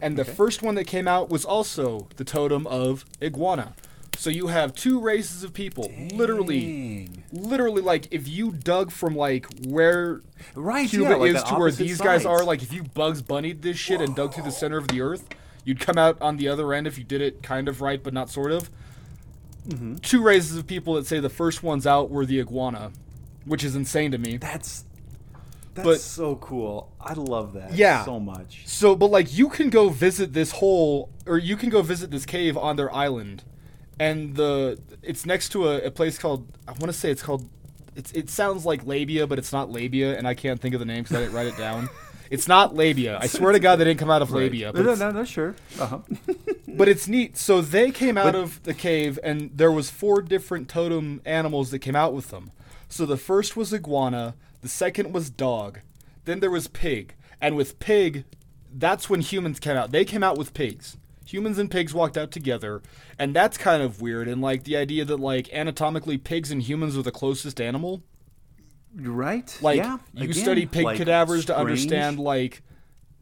and 0.01 0.17
the 0.17 0.21
Okay. 0.23 0.31
first 0.33 0.61
one 0.61 0.75
that 0.75 0.85
came 0.85 1.07
out 1.07 1.29
was 1.29 1.45
also 1.45 2.07
the 2.17 2.23
totem 2.23 2.65
of 2.67 3.05
iguana. 3.21 3.73
So 4.17 4.29
you 4.29 4.47
have 4.47 4.75
two 4.75 4.99
races 4.99 5.43
of 5.43 5.53
people, 5.53 5.89
literally, 6.13 6.59
Dang. 6.59 7.23
literally 7.31 7.81
like 7.81 8.07
if 8.11 8.27
you 8.27 8.51
dug 8.51 8.91
from 8.91 9.15
like 9.15 9.45
where 9.65 10.21
Right, 10.55 10.89
Cuba 10.89 11.11
yeah, 11.11 11.15
like 11.15 11.35
is 11.35 11.43
to 11.43 11.55
where 11.55 11.71
these 11.71 12.01
guys 12.01 12.25
are, 12.25 12.43
like 12.43 12.61
if 12.61 12.73
you 12.73 12.83
Bugs 12.83 13.21
Bunnied 13.21 13.61
this 13.61 13.77
shit 13.77 14.01
and 14.01 14.13
dug 14.15 14.33
through 14.33 14.43
the 14.43 14.51
center 14.51 14.77
of 14.77 14.89
the 14.89 14.99
earth, 14.99 15.25
you'd 15.63 15.79
come 15.79 15.97
out 15.97 16.21
on 16.21 16.35
the 16.37 16.49
other 16.49 16.73
end 16.73 16.85
if 16.85 16.97
you 16.97 17.03
did 17.05 17.21
it 17.21 17.41
kind 17.43 17.69
of 17.69 17.79
right, 17.81 18.03
but 18.03 18.13
not 18.13 18.29
sort 18.29 18.51
of. 18.51 18.69
Mm-hmm. 19.69 19.95
Two 19.97 20.21
races 20.21 20.57
of 20.57 20.67
people 20.67 20.95
that 20.95 21.05
say 21.05 21.19
the 21.19 21.29
first 21.29 21.63
ones 21.63 21.85
out 21.87 22.09
were 22.09 22.25
the 22.25 22.39
iguana, 22.41 22.91
which 23.45 23.63
is 23.63 23.73
insane 23.75 24.11
to 24.11 24.17
me. 24.17 24.35
That's 24.37 24.83
that's 25.83 25.97
But- 25.97 26.01
so 26.01 26.35
cool. 26.37 26.91
I 27.01 27.13
love 27.13 27.53
that. 27.53 27.73
Yeah. 27.73 28.05
so 28.05 28.19
much. 28.19 28.63
So, 28.65 28.95
but 28.95 29.07
like 29.07 29.35
you 29.35 29.49
can 29.49 29.69
go 29.69 29.89
visit 29.89 30.33
this 30.33 30.51
hole, 30.51 31.09
or 31.25 31.37
you 31.37 31.55
can 31.57 31.69
go 31.69 31.81
visit 31.81 32.11
this 32.11 32.25
cave 32.25 32.57
on 32.57 32.75
their 32.75 32.93
island, 32.93 33.43
and 33.99 34.35
the 34.35 34.79
it's 35.01 35.25
next 35.25 35.49
to 35.49 35.67
a, 35.67 35.81
a 35.81 35.91
place 35.91 36.17
called 36.17 36.47
I 36.67 36.71
want 36.71 36.87
to 36.87 36.93
say 36.93 37.11
it's 37.11 37.23
called 37.23 37.49
it's 37.95 38.11
it 38.13 38.29
sounds 38.29 38.65
like 38.65 38.85
labia, 38.85 39.27
but 39.27 39.37
it's 39.39 39.51
not 39.51 39.71
labia, 39.71 40.17
and 40.17 40.27
I 40.27 40.33
can't 40.33 40.59
think 40.61 40.73
of 40.73 40.79
the 40.79 40.85
name 40.85 41.03
because 41.03 41.17
I 41.17 41.19
didn't 41.21 41.33
write 41.33 41.47
it 41.47 41.57
down. 41.57 41.89
It's 42.31 42.47
not 42.47 42.75
labia. 42.75 43.17
I 43.19 43.25
swear 43.25 43.53
to 43.53 43.59
God, 43.59 43.77
they 43.77 43.85
didn't 43.85 43.99
come 43.99 44.11
out 44.11 44.21
of 44.21 44.29
labia. 44.29 44.71
But 44.71 44.85
no, 44.85 44.93
no, 44.93 45.09
no, 45.09 45.23
sure. 45.23 45.55
Uh 45.79 45.85
huh. 45.87 45.99
but 46.67 46.87
it's 46.87 47.07
neat. 47.07 47.37
So 47.37 47.59
they 47.59 47.89
came 47.89 48.19
out 48.19 48.35
of 48.35 48.61
the 48.61 48.75
cave, 48.75 49.17
and 49.23 49.49
there 49.51 49.71
was 49.71 49.89
four 49.89 50.21
different 50.21 50.69
totem 50.69 51.21
animals 51.25 51.71
that 51.71 51.79
came 51.79 51.95
out 51.95 52.13
with 52.13 52.29
them. 52.29 52.51
So 52.87 53.07
the 53.07 53.17
first 53.17 53.57
was 53.57 53.73
iguana, 53.73 54.35
the 54.61 54.69
second 54.69 55.13
was 55.13 55.29
dog, 55.29 55.79
then 56.25 56.39
there 56.39 56.51
was 56.51 56.67
pig, 56.67 57.15
and 57.41 57.55
with 57.55 57.79
pig, 57.79 58.25
that's 58.73 59.09
when 59.09 59.21
humans 59.21 59.59
came 59.59 59.77
out. 59.77 59.91
They 59.91 60.05
came 60.05 60.23
out 60.23 60.37
with 60.37 60.53
pigs. 60.53 60.97
Humans 61.25 61.59
and 61.59 61.69
pigs 61.69 61.93
walked 61.93 62.17
out 62.17 62.31
together, 62.31 62.81
and 63.17 63.35
that's 63.35 63.57
kind 63.57 63.83
of 63.83 64.01
weird. 64.01 64.27
And 64.27 64.41
like 64.41 64.63
the 64.63 64.77
idea 64.77 65.05
that 65.05 65.19
like 65.19 65.51
anatomically, 65.53 66.17
pigs 66.17 66.51
and 66.51 66.61
humans 66.61 66.97
are 66.97 67.03
the 67.03 67.11
closest 67.11 67.61
animal. 67.61 68.03
Right. 68.95 69.55
Like 69.61 69.77
yeah. 69.77 69.97
you 70.13 70.23
Again, 70.25 70.33
study 70.33 70.65
pig 70.65 70.85
like, 70.85 70.97
cadavers 70.97 71.45
to 71.45 71.57
understand 71.57 72.19
like 72.19 72.63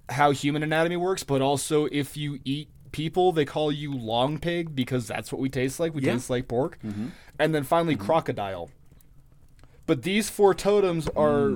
how 0.09 0.31
human 0.31 0.63
anatomy 0.63 0.95
works, 0.97 1.23
but 1.23 1.41
also 1.41 1.85
if 1.91 2.15
you 2.15 2.39
eat 2.45 2.69
people, 2.91 3.31
they 3.31 3.45
call 3.45 3.71
you 3.71 3.93
long 3.93 4.37
pig 4.39 4.73
because 4.73 5.07
that's 5.07 5.31
what 5.31 5.41
we 5.41 5.49
taste 5.49 5.79
like. 5.79 5.93
We 5.93 6.01
Yeah. 6.01 6.13
taste 6.13 6.29
like 6.29 6.47
pork. 6.47 6.79
Mm-hmm. 6.85 7.07
And 7.39 7.53
then 7.53 7.63
finally 7.63 7.95
mm-hmm. 7.95 8.05
crocodile. 8.05 8.69
But 9.87 10.03
these 10.03 10.29
four 10.29 10.53
totems 10.53 11.07
are 11.15 11.49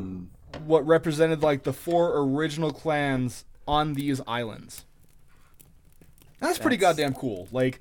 what 0.66 0.86
represented 0.88 1.44
like 1.44 1.64
the 1.64 1.74
four 1.74 2.18
original 2.18 2.72
clans 2.72 3.46
on 3.68 3.94
these 3.94 4.22
islands. 4.28 4.86
That's 6.40 6.58
pretty 6.58 6.78
goddamn 6.78 7.14
cool. 7.14 7.48
Like 7.52 7.80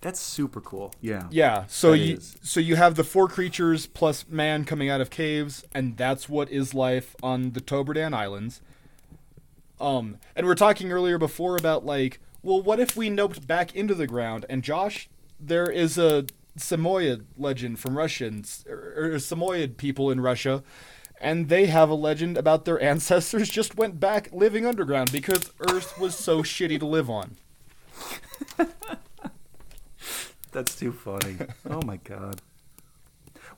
That's 0.00 0.20
super 0.20 0.60
cool. 0.60 0.94
Yeah. 1.00 1.24
yeah, 1.30 1.64
so 1.66 1.90
That 1.90 1.98
you 1.98 2.16
is. 2.16 2.36
so 2.42 2.60
you 2.60 2.76
have 2.76 2.94
the 2.94 3.02
four 3.04 3.26
creatures 3.26 3.86
plus 3.86 4.26
man 4.28 4.64
coming 4.64 4.88
out 4.88 5.00
of 5.00 5.10
caves, 5.10 5.64
and 5.74 5.96
that's 5.96 6.28
what 6.28 6.50
is 6.50 6.72
life 6.74 7.16
on 7.22 7.52
the 7.52 7.60
Trobriand 7.60 8.14
Islands. 8.14 8.60
Um, 9.80 10.18
and 10.36 10.46
we 10.46 10.52
are 10.52 10.56
talking 10.56 10.92
earlier 10.92 11.18
before 11.18 11.56
about 11.56 11.84
like, 11.84 12.20
well, 12.42 12.62
what 12.62 12.78
if 12.78 12.96
we 12.96 13.10
noped 13.10 13.46
back 13.46 13.74
into 13.74 13.94
the 13.94 14.06
ground? 14.06 14.46
And 14.48 14.62
Josh, 14.62 15.08
there 15.40 15.68
is 15.68 15.98
a 15.98 16.26
Samoyed 16.56 17.26
legend 17.36 17.78
from 17.78 17.96
Russians 17.96 18.64
or, 18.68 19.14
or 19.14 19.18
Samoyed 19.18 19.76
people 19.76 20.10
in 20.10 20.20
Russia, 20.20 20.62
and 21.20 21.48
they 21.48 21.66
have 21.66 21.88
a 21.88 21.94
legend 21.94 22.36
about 22.36 22.64
their 22.64 22.80
ancestors 22.92 23.48
just 23.48 23.76
went 23.76 24.00
back 24.00 24.28
living 24.32 24.66
underground 24.66 25.12
because 25.12 25.52
Earth 25.60 25.98
was 25.98 26.16
so 26.16 26.42
shitty 26.42 26.78
to 26.80 26.86
live 26.86 27.10
on. 27.10 27.36
That's 30.52 30.74
too 30.74 30.92
funny. 30.92 31.36
oh 31.68 31.82
my 31.82 31.98
god. 31.98 32.40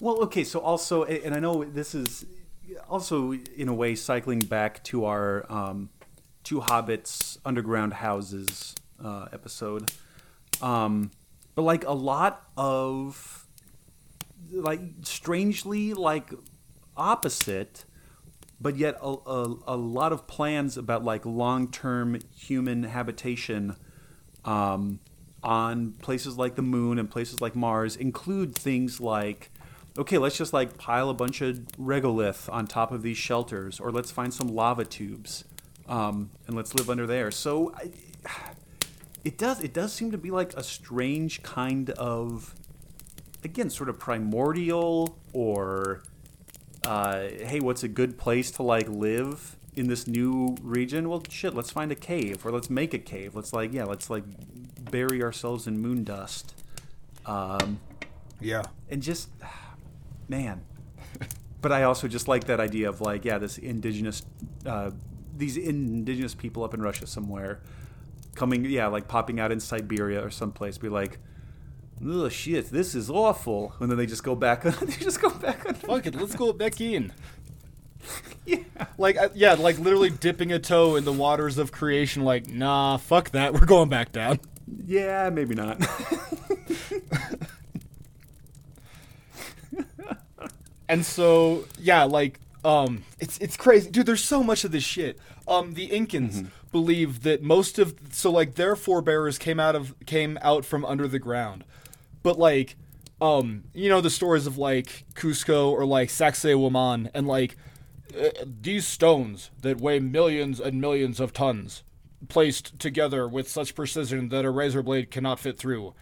Well, 0.00 0.20
okay, 0.22 0.44
so 0.44 0.60
also, 0.60 1.04
and 1.04 1.34
I 1.34 1.40
know 1.40 1.64
this 1.64 1.94
is 1.94 2.24
also 2.88 3.32
in 3.32 3.68
a 3.68 3.74
way 3.74 3.94
cycling 3.94 4.40
back 4.40 4.82
to 4.84 5.04
our 5.04 5.44
um, 5.48 5.90
two 6.44 6.60
hobbits 6.60 7.38
underground 7.44 7.94
houses 7.94 8.74
uh, 9.04 9.26
episode, 9.32 9.90
um, 10.62 11.10
but 11.58 11.64
like 11.64 11.84
a 11.86 11.92
lot 11.92 12.48
of 12.56 13.44
like 14.52 14.78
strangely 15.02 15.92
like 15.92 16.32
opposite 16.96 17.84
but 18.60 18.76
yet 18.76 18.96
a, 19.02 19.08
a, 19.08 19.56
a 19.66 19.76
lot 19.76 20.12
of 20.12 20.28
plans 20.28 20.76
about 20.76 21.02
like 21.02 21.26
long-term 21.26 22.20
human 22.32 22.84
habitation 22.84 23.74
um, 24.44 25.00
on 25.42 25.94
places 25.94 26.38
like 26.38 26.54
the 26.54 26.62
moon 26.62 26.96
and 26.96 27.10
places 27.10 27.40
like 27.40 27.56
Mars 27.56 27.96
include 27.96 28.54
things 28.54 29.00
like 29.00 29.50
okay 29.98 30.16
let's 30.16 30.38
just 30.38 30.52
like 30.52 30.78
pile 30.78 31.10
a 31.10 31.14
bunch 31.14 31.40
of 31.40 31.56
regolith 31.76 32.48
on 32.52 32.68
top 32.68 32.92
of 32.92 33.02
these 33.02 33.18
shelters 33.18 33.80
or 33.80 33.90
let's 33.90 34.12
find 34.12 34.32
some 34.32 34.46
lava 34.46 34.84
tubes 34.84 35.42
um, 35.88 36.30
and 36.46 36.54
let's 36.54 36.72
live 36.74 36.88
under 36.88 37.06
there. 37.08 37.32
So 37.32 37.74
I, 37.74 37.90
it 39.24 39.36
does 39.38 39.62
it 39.62 39.72
does 39.72 39.92
seem 39.92 40.10
to 40.10 40.18
be 40.18 40.30
like 40.30 40.54
a 40.54 40.62
strange 40.62 41.42
kind 41.42 41.90
of 41.90 42.54
again 43.44 43.70
sort 43.70 43.88
of 43.88 43.98
primordial 43.98 45.18
or 45.32 46.02
uh, 46.84 47.20
hey 47.44 47.60
what's 47.60 47.82
a 47.82 47.88
good 47.88 48.16
place 48.18 48.50
to 48.52 48.62
like 48.62 48.88
live 48.88 49.56
in 49.76 49.88
this 49.88 50.06
new 50.06 50.56
region 50.62 51.08
well 51.08 51.22
shit 51.28 51.54
let's 51.54 51.70
find 51.70 51.92
a 51.92 51.94
cave 51.94 52.44
or 52.44 52.50
let's 52.50 52.68
make 52.70 52.94
a 52.94 52.98
cave 52.98 53.34
let's 53.34 53.52
like 53.52 53.72
yeah 53.72 53.84
let's 53.84 54.08
like 54.10 54.24
bury 54.90 55.22
ourselves 55.22 55.66
in 55.66 55.78
moon 55.78 56.02
dust 56.04 56.54
um, 57.26 57.78
Yeah. 58.40 58.62
and 58.88 59.02
just 59.02 59.28
man. 60.28 60.62
But 61.60 61.72
I 61.72 61.82
also 61.82 62.06
just 62.06 62.28
like 62.28 62.44
that 62.44 62.60
idea 62.60 62.88
of 62.88 63.00
like, 63.00 63.24
yeah, 63.24 63.38
this 63.38 63.58
indigenous, 63.58 64.22
uh, 64.64 64.92
these 65.36 65.56
indigenous 65.56 66.32
people 66.32 66.62
up 66.62 66.72
in 66.72 66.80
Russia 66.80 67.04
somewhere, 67.04 67.60
coming, 68.38 68.64
yeah, 68.64 68.86
like 68.86 69.08
popping 69.08 69.40
out 69.40 69.52
in 69.52 69.60
Siberia 69.60 70.24
or 70.24 70.30
someplace, 70.30 70.78
be 70.78 70.88
like, 70.88 71.18
oh 72.04 72.28
shit, 72.28 72.70
this 72.70 72.94
is 72.94 73.10
awful, 73.10 73.74
and 73.80 73.90
then 73.90 73.98
they 73.98 74.06
just 74.06 74.24
go 74.24 74.34
back, 74.34 74.62
they 74.80 74.92
just 74.92 75.20
go 75.20 75.30
back 75.30 75.66
on. 75.66 75.74
Fuck 75.74 76.06
it, 76.06 76.14
let's 76.14 76.34
go 76.34 76.52
back 76.52 76.80
in. 76.80 77.12
Yeah. 78.46 78.60
Like 78.96 79.18
yeah, 79.34 79.52
like 79.54 79.78
literally 79.78 80.08
dipping 80.08 80.52
a 80.52 80.58
toe 80.58 80.96
in 80.96 81.04
the 81.04 81.12
waters 81.12 81.58
of 81.58 81.70
creation. 81.70 82.24
Like 82.24 82.48
nah, 82.48 82.96
fuck 82.96 83.32
that. 83.32 83.52
We're 83.60 83.66
going 83.66 83.90
back 83.90 84.10
down. 84.10 84.40
Yeah, 84.86 85.28
maybe 85.28 85.54
not. 85.54 85.82
And 90.88 91.04
so 91.04 91.66
yeah, 91.78 92.04
like 92.04 92.40
um, 92.64 93.04
it's 93.20 93.38
it's 93.38 93.56
crazy, 93.56 93.90
dude. 93.90 94.06
There's 94.06 94.24
so 94.24 94.42
much 94.42 94.64
of 94.64 94.72
this 94.72 94.82
shit. 94.82 95.18
Um, 95.46 95.74
the 95.74 95.88
Incans 95.90 96.46
believe 96.70 97.22
that 97.22 97.42
most 97.42 97.78
of 97.78 97.94
so 98.10 98.30
like 98.30 98.54
their 98.54 98.76
forebears 98.76 99.38
came 99.38 99.60
out 99.60 99.74
of 99.74 99.94
came 100.06 100.38
out 100.42 100.64
from 100.64 100.84
under 100.84 101.08
the 101.08 101.18
ground, 101.18 101.64
but 102.22 102.38
like 102.38 102.76
um, 103.20 103.64
you 103.74 103.88
know 103.88 104.00
the 104.00 104.10
stories 104.10 104.46
of 104.46 104.58
like 104.58 105.04
Cusco 105.14 105.70
or 105.70 105.84
like 105.84 106.08
Sacsayhuaman 106.08 107.10
and 107.14 107.26
like 107.26 107.56
uh, 108.18 108.28
these 108.44 108.86
stones 108.86 109.50
that 109.62 109.80
weigh 109.80 109.98
millions 109.98 110.60
and 110.60 110.80
millions 110.80 111.20
of 111.20 111.32
tons 111.32 111.82
placed 112.28 112.78
together 112.78 113.28
with 113.28 113.48
such 113.48 113.74
precision 113.74 114.28
that 114.28 114.44
a 114.44 114.50
razor 114.50 114.82
blade 114.82 115.10
cannot 115.10 115.38
fit 115.38 115.58
through. 115.58 115.94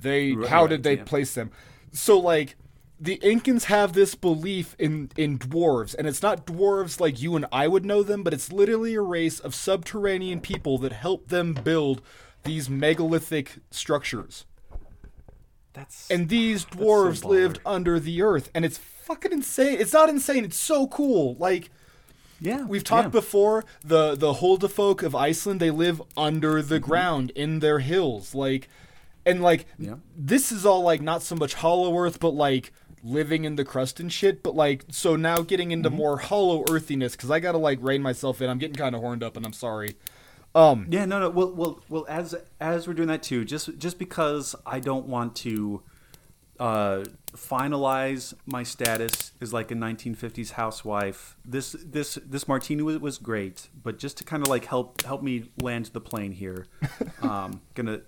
They 0.00 0.32
Right, 0.32 0.48
how 0.48 0.66
did 0.66 0.82
they 0.82 0.96
yeah. 0.96 1.04
place 1.04 1.34
them? 1.34 1.50
So 1.92 2.18
like 2.18 2.56
the 3.02 3.18
Incans 3.18 3.64
have 3.64 3.94
this 3.94 4.14
belief 4.14 4.76
in 4.78 5.10
in 5.16 5.36
dwarves, 5.36 5.92
and 5.92 6.06
it's 6.06 6.22
not 6.22 6.46
dwarves 6.46 7.00
like 7.00 7.20
you 7.20 7.34
and 7.34 7.46
I 7.50 7.66
would 7.66 7.84
know 7.84 8.04
them, 8.04 8.22
but 8.22 8.32
it's 8.32 8.52
literally 8.52 8.94
a 8.94 9.00
race 9.00 9.40
of 9.40 9.56
subterranean 9.56 10.40
people 10.40 10.78
that 10.78 10.92
help 10.92 11.28
them 11.28 11.52
build 11.52 12.00
these 12.44 12.70
megalithic 12.70 13.56
structures. 13.72 14.46
That's 15.72 16.08
And 16.10 16.28
these 16.28 16.64
dwarves 16.64 17.22
baller. 17.22 17.30
lived 17.30 17.60
under 17.66 17.98
the 17.98 18.22
earth, 18.22 18.50
and 18.54 18.64
it's 18.64 18.78
fucking 18.78 19.32
insane. 19.32 19.80
It's 19.80 19.92
not 19.92 20.08
insane. 20.08 20.44
It's 20.44 20.56
so 20.56 20.86
cool. 20.86 21.34
Like 21.40 21.70
yeah. 22.40 22.64
we've 22.66 22.84
talked 22.84 23.06
yeah. 23.06 23.20
before, 23.20 23.64
the 23.82 24.14
the 24.14 24.34
Huldufolk 24.34 25.02
of 25.02 25.16
Iceland, 25.16 25.58
they 25.58 25.72
live 25.72 26.00
under 26.16 26.62
the 26.62 26.76
mm-hmm. 26.76 26.88
ground 26.88 27.32
in 27.34 27.58
their 27.58 27.80
hills, 27.80 28.32
like, 28.32 28.68
and 29.26 29.42
like 29.42 29.66
Yeah. 29.76 29.96
this 30.16 30.52
is 30.52 30.64
all 30.64 30.82
like 30.82 31.02
not 31.02 31.22
so 31.22 31.34
much 31.34 31.54
Hollow 31.54 31.98
Earth, 31.98 32.20
but 32.20 32.30
like 32.30 32.72
living 33.02 33.44
in 33.44 33.56
the 33.56 33.64
crust 33.64 34.00
and 34.00 34.12
shit. 34.12 34.42
But 34.42 34.54
like, 34.54 34.84
so 34.90 35.16
now 35.16 35.38
getting 35.38 35.70
into 35.70 35.90
more 35.90 36.18
Hollow 36.18 36.64
Earthiness, 36.70 37.16
because 37.16 37.30
I 37.30 37.40
gotta 37.40 37.58
like 37.58 37.78
rein 37.80 38.02
myself 38.02 38.40
in. 38.40 38.48
I'm 38.48 38.58
getting 38.58 38.76
kind 38.76 38.94
of 38.94 39.00
horned 39.00 39.22
up, 39.22 39.36
and 39.36 39.44
I'm 39.44 39.52
sorry. 39.52 39.96
Um, 40.54 40.86
Yeah, 40.90 41.04
no, 41.06 41.18
no. 41.18 41.30
Well, 41.30 41.52
well, 41.52 41.80
well. 41.88 42.06
As 42.08 42.34
as 42.60 42.86
we're 42.86 42.94
doing 42.94 43.08
that 43.08 43.22
too, 43.22 43.44
just 43.44 43.78
just 43.78 43.98
because 43.98 44.54
I 44.66 44.80
don't 44.80 45.06
want 45.06 45.34
to 45.36 45.82
uh, 46.60 47.04
finalize 47.32 48.34
my 48.44 48.62
status 48.62 49.32
as 49.40 49.52
like 49.52 49.70
a 49.70 49.74
1950s 49.74 50.52
housewife. 50.52 51.36
This 51.44 51.74
this 51.84 52.18
this 52.24 52.46
martini 52.46 52.82
was, 52.82 52.98
was 52.98 53.18
great, 53.18 53.68
but 53.82 53.98
just 53.98 54.18
to 54.18 54.24
kind 54.24 54.42
of 54.42 54.48
like 54.48 54.66
help 54.66 55.02
help 55.02 55.22
me 55.22 55.50
land 55.60 55.86
the 55.86 56.00
plane 56.00 56.32
here, 56.32 56.66
um, 57.22 57.62
gonna 57.74 58.02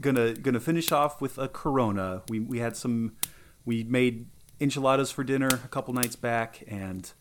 gonna 0.00 0.34
gonna 0.34 0.60
finish 0.60 0.92
off 0.92 1.20
with 1.20 1.36
a 1.36 1.48
Corona. 1.48 2.22
We 2.28 2.40
we 2.40 2.60
had 2.60 2.76
some. 2.76 3.16
We 3.64 3.84
made 3.84 4.26
enchiladas 4.60 5.10
for 5.10 5.24
dinner 5.24 5.48
a 5.48 5.68
couple 5.68 5.94
nights 5.94 6.16
back, 6.16 6.62
and 6.66 7.12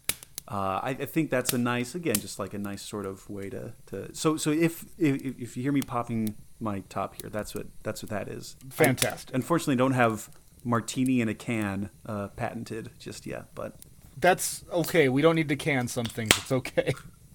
uh, 0.47 0.79
I, 0.81 0.89
I 0.89 1.05
think 1.05 1.29
that's 1.29 1.53
a 1.53 1.57
nice, 1.57 1.93
again, 1.93 2.15
just 2.15 2.39
like 2.39 2.53
a 2.53 2.57
nice 2.57 2.81
sort 2.81 3.05
of 3.05 3.29
way 3.29 3.49
to, 3.49 3.73
to 3.87 4.15
so 4.15 4.37
so 4.37 4.51
if, 4.51 4.85
if 4.97 5.39
if 5.39 5.57
you 5.57 5.63
hear 5.63 5.71
me 5.71 5.81
popping 5.81 6.35
my 6.59 6.79
top 6.89 7.21
here, 7.21 7.29
that's 7.29 7.53
what 7.53 7.67
that's 7.83 8.01
what 8.01 8.09
that 8.09 8.27
is. 8.29 8.55
I 8.65 8.73
Fantastic. 8.73 9.35
unfortunately, 9.35 9.75
don't 9.75 9.91
have 9.91 10.29
martini 10.63 11.21
in 11.21 11.29
a 11.29 11.33
can 11.33 11.89
uh, 12.05 12.29
patented 12.29 12.91
just 12.97 13.25
yet, 13.25 13.53
but 13.55 13.75
that's 14.17 14.63
okay. 14.71 15.09
We 15.09 15.21
don't 15.21 15.35
need 15.35 15.49
to 15.49 15.55
can 15.55 15.87
some 15.87 16.05
things. 16.05 16.31
It's 16.37 16.51
okay. 16.51 16.93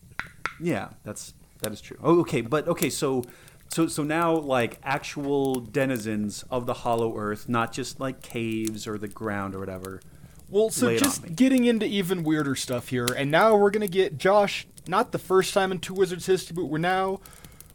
yeah, 0.61 0.89
that's 1.05 1.35
that 1.61 1.73
is 1.73 1.81
true. 1.81 1.99
Oh, 2.03 2.21
okay, 2.21 2.41
but 2.41 2.67
okay, 2.69 2.91
so. 2.91 3.25
So, 3.73 3.87
so 3.87 4.03
now, 4.03 4.35
like 4.37 4.79
actual 4.83 5.55
denizens 5.55 6.45
of 6.51 6.67
the 6.67 6.75
Hollow 6.75 7.17
Earth, 7.17 7.49
not 7.49 7.73
just 7.73 7.99
like 7.99 8.21
caves 8.21 8.87
or 8.87 8.99
the 8.99 9.09
ground 9.09 9.55
or 9.55 9.61
whatever. 9.61 10.03
Well, 10.51 10.69
so 10.69 10.89
Lay 10.89 10.97
it 10.97 11.03
on 11.03 11.09
just 11.09 11.35
getting 11.35 11.65
into 11.65 11.87
even 11.87 12.23
weirder 12.23 12.55
stuff 12.55 12.89
here, 12.89 13.07
and 13.07 13.31
now 13.31 13.57
we're 13.57 13.71
gonna 13.71 13.89
get 13.89 14.19
Josh. 14.19 14.67
Not 14.87 15.13
the 15.13 15.19
first 15.19 15.55
time 15.55 15.73
in 15.73 15.79
Two 15.79 15.95
Wizards 15.95 16.27
history, 16.27 16.55
but 16.55 16.67
we're 16.67 16.77
now 16.77 17.21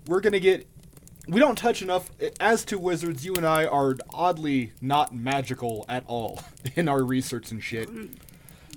we're 0.06 0.22
gonna 0.22 0.40
get. 0.40 0.68
We 1.28 1.40
don't 1.40 1.57
touch 1.57 1.82
enough 1.82 2.11
as 2.40 2.64
Two 2.64 2.78
Wizards. 2.78 3.26
You 3.26 3.34
and 3.34 3.48
I 3.48 3.65
are 3.65 3.95
oddly 4.14 4.74
not 4.80 5.15
magical 5.15 5.84
at 5.90 6.03
all 6.06 6.41
in 6.76 6.88
our 6.88 7.03
research 7.03 7.49
and 7.52 7.64
shit. 7.64 7.90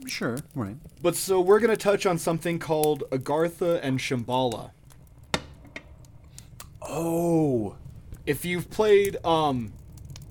Sure, 0.07 0.39
right. 0.55 0.77
But 1.03 1.17
so 1.17 1.39
we're 1.43 1.61
gonna 1.61 1.77
touch 1.77 2.07
on 2.07 2.17
something 2.17 2.59
called 2.59 3.05
Agartha 3.11 3.79
and 3.83 3.99
Shambhala. 3.99 4.71
Oh, 6.83 7.77
If 8.27 8.45
you've 8.45 8.71
played 8.71 9.17
um 9.25 9.73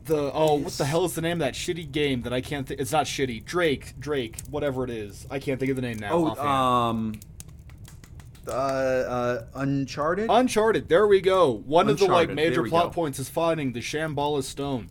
the 0.06 0.32
oh 0.34 0.56
what 0.56 0.74
the 0.74 0.86
hell 0.86 1.06
is 1.06 1.14
the 1.14 1.22
name 1.22 1.34
of 1.34 1.40
that 1.40 1.54
shitty 1.54 1.92
game 1.92 2.24
that 2.24 2.34
I 2.34 2.42
can't 2.42 2.66
think 2.68 2.80
it's 2.80 2.92
not 2.92 3.06
shitty 3.06 3.46
Drake 3.46 4.00
Drake 4.00 4.38
whatever 4.50 4.84
it 4.84 4.90
is 4.90 5.28
I 5.30 5.38
can't 5.40 5.60
think 5.60 5.70
of 5.70 5.76
the 5.76 5.84
name 5.84 6.00
now. 6.00 6.14
oh, 6.14 6.26
offhand. 6.28 6.48
um, 6.48 7.20
uh, 8.48 8.52
uh, 8.52 9.44
Uncharted. 9.54 10.28
Uncharted. 10.30 10.90
There 10.90 11.06
we 11.06 11.22
go. 11.22 11.52
One 11.52 11.88
of 11.88 12.00
the 12.00 12.06
like 12.08 12.32
major 12.32 12.64
plot 12.64 12.86
go. 12.86 12.90
points 12.90 13.20
is 13.20 13.30
finding 13.30 13.74
the 13.74 13.80
Shambhala 13.80 14.44
stone. 14.44 14.90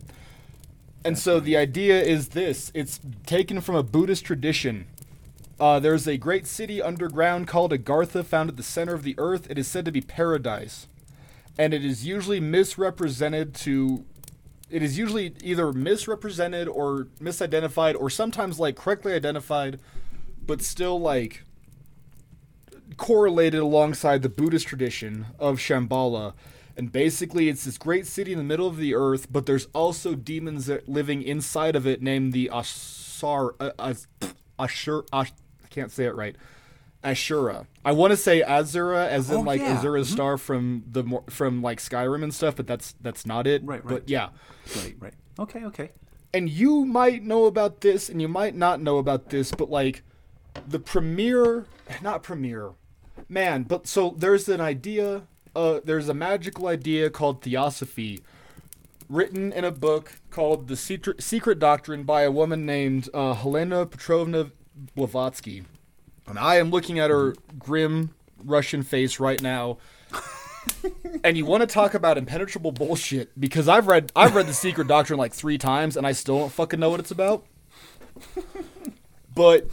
And 1.03 1.17
so 1.17 1.39
the 1.39 1.57
idea 1.57 2.01
is 2.01 2.29
this: 2.29 2.71
it's 2.73 2.99
taken 3.25 3.59
from 3.59 3.75
a 3.75 3.83
Buddhist 3.83 4.23
tradition. 4.25 4.85
Uh, 5.59 5.79
there's 5.79 6.07
a 6.07 6.15
great 6.17 6.47
city 6.47 6.81
underground 6.81 7.47
called 7.47 7.73
Agartha, 7.73 8.23
found 8.23 8.49
at 8.49 8.55
the 8.55 8.63
center 8.63 8.93
of 8.93 9.03
the 9.03 9.15
earth. 9.17 9.47
It 9.49 9.57
is 9.57 9.67
said 9.67 9.83
to 9.85 9.91
be 9.91 9.99
paradise, 10.01 10.87
and 11.59 11.73
it 11.73 11.83
is 11.83 12.05
usually 12.05 12.39
misrepresented 12.39 13.53
to. 13.53 14.05
It 14.69 14.81
is 14.81 14.97
usually 14.97 15.33
either 15.43 15.73
misrepresented 15.73 16.67
or 16.67 17.07
misidentified, 17.19 17.99
or 17.99 18.09
sometimes 18.09 18.59
like 18.59 18.75
correctly 18.75 19.13
identified, 19.13 19.79
but 20.45 20.61
still 20.61 20.99
like 20.99 21.43
correlated 22.97 23.59
alongside 23.59 24.21
the 24.21 24.29
Buddhist 24.29 24.67
tradition 24.67 25.25
of 25.37 25.57
Shambhala. 25.57 26.33
And 26.77 26.91
basically, 26.93 27.49
it's 27.49 27.65
this 27.65 27.77
great 27.77 28.07
city 28.07 28.31
in 28.31 28.37
the 28.37 28.43
middle 28.43 28.67
of 28.67 28.77
the 28.77 28.95
earth, 28.95 29.27
but 29.29 29.45
there's 29.45 29.67
also 29.73 30.15
demons 30.15 30.67
that 30.67 30.87
living 30.87 31.21
inside 31.21 31.75
of 31.75 31.85
it 31.85 32.01
named 32.01 32.31
the 32.31 32.49
asar 32.53 33.55
Uh. 33.59 33.93
Ash, 34.57 34.87
I 35.11 35.25
can't 35.69 35.91
say 35.91 36.05
it 36.05 36.15
right. 36.15 36.35
Ashura. 37.03 37.65
I 37.85 37.91
want 37.93 38.11
to 38.11 38.17
say 38.17 38.41
Azura, 38.41 39.07
as 39.07 39.29
in 39.29 39.37
Oh, 39.37 39.41
like 39.41 39.61
yeah. 39.61 39.77
Azura's 39.77 40.09
star 40.09 40.37
from 40.37 40.83
the 40.91 41.03
from 41.29 41.61
like 41.61 41.79
Skyrim 41.79 42.23
and 42.23 42.33
stuff, 42.33 42.55
but 42.55 42.67
that's 42.67 42.93
that's 43.01 43.25
not 43.25 43.47
it. 43.47 43.61
Right, 43.63 43.83
right. 43.85 43.93
But 43.95 44.09
yeah, 44.09 44.29
Right, 44.75 44.95
right. 44.99 45.13
Okay, 45.39 45.63
okay. 45.65 45.91
and 46.33 46.49
you 46.49 46.83
might 46.85 47.23
know 47.23 47.45
about 47.45 47.79
this 47.81 48.09
and 48.09 48.21
you 48.21 48.27
might 48.27 48.53
not 48.55 48.81
know 48.81 48.97
about 48.97 49.29
this 49.29 49.51
but 49.51 49.69
like 49.69 50.03
the 50.67 50.79
premiere 50.79 51.65
not 52.01 52.21
premiere 52.23 52.71
man 53.29 53.63
but 53.63 53.87
so 53.87 54.13
there's 54.17 54.49
an 54.49 54.59
idea 54.59 55.23
uh 55.55 55.79
there's 55.85 56.09
a 56.09 56.13
magical 56.13 56.67
idea 56.67 57.09
called 57.09 57.41
theosophy 57.41 58.19
written 59.07 59.53
in 59.53 59.63
a 59.63 59.71
book 59.71 60.19
called 60.29 60.67
the 60.67 60.75
secret, 60.75 61.23
secret 61.23 61.57
doctrine 61.57 62.03
by 62.03 62.23
a 62.23 62.31
woman 62.31 62.65
named 62.65 63.07
uh, 63.13 63.33
helena 63.33 63.85
petrovna 63.85 64.51
blavatsky 64.95 65.63
and 66.29 66.39
i 66.39 66.55
am 66.57 66.69
looking 66.69 66.99
at 66.99 67.09
her 67.09 67.35
grim 67.57 68.13
russian 68.43 68.83
face 68.83 69.19
right 69.19 69.41
now 69.41 69.77
and 71.23 71.37
you 71.37 71.45
want 71.45 71.61
to 71.61 71.67
talk 71.67 71.93
about 71.93 72.17
impenetrable 72.17 72.71
bullshit 72.71 73.37
because 73.39 73.67
I've 73.67 73.87
read 73.87 74.11
I've 74.15 74.35
read 74.35 74.47
the 74.47 74.53
Secret 74.53 74.87
Doctrine 74.87 75.17
like 75.17 75.33
three 75.33 75.57
times 75.57 75.95
and 75.95 76.05
I 76.05 76.11
still 76.11 76.39
don't 76.39 76.51
fucking 76.51 76.79
know 76.79 76.89
what 76.89 76.99
it's 76.99 77.11
about. 77.11 77.45
But 79.35 79.67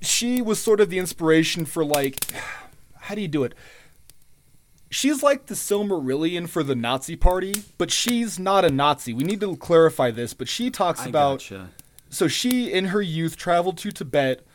she 0.00 0.40
was 0.40 0.62
sort 0.62 0.80
of 0.80 0.88
the 0.88 0.98
inspiration 0.98 1.64
for 1.64 1.84
like 1.84 2.18
how 2.94 3.14
do 3.16 3.20
you 3.20 3.28
do 3.28 3.42
it? 3.42 3.54
She's 4.88 5.22
like 5.22 5.46
the 5.46 5.54
Silmarillion 5.54 6.48
for 6.48 6.62
the 6.62 6.76
Nazi 6.76 7.16
party, 7.16 7.64
but 7.76 7.90
she's 7.90 8.38
not 8.38 8.64
a 8.64 8.70
Nazi. 8.70 9.12
We 9.12 9.24
need 9.24 9.40
to 9.40 9.56
clarify 9.56 10.12
this, 10.12 10.32
but 10.32 10.48
she 10.48 10.70
talks 10.70 11.00
I 11.00 11.08
about 11.08 11.40
gotcha. 11.40 11.70
so 12.08 12.28
she 12.28 12.70
in 12.72 12.86
her 12.86 13.02
youth 13.02 13.36
traveled 13.36 13.78
to 13.78 13.90
Tibet 13.90 14.46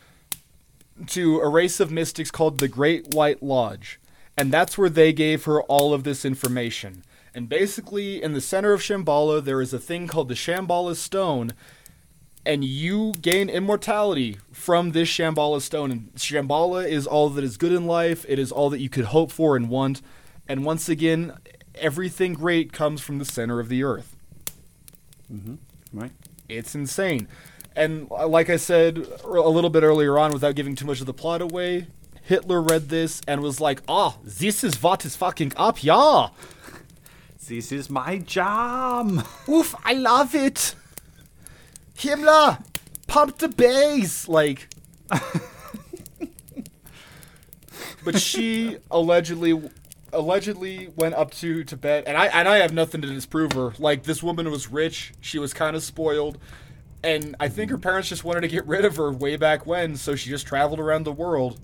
to 1.08 1.40
a 1.40 1.48
race 1.48 1.80
of 1.80 1.90
mystics 1.90 2.30
called 2.30 2.58
the 2.58 2.68
Great 2.68 3.14
White 3.14 3.42
Lodge. 3.42 4.00
And 4.36 4.52
that's 4.52 4.78
where 4.78 4.88
they 4.90 5.12
gave 5.12 5.44
her 5.44 5.62
all 5.62 5.92
of 5.92 6.04
this 6.04 6.24
information. 6.24 7.04
And 7.34 7.48
basically, 7.48 8.22
in 8.22 8.32
the 8.34 8.40
center 8.40 8.72
of 8.72 8.80
Shambhala, 8.80 9.42
there 9.44 9.60
is 9.60 9.72
a 9.72 9.78
thing 9.78 10.06
called 10.06 10.28
the 10.28 10.34
Shambhala 10.34 10.96
Stone. 10.96 11.52
and 12.44 12.64
you 12.64 13.12
gain 13.20 13.48
immortality 13.48 14.38
from 14.50 14.90
this 14.92 15.08
Shambhala 15.08 15.60
stone. 15.60 15.90
And 15.90 16.14
Shambhala 16.14 16.88
is 16.88 17.06
all 17.06 17.28
that 17.30 17.44
is 17.44 17.56
good 17.56 17.72
in 17.72 17.86
life. 17.86 18.24
It 18.28 18.38
is 18.38 18.50
all 18.50 18.70
that 18.70 18.80
you 18.80 18.88
could 18.88 19.06
hope 19.06 19.30
for 19.30 19.56
and 19.56 19.68
want. 19.68 20.02
And 20.48 20.64
once 20.64 20.88
again, 20.88 21.34
everything 21.76 22.34
great 22.34 22.72
comes 22.72 23.00
from 23.00 23.18
the 23.18 23.24
center 23.24 23.60
of 23.60 23.68
the 23.68 23.84
earth. 23.84 24.16
Mm-hmm. 25.32 25.54
Right. 25.92 26.12
It's 26.48 26.74
insane. 26.74 27.28
And 27.74 28.10
like 28.10 28.50
I 28.50 28.56
said 28.56 29.06
a 29.24 29.48
little 29.48 29.70
bit 29.70 29.82
earlier 29.82 30.18
on, 30.18 30.32
without 30.32 30.54
giving 30.54 30.74
too 30.74 30.86
much 30.86 31.00
of 31.00 31.06
the 31.06 31.14
plot 31.14 31.40
away, 31.40 31.86
Hitler 32.22 32.62
read 32.62 32.88
this 32.88 33.20
and 33.26 33.40
was 33.40 33.60
like, 33.60 33.82
"Ah, 33.88 34.16
this 34.22 34.62
is 34.62 34.82
what 34.82 35.04
is 35.04 35.16
fucking 35.16 35.52
up, 35.56 35.82
yeah. 35.82 36.28
This 37.48 37.72
is 37.72 37.90
my 37.90 38.18
jam. 38.18 39.22
Oof, 39.48 39.74
I 39.84 39.94
love 39.94 40.34
it. 40.34 40.74
Himmler, 41.96 42.64
pump 43.06 43.38
the 43.38 43.48
bass, 43.48 44.28
like." 44.28 44.68
but 48.04 48.18
she 48.18 48.78
allegedly 48.90 49.60
allegedly 50.12 50.92
went 50.96 51.14
up 51.14 51.30
to 51.30 51.64
Tibet 51.64 52.04
and 52.06 52.16
I 52.16 52.26
and 52.26 52.46
I 52.46 52.58
have 52.58 52.72
nothing 52.72 53.00
to 53.02 53.08
disprove 53.08 53.52
her. 53.52 53.72
Like 53.78 54.04
this 54.04 54.22
woman 54.22 54.50
was 54.50 54.70
rich, 54.70 55.12
she 55.20 55.38
was 55.38 55.54
kind 55.54 55.74
of 55.74 55.82
spoiled, 55.82 56.38
and 57.04 57.36
I 57.40 57.48
think 57.48 57.70
her 57.70 57.78
parents 57.78 58.08
just 58.08 58.24
wanted 58.24 58.42
to 58.42 58.48
get 58.48 58.66
rid 58.66 58.84
of 58.84 58.96
her 58.96 59.10
way 59.12 59.36
back 59.36 59.66
when, 59.66 59.96
so 59.96 60.14
she 60.14 60.30
just 60.30 60.46
traveled 60.46 60.80
around 60.80 61.04
the 61.04 61.12
world. 61.12 61.60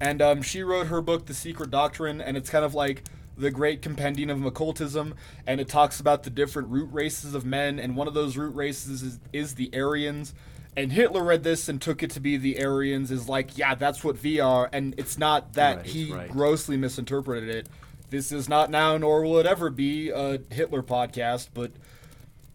And 0.00 0.22
um, 0.22 0.42
she 0.42 0.62
wrote 0.62 0.86
her 0.86 1.00
book, 1.00 1.26
The 1.26 1.34
Secret 1.34 1.70
Doctrine, 1.70 2.20
and 2.20 2.36
it's 2.36 2.48
kind 2.50 2.64
of 2.64 2.74
like 2.74 3.04
the 3.36 3.50
great 3.50 3.82
compendium 3.82 4.30
of 4.30 4.44
occultism, 4.44 5.14
and 5.46 5.60
it 5.60 5.68
talks 5.68 6.00
about 6.00 6.22
the 6.22 6.30
different 6.30 6.68
root 6.68 6.88
races 6.92 7.34
of 7.34 7.44
men, 7.44 7.78
and 7.78 7.96
one 7.96 8.08
of 8.08 8.14
those 8.14 8.36
root 8.36 8.54
races 8.54 9.02
is, 9.02 9.18
is 9.32 9.54
the 9.54 9.70
Aryans. 9.74 10.34
And 10.76 10.92
Hitler 10.92 11.24
read 11.24 11.42
this 11.42 11.68
and 11.68 11.80
took 11.80 12.02
it 12.02 12.10
to 12.12 12.20
be 12.20 12.36
the 12.36 12.62
Aryans 12.64 13.10
is 13.10 13.28
like, 13.28 13.58
yeah, 13.58 13.74
that's 13.74 14.04
what 14.04 14.22
we 14.22 14.40
are, 14.40 14.68
and 14.72 14.94
it's 14.98 15.18
not 15.18 15.54
that 15.54 15.78
Right, 15.78 15.86
he 15.86 16.12
right. 16.12 16.30
grossly 16.30 16.76
misinterpreted 16.76 17.48
it. 17.48 17.66
This 18.10 18.32
is 18.32 18.48
not 18.48 18.70
now, 18.70 18.96
nor 18.96 19.22
will 19.22 19.38
it 19.38 19.46
ever 19.46 19.70
be 19.70 20.10
a 20.10 20.40
Hitler 20.50 20.82
podcast, 20.82 21.48
but 21.54 21.72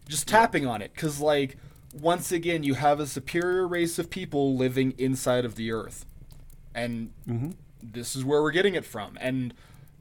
just 0.08 0.28
tapping 0.28 0.66
on 0.66 0.82
it, 0.82 0.92
because 0.94 1.20
like 1.20 1.56
once 2.00 2.32
again, 2.32 2.62
you 2.62 2.74
have 2.74 3.00
a 3.00 3.06
superior 3.06 3.66
race 3.66 3.98
of 3.98 4.10
people 4.10 4.56
living 4.56 4.94
inside 4.98 5.44
of 5.44 5.54
the 5.56 5.72
Earth, 5.72 6.04
and 6.74 7.10
mm-hmm. 7.28 7.50
this 7.82 8.14
is 8.14 8.24
where 8.24 8.42
we're 8.42 8.50
getting 8.50 8.74
it 8.74 8.84
from. 8.84 9.16
And 9.20 9.54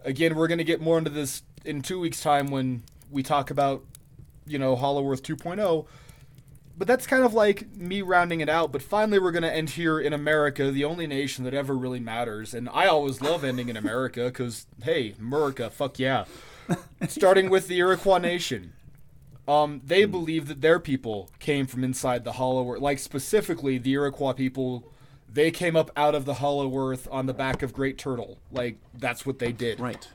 again, 0.03 0.35
we're 0.35 0.47
going 0.47 0.59
to 0.59 0.63
get 0.63 0.81
more 0.81 0.97
into 0.97 1.09
this 1.09 1.43
in 1.63 1.81
two 1.81 1.99
weeks' 1.99 2.21
time 2.21 2.47
when 2.47 2.83
we 3.09 3.23
talk 3.23 3.49
about, 3.49 3.83
you 4.45 4.59
know, 4.59 4.75
Hollow 4.75 5.09
Earth 5.09 5.23
2.0. 5.23 5.85
But 6.77 6.89
that's 6.89 7.07
kind 7.07 7.23
of 7.23 7.33
like 7.33 7.73
me 7.75 8.01
rounding 8.01 8.41
it 8.41 8.49
out. 8.49 8.73
But 8.73 8.81
finally, 8.81 9.17
we're 9.17 9.31
going 9.31 9.43
to 9.43 9.53
end 9.53 9.71
here 9.71 9.97
in 9.97 10.11
America, 10.11 10.71
the 10.71 10.83
only 10.83 11.07
nation 11.07 11.45
that 11.45 11.53
ever 11.53 11.73
really 11.73 12.01
matters. 12.01 12.53
And 12.53 12.67
I 12.69 12.87
always 12.87 13.21
love 13.21 13.45
ending 13.45 13.69
in 13.69 13.77
America 13.77 14.25
because, 14.25 14.67
hey, 14.83 15.15
America, 15.17 15.69
fuck 15.69 15.97
yeah. 15.99 16.25
Starting 17.07 17.49
with 17.49 17.69
the 17.69 17.77
Iroquois 17.77 18.17
Nation. 18.17 18.73
Um, 19.47 19.81
they 19.85 20.05
believe 20.05 20.47
that 20.47 20.61
their 20.61 20.79
people 20.79 21.29
came 21.39 21.67
from 21.67 21.83
inside 21.83 22.23
the 22.23 22.33
Hollow 22.33 22.71
Earth. 22.71 22.81
Like, 22.81 22.99
specifically, 22.99 23.77
the 23.77 23.93
Iroquois 23.93 24.33
people, 24.33 24.91
they 25.31 25.51
came 25.51 25.75
up 25.75 25.91
out 25.95 26.15
of 26.15 26.25
the 26.25 26.35
Hollow 26.35 26.75
Earth 26.75 27.07
on 27.11 27.27
the 27.27 27.33
back 27.33 27.61
of 27.61 27.73
Great 27.73 27.97
Turtle. 27.97 28.39
Like, 28.51 28.77
that's 28.93 29.25
what 29.25 29.39
they 29.39 29.51
did. 29.51 29.79
Right. 29.79 30.07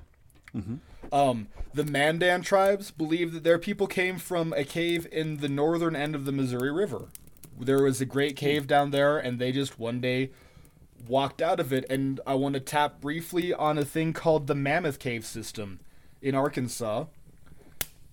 Um, 1.12 1.48
the 1.74 1.85
Mandan 1.85 2.43
tribes 2.43 2.90
believe 2.90 3.32
that 3.32 3.44
their 3.44 3.59
people 3.59 3.86
came 3.86 4.19
from 4.19 4.52
a 4.52 4.65
cave 4.65 5.07
in 5.12 5.36
the 5.39 5.48
northern 5.48 5.94
end 5.94 6.15
of 6.15 6.24
the 6.24 6.32
Missouri 6.32 6.73
River. 6.73 7.09
There 7.59 7.82
was 7.82 8.01
a 8.01 8.07
great 8.07 8.36
cave 8.36 8.66
down 8.66 8.90
there, 8.90 9.19
and 9.19 9.39
they 9.39 9.52
just 9.52 9.78
one 9.78 10.01
day 10.01 10.31
walked 11.07 11.40
out 11.40 11.61
of 11.61 11.73
it. 11.73 11.85
And 11.89 12.20
I 12.27 12.35
want 12.35 12.55
to 12.55 12.61
tap 12.61 13.01
briefly 13.01 13.55
on 13.55 13.78
a 13.78 13.85
thing 13.85 14.12
called 14.12 14.47
the 14.47 14.55
Mammoth 14.55 14.98
Cave 14.98 15.24
System 15.24 15.81
in 16.20 16.35
Arkansas. 16.35 17.05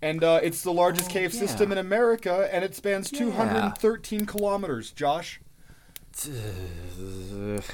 And 0.02 0.24
uh, 0.24 0.40
it's 0.44 0.62
the 0.62 0.72
largest 0.74 1.10
Oh, 1.10 1.14
cave 1.14 1.34
yeah. 1.34 1.40
system 1.40 1.72
in 1.72 1.78
America, 1.78 2.48
and 2.52 2.64
it 2.64 2.76
spans 2.76 3.10
213 3.10 4.26
kilometers, 4.26 4.92
Josh. 4.92 5.40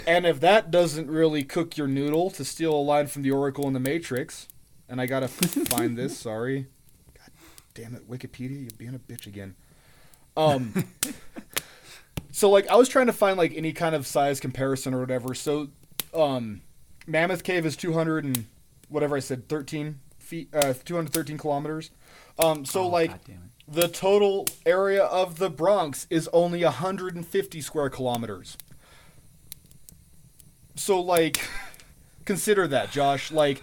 And 0.08 0.26
if 0.26 0.40
that 0.41 0.72
doesn't 0.72 1.10
really 1.10 1.44
cook 1.44 1.78
your 1.78 1.88
noodle, 1.88 2.30
to 2.32 2.44
steal 2.45 2.74
a 2.74 2.82
line 2.82 3.08
from 3.08 3.22
the 3.24 3.32
Oracle 3.32 3.68
in 3.68 3.74
the 3.74 3.80
Matrix, 3.80 4.48
and 4.90 5.00
I 5.02 5.06
gotta 5.06 5.28
find 5.70 5.98
this, 5.98 6.18
sorry. 6.18 6.68
God 7.14 7.30
damn 7.74 7.95
it, 7.95 8.10
Wikipedia, 8.10 8.62
you're 8.62 8.78
being 8.78 8.95
a 8.95 9.00
bitch 9.00 9.28
again. 9.28 9.56
Um, 10.36 10.86
so 12.32 12.50
like 12.50 12.68
I 12.68 12.76
was 12.76 12.90
trying 12.90 13.08
to 13.08 13.14
find 13.14 13.38
like 13.38 13.54
any 13.56 13.72
kind 13.74 13.95
of 13.95 14.08
size 14.08 14.40
comparison 14.40 14.94
or 14.94 15.00
whatever. 15.00 15.34
So, 15.36 15.70
um, 16.14 16.62
Mammoth 17.06 17.44
Cave 17.44 17.66
is 17.66 17.76
200 17.76 18.24
and 18.26 18.45
whatever 18.90 19.16
I 19.16 19.20
said, 19.20 19.48
13 19.48 20.00
feet, 20.20 20.50
uh, 20.54 20.74
213 20.86 21.38
kilometers. 21.38 21.91
Um, 22.39 22.65
so 22.65 22.84
Oh, 22.84 22.88
like 22.88 23.11
God 23.11 23.19
damn 23.26 23.35
it. 23.35 23.41
the 23.73 23.88
total 23.88 24.47
area 24.65 25.03
of 25.03 25.38
the 25.38 25.49
Bronx 25.49 26.07
is 26.10 26.30
only 26.34 26.64
150 26.64 27.61
square 27.61 27.89
kilometers. 27.89 28.57
So 30.76 30.99
like 30.99 31.39
consider 32.26 32.68
that, 32.68 32.91
Josh. 32.91 33.31
Like 33.31 33.61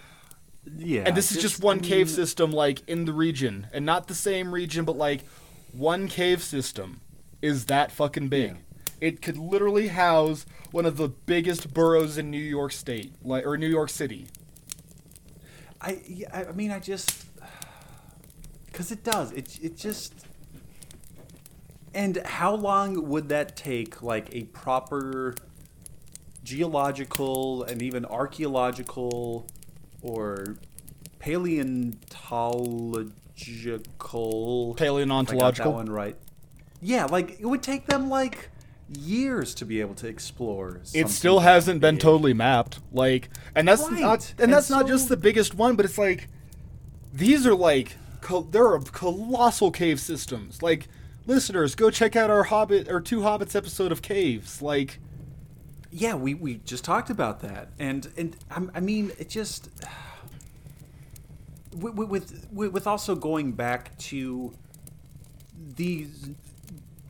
Yeah. 0.76 1.02
and 1.06 1.16
this 1.16 1.32
is 1.32 1.40
just 1.42 1.62
one 1.62 1.80
cave 1.80 2.06
mean, 2.06 2.14
system 2.16 2.52
like 2.52 2.86
in 2.88 3.04
the 3.04 3.12
region 3.12 3.66
and 3.72 3.84
not 3.84 4.06
the 4.08 4.14
same 4.14 4.52
region 4.54 4.84
but 4.84 4.96
like 4.96 5.22
one 5.72 6.08
cave 6.08 6.42
system 6.42 7.00
is 7.42 7.66
that 7.66 7.90
fucking 7.90 8.28
big. 8.28 8.56
It 9.00 9.22
could 9.22 9.38
literally 9.38 9.88
house 9.88 10.44
one 10.72 10.84
of 10.84 10.96
the 10.98 11.08
biggest 11.08 11.72
boroughs 11.72 12.18
in 12.18 12.30
New 12.30 12.36
York 12.38 12.70
state, 12.72 13.12
like 13.24 13.46
or 13.46 13.56
New 13.56 13.66
York 13.68 13.88
City. 13.88 14.26
I, 15.80 16.00
yeah, 16.06 16.28
I 16.32 16.44
I 16.44 16.52
mean, 16.52 16.70
I 16.70 16.78
just 16.80 17.24
because 18.70 18.90
it 18.92 19.02
does. 19.04 19.32
It 19.32 19.58
it 19.62 19.76
just. 19.76 20.14
And 21.92 22.18
how 22.24 22.54
long 22.54 23.08
would 23.08 23.28
that 23.30 23.56
take? 23.56 24.02
Like 24.02 24.34
a 24.34 24.44
proper 24.44 25.34
geological 26.44 27.64
and 27.64 27.82
even 27.82 28.04
archaeological 28.04 29.46
or 30.02 30.56
paleontological. 31.18 33.16
got 33.36 34.76
that 34.76 34.76
Paleontological. 34.76 35.72
one 35.72 35.90
right. 35.90 36.16
Yeah, 36.80 37.04
like 37.06 37.38
it 37.40 37.46
would 37.46 37.62
take 37.62 37.86
them 37.86 38.08
like 38.08 38.50
years 38.88 39.54
to 39.56 39.64
be 39.64 39.80
able 39.80 39.94
to 39.96 40.06
explore. 40.08 40.80
It 40.94 41.08
still 41.08 41.40
hasn't 41.40 41.80
been 41.80 41.98
totally 41.98 42.32
mapped. 42.34 42.80
Like 42.92 43.28
and 43.54 43.68
that's 43.68 43.82
Right. 43.82 44.00
not 44.00 44.30
and 44.32 44.40
And 44.44 44.52
that's 44.52 44.70
not 44.70 44.86
just 44.86 45.08
the 45.08 45.16
biggest 45.16 45.54
one, 45.54 45.76
but 45.76 45.84
it's 45.84 45.98
like 45.98 46.28
these 47.12 47.46
are 47.46 47.54
like 47.54 47.96
col- 48.20 48.42
there 48.42 48.66
are 48.66 48.78
colossal 48.80 49.70
cave 49.70 50.00
systems. 50.00 50.62
Like 50.62 50.88
listeners, 51.26 51.74
go 51.74 51.90
check 51.90 52.16
out 52.16 52.30
our 52.30 52.44
Hobbit 52.44 52.88
or 52.88 53.00
two 53.00 53.20
Hobbits 53.20 53.54
episode 53.56 53.92
of 53.92 54.02
caves. 54.02 54.60
Like 54.62 54.98
Yeah, 55.90 56.14
we, 56.14 56.34
we 56.34 56.54
just 56.64 56.84
talked 56.84 57.10
about 57.10 57.40
that, 57.40 57.68
and 57.78 58.12
and 58.16 58.36
I'm- 58.50 58.70
I 58.74 58.80
mean 58.80 59.12
it 59.18 59.28
just 59.28 59.68
with 61.76 61.94
with 61.94 62.48
with, 62.52 62.72
with 62.72 62.86
also 62.86 63.14
going 63.14 63.52
back 63.52 63.96
to 63.98 64.52
these 65.76 66.30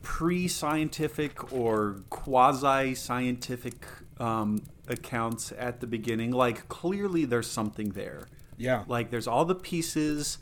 pre-scientific 0.03 1.53
or 1.53 2.01
quasi-scientific 2.09 3.85
um, 4.19 4.61
accounts 4.87 5.51
at 5.57 5.79
the 5.79 5.87
beginning. 5.87 6.31
Like 6.31 6.67
clearly, 6.67 7.25
there's 7.25 7.49
something 7.49 7.89
there. 7.89 8.27
Yeah. 8.57 8.83
Like 8.87 9.09
there's 9.09 9.27
all 9.27 9.45
the 9.45 9.55
pieces. 9.55 10.37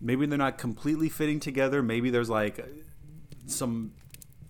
Maybe 0.00 0.26
they're 0.26 0.38
not 0.38 0.58
completely 0.58 1.08
fitting 1.08 1.40
together. 1.40 1.82
Maybe 1.82 2.10
there's 2.10 2.30
like 2.30 2.64
some 3.46 3.92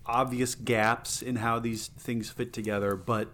obvious 0.05 0.55
gaps 0.55 1.21
in 1.21 1.37
how 1.37 1.59
these 1.59 1.87
things 1.87 2.29
fit 2.29 2.53
together. 2.53 2.95
But 2.95 3.29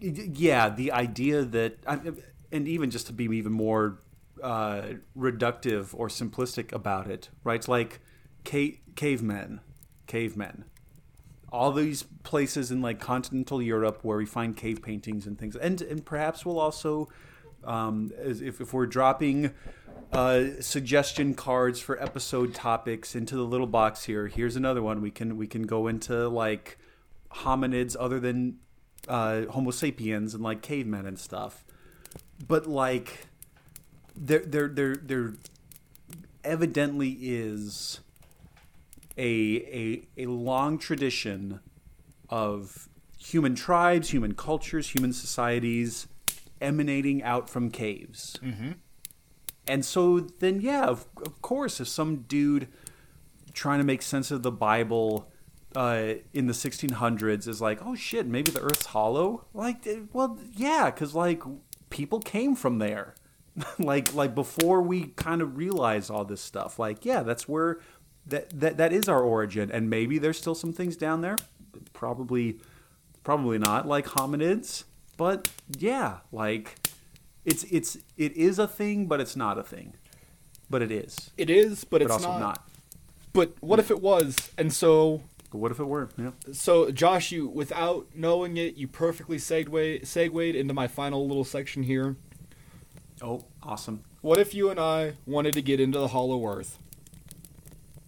yeah, 0.00 0.68
the 0.68 0.92
idea 0.92 1.44
that, 1.44 1.78
and 2.52 2.68
even 2.68 2.90
just 2.90 3.06
to 3.06 3.12
be 3.12 3.24
even 3.24 3.52
more 3.52 4.00
uh, 4.42 4.82
reductive 5.16 5.88
or 5.92 6.08
simplistic 6.08 6.72
about 6.72 7.10
it, 7.10 7.30
right? 7.42 7.56
It's 7.56 7.68
like 7.68 8.00
ca- 8.44 8.80
cavemen, 8.94 9.60
cavemen. 10.06 10.64
All 11.50 11.72
these 11.72 12.02
places 12.02 12.70
in 12.70 12.82
like 12.82 12.98
continental 12.98 13.62
Europe 13.62 14.00
where 14.02 14.18
we 14.18 14.26
find 14.26 14.56
cave 14.56 14.82
paintings 14.82 15.26
and 15.26 15.38
things, 15.38 15.54
and 15.54 15.80
and 15.80 16.04
perhaps 16.04 16.44
we'll 16.44 16.58
also, 16.58 17.08
um, 17.62 18.10
if 18.18 18.60
if 18.60 18.72
we're 18.72 18.86
dropping 18.86 19.52
uh, 20.12 20.60
suggestion 20.60 21.34
cards 21.34 21.80
for 21.80 22.00
episode 22.02 22.54
topics 22.54 23.14
into 23.14 23.36
the 23.36 23.42
little 23.44 23.66
box 23.66 24.04
here. 24.04 24.28
Here's 24.28 24.56
another 24.56 24.82
one. 24.82 25.00
We 25.00 25.10
can 25.10 25.36
we 25.36 25.46
can 25.46 25.62
go 25.62 25.86
into 25.86 26.28
like 26.28 26.78
hominids 27.32 27.96
other 27.98 28.20
than 28.20 28.58
uh, 29.08 29.46
Homo 29.46 29.70
sapiens 29.70 30.34
and 30.34 30.42
like 30.42 30.62
cavemen 30.62 31.06
and 31.06 31.18
stuff. 31.18 31.64
But 32.46 32.66
like, 32.66 33.26
there 34.16 34.40
there 34.40 34.68
there 34.68 34.96
there 34.96 35.34
evidently 36.42 37.16
is 37.20 38.00
a 39.16 40.02
a 40.16 40.22
a 40.22 40.26
long 40.26 40.78
tradition 40.78 41.60
of 42.28 42.88
human 43.18 43.54
tribes, 43.54 44.10
human 44.10 44.34
cultures, 44.34 44.90
human 44.90 45.12
societies 45.12 46.06
emanating 46.60 47.22
out 47.22 47.48
from 47.50 47.70
caves. 47.70 48.36
Mm-hmm. 48.42 48.72
And 49.66 49.84
so 49.84 50.20
then, 50.20 50.60
yeah, 50.60 50.84
of, 50.84 51.06
of 51.24 51.40
course, 51.42 51.80
if 51.80 51.88
some 51.88 52.24
dude 52.28 52.68
trying 53.52 53.78
to 53.78 53.84
make 53.84 54.02
sense 54.02 54.30
of 54.30 54.42
the 54.42 54.50
Bible 54.52 55.30
uh, 55.74 56.14
in 56.32 56.46
the 56.46 56.52
1600s 56.52 57.48
is 57.48 57.60
like, 57.60 57.80
oh 57.84 57.94
shit, 57.94 58.26
maybe 58.26 58.50
the 58.50 58.60
Earth's 58.60 58.86
hollow. 58.86 59.46
Like, 59.54 59.86
eh, 59.86 60.00
well, 60.12 60.38
yeah, 60.52 60.90
because 60.90 61.14
like 61.14 61.42
people 61.90 62.20
came 62.20 62.54
from 62.54 62.78
there. 62.78 63.14
like, 63.78 64.12
like 64.14 64.34
before 64.34 64.82
we 64.82 65.08
kind 65.16 65.40
of 65.40 65.56
realized 65.56 66.10
all 66.10 66.24
this 66.24 66.40
stuff. 66.40 66.78
Like, 66.78 67.04
yeah, 67.04 67.22
that's 67.22 67.48
where 67.48 67.80
that 68.26 68.50
that 68.58 68.76
that 68.78 68.92
is 68.92 69.08
our 69.08 69.20
origin. 69.20 69.70
And 69.70 69.88
maybe 69.88 70.18
there's 70.18 70.38
still 70.38 70.54
some 70.54 70.72
things 70.72 70.96
down 70.96 71.20
there. 71.20 71.36
Probably, 71.92 72.58
probably 73.22 73.58
not 73.58 73.86
like 73.86 74.06
hominids. 74.06 74.84
But 75.16 75.48
yeah, 75.78 76.18
like 76.32 76.83
it's 77.44 77.64
it's 77.64 77.96
it 78.16 78.32
is 78.36 78.58
a 78.58 78.66
thing, 78.68 79.06
but 79.06 79.20
it's 79.20 79.36
not 79.36 79.58
a 79.58 79.62
thing. 79.62 79.94
But 80.70 80.82
it 80.82 80.90
is. 80.90 81.30
It 81.36 81.50
is, 81.50 81.84
but, 81.84 81.98
But 82.00 82.02
it's 82.02 82.12
also 82.12 82.28
not. 82.28 82.40
not. 82.40 82.68
But 83.32 83.52
what 83.60 83.78
if 83.78 83.90
it 83.90 84.00
was? 84.00 84.50
And 84.56 84.72
so, 84.72 85.22
But 85.50 85.58
what 85.58 85.70
if 85.70 85.78
it 85.78 85.84
were? 85.84 86.08
Yeah. 86.16 86.30
so 86.52 86.90
Josh, 86.90 87.32
you 87.32 87.46
without 87.48 88.06
knowing 88.14 88.56
it, 88.56 88.76
you 88.76 88.88
perfectly 88.88 89.38
segued 89.38 90.06
segued 90.06 90.56
into 90.56 90.72
my 90.74 90.86
final 90.88 91.26
little 91.28 91.44
section 91.44 91.82
here. 91.82 92.16
Oh, 93.22 93.44
awesome. 93.62 94.02
What 94.22 94.38
if 94.38 94.54
you 94.54 94.70
and 94.70 94.80
I 94.80 95.14
wanted 95.26 95.52
to 95.54 95.62
get 95.62 95.80
into 95.80 95.98
the 95.98 96.08
Hollow 96.08 96.46
Earth? 96.46 96.78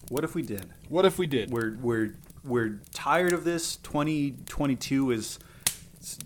What 0.09 0.25
if 0.25 0.35
we 0.35 0.43
did? 0.43 0.67
What 0.89 1.05
if 1.05 1.19
we 1.19 1.27
did? 1.27 1.51
We're 1.51 1.77
we're 1.77 2.15
we're 2.45 2.81
tired 2.95 3.33
of 3.33 3.45
this. 3.45 3.77
2022 3.77 5.11
is 5.11 5.39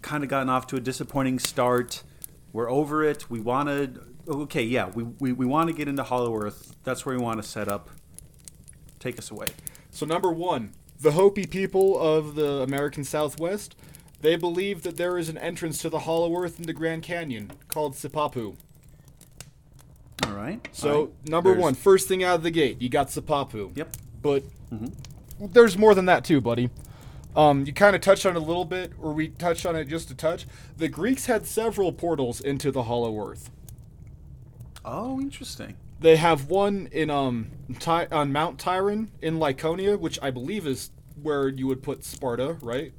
kind 0.03 0.23
of 0.23 0.31
gotten 0.31 0.49
off 0.49 0.67
to 0.69 0.77
a 0.77 0.81
disappointing 0.81 1.39
start. 1.39 2.03
We're 2.53 2.71
over 2.71 3.05
it. 3.05 3.31
We 3.31 3.41
want 3.41 3.69
to. 3.69 4.03
Okay, 4.29 4.63
yeah, 4.63 4.89
we, 4.89 5.03
we, 5.03 5.33
we 5.33 5.47
want 5.47 5.69
to 5.69 5.75
get 5.75 5.89
into 5.89 6.03
Hollow 6.03 6.37
Earth. 6.37 6.77
That's 6.85 7.05
where 7.05 7.17
we 7.17 7.23
want 7.23 7.43
to 7.43 7.49
set 7.49 7.69
up. 7.69 7.91
Take 8.99 9.19
us 9.19 9.31
away. 9.31 9.47
So 9.91 10.07
number 10.07 10.31
one, 10.31 10.73
the 11.01 11.13
Hopi 11.13 11.47
people 11.47 11.99
of 11.99 12.35
the 12.35 12.61
American 12.61 13.03
Southwest, 13.05 13.75
they 14.21 14.37
believe 14.37 14.83
that 14.83 14.97
there 14.97 15.17
is 15.19 15.29
an 15.29 15.39
entrance 15.39 15.81
to 15.83 15.89
the 15.89 16.01
Hollow 16.01 16.37
Earth 16.37 16.59
in 16.59 16.67
the 16.67 16.73
Grand 16.73 17.03
Canyon 17.03 17.53
called 17.69 17.95
Sipapu. 17.95 18.57
All 20.27 20.33
right. 20.33 20.69
So 20.73 20.91
All 20.93 21.01
right. 21.05 21.29
number 21.29 21.51
There's- 21.51 21.63
one, 21.63 21.75
first 21.75 22.09
thing 22.09 22.23
out 22.23 22.37
of 22.37 22.43
the 22.43 22.51
gate, 22.51 22.81
you 22.83 22.89
got 22.89 23.09
Sipapu. 23.09 23.77
Yep. 23.77 23.97
But 24.23 24.43
mm-hmm. 24.71 25.47
there's 25.53 25.79
more 25.79 25.95
than 25.95 26.05
that 26.07 26.25
too, 26.25 26.41
buddy. 26.41 26.69
Um, 27.37 27.65
you 27.65 27.73
kind 27.73 27.95
of 27.95 28.03
touched 28.03 28.27
on 28.27 28.37
it 28.37 28.39
a 28.39 28.45
little 28.45 28.65
bit, 28.65 28.93
or 29.01 29.13
we 29.13 29.29
touched 29.29 29.65
on 29.65 29.77
it 29.77 29.87
just 29.87 30.11
a 30.11 30.15
touch. 30.15 30.47
The 30.77 30.89
Greeks 30.89 31.27
had 31.27 31.47
several 31.47 31.93
portals 31.93 32.41
into 32.41 32.71
the 32.73 32.85
Hollow 32.85 33.17
Earth. 33.29 33.51
Oh, 34.85 35.21
interesting. 35.21 35.77
They 36.01 36.17
have 36.17 36.49
one 36.49 36.89
in 36.93 37.11
um 37.11 37.51
Ty- 37.79 38.09
on 38.11 38.33
Mount 38.33 38.59
Tyron 38.59 39.09
in 39.21 39.39
Lyconia, 39.39 39.99
which 39.99 40.19
I 40.23 40.31
believe 40.31 40.67
is 40.67 40.91
where 41.23 41.49
you 41.49 41.67
would 41.67 41.83
put 41.83 42.05
Sparta, 42.05 42.57
right? 42.63 42.93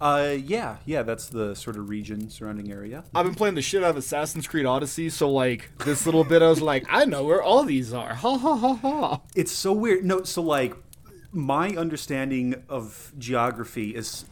Uh, 0.00 0.36
yeah, 0.42 0.76
yeah, 0.86 1.02
that's 1.02 1.26
the 1.28 1.54
sort 1.54 1.76
of 1.76 1.88
region 1.88 2.30
surrounding 2.30 2.70
area. 2.70 3.04
I've 3.14 3.26
been 3.26 3.34
playing 3.34 3.54
the 3.54 3.62
shit 3.62 3.82
out 3.82 3.90
of 3.90 3.96
Assassin's 3.96 4.46
Creed 4.46 4.64
Odyssey, 4.64 5.10
so 5.10 5.30
like 5.30 5.70
this 5.84 6.06
little 6.06 6.24
bit, 6.24 6.40
I 6.42 6.48
was 6.48 6.62
like, 6.62 6.86
I 6.88 7.04
know 7.04 7.24
where 7.24 7.42
all 7.42 7.64
these 7.64 7.92
are. 7.92 8.14
Ha 8.14 8.38
ha 8.38 8.56
ha 8.56 8.74
ha. 8.74 9.20
It's 9.34 9.52
so 9.52 9.72
weird. 9.72 10.04
No, 10.04 10.22
so 10.22 10.42
like 10.42 10.74
my 11.32 11.70
understanding 11.70 12.62
of 12.68 13.12
geography 13.18 13.94
is 13.94 14.24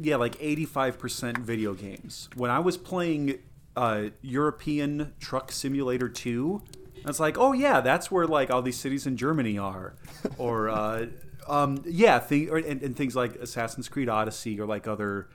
yeah, 0.00 0.16
like 0.16 0.36
85% 0.36 1.38
video 1.38 1.74
games. 1.74 2.28
When 2.34 2.50
I 2.50 2.58
was 2.58 2.76
playing 2.76 3.38
uh, 3.76 4.04
European 4.22 5.12
Truck 5.20 5.52
Simulator 5.52 6.08
2, 6.08 6.62
I 7.04 7.08
was 7.08 7.20
like, 7.20 7.36
"Oh 7.36 7.52
yeah, 7.52 7.80
that's 7.80 8.10
where 8.10 8.26
like 8.26 8.50
all 8.50 8.62
these 8.62 8.78
cities 8.78 9.06
in 9.06 9.16
Germany 9.16 9.58
are." 9.58 9.94
or 10.38 10.70
uh, 10.70 11.06
um, 11.46 11.82
yeah, 11.84 12.18
thing, 12.18 12.48
or, 12.48 12.56
and, 12.56 12.82
and 12.82 12.96
things 12.96 13.14
like 13.14 13.34
Assassin's 13.36 13.88
Creed 13.88 14.08
Odyssey 14.08 14.58
or 14.58 14.66
like 14.66 14.88
other 14.88 15.28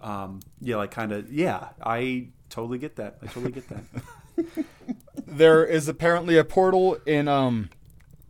um, 0.00 0.40
yeah, 0.60 0.76
like 0.76 0.90
kind 0.90 1.12
of 1.12 1.32
yeah, 1.32 1.70
I 1.82 2.28
totally 2.50 2.78
get 2.78 2.96
that. 2.96 3.16
I 3.22 3.26
totally 3.26 3.52
get 3.52 3.68
that. 3.68 4.64
There 5.26 5.64
is 5.64 5.88
apparently 5.88 6.36
a 6.38 6.44
portal 6.44 6.96
in 7.06 7.26
um 7.26 7.70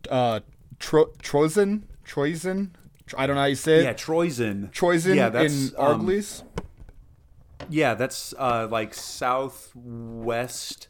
uh 0.09 0.39
Tro- 0.79 1.11
Trozen, 1.21 1.83
Troisen. 2.05 2.69
I 3.17 3.27
don't 3.27 3.35
know 3.35 3.41
how 3.41 3.47
you 3.47 3.55
say 3.55 3.79
it. 3.79 3.83
yeah, 3.83 3.93
Troizen. 3.93 4.71
Troizen 4.71 5.15
yeah, 5.15 5.27
in 5.27 5.33
that's, 5.33 5.73
um, 5.77 6.01
Argolis. 6.01 6.43
Yeah, 7.69 7.93
that's 7.93 8.33
uh, 8.37 8.67
like 8.69 8.93
southwest 8.93 10.87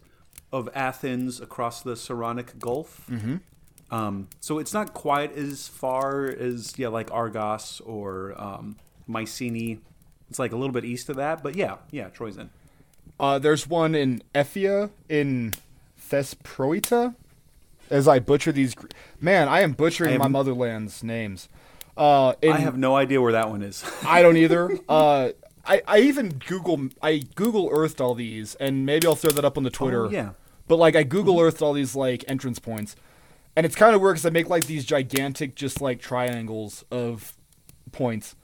of 0.51 0.69
Athens 0.73 1.41
across 1.41 1.81
the 1.81 1.95
Saronic 1.95 2.57
Gulf. 2.59 3.05
Mm-hmm. 3.09 3.37
Um, 3.91 4.29
so 4.39 4.59
it's 4.59 4.73
not 4.73 4.93
quite 4.93 5.35
as 5.37 5.67
far 5.67 6.25
as 6.25 6.73
yeah, 6.77 6.87
like 6.87 7.11
Argos 7.11 7.81
or 7.81 8.33
um, 8.41 8.77
Mycenae. 9.07 9.79
It's 10.29 10.39
like 10.39 10.53
a 10.53 10.55
little 10.55 10.73
bit 10.73 10.85
east 10.85 11.09
of 11.09 11.17
that, 11.17 11.43
but 11.43 11.55
yeah, 11.55 11.77
yeah, 11.91 12.09
Troizen. 12.09 12.49
Uh, 13.19 13.39
there's 13.39 13.67
one 13.67 13.93
in 13.95 14.23
Ephia 14.33 14.89
in 15.07 15.53
Thesprotia. 15.97 17.15
As 17.89 18.07
I 18.07 18.19
butcher 18.19 18.51
these, 18.51 18.75
gr- 18.75 18.87
man, 19.21 19.47
I 19.47 19.61
am 19.61 19.73
butchering 19.73 20.09
I 20.09 20.13
have 20.13 20.21
my 20.21 20.27
motherland's 20.27 21.03
names. 21.03 21.49
Uh, 21.97 22.33
in, 22.41 22.51
I 22.51 22.57
have 22.57 22.77
no 22.77 22.95
idea 22.95 23.21
where 23.21 23.31
that 23.31 23.49
one 23.49 23.61
is. 23.61 23.83
I 24.05 24.21
don't 24.21 24.37
either. 24.37 24.77
Uh, 24.89 25.29
I, 25.65 25.81
I 25.87 25.99
even 25.99 26.29
Google 26.29 26.89
I 27.01 27.23
Google 27.35 27.69
Earthed 27.71 28.01
all 28.01 28.15
these, 28.15 28.55
and 28.55 28.85
maybe 28.85 29.07
I'll 29.07 29.15
throw 29.15 29.31
that 29.31 29.45
up 29.45 29.57
on 29.57 29.63
the 29.63 29.69
Twitter. 29.69 30.05
Oh, 30.05 30.09
yeah. 30.09 30.31
But 30.67 30.77
like 30.77 30.95
I 30.95 31.03
Google 31.03 31.39
Earthed 31.39 31.61
all 31.61 31.73
these 31.73 31.95
like 31.95 32.23
entrance 32.27 32.59
points, 32.59 32.95
and 33.55 33.65
it's 33.65 33.75
kind 33.75 33.95
of 33.95 34.01
weird 34.01 34.15
because 34.15 34.25
I 34.25 34.29
make 34.31 34.49
like 34.49 34.65
these 34.65 34.85
gigantic, 34.85 35.55
just 35.55 35.81
like 35.81 35.99
triangles 35.99 36.83
of 36.91 37.33
points. 37.91 38.35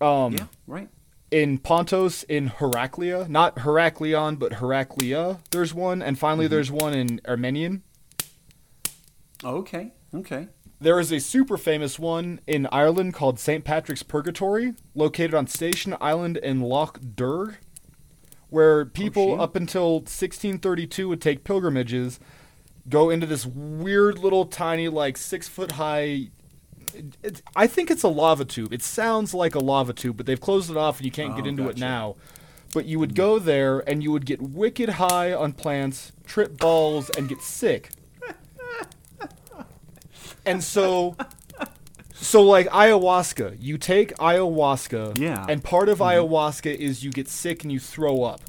Um, 0.00 0.32
yeah, 0.32 0.46
right. 0.66 0.88
in 1.30 1.58
Pontos, 1.58 2.24
in 2.24 2.48
Heraclea, 2.48 3.26
not 3.28 3.56
Heraklion, 3.56 4.38
but 4.38 4.54
Heraclea. 4.54 5.38
There's 5.50 5.72
one, 5.72 6.02
and 6.02 6.18
finally 6.18 6.48
there's 6.48 6.70
one 6.70 6.92
in 6.94 7.20
Armenian. 7.26 7.82
Oh, 9.44 9.56
okay, 9.58 9.92
okay. 10.14 10.48
There 10.80 10.98
is 10.98 11.12
a 11.12 11.20
super 11.20 11.56
famous 11.56 11.98
one 11.98 12.40
in 12.46 12.66
Ireland 12.72 13.14
called 13.14 13.38
St. 13.38 13.64
Patrick's 13.64 14.02
Purgatory, 14.02 14.74
located 14.94 15.34
on 15.34 15.46
Station 15.46 15.96
Island 16.00 16.36
in 16.38 16.60
Lough 16.60 16.92
Derg, 17.14 17.58
where 18.50 18.80
oh, 18.80 18.84
people 18.86 19.32
shit. 19.32 19.40
up 19.40 19.56
until 19.56 19.94
1632 20.00 21.08
would 21.08 21.20
take 21.20 21.44
pilgrimages, 21.44 22.18
go 22.88 23.08
into 23.10 23.26
this 23.26 23.46
weird 23.46 24.18
little 24.18 24.46
tiny, 24.46 24.88
like 24.88 25.16
six 25.16 25.48
foot 25.48 25.72
high. 25.72 26.30
it- 26.94 27.16
It's, 27.22 27.42
I 27.56 27.66
think 27.66 27.90
it's 27.90 28.02
a 28.02 28.08
lava 28.08 28.44
tube. 28.44 28.72
It 28.72 28.82
sounds 28.82 29.32
like 29.34 29.54
a 29.54 29.60
lava 29.60 29.92
tube, 29.92 30.16
but 30.16 30.26
they've 30.26 30.40
closed 30.40 30.70
it 30.70 30.76
off 30.76 30.98
and 30.98 31.06
you 31.06 31.12
can't 31.12 31.34
get 31.36 31.44
Oh, 31.44 31.48
into 31.48 31.68
it 31.68 31.76
now. 31.78 32.16
But 32.72 32.86
you 32.86 32.98
would 32.98 33.12
hmm. 33.12 33.16
go 33.16 33.38
there 33.38 33.80
and 33.88 34.02
you 34.02 34.10
would 34.12 34.26
get 34.26 34.42
wicked 34.42 34.90
high 34.90 35.32
on 35.32 35.52
plants, 35.52 36.12
trip 36.26 36.58
balls, 36.58 37.10
and 37.10 37.28
get 37.28 37.40
sick. 37.40 37.90
And 40.46 40.62
so 40.62 41.16
so 42.14 42.42
like 42.42 42.68
ayahuasca, 42.68 43.56
you 43.60 43.76
take 43.78 44.14
ayahuasca 44.16 45.18
Yeah. 45.18 45.44
and 45.48 45.62
part 45.62 45.88
of 45.88 45.98
mm-hmm. 45.98 46.26
ayahuasca 46.26 46.74
is 46.74 47.04
you 47.04 47.10
get 47.10 47.28
sick 47.28 47.62
and 47.62 47.72
you 47.72 47.80
throw 47.80 48.22
up. 48.22 48.40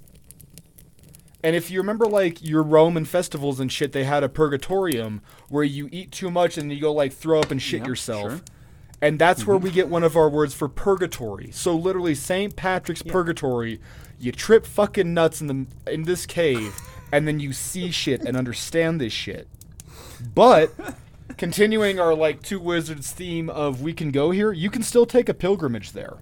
And 1.44 1.56
if 1.56 1.70
you 1.70 1.80
remember 1.80 2.06
like 2.06 2.44
your 2.44 2.64
Roman 2.64 3.06
festivals 3.06 3.60
and 3.60 3.72
shit, 3.72 3.92
they 3.92 4.04
had 4.04 4.24
a 4.24 4.30
purgatorium 4.30 5.22
where 5.50 5.64
you 5.64 5.90
eat 5.92 6.12
too 6.12 6.32
much 6.32 6.58
and 6.58 6.72
you 6.72 6.80
go 6.80 6.92
like 6.94 7.14
throw 7.14 7.40
up 7.40 7.52
and 7.52 7.62
shit 7.62 7.80
Yep, 7.82 7.88
yourself. 7.88 8.32
sure. 8.32 8.42
And 9.02 9.20
that's 9.20 9.46
where 9.46 9.58
mm-hmm. 9.58 9.66
we 9.66 9.72
get 9.72 9.90
one 9.90 10.04
of 10.04 10.16
our 10.16 10.30
words 10.30 10.54
for 10.54 10.68
purgatory. 10.68 11.52
So 11.52 11.76
literally 11.76 12.16
St. 12.16 12.56
Patrick's 12.56 13.04
purgatory, 13.04 13.80
you 14.20 14.32
trip 14.32 14.66
fucking 14.66 15.14
nuts 15.14 15.42
in 15.42 15.48
the 15.48 15.92
in 15.92 16.04
this 16.04 16.26
cave 16.26 16.76
and 17.12 17.28
then 17.28 17.40
you 17.40 17.54
see 17.54 17.92
shit 17.92 18.22
and 18.22 18.36
understand 18.36 19.00
this 19.00 19.14
shit. 19.14 19.48
But 20.34 20.74
continuing 21.38 22.00
our 22.00 22.14
like 22.14 22.42
two 22.42 22.60
wizards 22.60 23.12
theme 23.12 23.50
of 23.50 23.82
we 23.82 23.94
can 23.94 24.12
go 24.12 24.32
here, 24.32 24.52
you 24.52 24.70
can 24.70 24.84
still 24.84 25.06
take 25.06 25.30
a 25.30 25.34
pilgrimage 25.34 25.92
there. 25.92 26.18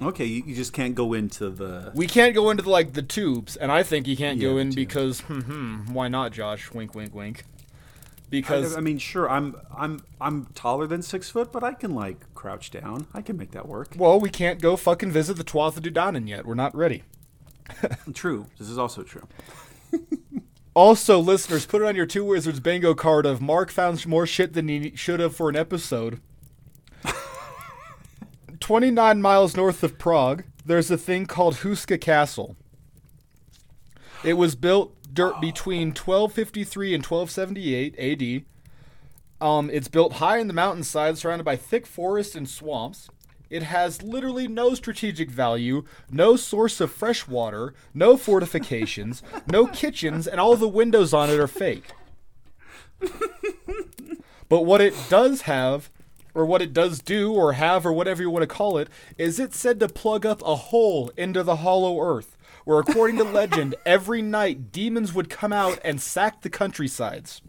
Okay, 0.00 0.24
you, 0.24 0.42
you 0.46 0.54
just 0.54 0.72
can't 0.72 0.94
go 0.94 1.12
into 1.12 1.48
the. 1.50 1.92
We 1.94 2.06
can't 2.06 2.34
go 2.34 2.50
into 2.50 2.62
the, 2.64 2.70
like 2.70 2.94
the 2.94 3.02
tubes, 3.02 3.56
and 3.56 3.70
I 3.70 3.82
think 3.82 4.08
you 4.08 4.16
can't 4.16 4.38
Yeah, 4.38 4.50
go 4.50 4.56
in 4.58 4.72
because 4.74 5.20
hmm, 5.20 5.92
why 5.92 6.08
not, 6.08 6.32
Josh? 6.32 6.72
Wink, 6.72 6.94
wink, 6.94 7.14
wink. 7.14 7.44
I, 7.44 8.34
Because 8.34 8.76
I 8.76 8.80
mean, 8.80 8.98
sure, 8.98 9.30
I'm 9.30 9.54
I'm 9.76 10.00
I'm 10.20 10.46
taller 10.54 10.86
than 10.88 11.02
six 11.02 11.30
foot, 11.30 11.52
but 11.52 11.62
I 11.62 11.74
can 11.74 11.94
like 11.94 12.34
crouch 12.34 12.70
down. 12.70 13.06
I 13.14 13.20
can 13.22 13.36
make 13.36 13.52
that 13.52 13.68
work. 13.68 13.94
well, 13.96 14.18
we 14.18 14.30
can't 14.30 14.60
go 14.60 14.74
fucking 14.76 15.12
visit 15.12 15.36
the 15.36 15.44
Tuatha 15.44 15.80
De 15.80 15.90
Danann 15.90 16.26
yet. 16.26 16.46
We're 16.46 16.54
not 16.54 16.74
ready. 16.74 17.04
True. 18.12 18.46
This 18.58 18.68
is 18.68 18.78
also 18.78 19.02
true. 19.02 19.26
Also, 20.74 21.18
listeners, 21.18 21.66
put 21.66 21.82
it 21.82 21.88
on 21.88 21.96
your 21.96 22.06
Two 22.06 22.24
Wizards 22.24 22.60
bingo 22.60 22.94
card 22.94 23.26
of 23.26 23.42
Mark 23.42 23.70
found 23.70 24.06
more 24.06 24.26
shit 24.26 24.54
than 24.54 24.68
he 24.68 24.96
should 24.96 25.20
have 25.20 25.36
for 25.36 25.50
an 25.50 25.56
episode. 25.56 26.20
29 28.60 29.20
miles 29.20 29.54
north 29.56 29.82
of 29.82 29.98
Prague, 29.98 30.44
there's 30.64 30.90
a 30.90 30.96
thing 30.96 31.26
called 31.26 31.56
Houska 31.56 32.00
Castle. 32.00 32.56
It 34.24 34.34
was 34.34 34.54
built 34.54 34.96
dur- 35.12 35.34
between 35.40 35.88
1253 35.88 36.94
and 36.94 37.04
1278 37.04 37.98
AD. 37.98 39.46
Um, 39.46 39.68
it's 39.70 39.88
built 39.88 40.14
high 40.14 40.38
in 40.38 40.46
the 40.46 40.54
mountainside, 40.54 41.18
surrounded 41.18 41.44
by 41.44 41.56
thick 41.56 41.86
forests 41.86 42.34
and 42.34 42.48
swamps. 42.48 43.10
It 43.52 43.64
has 43.64 44.02
literally 44.02 44.48
no 44.48 44.74
strategic 44.74 45.30
value, 45.30 45.84
no 46.10 46.36
source 46.36 46.80
of 46.80 46.90
fresh 46.90 47.28
water, 47.28 47.74
no 47.92 48.16
fortifications, 48.16 49.22
no 49.46 49.66
kitchens, 49.66 50.26
and 50.26 50.40
all 50.40 50.56
the 50.56 50.66
windows 50.66 51.12
on 51.12 51.28
it 51.28 51.38
are 51.38 51.46
fake. 51.46 51.90
but 54.48 54.62
what 54.62 54.80
it 54.80 54.94
does 55.10 55.42
have, 55.42 55.90
or 56.34 56.46
what 56.46 56.62
it 56.62 56.72
does 56.72 57.02
do, 57.02 57.30
or 57.30 57.52
have, 57.52 57.84
or 57.84 57.92
whatever 57.92 58.22
you 58.22 58.30
want 58.30 58.42
to 58.42 58.46
call 58.46 58.78
it, 58.78 58.88
is 59.18 59.38
it's 59.38 59.58
said 59.58 59.78
to 59.80 59.88
plug 59.88 60.24
up 60.24 60.40
a 60.40 60.56
hole 60.56 61.12
into 61.18 61.42
the 61.42 61.56
hollow 61.56 62.00
earth, 62.00 62.38
where, 62.64 62.78
according 62.78 63.18
to 63.18 63.24
legend, 63.24 63.74
every 63.84 64.22
night 64.22 64.72
demons 64.72 65.12
would 65.12 65.28
come 65.28 65.52
out 65.52 65.78
and 65.84 66.00
sack 66.00 66.40
the 66.40 66.48
countrysides. 66.48 67.42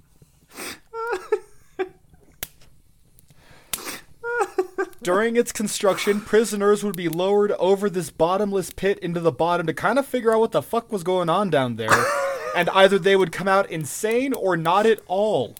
During 5.01 5.35
its 5.35 5.51
construction, 5.51 6.21
prisoners 6.21 6.83
would 6.83 6.95
be 6.95 7.09
lowered 7.09 7.51
over 7.53 7.89
this 7.89 8.09
bottomless 8.09 8.69
pit 8.69 8.99
into 8.99 9.19
the 9.19 9.31
bottom 9.31 9.67
to 9.67 9.73
kind 9.73 9.99
of 9.99 10.05
figure 10.05 10.33
out 10.33 10.39
what 10.39 10.51
the 10.51 10.61
fuck 10.61 10.91
was 10.91 11.03
going 11.03 11.29
on 11.29 11.49
down 11.49 11.75
there. 11.75 11.89
and 12.55 12.69
either 12.69 12.97
they 12.97 13.15
would 13.15 13.31
come 13.31 13.47
out 13.47 13.69
insane 13.69 14.33
or 14.33 14.55
not 14.55 14.85
at 14.85 14.99
all. 15.07 15.55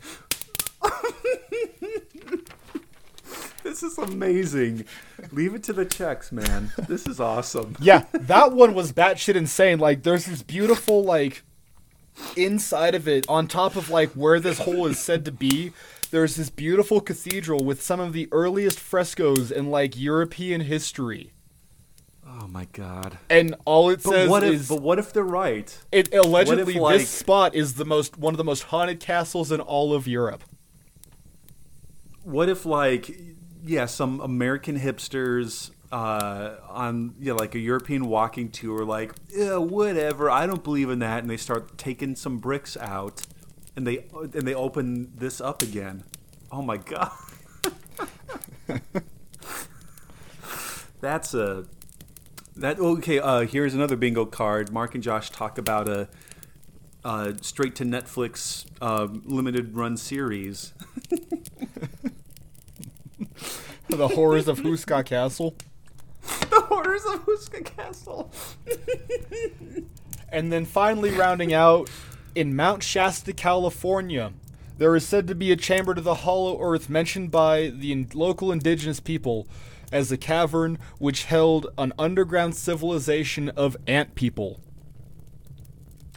This 3.64 3.82
is 3.82 3.98
amazing. 3.98 4.86
Leave 5.32 5.56
it 5.56 5.64
to 5.64 5.74
the 5.74 5.86
Czechs, 5.86 6.32
man. 6.32 6.72
This 6.88 7.08
is 7.08 7.20
awesome. 7.20 7.76
Yeah, 7.80 8.06
that 8.14 8.52
one 8.52 8.74
was 8.74 8.92
batshit 8.92 9.36
insane. 9.36 9.80
Like, 9.80 10.04
there's 10.04 10.26
this 10.26 10.44
beautiful, 10.44 11.04
like, 11.04 11.44
inside 12.36 12.94
of 12.94 13.08
it, 13.08 13.26
on 13.28 13.48
top 13.48 13.76
of, 13.76 13.90
like, 13.90 14.12
where 14.12 14.40
this 14.40 14.60
hole 14.60 14.86
is 14.86 15.00
said 15.00 15.26
to 15.26 15.32
be, 15.32 15.72
there's 16.14 16.36
this 16.36 16.50
beautiful 16.52 17.02
cathedral 17.02 17.66
with 17.66 17.82
some 17.82 18.00
of 18.00 18.14
the 18.14 18.30
earliest 18.32 18.80
frescoes 18.80 19.52
in, 19.52 19.72
like, 19.72 20.00
European 20.00 20.62
history. 20.62 21.34
Oh 22.26 22.48
my 22.48 22.66
god. 22.72 23.18
And 23.30 23.56
all 23.66 23.90
it 23.90 24.02
But 24.04 24.12
says 24.12 24.30
what 24.30 24.44
if? 24.44 24.54
is 24.54 24.70
But 24.70 24.82
what 24.82 25.00
if 25.00 25.12
they're 25.12 25.24
right? 25.24 25.76
it 25.92 26.14
allegedly 26.14 26.76
like- 26.76 27.00
this 27.00 27.10
spot 27.10 27.54
is 27.56 27.74
the 27.76 27.86
most 27.86 28.18
one 28.18 28.34
of 28.34 28.38
the 28.38 28.44
most 28.44 28.64
haunted 28.64 29.00
castles 29.00 29.52
in 29.52 29.60
all 29.60 29.94
of 29.94 30.08
Europe. 30.08 30.44
What 32.24 32.48
if 32.50 32.66
like 32.66 33.16
yeah, 33.66 33.86
some 33.86 34.20
American 34.22 34.80
hipsters 34.80 35.72
uh, 35.92 36.56
on 36.70 37.16
yeah, 37.20 37.34
like 37.34 37.56
a 37.56 37.60
European 37.60 38.08
walking 38.08 38.50
tour, 38.50 38.84
like 38.86 39.14
whatever. 39.36 40.30
I 40.30 40.46
don't 40.48 40.64
believe 40.64 40.90
in 40.90 41.00
that, 41.00 41.20
and 41.24 41.30
they 41.30 41.38
start 41.38 41.78
taking 41.78 42.16
some 42.16 42.40
bricks 42.40 42.76
out, 42.78 43.22
and 43.76 43.88
they 43.88 44.06
and 44.12 44.48
they 44.48 44.54
open 44.54 45.12
this 45.16 45.42
up 45.42 45.62
again. 45.62 46.04
Oh 46.52 46.62
my 46.62 46.78
god. 46.78 47.12
That's 51.02 51.34
a 51.34 51.66
that 52.56 52.80
okay. 52.80 53.20
Uh, 53.20 53.42
here's 53.42 53.74
another 53.74 53.96
bingo 53.96 54.26
card. 54.26 54.72
Mark 54.72 54.94
and 54.94 55.04
Josh 55.04 55.30
talk 55.32 55.58
about 55.58 55.90
a 55.90 56.08
uh, 57.04 57.34
straight 57.42 57.76
to 57.76 57.84
Netflix 57.84 58.66
uh, 58.82 59.08
limited 59.26 59.76
run 59.76 59.98
series. 59.98 60.74
the 63.90 64.08
horrors 64.10 64.48
of 64.48 64.60
Houska 64.60 65.06
Castle. 65.06 65.56
the 66.22 66.62
horrors 66.62 67.04
of 67.06 67.26
Houska 67.26 67.66
Castle. 67.66 68.32
And 70.30 70.52
then 70.52 70.66
finally 70.66 71.12
rounding 71.12 71.54
out 71.54 71.90
in 72.36 72.56
Mount 72.56 72.84
Shasta, 72.84 73.34
California, 73.34 74.34
there 74.78 74.96
is 74.96 75.08
said 75.08 75.28
to 75.28 75.36
be 75.36 75.52
a 75.52 75.56
chamber 75.56 75.94
to 75.94 76.02
the 76.02 76.16
hollow 76.16 76.60
earth 76.62 76.90
mentioned 76.90 77.32
by 77.32 77.68
the 77.68 77.92
in- 77.92 78.10
local 78.14 78.52
indigenous 78.52 79.00
people 79.00 79.48
as 79.92 80.12
a 80.12 80.18
cavern 80.18 80.80
which 80.98 81.26
held 81.26 81.68
an 81.78 81.94
underground 82.00 82.56
civilization 82.56 83.50
of 83.50 83.78
ant 83.88 84.16
people. 84.16 84.60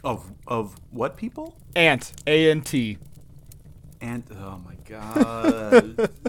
Of 0.03 0.31
of 0.47 0.75
what 0.91 1.17
people? 1.17 1.57
Ant, 1.75 2.13
A 2.25 2.49
N 2.49 2.61
T. 2.61 2.97
And 3.99 4.23
oh 4.31 4.61
my 4.65 4.75
god. 4.85 6.09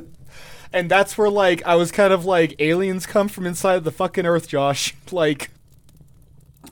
And 0.72 0.90
that's 0.90 1.16
where 1.16 1.30
like 1.30 1.64
I 1.64 1.76
was 1.76 1.90
kind 1.90 2.12
of 2.12 2.24
like 2.24 2.54
aliens 2.58 3.06
come 3.06 3.28
from 3.28 3.46
inside 3.46 3.84
the 3.84 3.90
fucking 3.90 4.26
earth, 4.26 4.48
Josh. 4.48 4.94
Like 5.10 5.50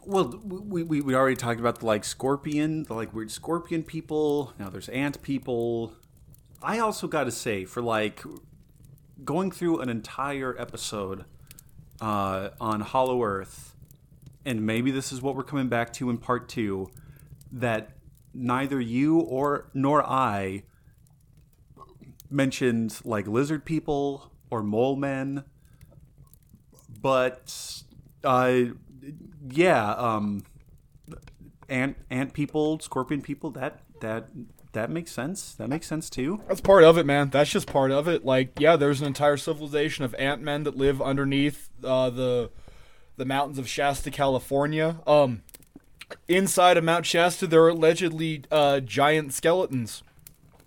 well, 0.05 0.41
we, 0.45 0.83
we 0.83 1.01
we 1.01 1.15
already 1.15 1.37
talked 1.37 1.61
about 1.61 1.81
the 1.81 1.87
like 1.87 2.05
scorpion, 2.05 2.85
the 2.85 2.95
like 2.95 3.15
weird 3.15 3.31
scorpion 3.31 3.83
people. 3.83 4.53
Now 4.59 4.69
there's 4.69 4.89
ant 4.89 5.23
people. 5.23 5.95
I 6.63 6.79
also 6.79 7.07
got 7.07 7.25
to 7.25 7.31
say, 7.31 7.65
for 7.65 7.83
like 7.83 8.23
going 9.25 9.51
through 9.51 9.81
an 9.81 9.89
entire 9.89 10.57
episode 10.59 11.25
uh, 12.01 12.51
on 12.61 12.81
Hollow 12.81 13.23
Earth, 13.23 13.77
and 14.45 14.65
maybe 14.65 14.91
this 14.91 15.13
is 15.13 15.23
what 15.23 15.37
we're 15.37 15.45
coming 15.45 15.69
back 15.69 15.93
to 15.95 16.11
in 16.11 16.19
part 16.19 16.49
two, 16.49 16.89
that 17.53 17.91
neither 18.35 18.81
you 18.81 19.21
or 19.21 19.71
nor 19.73 20.05
I 20.05 20.65
mentioned 22.31 23.01
like 23.05 23.27
lizard 23.27 23.65
people 23.65 24.33
or 24.51 24.63
mole 24.63 24.97
men, 24.97 25.45
but 27.01 27.83
uh, 28.25 28.63
yeah, 29.51 29.93
um, 29.93 30.45
ant 31.69 31.97
ant 32.11 32.33
people, 32.33 32.81
scorpion 32.81 33.23
people. 33.23 33.51
That 33.51 33.81
that 34.01 34.29
that 34.73 34.91
makes 34.91 35.11
sense. 35.11 35.55
That 35.55 35.69
makes 35.69 35.87
sense 35.87 36.11
too. 36.11 36.43
That's 36.49 36.61
part 36.61 36.85
of 36.85 36.99
it, 36.99 37.07
man. 37.07 37.31
That's 37.31 37.51
just 37.51 37.67
part 37.67 37.91
of 37.91 38.09
it. 38.09 38.25
Like, 38.25 38.61
yeah, 38.61 38.77
there's 38.77 39.01
an 39.01 39.07
entire 39.07 39.39
civilization 39.39 40.05
of 40.05 40.15
ant 40.17 40.43
men 40.43 40.65
that 40.65 40.77
live 40.77 41.01
underneath 41.01 41.71
uh, 41.83 42.11
the 42.11 42.51
the 43.17 43.25
mountains 43.25 43.59
of 43.59 43.69
Shasta, 43.69 44.11
California. 44.11 45.01
Um, 45.07 45.43
inside 46.29 46.77
of 46.77 46.85
Mount 46.85 47.07
Shasta, 47.07 47.47
there 47.47 47.63
are 47.63 47.71
allegedly 47.71 48.45
uh, 48.51 48.81
giant 48.81 49.33
skeletons. 49.33 50.03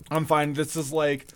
I'm 0.10 0.26
fine. 0.26 0.54
this 0.54 0.76
is 0.76 0.92
like 0.92 1.28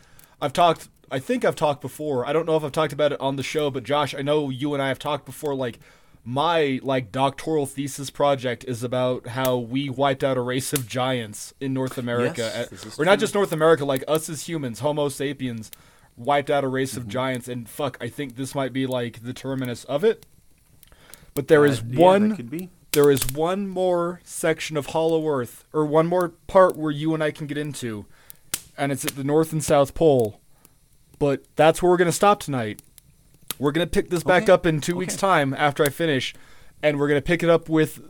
I've 0.42 0.54
talked. 0.54 0.90
I 1.12 1.20
think 1.20 1.46
I've 1.46 1.56
talked 1.56 1.82
before. 1.82 2.26
I 2.26 2.34
don't 2.34 2.48
know 2.48 2.58
if 2.58 2.64
I've 2.64 2.72
talked 2.72 2.94
about 2.94 3.12
it 3.12 3.22
on 3.22 3.36
the 3.36 3.44
show, 3.44 3.70
but 3.70 3.84
Josh, 3.84 4.16
I 4.16 4.24
know 4.24 4.50
you 4.50 4.74
and 4.74 4.82
I 4.82 4.88
have 4.88 4.98
talked 4.98 5.26
before. 5.26 5.54
Like 5.54 5.80
my 6.26 6.80
like 6.84 7.12
doctoral 7.12 7.66
thesis 7.66 8.10
project 8.10 8.64
is 8.66 8.82
about 8.84 9.28
how 9.28 9.58
we 9.58 9.90
wiped 9.90 10.24
out 10.24 10.38
a 10.38 10.42
race 10.42 10.72
of 10.74 10.88
giants 10.88 11.54
in 11.60 11.74
North 11.74 11.98
America, 11.98 12.42
Yes, 12.42 12.56
Uh, 12.56 12.70
this 12.72 12.86
is 12.86 13.00
or 13.00 13.06
not 13.06 13.20
just 13.20 13.34
North 13.36 13.52
America. 13.52 13.84
Like 13.86 14.04
us 14.08 14.30
as 14.30 14.48
humans, 14.48 14.80
Homo 14.80 15.10
sapiens, 15.10 15.70
wiped 16.16 16.50
out 16.50 16.64
a 16.64 16.68
race 16.68 16.92
Mm-hmm. 16.92 17.02
of 17.02 17.08
giants, 17.10 17.48
and 17.48 17.68
fuck, 17.68 17.98
I 18.00 18.08
think 18.08 18.36
this 18.36 18.56
might 18.56 18.72
be 18.72 18.86
like 18.88 19.24
the 19.24 19.34
terminus 19.34 19.84
of 19.86 20.04
it. 20.04 20.26
But 21.34 21.48
there 21.50 21.66
is 21.66 21.80
Uh, 21.80 21.84
yeah, 21.90 22.00
one 22.00 22.70
there 22.92 23.10
is 23.12 23.32
one 23.32 23.68
more 23.68 24.22
section 24.24 24.78
of 24.78 24.88
Hollow 24.88 25.28
Earth, 25.28 25.66
or 25.74 25.84
one 25.86 26.06
more 26.08 26.30
part 26.48 26.78
where 26.78 26.92
you 26.92 27.14
and 27.14 27.24
I 27.24 27.32
can 27.32 27.48
get 27.48 27.58
into, 27.58 28.06
and 28.78 28.92
it's 28.92 29.04
at 29.04 29.16
the 29.16 29.24
North 29.24 29.52
and 29.52 29.64
South 29.64 29.94
Pole. 29.96 30.40
But 31.20 31.44
that's 31.56 31.82
where 31.82 31.90
we're 31.92 31.98
gonna 31.98 32.12
stop 32.12 32.40
tonight. 32.40 32.82
We're 33.60 33.72
gonna 33.72 33.88
pick 33.88 34.10
this 34.10 34.24
back 34.24 34.44
Okay. 34.44 34.52
up 34.52 34.66
in 34.66 34.82
two 34.82 34.96
weeks' 34.96 35.16
time 35.16 35.54
after 35.54 35.84
I 35.84 35.90
finish, 35.90 36.34
and 36.82 37.00
we're 37.00 37.08
gonna 37.08 37.22
pick 37.22 37.44
it 37.44 37.50
up 37.50 37.70
with 37.70 38.02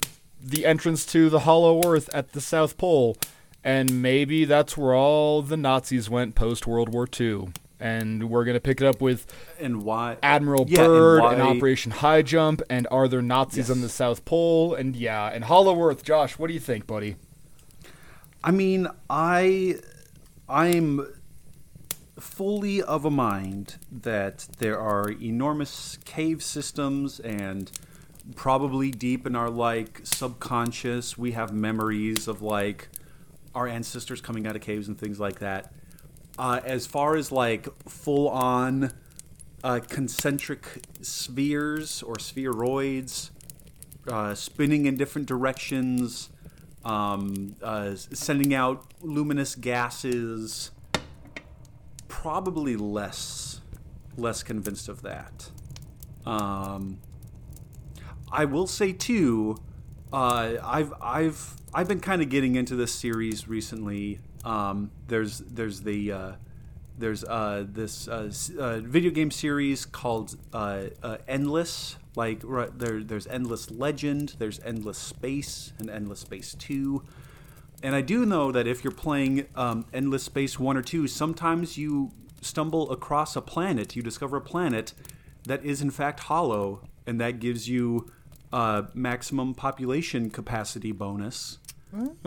the 0.41 0.65
entrance 0.65 1.05
to 1.07 1.29
the 1.29 1.39
Hollow 1.41 1.81
Earth 1.85 2.09
at 2.13 2.33
the 2.33 2.41
South 2.41 2.77
Pole, 2.77 3.17
and 3.63 4.01
maybe 4.01 4.45
that's 4.45 4.77
where 4.77 4.93
all 4.95 5.41
the 5.41 5.57
Nazis 5.57 6.09
went 6.09 6.35
post 6.35 6.65
World 6.67 6.89
War 6.89 7.07
II. 7.19 7.49
And 7.79 8.29
we're 8.29 8.45
gonna 8.45 8.61
pick 8.61 8.79
it 8.79 8.87
up 8.87 9.01
with 9.01 9.25
And 9.59 9.83
why? 9.83 10.15
Admiral 10.23 10.65
Yeah, 10.69 10.79
and 10.83 10.87
Byrd 10.87 11.21
why- 11.21 11.33
and, 11.33 11.41
Operation 11.41 11.91
High 11.91 12.21
Jump, 12.21 12.61
and 12.69 12.87
are 12.91 13.09
there 13.09 13.21
Nazis 13.21 13.69
on 13.69 13.81
the 13.81 13.89
South 13.89 14.23
Pole? 14.23 14.73
And 14.73 14.95
yeah, 14.95 15.27
and 15.27 15.43
Hollow 15.43 15.81
Earth. 15.81 16.03
Josh, 16.03 16.39
what 16.39 16.47
do 16.47 16.53
you 16.53 16.59
think, 16.61 16.87
buddy? 16.87 17.15
I 18.43 18.51
mean, 18.51 18.87
I 19.09 19.75
I'm 20.47 21.05
fully 22.23 22.81
of 22.81 23.05
a 23.05 23.11
mind 23.11 23.75
that 23.91 24.47
there 24.57 24.79
are 24.79 25.09
enormous 25.21 25.97
cave 26.05 26.41
systems 26.41 27.19
and 27.19 27.71
probably 28.35 28.89
deep 28.89 29.27
in 29.27 29.35
our 29.35 29.49
like 29.49 29.99
subconscious 30.03 31.17
we 31.17 31.33
have 31.33 31.51
memories 31.53 32.27
of 32.27 32.41
like 32.41 32.87
our 33.53 33.67
ancestors 33.67 34.21
coming 34.21 34.47
out 34.47 34.55
of 34.55 34.61
caves 34.61 34.87
and 34.87 34.97
things 34.97 35.19
like 35.19 35.39
that. 35.39 35.73
Uh, 36.39 36.59
as 36.63 36.87
far 36.87 37.15
as 37.15 37.31
like 37.31 37.67
full 37.87 38.27
on 38.29 38.91
uh, 39.63 39.79
concentric 39.87 40.81
spheres 41.01 42.01
or 42.01 42.15
spheroids 42.15 43.29
uh, 44.07 44.33
spinning 44.33 44.85
in 44.85 44.97
different 44.97 45.27
directions, 45.27 46.29
um, 46.83 47.55
uh, 47.61 47.95
sending 47.95 48.53
out 48.53 48.93
luminous 49.01 49.55
gases. 49.55 50.71
Probably 52.21 52.77
less, 52.77 53.59
less 54.17 54.43
convinced 54.43 54.87
of 54.87 55.01
that. 55.01 55.49
Um, 56.25 56.99
I 58.31 58.45
will 58.45 58.67
say 58.67 58.93
too, 58.93 59.57
uh, 60.13 60.53
I've 60.63 60.93
I've 61.01 61.55
I've 61.73 61.87
been 61.87 61.99
kind 61.99 62.21
of 62.21 62.29
getting 62.29 62.55
into 62.55 62.75
this 62.75 62.93
series 62.93 63.47
recently. 63.47 64.19
Um, 64.45 64.91
there's 65.07 65.39
there's 65.39 65.81
the 65.81 66.11
uh, 66.11 66.31
there's 66.97 67.23
uh, 67.25 67.65
this 67.67 68.07
uh, 68.07 68.31
uh, 68.59 68.79
video 68.79 69.11
game 69.11 69.31
series 69.31 69.83
called 69.83 70.37
uh, 70.53 70.85
Endless. 71.27 71.97
Like 72.15 72.41
right, 72.43 72.77
there, 72.77 73.03
there's 73.03 73.27
Endless 73.27 73.71
Legend, 73.71 74.35
there's 74.37 74.59
Endless 74.59 74.99
Space, 74.99 75.73
and 75.79 75.89
Endless 75.89 76.19
Space 76.19 76.53
Two. 76.53 77.03
And 77.83 77.93
I 77.93 78.01
do 78.01 78.25
know 78.25 78.51
that 78.53 78.65
if 78.65 78.83
you're 78.83 78.91
playing 78.93 79.45
um, 79.55 79.85
Endless 79.93 80.23
Space 80.23 80.57
1 80.57 80.77
or 80.77 80.81
2, 80.81 81.05
sometimes 81.07 81.77
you 81.77 82.11
stumble 82.41 82.89
across 82.91 83.35
a 83.35 83.41
planet, 83.41 83.93
you 83.95 84.01
discover 84.01 84.37
a 84.37 84.41
planet 84.41 84.93
that 85.45 85.63
is 85.65 85.81
in 85.81 85.91
fact 85.91 86.21
hollow, 86.21 86.81
and 87.05 87.19
that 87.19 87.41
gives 87.41 87.67
you 87.67 88.09
uh, 88.53 88.83
maximum 88.93 89.53
population 89.53 90.29
capacity 90.29 90.93
bonus. 90.93 91.59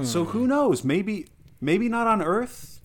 So 0.05 0.25
who 0.27 0.47
knows? 0.47 0.85
Maybe, 0.85 1.27
maybe 1.61 1.89
not 1.89 2.07
on 2.07 2.23
Earth, 2.23 2.81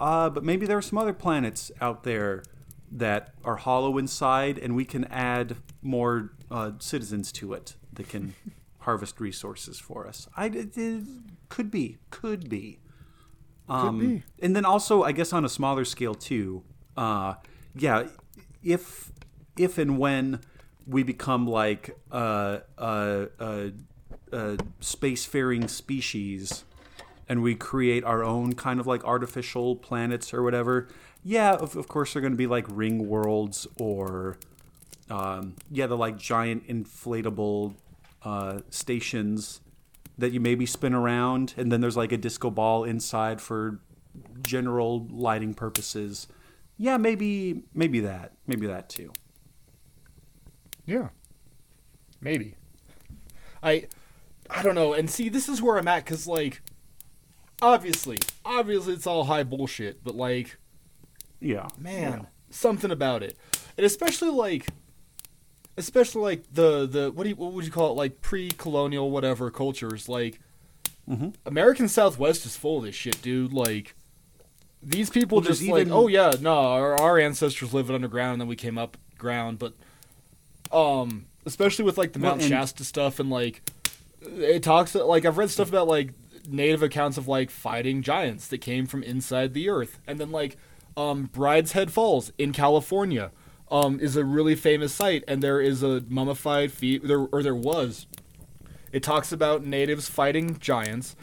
uh, 0.00 0.30
but 0.30 0.42
maybe 0.42 0.64
there 0.64 0.78
are 0.78 0.82
some 0.82 0.98
other 0.98 1.12
planets 1.12 1.70
out 1.80 2.04
there 2.04 2.42
that 2.90 3.34
are 3.44 3.56
hollow 3.56 3.98
inside, 3.98 4.58
and 4.58 4.74
we 4.74 4.86
can 4.86 5.04
add 5.04 5.56
more 5.82 6.32
uh, 6.50 6.72
citizens 6.78 7.30
to 7.32 7.52
it 7.52 7.76
that 7.92 8.08
can 8.08 8.34
harvest 8.80 9.20
resources 9.20 9.78
for 9.78 10.06
us. 10.06 10.26
I 10.36 10.46
it, 10.46 10.76
it 10.76 11.04
could 11.48 11.70
be, 11.70 11.98
could 12.10 12.48
be. 12.48 12.78
Um, 13.68 13.98
be. 13.98 14.22
And 14.40 14.56
then 14.56 14.64
also, 14.64 15.02
I 15.02 15.12
guess 15.12 15.32
on 15.32 15.44
a 15.44 15.48
smaller 15.48 15.84
scale 15.84 16.14
too. 16.14 16.62
Uh, 16.96 17.34
yeah, 17.74 18.08
if 18.62 19.12
if 19.56 19.78
and 19.78 19.98
when 19.98 20.40
we 20.86 21.02
become 21.02 21.46
like 21.46 21.96
a 22.10 22.62
a, 22.78 23.26
a, 23.38 23.72
a 24.32 24.56
spacefaring 24.80 25.68
species 25.68 26.64
and 27.28 27.42
we 27.42 27.54
create 27.54 28.04
our 28.04 28.24
own 28.24 28.54
kind 28.54 28.80
of 28.80 28.86
like 28.86 29.04
artificial 29.04 29.76
planets 29.76 30.32
or 30.32 30.42
whatever, 30.42 30.88
yeah, 31.22 31.52
of, 31.52 31.76
of 31.76 31.88
course 31.88 32.12
they're 32.12 32.22
going 32.22 32.32
to 32.32 32.38
be 32.38 32.46
like 32.46 32.64
ring 32.70 33.06
worlds 33.06 33.66
or 33.78 34.38
um, 35.10 35.54
yeah, 35.70 35.86
the 35.86 35.96
like 35.96 36.16
giant 36.16 36.66
inflatable 36.66 37.74
uh, 38.22 38.60
stations 38.70 39.60
that 40.18 40.32
you 40.32 40.40
maybe 40.40 40.66
spin 40.66 40.92
around, 40.92 41.54
and 41.56 41.70
then 41.70 41.80
there's 41.80 41.96
like 41.96 42.12
a 42.12 42.16
disco 42.16 42.50
ball 42.50 42.84
inside 42.84 43.40
for 43.40 43.80
general 44.42 45.06
lighting 45.10 45.54
purposes. 45.54 46.26
Yeah, 46.76 46.96
maybe 46.96 47.62
maybe 47.72 48.00
that, 48.00 48.32
maybe 48.46 48.66
that 48.66 48.88
too. 48.88 49.12
Yeah. 50.86 51.08
Maybe. 52.20 52.54
I 53.62 53.86
I 54.50 54.62
don't 54.62 54.74
know. 54.74 54.92
And 54.92 55.08
see, 55.10 55.28
this 55.28 55.48
is 55.48 55.62
where 55.62 55.78
I'm 55.78 55.88
at 55.88 56.06
cuz 56.06 56.26
like 56.26 56.62
obviously, 57.62 58.18
obviously 58.44 58.94
it's 58.94 59.06
all 59.06 59.24
high 59.24 59.42
bullshit, 59.44 60.02
but 60.02 60.14
like 60.16 60.58
Yeah, 61.40 61.68
man, 61.78 62.26
something 62.50 62.90
about 62.90 63.22
it. 63.22 63.36
And 63.76 63.84
especially 63.84 64.30
like 64.30 64.68
especially 65.78 66.22
like 66.22 66.42
the 66.52 66.86
the 66.86 67.10
what 67.12 67.22
do 67.24 67.30
you, 67.30 67.36
what 67.36 67.52
would 67.52 67.64
you 67.64 67.70
call 67.70 67.90
it 67.90 67.94
like 67.94 68.20
pre-colonial 68.20 69.10
whatever 69.10 69.50
cultures 69.50 70.08
like 70.08 70.40
Mhm. 71.08 71.34
American 71.46 71.88
Southwest 71.88 72.44
is 72.44 72.54
full 72.56 72.78
of 72.78 72.84
this 72.84 72.94
shit, 72.94 73.22
dude. 73.22 73.52
Like 73.54 73.94
these 74.82 75.08
people 75.08 75.38
Well, 75.38 75.46
just 75.46 75.62
like, 75.62 75.80
even- 75.82 75.92
oh 75.92 76.06
yeah, 76.08 76.32
no, 76.40 76.52
our, 76.54 77.00
our 77.00 77.18
ancestors 77.18 77.72
lived 77.72 77.90
underground 77.90 78.32
and 78.34 78.40
then 78.42 78.48
we 78.48 78.56
came 78.56 78.76
up 78.76 78.98
ground, 79.16 79.58
but 79.58 79.72
um, 80.70 81.26
especially 81.46 81.84
with 81.84 81.96
like 81.96 82.12
the 82.12 82.18
Well, 82.18 82.32
Mount 82.32 82.42
and- 82.42 82.50
Shasta 82.50 82.84
stuff 82.84 83.18
and 83.18 83.30
like 83.30 83.62
it 84.20 84.62
talks 84.62 84.94
like 84.94 85.24
I've 85.24 85.38
read 85.38 85.48
stuff 85.50 85.68
about 85.68 85.88
like 85.88 86.10
native 86.48 86.82
accounts 86.82 87.16
of 87.16 87.26
like 87.28 87.50
fighting 87.50 88.02
giants 88.02 88.48
that 88.48 88.58
came 88.58 88.86
from 88.86 89.02
inside 89.02 89.54
the 89.54 89.68
earth, 89.68 89.98
and 90.06 90.18
then 90.20 90.30
like 90.30 90.56
um, 90.96 91.28
Brideshead 91.32 91.90
Falls 91.90 92.32
in 92.38 92.52
California 92.52 93.30
um, 93.70 94.00
is 94.00 94.16
a 94.16 94.24
really 94.24 94.54
famous 94.54 94.92
site, 94.92 95.24
and 95.28 95.42
there 95.42 95.60
is 95.60 95.82
a 95.82 96.02
mummified 96.08 96.72
feet 96.72 97.06
there 97.06 97.20
or 97.20 97.42
there 97.42 97.54
was. 97.54 98.06
It 98.92 99.02
talks 99.02 99.32
about 99.32 99.64
natives 99.64 100.08
fighting 100.08 100.58
giants, 100.58 101.14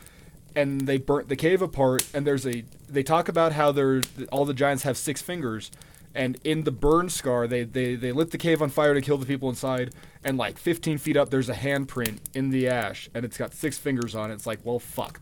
and 0.56 0.82
they 0.82 0.98
burnt 0.98 1.30
the 1.30 1.36
cave 1.36 1.62
apart. 1.62 2.06
And 2.14 2.26
there's 2.26 2.46
a 2.46 2.64
they 2.88 3.04
talk 3.04 3.28
about 3.28 3.54
how 3.54 3.72
there 3.72 4.02
all 4.32 4.46
the 4.46 4.54
giants 4.54 4.84
have 4.84 4.98
six 4.98 5.22
fingers, 5.22 5.72
and 6.14 6.40
in 6.44 6.64
the 6.64 6.72
burn 6.72 7.10
scar 7.10 7.48
they, 7.48 7.64
they 7.64 7.96
they 7.96 8.12
lit 8.12 8.32
the 8.32 8.38
cave 8.38 8.62
on 8.62 8.70
fire 8.70 8.94
to 8.94 9.02
kill 9.02 9.18
the 9.18 9.26
people 9.26 9.50
inside. 9.50 9.94
And 10.24 10.38
like 10.38 10.58
15 10.58 10.98
feet 10.98 11.18
up, 11.18 11.30
there's 11.30 11.50
a 11.50 11.54
handprint 11.54 12.18
in 12.34 12.50
the 12.50 12.68
ash, 12.68 13.10
and 13.14 13.24
it's 13.24 13.38
got 13.38 13.54
six 13.54 13.78
fingers 13.78 14.16
on 14.16 14.32
it. 14.32 14.36
It's 14.36 14.48
like, 14.48 14.60
well, 14.64 14.80
fuck. 14.80 15.22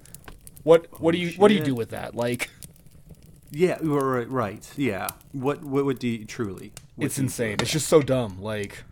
What 0.64 0.88
what 1.00 1.12
do 1.12 1.18
you 1.18 1.32
what 1.38 1.50
do 1.50 1.56
you 1.56 1.64
do 1.64 1.76
with 1.76 1.90
that? 1.90 2.16
Like, 2.16 2.50
yeah, 3.54 3.78
right, 3.82 4.30
right. 4.30 4.70
Yeah, 4.76 5.08
what 5.32 5.64
what 5.64 5.86
would 5.86 6.00
do 6.00 6.08
you, 6.08 6.26
truly? 6.26 6.74
it's 6.98 7.18
insane. 7.18 7.58
It's 7.60 7.72
just 7.72 7.88
so 7.88 8.02
dumb. 8.02 8.42
Like, 8.42 8.84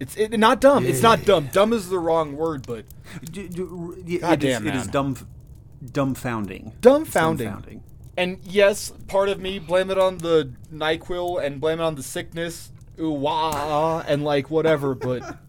it's 0.00 0.16
it, 0.16 0.38
not 0.38 0.60
dumb. 0.60 0.84
It's 0.84 1.02
not 1.02 1.24
dumb. 1.24 1.48
Dumb 1.52 1.72
is 1.72 1.88
the 1.88 1.98
wrong 1.98 2.36
word, 2.36 2.66
but 2.66 2.84
D- 3.22 3.48
d- 3.48 3.64
yeah, 4.06 4.20
God 4.20 4.42
it 4.42 4.48
is- 4.48 4.58
damn, 4.58 4.66
it 4.66 4.74
is 4.74 4.86
dumb, 4.88 5.16
dumbfounding. 5.84 6.72
Dumbfounding. 6.80 7.38
Dumbfounding. 7.38 7.80
And 8.18 8.38
yes, 8.44 8.92
part 9.08 9.28
of 9.28 9.40
me 9.40 9.58
blame 9.58 9.90
it 9.90 9.98
on 9.98 10.18
the 10.18 10.52
Nyquil 10.72 11.42
and 11.44 11.60
blame 11.60 11.80
it 11.80 11.84
on 11.84 11.96
the 11.96 12.02
sickness, 12.02 12.72
ooh 12.98 13.10
wah, 13.10 14.02
and 14.08 14.24
like 14.24 14.50
whatever. 14.50 14.94
But 14.94 15.36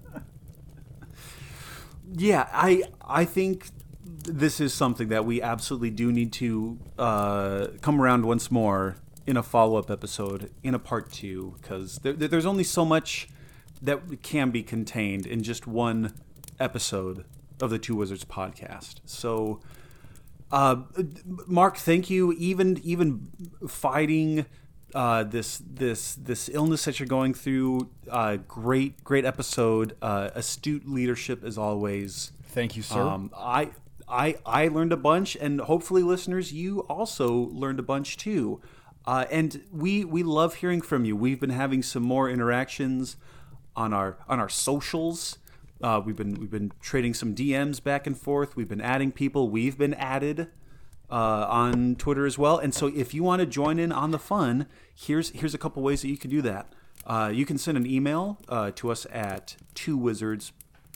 Yeah, 2.14 2.48
I 2.52 2.84
I 3.06 3.26
think 3.26 3.70
this 4.08 4.60
is 4.60 4.74
something 4.74 5.10
that 5.10 5.26
we 5.26 5.42
absolutely 5.42 5.90
do 5.90 6.12
need 6.12 6.32
to 6.34 6.78
uh, 6.98 7.68
come 7.82 8.02
around 8.02 8.26
once 8.26 8.50
more 8.52 8.96
in 9.26 9.36
a 9.38 9.44
follow 9.44 9.78
up 9.78 9.92
episode 9.92 10.50
in 10.64 10.74
a 10.74 10.80
part 10.80 11.12
two 11.12 11.56
because 11.62 11.98
there, 12.00 12.14
there- 12.14 12.28
there's 12.30 12.46
only 12.46 12.64
so 12.64 12.86
much 12.86 13.28
that 13.82 14.22
can 14.24 14.50
be 14.52 14.64
contained 14.64 15.26
in 15.26 15.44
just 15.44 15.68
one 15.68 16.14
episode 16.60 17.26
of 17.62 17.70
the 17.70 17.78
Two 17.80 17.96
Wizards 17.96 18.26
podcast. 18.26 18.96
So. 19.06 19.60
Uh, 20.50 20.84
Mark, 21.46 21.76
thank 21.76 22.10
you. 22.10 22.32
Even 22.38 22.80
even 22.82 23.28
fighting 23.68 24.46
uh, 24.96 25.24
this 25.26 25.62
this 25.70 26.16
this 26.16 26.48
illness 26.54 26.86
that 26.86 27.02
you're 27.02 27.08
going 27.08 27.34
through, 27.34 27.90
uh, 28.10 28.38
great 28.48 29.04
great 29.04 29.26
episode. 29.26 29.98
Uh, 30.02 30.30
astute 30.36 30.88
leadership 30.90 31.44
as 31.44 31.58
always. 31.58 32.32
thank 32.52 32.78
you, 32.78 32.82
sir. 32.82 33.02
Um, 33.02 33.30
I 33.36 33.72
I 34.08 34.36
I 34.46 34.68
learned 34.68 34.94
a 34.94 34.98
bunch, 34.98 35.36
and 35.36 35.62
hopefully, 35.62 36.04
listeners, 36.04 36.54
you 36.54 36.82
also 36.82 37.34
learned 37.34 37.80
a 37.80 37.84
bunch 37.84 38.18
too. 38.18 38.62
Uh, 39.06 39.26
and 39.32 39.64
we 39.72 40.04
we 40.04 40.24
love 40.24 40.56
hearing 40.56 40.82
from 40.82 41.06
you. 41.06 41.16
We've 41.16 41.40
been 41.40 41.50
having 41.50 41.82
some 41.82 42.04
more 42.04 42.30
interactions 42.30 43.16
on 43.76 43.94
our 43.94 44.18
on 44.28 44.40
our 44.40 44.50
socials. 44.50 45.38
Uh, 45.82 46.02
we've 46.04 46.16
been 46.16 46.36
we've 46.36 46.52
been 46.52 46.72
trading 46.82 47.14
some 47.14 47.36
DMs 47.36 47.82
back 47.82 48.08
and 48.08 48.18
forth. 48.18 48.56
We've 48.56 48.68
been 48.68 48.82
adding 48.82 49.12
people. 49.12 49.50
We've 49.50 49.78
been 49.78 49.94
added 49.94 50.50
uh, 51.10 51.48
on 51.50 51.96
Twitter 51.96 52.26
as 52.26 52.38
well. 52.38 52.58
And 52.58 52.74
so, 52.74 52.88
if 52.88 53.14
you 53.14 53.24
want 53.24 53.40
to 53.40 53.46
join 53.46 53.80
in 53.80 53.92
on 53.92 54.12
the 54.12 54.20
fun, 54.20 54.68
here's 54.94 55.30
here's 55.30 55.54
a 55.54 55.58
couple 55.58 55.82
ways 55.84 56.02
that 56.02 56.10
you 56.10 56.18
can 56.18 56.30
do 56.30 56.42
that. 56.42 56.74
Uh, 57.06 57.32
you 57.34 57.46
can 57.46 57.58
send 57.58 57.78
an 57.78 57.86
email 57.86 58.38
uh, 58.50 58.72
to 58.76 58.92
us 58.92 59.08
at 59.12 59.56
two 59.74 59.96
wizards 59.96 60.52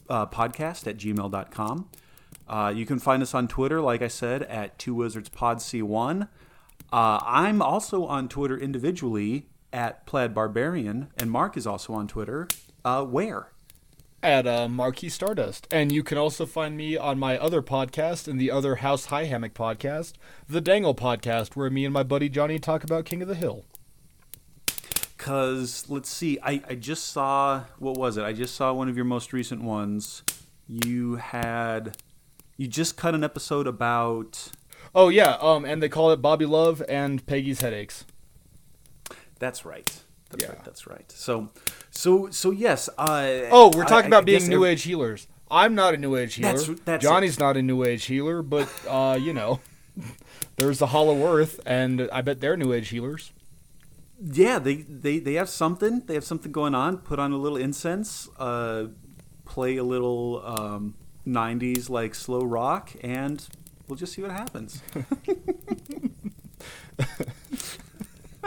uh, 0.10 0.26
podcast 0.26 0.86
at 0.88 0.98
gmail.com. 0.98 1.90
Uh, 2.48 2.74
you 2.76 2.86
can 2.86 3.00
find 3.00 3.24
us 3.24 3.34
on 3.34 3.48
Twitter, 3.48 3.82
like 3.82 4.02
I 4.02 4.08
said, 4.08 4.44
at 4.44 4.78
two 4.78 4.94
wizards 4.94 5.30
pod 5.30 5.58
c1. 5.58 6.28
Uh, 6.92 7.20
I'm 7.24 7.62
also 7.62 8.06
on 8.06 8.28
Twitter 8.28 8.58
individually 8.58 9.48
at 9.72 10.06
plaid 10.06 10.34
barbarian, 10.34 11.10
and 11.18 11.32
Mark 11.32 11.56
is 11.56 11.66
also 11.66 11.94
on 11.94 12.08
Twitter. 12.08 12.48
Uh, 12.84 13.06
where? 13.06 13.52
at 14.24 14.46
uh, 14.48 14.68
Marquee 14.68 15.10
Stardust. 15.10 15.68
And 15.72 15.92
you 15.92 16.04
can 16.04 16.18
also 16.18 16.46
find 16.46 16.78
me 16.78 16.98
on 16.98 17.18
my 17.18 17.38
other 17.38 17.62
podcast 17.62 18.28
and 18.28 18.40
the 18.40 18.52
other 18.52 18.78
House 18.78 19.06
High 19.06 19.26
Hammock 19.26 19.54
podcast, 19.54 20.14
the 20.48 20.62
Dangle 20.62 20.96
podcast, 20.96 21.56
where 21.56 21.70
me 21.70 21.86
and 21.86 21.94
my 21.94 22.04
buddy 22.04 22.30
Johnny 22.30 22.60
talk 22.60 22.84
about 22.84 23.06
King 23.06 23.22
of 23.22 23.28
the 23.28 23.36
Hill. 23.36 23.66
Because 25.18 25.86
let's 25.88 26.10
see, 26.10 26.40
I, 26.42 26.62
I 26.68 26.76
just 26.76 27.10
saw 27.10 27.66
what 27.78 27.98
was 27.98 28.18
it? 28.18 28.24
I 28.24 28.34
just 28.34 28.56
saw 28.56 28.74
one 28.74 28.90
of 28.90 28.96
your 28.96 29.06
most 29.06 29.34
recent 29.34 29.62
ones. 29.62 30.24
You 30.68 31.18
had 31.18 31.98
you 32.62 32.68
just 32.68 32.96
cut 32.98 33.16
an 33.16 33.24
episode 33.24 33.66
about 33.68 34.52
Oh 34.94 35.10
yeah, 35.10 35.38
um, 35.42 35.66
and 35.66 35.82
they 35.82 35.90
call 35.90 36.12
it 36.12 36.18
Bobby 36.22 36.46
Love 36.46 36.84
and 36.88 37.26
Peggy's 37.26 37.62
Headaches. 37.62 38.06
that's 39.40 39.66
right. 39.66 39.92
That's 40.30 40.44
Yeah. 40.44 40.50
right. 40.52 40.64
That's 40.64 40.88
right. 40.88 41.12
So 41.12 41.50
so 41.90 42.30
so 42.30 42.52
yes. 42.52 42.90
Uh, 42.98 43.50
Oh, 43.52 43.72
we're 43.76 43.86
talking 43.86 44.06
I 44.14 44.18
about 44.18 44.26
being 44.26 44.48
New 44.48 44.66
Age 44.66 44.84
healers. 44.84 45.28
I'm 45.50 45.76
not 45.76 45.94
a 45.94 45.98
New 45.98 46.16
Age 46.16 46.36
healer. 46.36 46.54
That's- 46.58 46.80
that's 46.86 47.04
Johnny's 47.04 47.40
not 47.40 47.58
a 47.58 47.62
New 47.62 47.84
Age 47.84 48.06
healer, 48.06 48.42
but 48.42 48.70
uh, 48.88 49.18
you 49.20 49.34
know, 49.34 49.60
there's 50.58 50.80
the 50.80 50.88
Hollow 50.88 51.26
Earth, 51.36 51.60
and 51.66 52.08
I 52.14 52.22
bet 52.22 52.40
they're 52.40 52.56
New 52.58 52.72
Age 52.72 52.90
healers. 52.90 53.34
Yeah, 54.24 54.60
they, 54.60 54.76
they, 54.76 55.18
they 55.18 55.34
have 55.34 55.50
something. 55.50 56.02
They 56.06 56.14
have 56.14 56.24
something 56.24 56.52
going 56.52 56.76
on. 56.76 56.98
Put 57.00 57.18
on 57.18 57.32
a 57.32 57.38
little 57.38 57.58
incense, 57.58 58.30
uh, 58.38 58.86
play 59.46 59.78
a 59.78 59.84
little 59.84 60.44
um, 60.46 60.94
90s 61.28 61.90
like 61.90 62.16
slow 62.16 62.42
rock, 62.42 62.92
and 63.02 63.48
we'll 63.88 63.98
just 63.98 64.14
see 64.14 64.22
what 64.22 64.32
happens. 64.32 64.82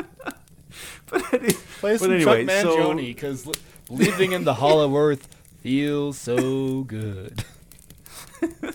but, 1.10 1.34
any, 1.34 1.52
Play 1.80 1.98
some 1.98 2.12
anyway, 2.12 2.44
Chuck 2.44 2.62
so- 2.62 2.76
Mangione, 2.76 3.06
because 3.08 3.48
believing 3.86 4.32
in 4.32 4.44
the 4.44 4.54
Hollow 4.54 4.96
Earth 4.96 5.28
feels 5.62 6.18
so 6.18 6.82
good. 6.82 7.44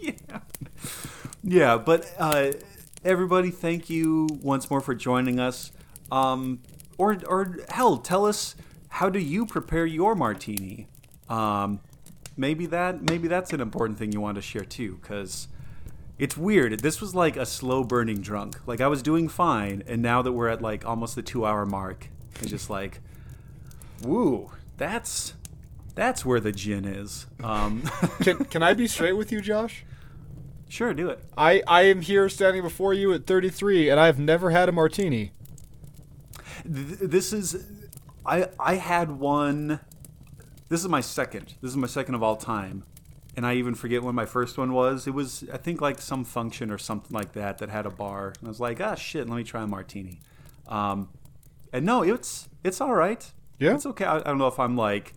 yeah. 0.00 0.40
Yeah, 1.42 1.78
but 1.78 2.12
uh, 2.18 2.52
everybody, 3.04 3.50
thank 3.50 3.90
you 3.90 4.28
once 4.42 4.70
more 4.70 4.80
for 4.80 4.94
joining 4.94 5.40
us. 5.40 5.72
Um, 6.12 6.60
or, 6.98 7.18
or 7.26 7.58
hell, 7.70 7.96
tell 7.98 8.26
us 8.26 8.54
how 8.88 9.08
do 9.08 9.18
you 9.18 9.46
prepare 9.46 9.86
your 9.86 10.14
martini? 10.14 10.86
Um, 11.28 11.80
maybe 12.40 12.66
that 12.66 13.02
maybe 13.02 13.28
that's 13.28 13.52
an 13.52 13.60
important 13.60 13.98
thing 13.98 14.12
you 14.12 14.20
want 14.20 14.36
to 14.36 14.42
share 14.42 14.64
too, 14.64 14.98
because 15.00 15.46
it's 16.18 16.36
weird. 16.36 16.80
This 16.80 17.00
was 17.00 17.14
like 17.14 17.36
a 17.36 17.46
slow 17.46 17.84
burning 17.84 18.20
drunk. 18.22 18.56
Like 18.66 18.80
I 18.80 18.88
was 18.88 19.02
doing 19.02 19.28
fine, 19.28 19.82
and 19.86 20.02
now 20.02 20.22
that 20.22 20.32
we're 20.32 20.48
at 20.48 20.62
like 20.62 20.84
almost 20.84 21.14
the 21.14 21.22
two 21.22 21.44
hour 21.44 21.66
mark, 21.66 22.08
it's 22.40 22.50
just 22.50 22.70
like, 22.70 23.00
woo, 24.02 24.50
that's 24.78 25.34
that's 25.94 26.24
where 26.24 26.40
the 26.40 26.50
gin 26.52 26.86
is. 26.86 27.26
Um, 27.44 27.82
Can, 28.22 28.44
can 28.46 28.62
I 28.62 28.74
be 28.74 28.86
straight 28.86 29.12
with 29.12 29.30
you, 29.30 29.40
Josh? 29.40 29.84
sure, 30.68 30.94
do 30.94 31.10
it. 31.10 31.18
I, 31.36 31.62
I 31.66 31.82
am 31.82 32.00
here 32.00 32.28
standing 32.28 32.62
before 32.62 32.94
you 32.94 33.12
at 33.12 33.26
33, 33.26 33.90
and 33.90 33.98
I 33.98 34.06
have 34.06 34.20
never 34.20 34.50
had 34.50 34.68
a 34.68 34.72
martini. 34.72 35.32
Th- 36.62 36.98
this 37.00 37.32
is 37.32 37.66
I 38.24 38.48
I 38.58 38.74
had 38.76 39.10
one 39.10 39.80
this 40.70 40.80
is 40.80 40.88
my 40.88 41.02
second. 41.02 41.54
This 41.60 41.70
is 41.70 41.76
my 41.76 41.86
second 41.86 42.14
of 42.14 42.22
all 42.22 42.36
time. 42.36 42.84
And 43.36 43.46
I 43.46 43.54
even 43.54 43.74
forget 43.74 44.02
when 44.02 44.14
my 44.14 44.24
first 44.24 44.56
one 44.56 44.72
was. 44.72 45.06
It 45.06 45.12
was 45.12 45.44
I 45.52 45.58
think 45.58 45.80
like 45.82 46.00
some 46.00 46.24
function 46.24 46.70
or 46.70 46.78
something 46.78 47.14
like 47.14 47.32
that 47.32 47.58
that 47.58 47.68
had 47.68 47.84
a 47.84 47.90
bar. 47.90 48.28
And 48.38 48.46
I 48.46 48.48
was 48.48 48.60
like, 48.60 48.80
"Ah 48.80 48.94
shit, 48.94 49.28
let 49.28 49.36
me 49.36 49.44
try 49.44 49.62
a 49.62 49.66
martini." 49.66 50.20
Um 50.66 51.10
and 51.72 51.84
no, 51.84 52.02
it's 52.02 52.48
it's 52.64 52.80
all 52.80 52.94
right. 52.94 53.30
Yeah? 53.58 53.74
It's 53.74 53.86
okay. 53.86 54.04
I, 54.04 54.18
I 54.18 54.22
don't 54.22 54.38
know 54.38 54.46
if 54.46 54.58
I'm 54.58 54.76
like 54.76 55.12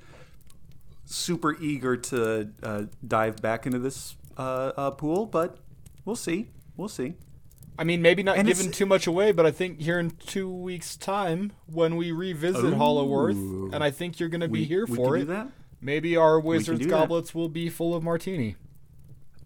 super 1.05 1.55
eager 1.61 1.97
to 1.97 2.49
uh, 2.61 2.83
dive 3.05 3.37
back 3.41 3.65
into 3.65 3.79
this 3.79 4.15
uh, 4.37 4.71
uh, 4.75 4.91
pool, 4.91 5.25
but 5.25 5.57
we'll 6.05 6.15
see. 6.15 6.49
We'll 6.75 6.89
see. 6.89 7.13
I 7.77 7.83
mean, 7.83 8.01
maybe 8.01 8.21
not 8.23 8.37
And 8.37 8.47
giving 8.47 8.71
too 8.71 8.85
much 8.85 9.07
away, 9.07 9.31
but 9.31 9.45
I 9.45 9.51
think 9.51 9.79
here 9.79 9.99
in 9.99 10.11
two 10.11 10.49
weeks' 10.49 10.95
time, 10.95 11.53
when 11.65 11.95
we 11.95 12.11
revisit 12.11 12.73
Hollow 12.75 13.11
Earth, 13.25 13.35
and 13.73 13.83
I 13.83 13.89
think 13.91 14.19
you're 14.19 14.29
going 14.29 14.41
to 14.41 14.47
be 14.47 14.59
We- 14.59 14.65
here 14.65 14.85
we 14.85 14.95
for 14.95 15.13
can 15.13 15.15
it, 15.15 15.19
do 15.19 15.25
that? 15.33 15.47
maybe 15.81 16.15
our 16.15 16.39
wizard's 16.39 16.81
do 16.81 16.85
that. 16.85 16.91
goblets 16.91 17.33
will 17.33 17.49
be 17.49 17.69
full 17.69 17.95
of 17.95 18.03
martini. 18.03 18.55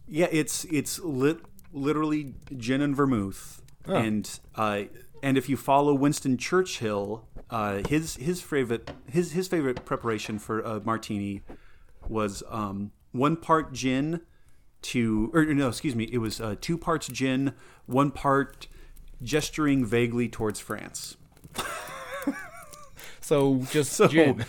Yeah, 0.09 0.27
it's 0.31 0.65
it's 0.65 0.99
lit, 0.99 1.39
literally 1.73 2.33
gin 2.55 2.81
and 2.81 2.95
vermouth, 2.95 3.61
Oh. 3.87 3.95
and 3.95 4.39
uh, 4.55 4.83
and 5.23 5.37
if 5.37 5.47
you 5.49 5.57
follow 5.57 5.93
Winston 5.93 6.37
Churchill, 6.37 7.25
uh, 7.49 7.81
his 7.87 8.15
his 8.17 8.41
favorite 8.41 8.91
his 9.09 9.31
his 9.33 9.47
favorite 9.47 9.83
preparation 9.85 10.37
for 10.39 10.59
a 10.61 10.79
martini 10.81 11.41
was 12.07 12.41
um, 12.49 12.91
one 13.11 13.35
part 13.37 13.73
gin 13.73 14.21
to 14.87 15.31
or 15.33 15.45
no, 15.45 15.67
excuse 15.69 15.95
me, 15.95 16.09
it 16.11 16.17
was 16.19 16.39
uh, 16.41 16.55
two 16.61 16.77
parts 16.77 17.07
gin, 17.07 17.53
one 17.85 18.11
part 18.11 18.67
gesturing 19.21 19.85
vaguely 19.85 20.27
towards 20.29 20.59
France. 20.59 21.17
So 23.19 23.57
just 23.71 23.91
So 23.91 24.07
gin. 24.07 24.45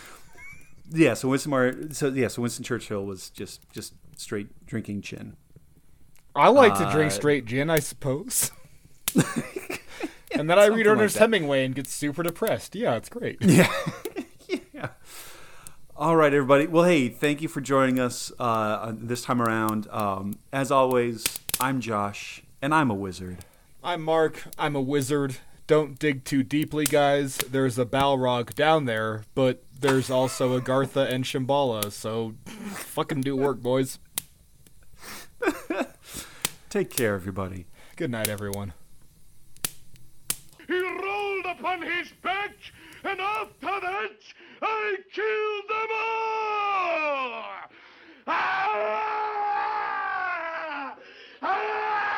yeah, 0.89 1.13
so 1.13 1.27
Winston 1.27 1.49
Mar- 1.49 1.75
so 1.91 2.07
yeah, 2.07 2.29
so 2.29 2.41
Winston 2.41 2.63
Churchill 2.63 3.05
was 3.05 3.29
just 3.29 3.69
just 3.73 3.93
straight 4.15 4.65
drinking 4.65 5.01
gin. 5.01 5.35
I 6.33 6.47
like 6.47 6.75
to 6.75 6.89
drink 6.89 7.11
uh, 7.11 7.15
straight 7.15 7.43
gin, 7.45 7.69
I 7.69 7.79
suppose. 7.79 8.51
and 10.31 10.49
then 10.49 10.57
I 10.57 10.67
read 10.67 10.85
something 10.85 10.85
like 10.85 10.87
Ernest. 10.87 11.17
Hemingway 11.17 11.65
and 11.65 11.75
get 11.75 11.87
super 11.87 12.23
depressed. 12.23 12.73
Yeah, 12.73 12.95
it's 12.95 13.09
great. 13.09 13.39
Yeah. 13.41 13.69
All 15.99 16.15
right, 16.15 16.33
everybody. 16.33 16.65
Well, 16.65 16.85
hey, 16.85 17.09
thank 17.09 17.41
you 17.41 17.49
for 17.49 17.59
joining 17.59 17.99
us 17.99 18.31
uh, 18.39 18.93
this 18.95 19.21
time 19.21 19.41
around. 19.41 19.85
Um, 19.91 20.39
as 20.53 20.71
always, 20.71 21.25
I'm 21.59 21.81
Josh, 21.81 22.41
and 22.61 22.73
I'm 22.73 22.89
a 22.89 22.93
wizard. 22.93 23.39
I'm 23.83 24.01
Mark. 24.01 24.45
I'm 24.57 24.77
a 24.77 24.81
wizard. 24.81 25.35
Don't 25.67 25.99
dig 25.99 26.23
too 26.23 26.41
deeply, 26.41 26.85
guys. 26.85 27.35
There's 27.39 27.77
a 27.77 27.83
Balrog 27.83 28.55
down 28.55 28.85
there, 28.85 29.25
but 29.35 29.61
there's 29.77 30.09
also 30.09 30.57
Agartha 30.57 31.11
and 31.11 31.25
Shambhala, 31.25 31.91
so 31.91 32.33
fucking 32.45 33.19
do 33.19 33.35
work, 33.35 33.61
boys. 33.61 33.99
Take 36.69 36.91
care, 36.91 37.15
everybody. 37.15 37.65
Good 37.97 38.09
night, 38.09 38.29
everyone. 38.29 38.71
He 40.65 40.79
rolled 40.79 41.45
upon 41.45 41.81
his 41.81 42.07
back. 42.23 42.55
I 44.61 44.97
killed 45.13 45.69
them 45.69 45.89
all! 45.95 47.43
Ah! 48.27 48.69
Ah! 50.61 50.95
ah! 51.41 52.08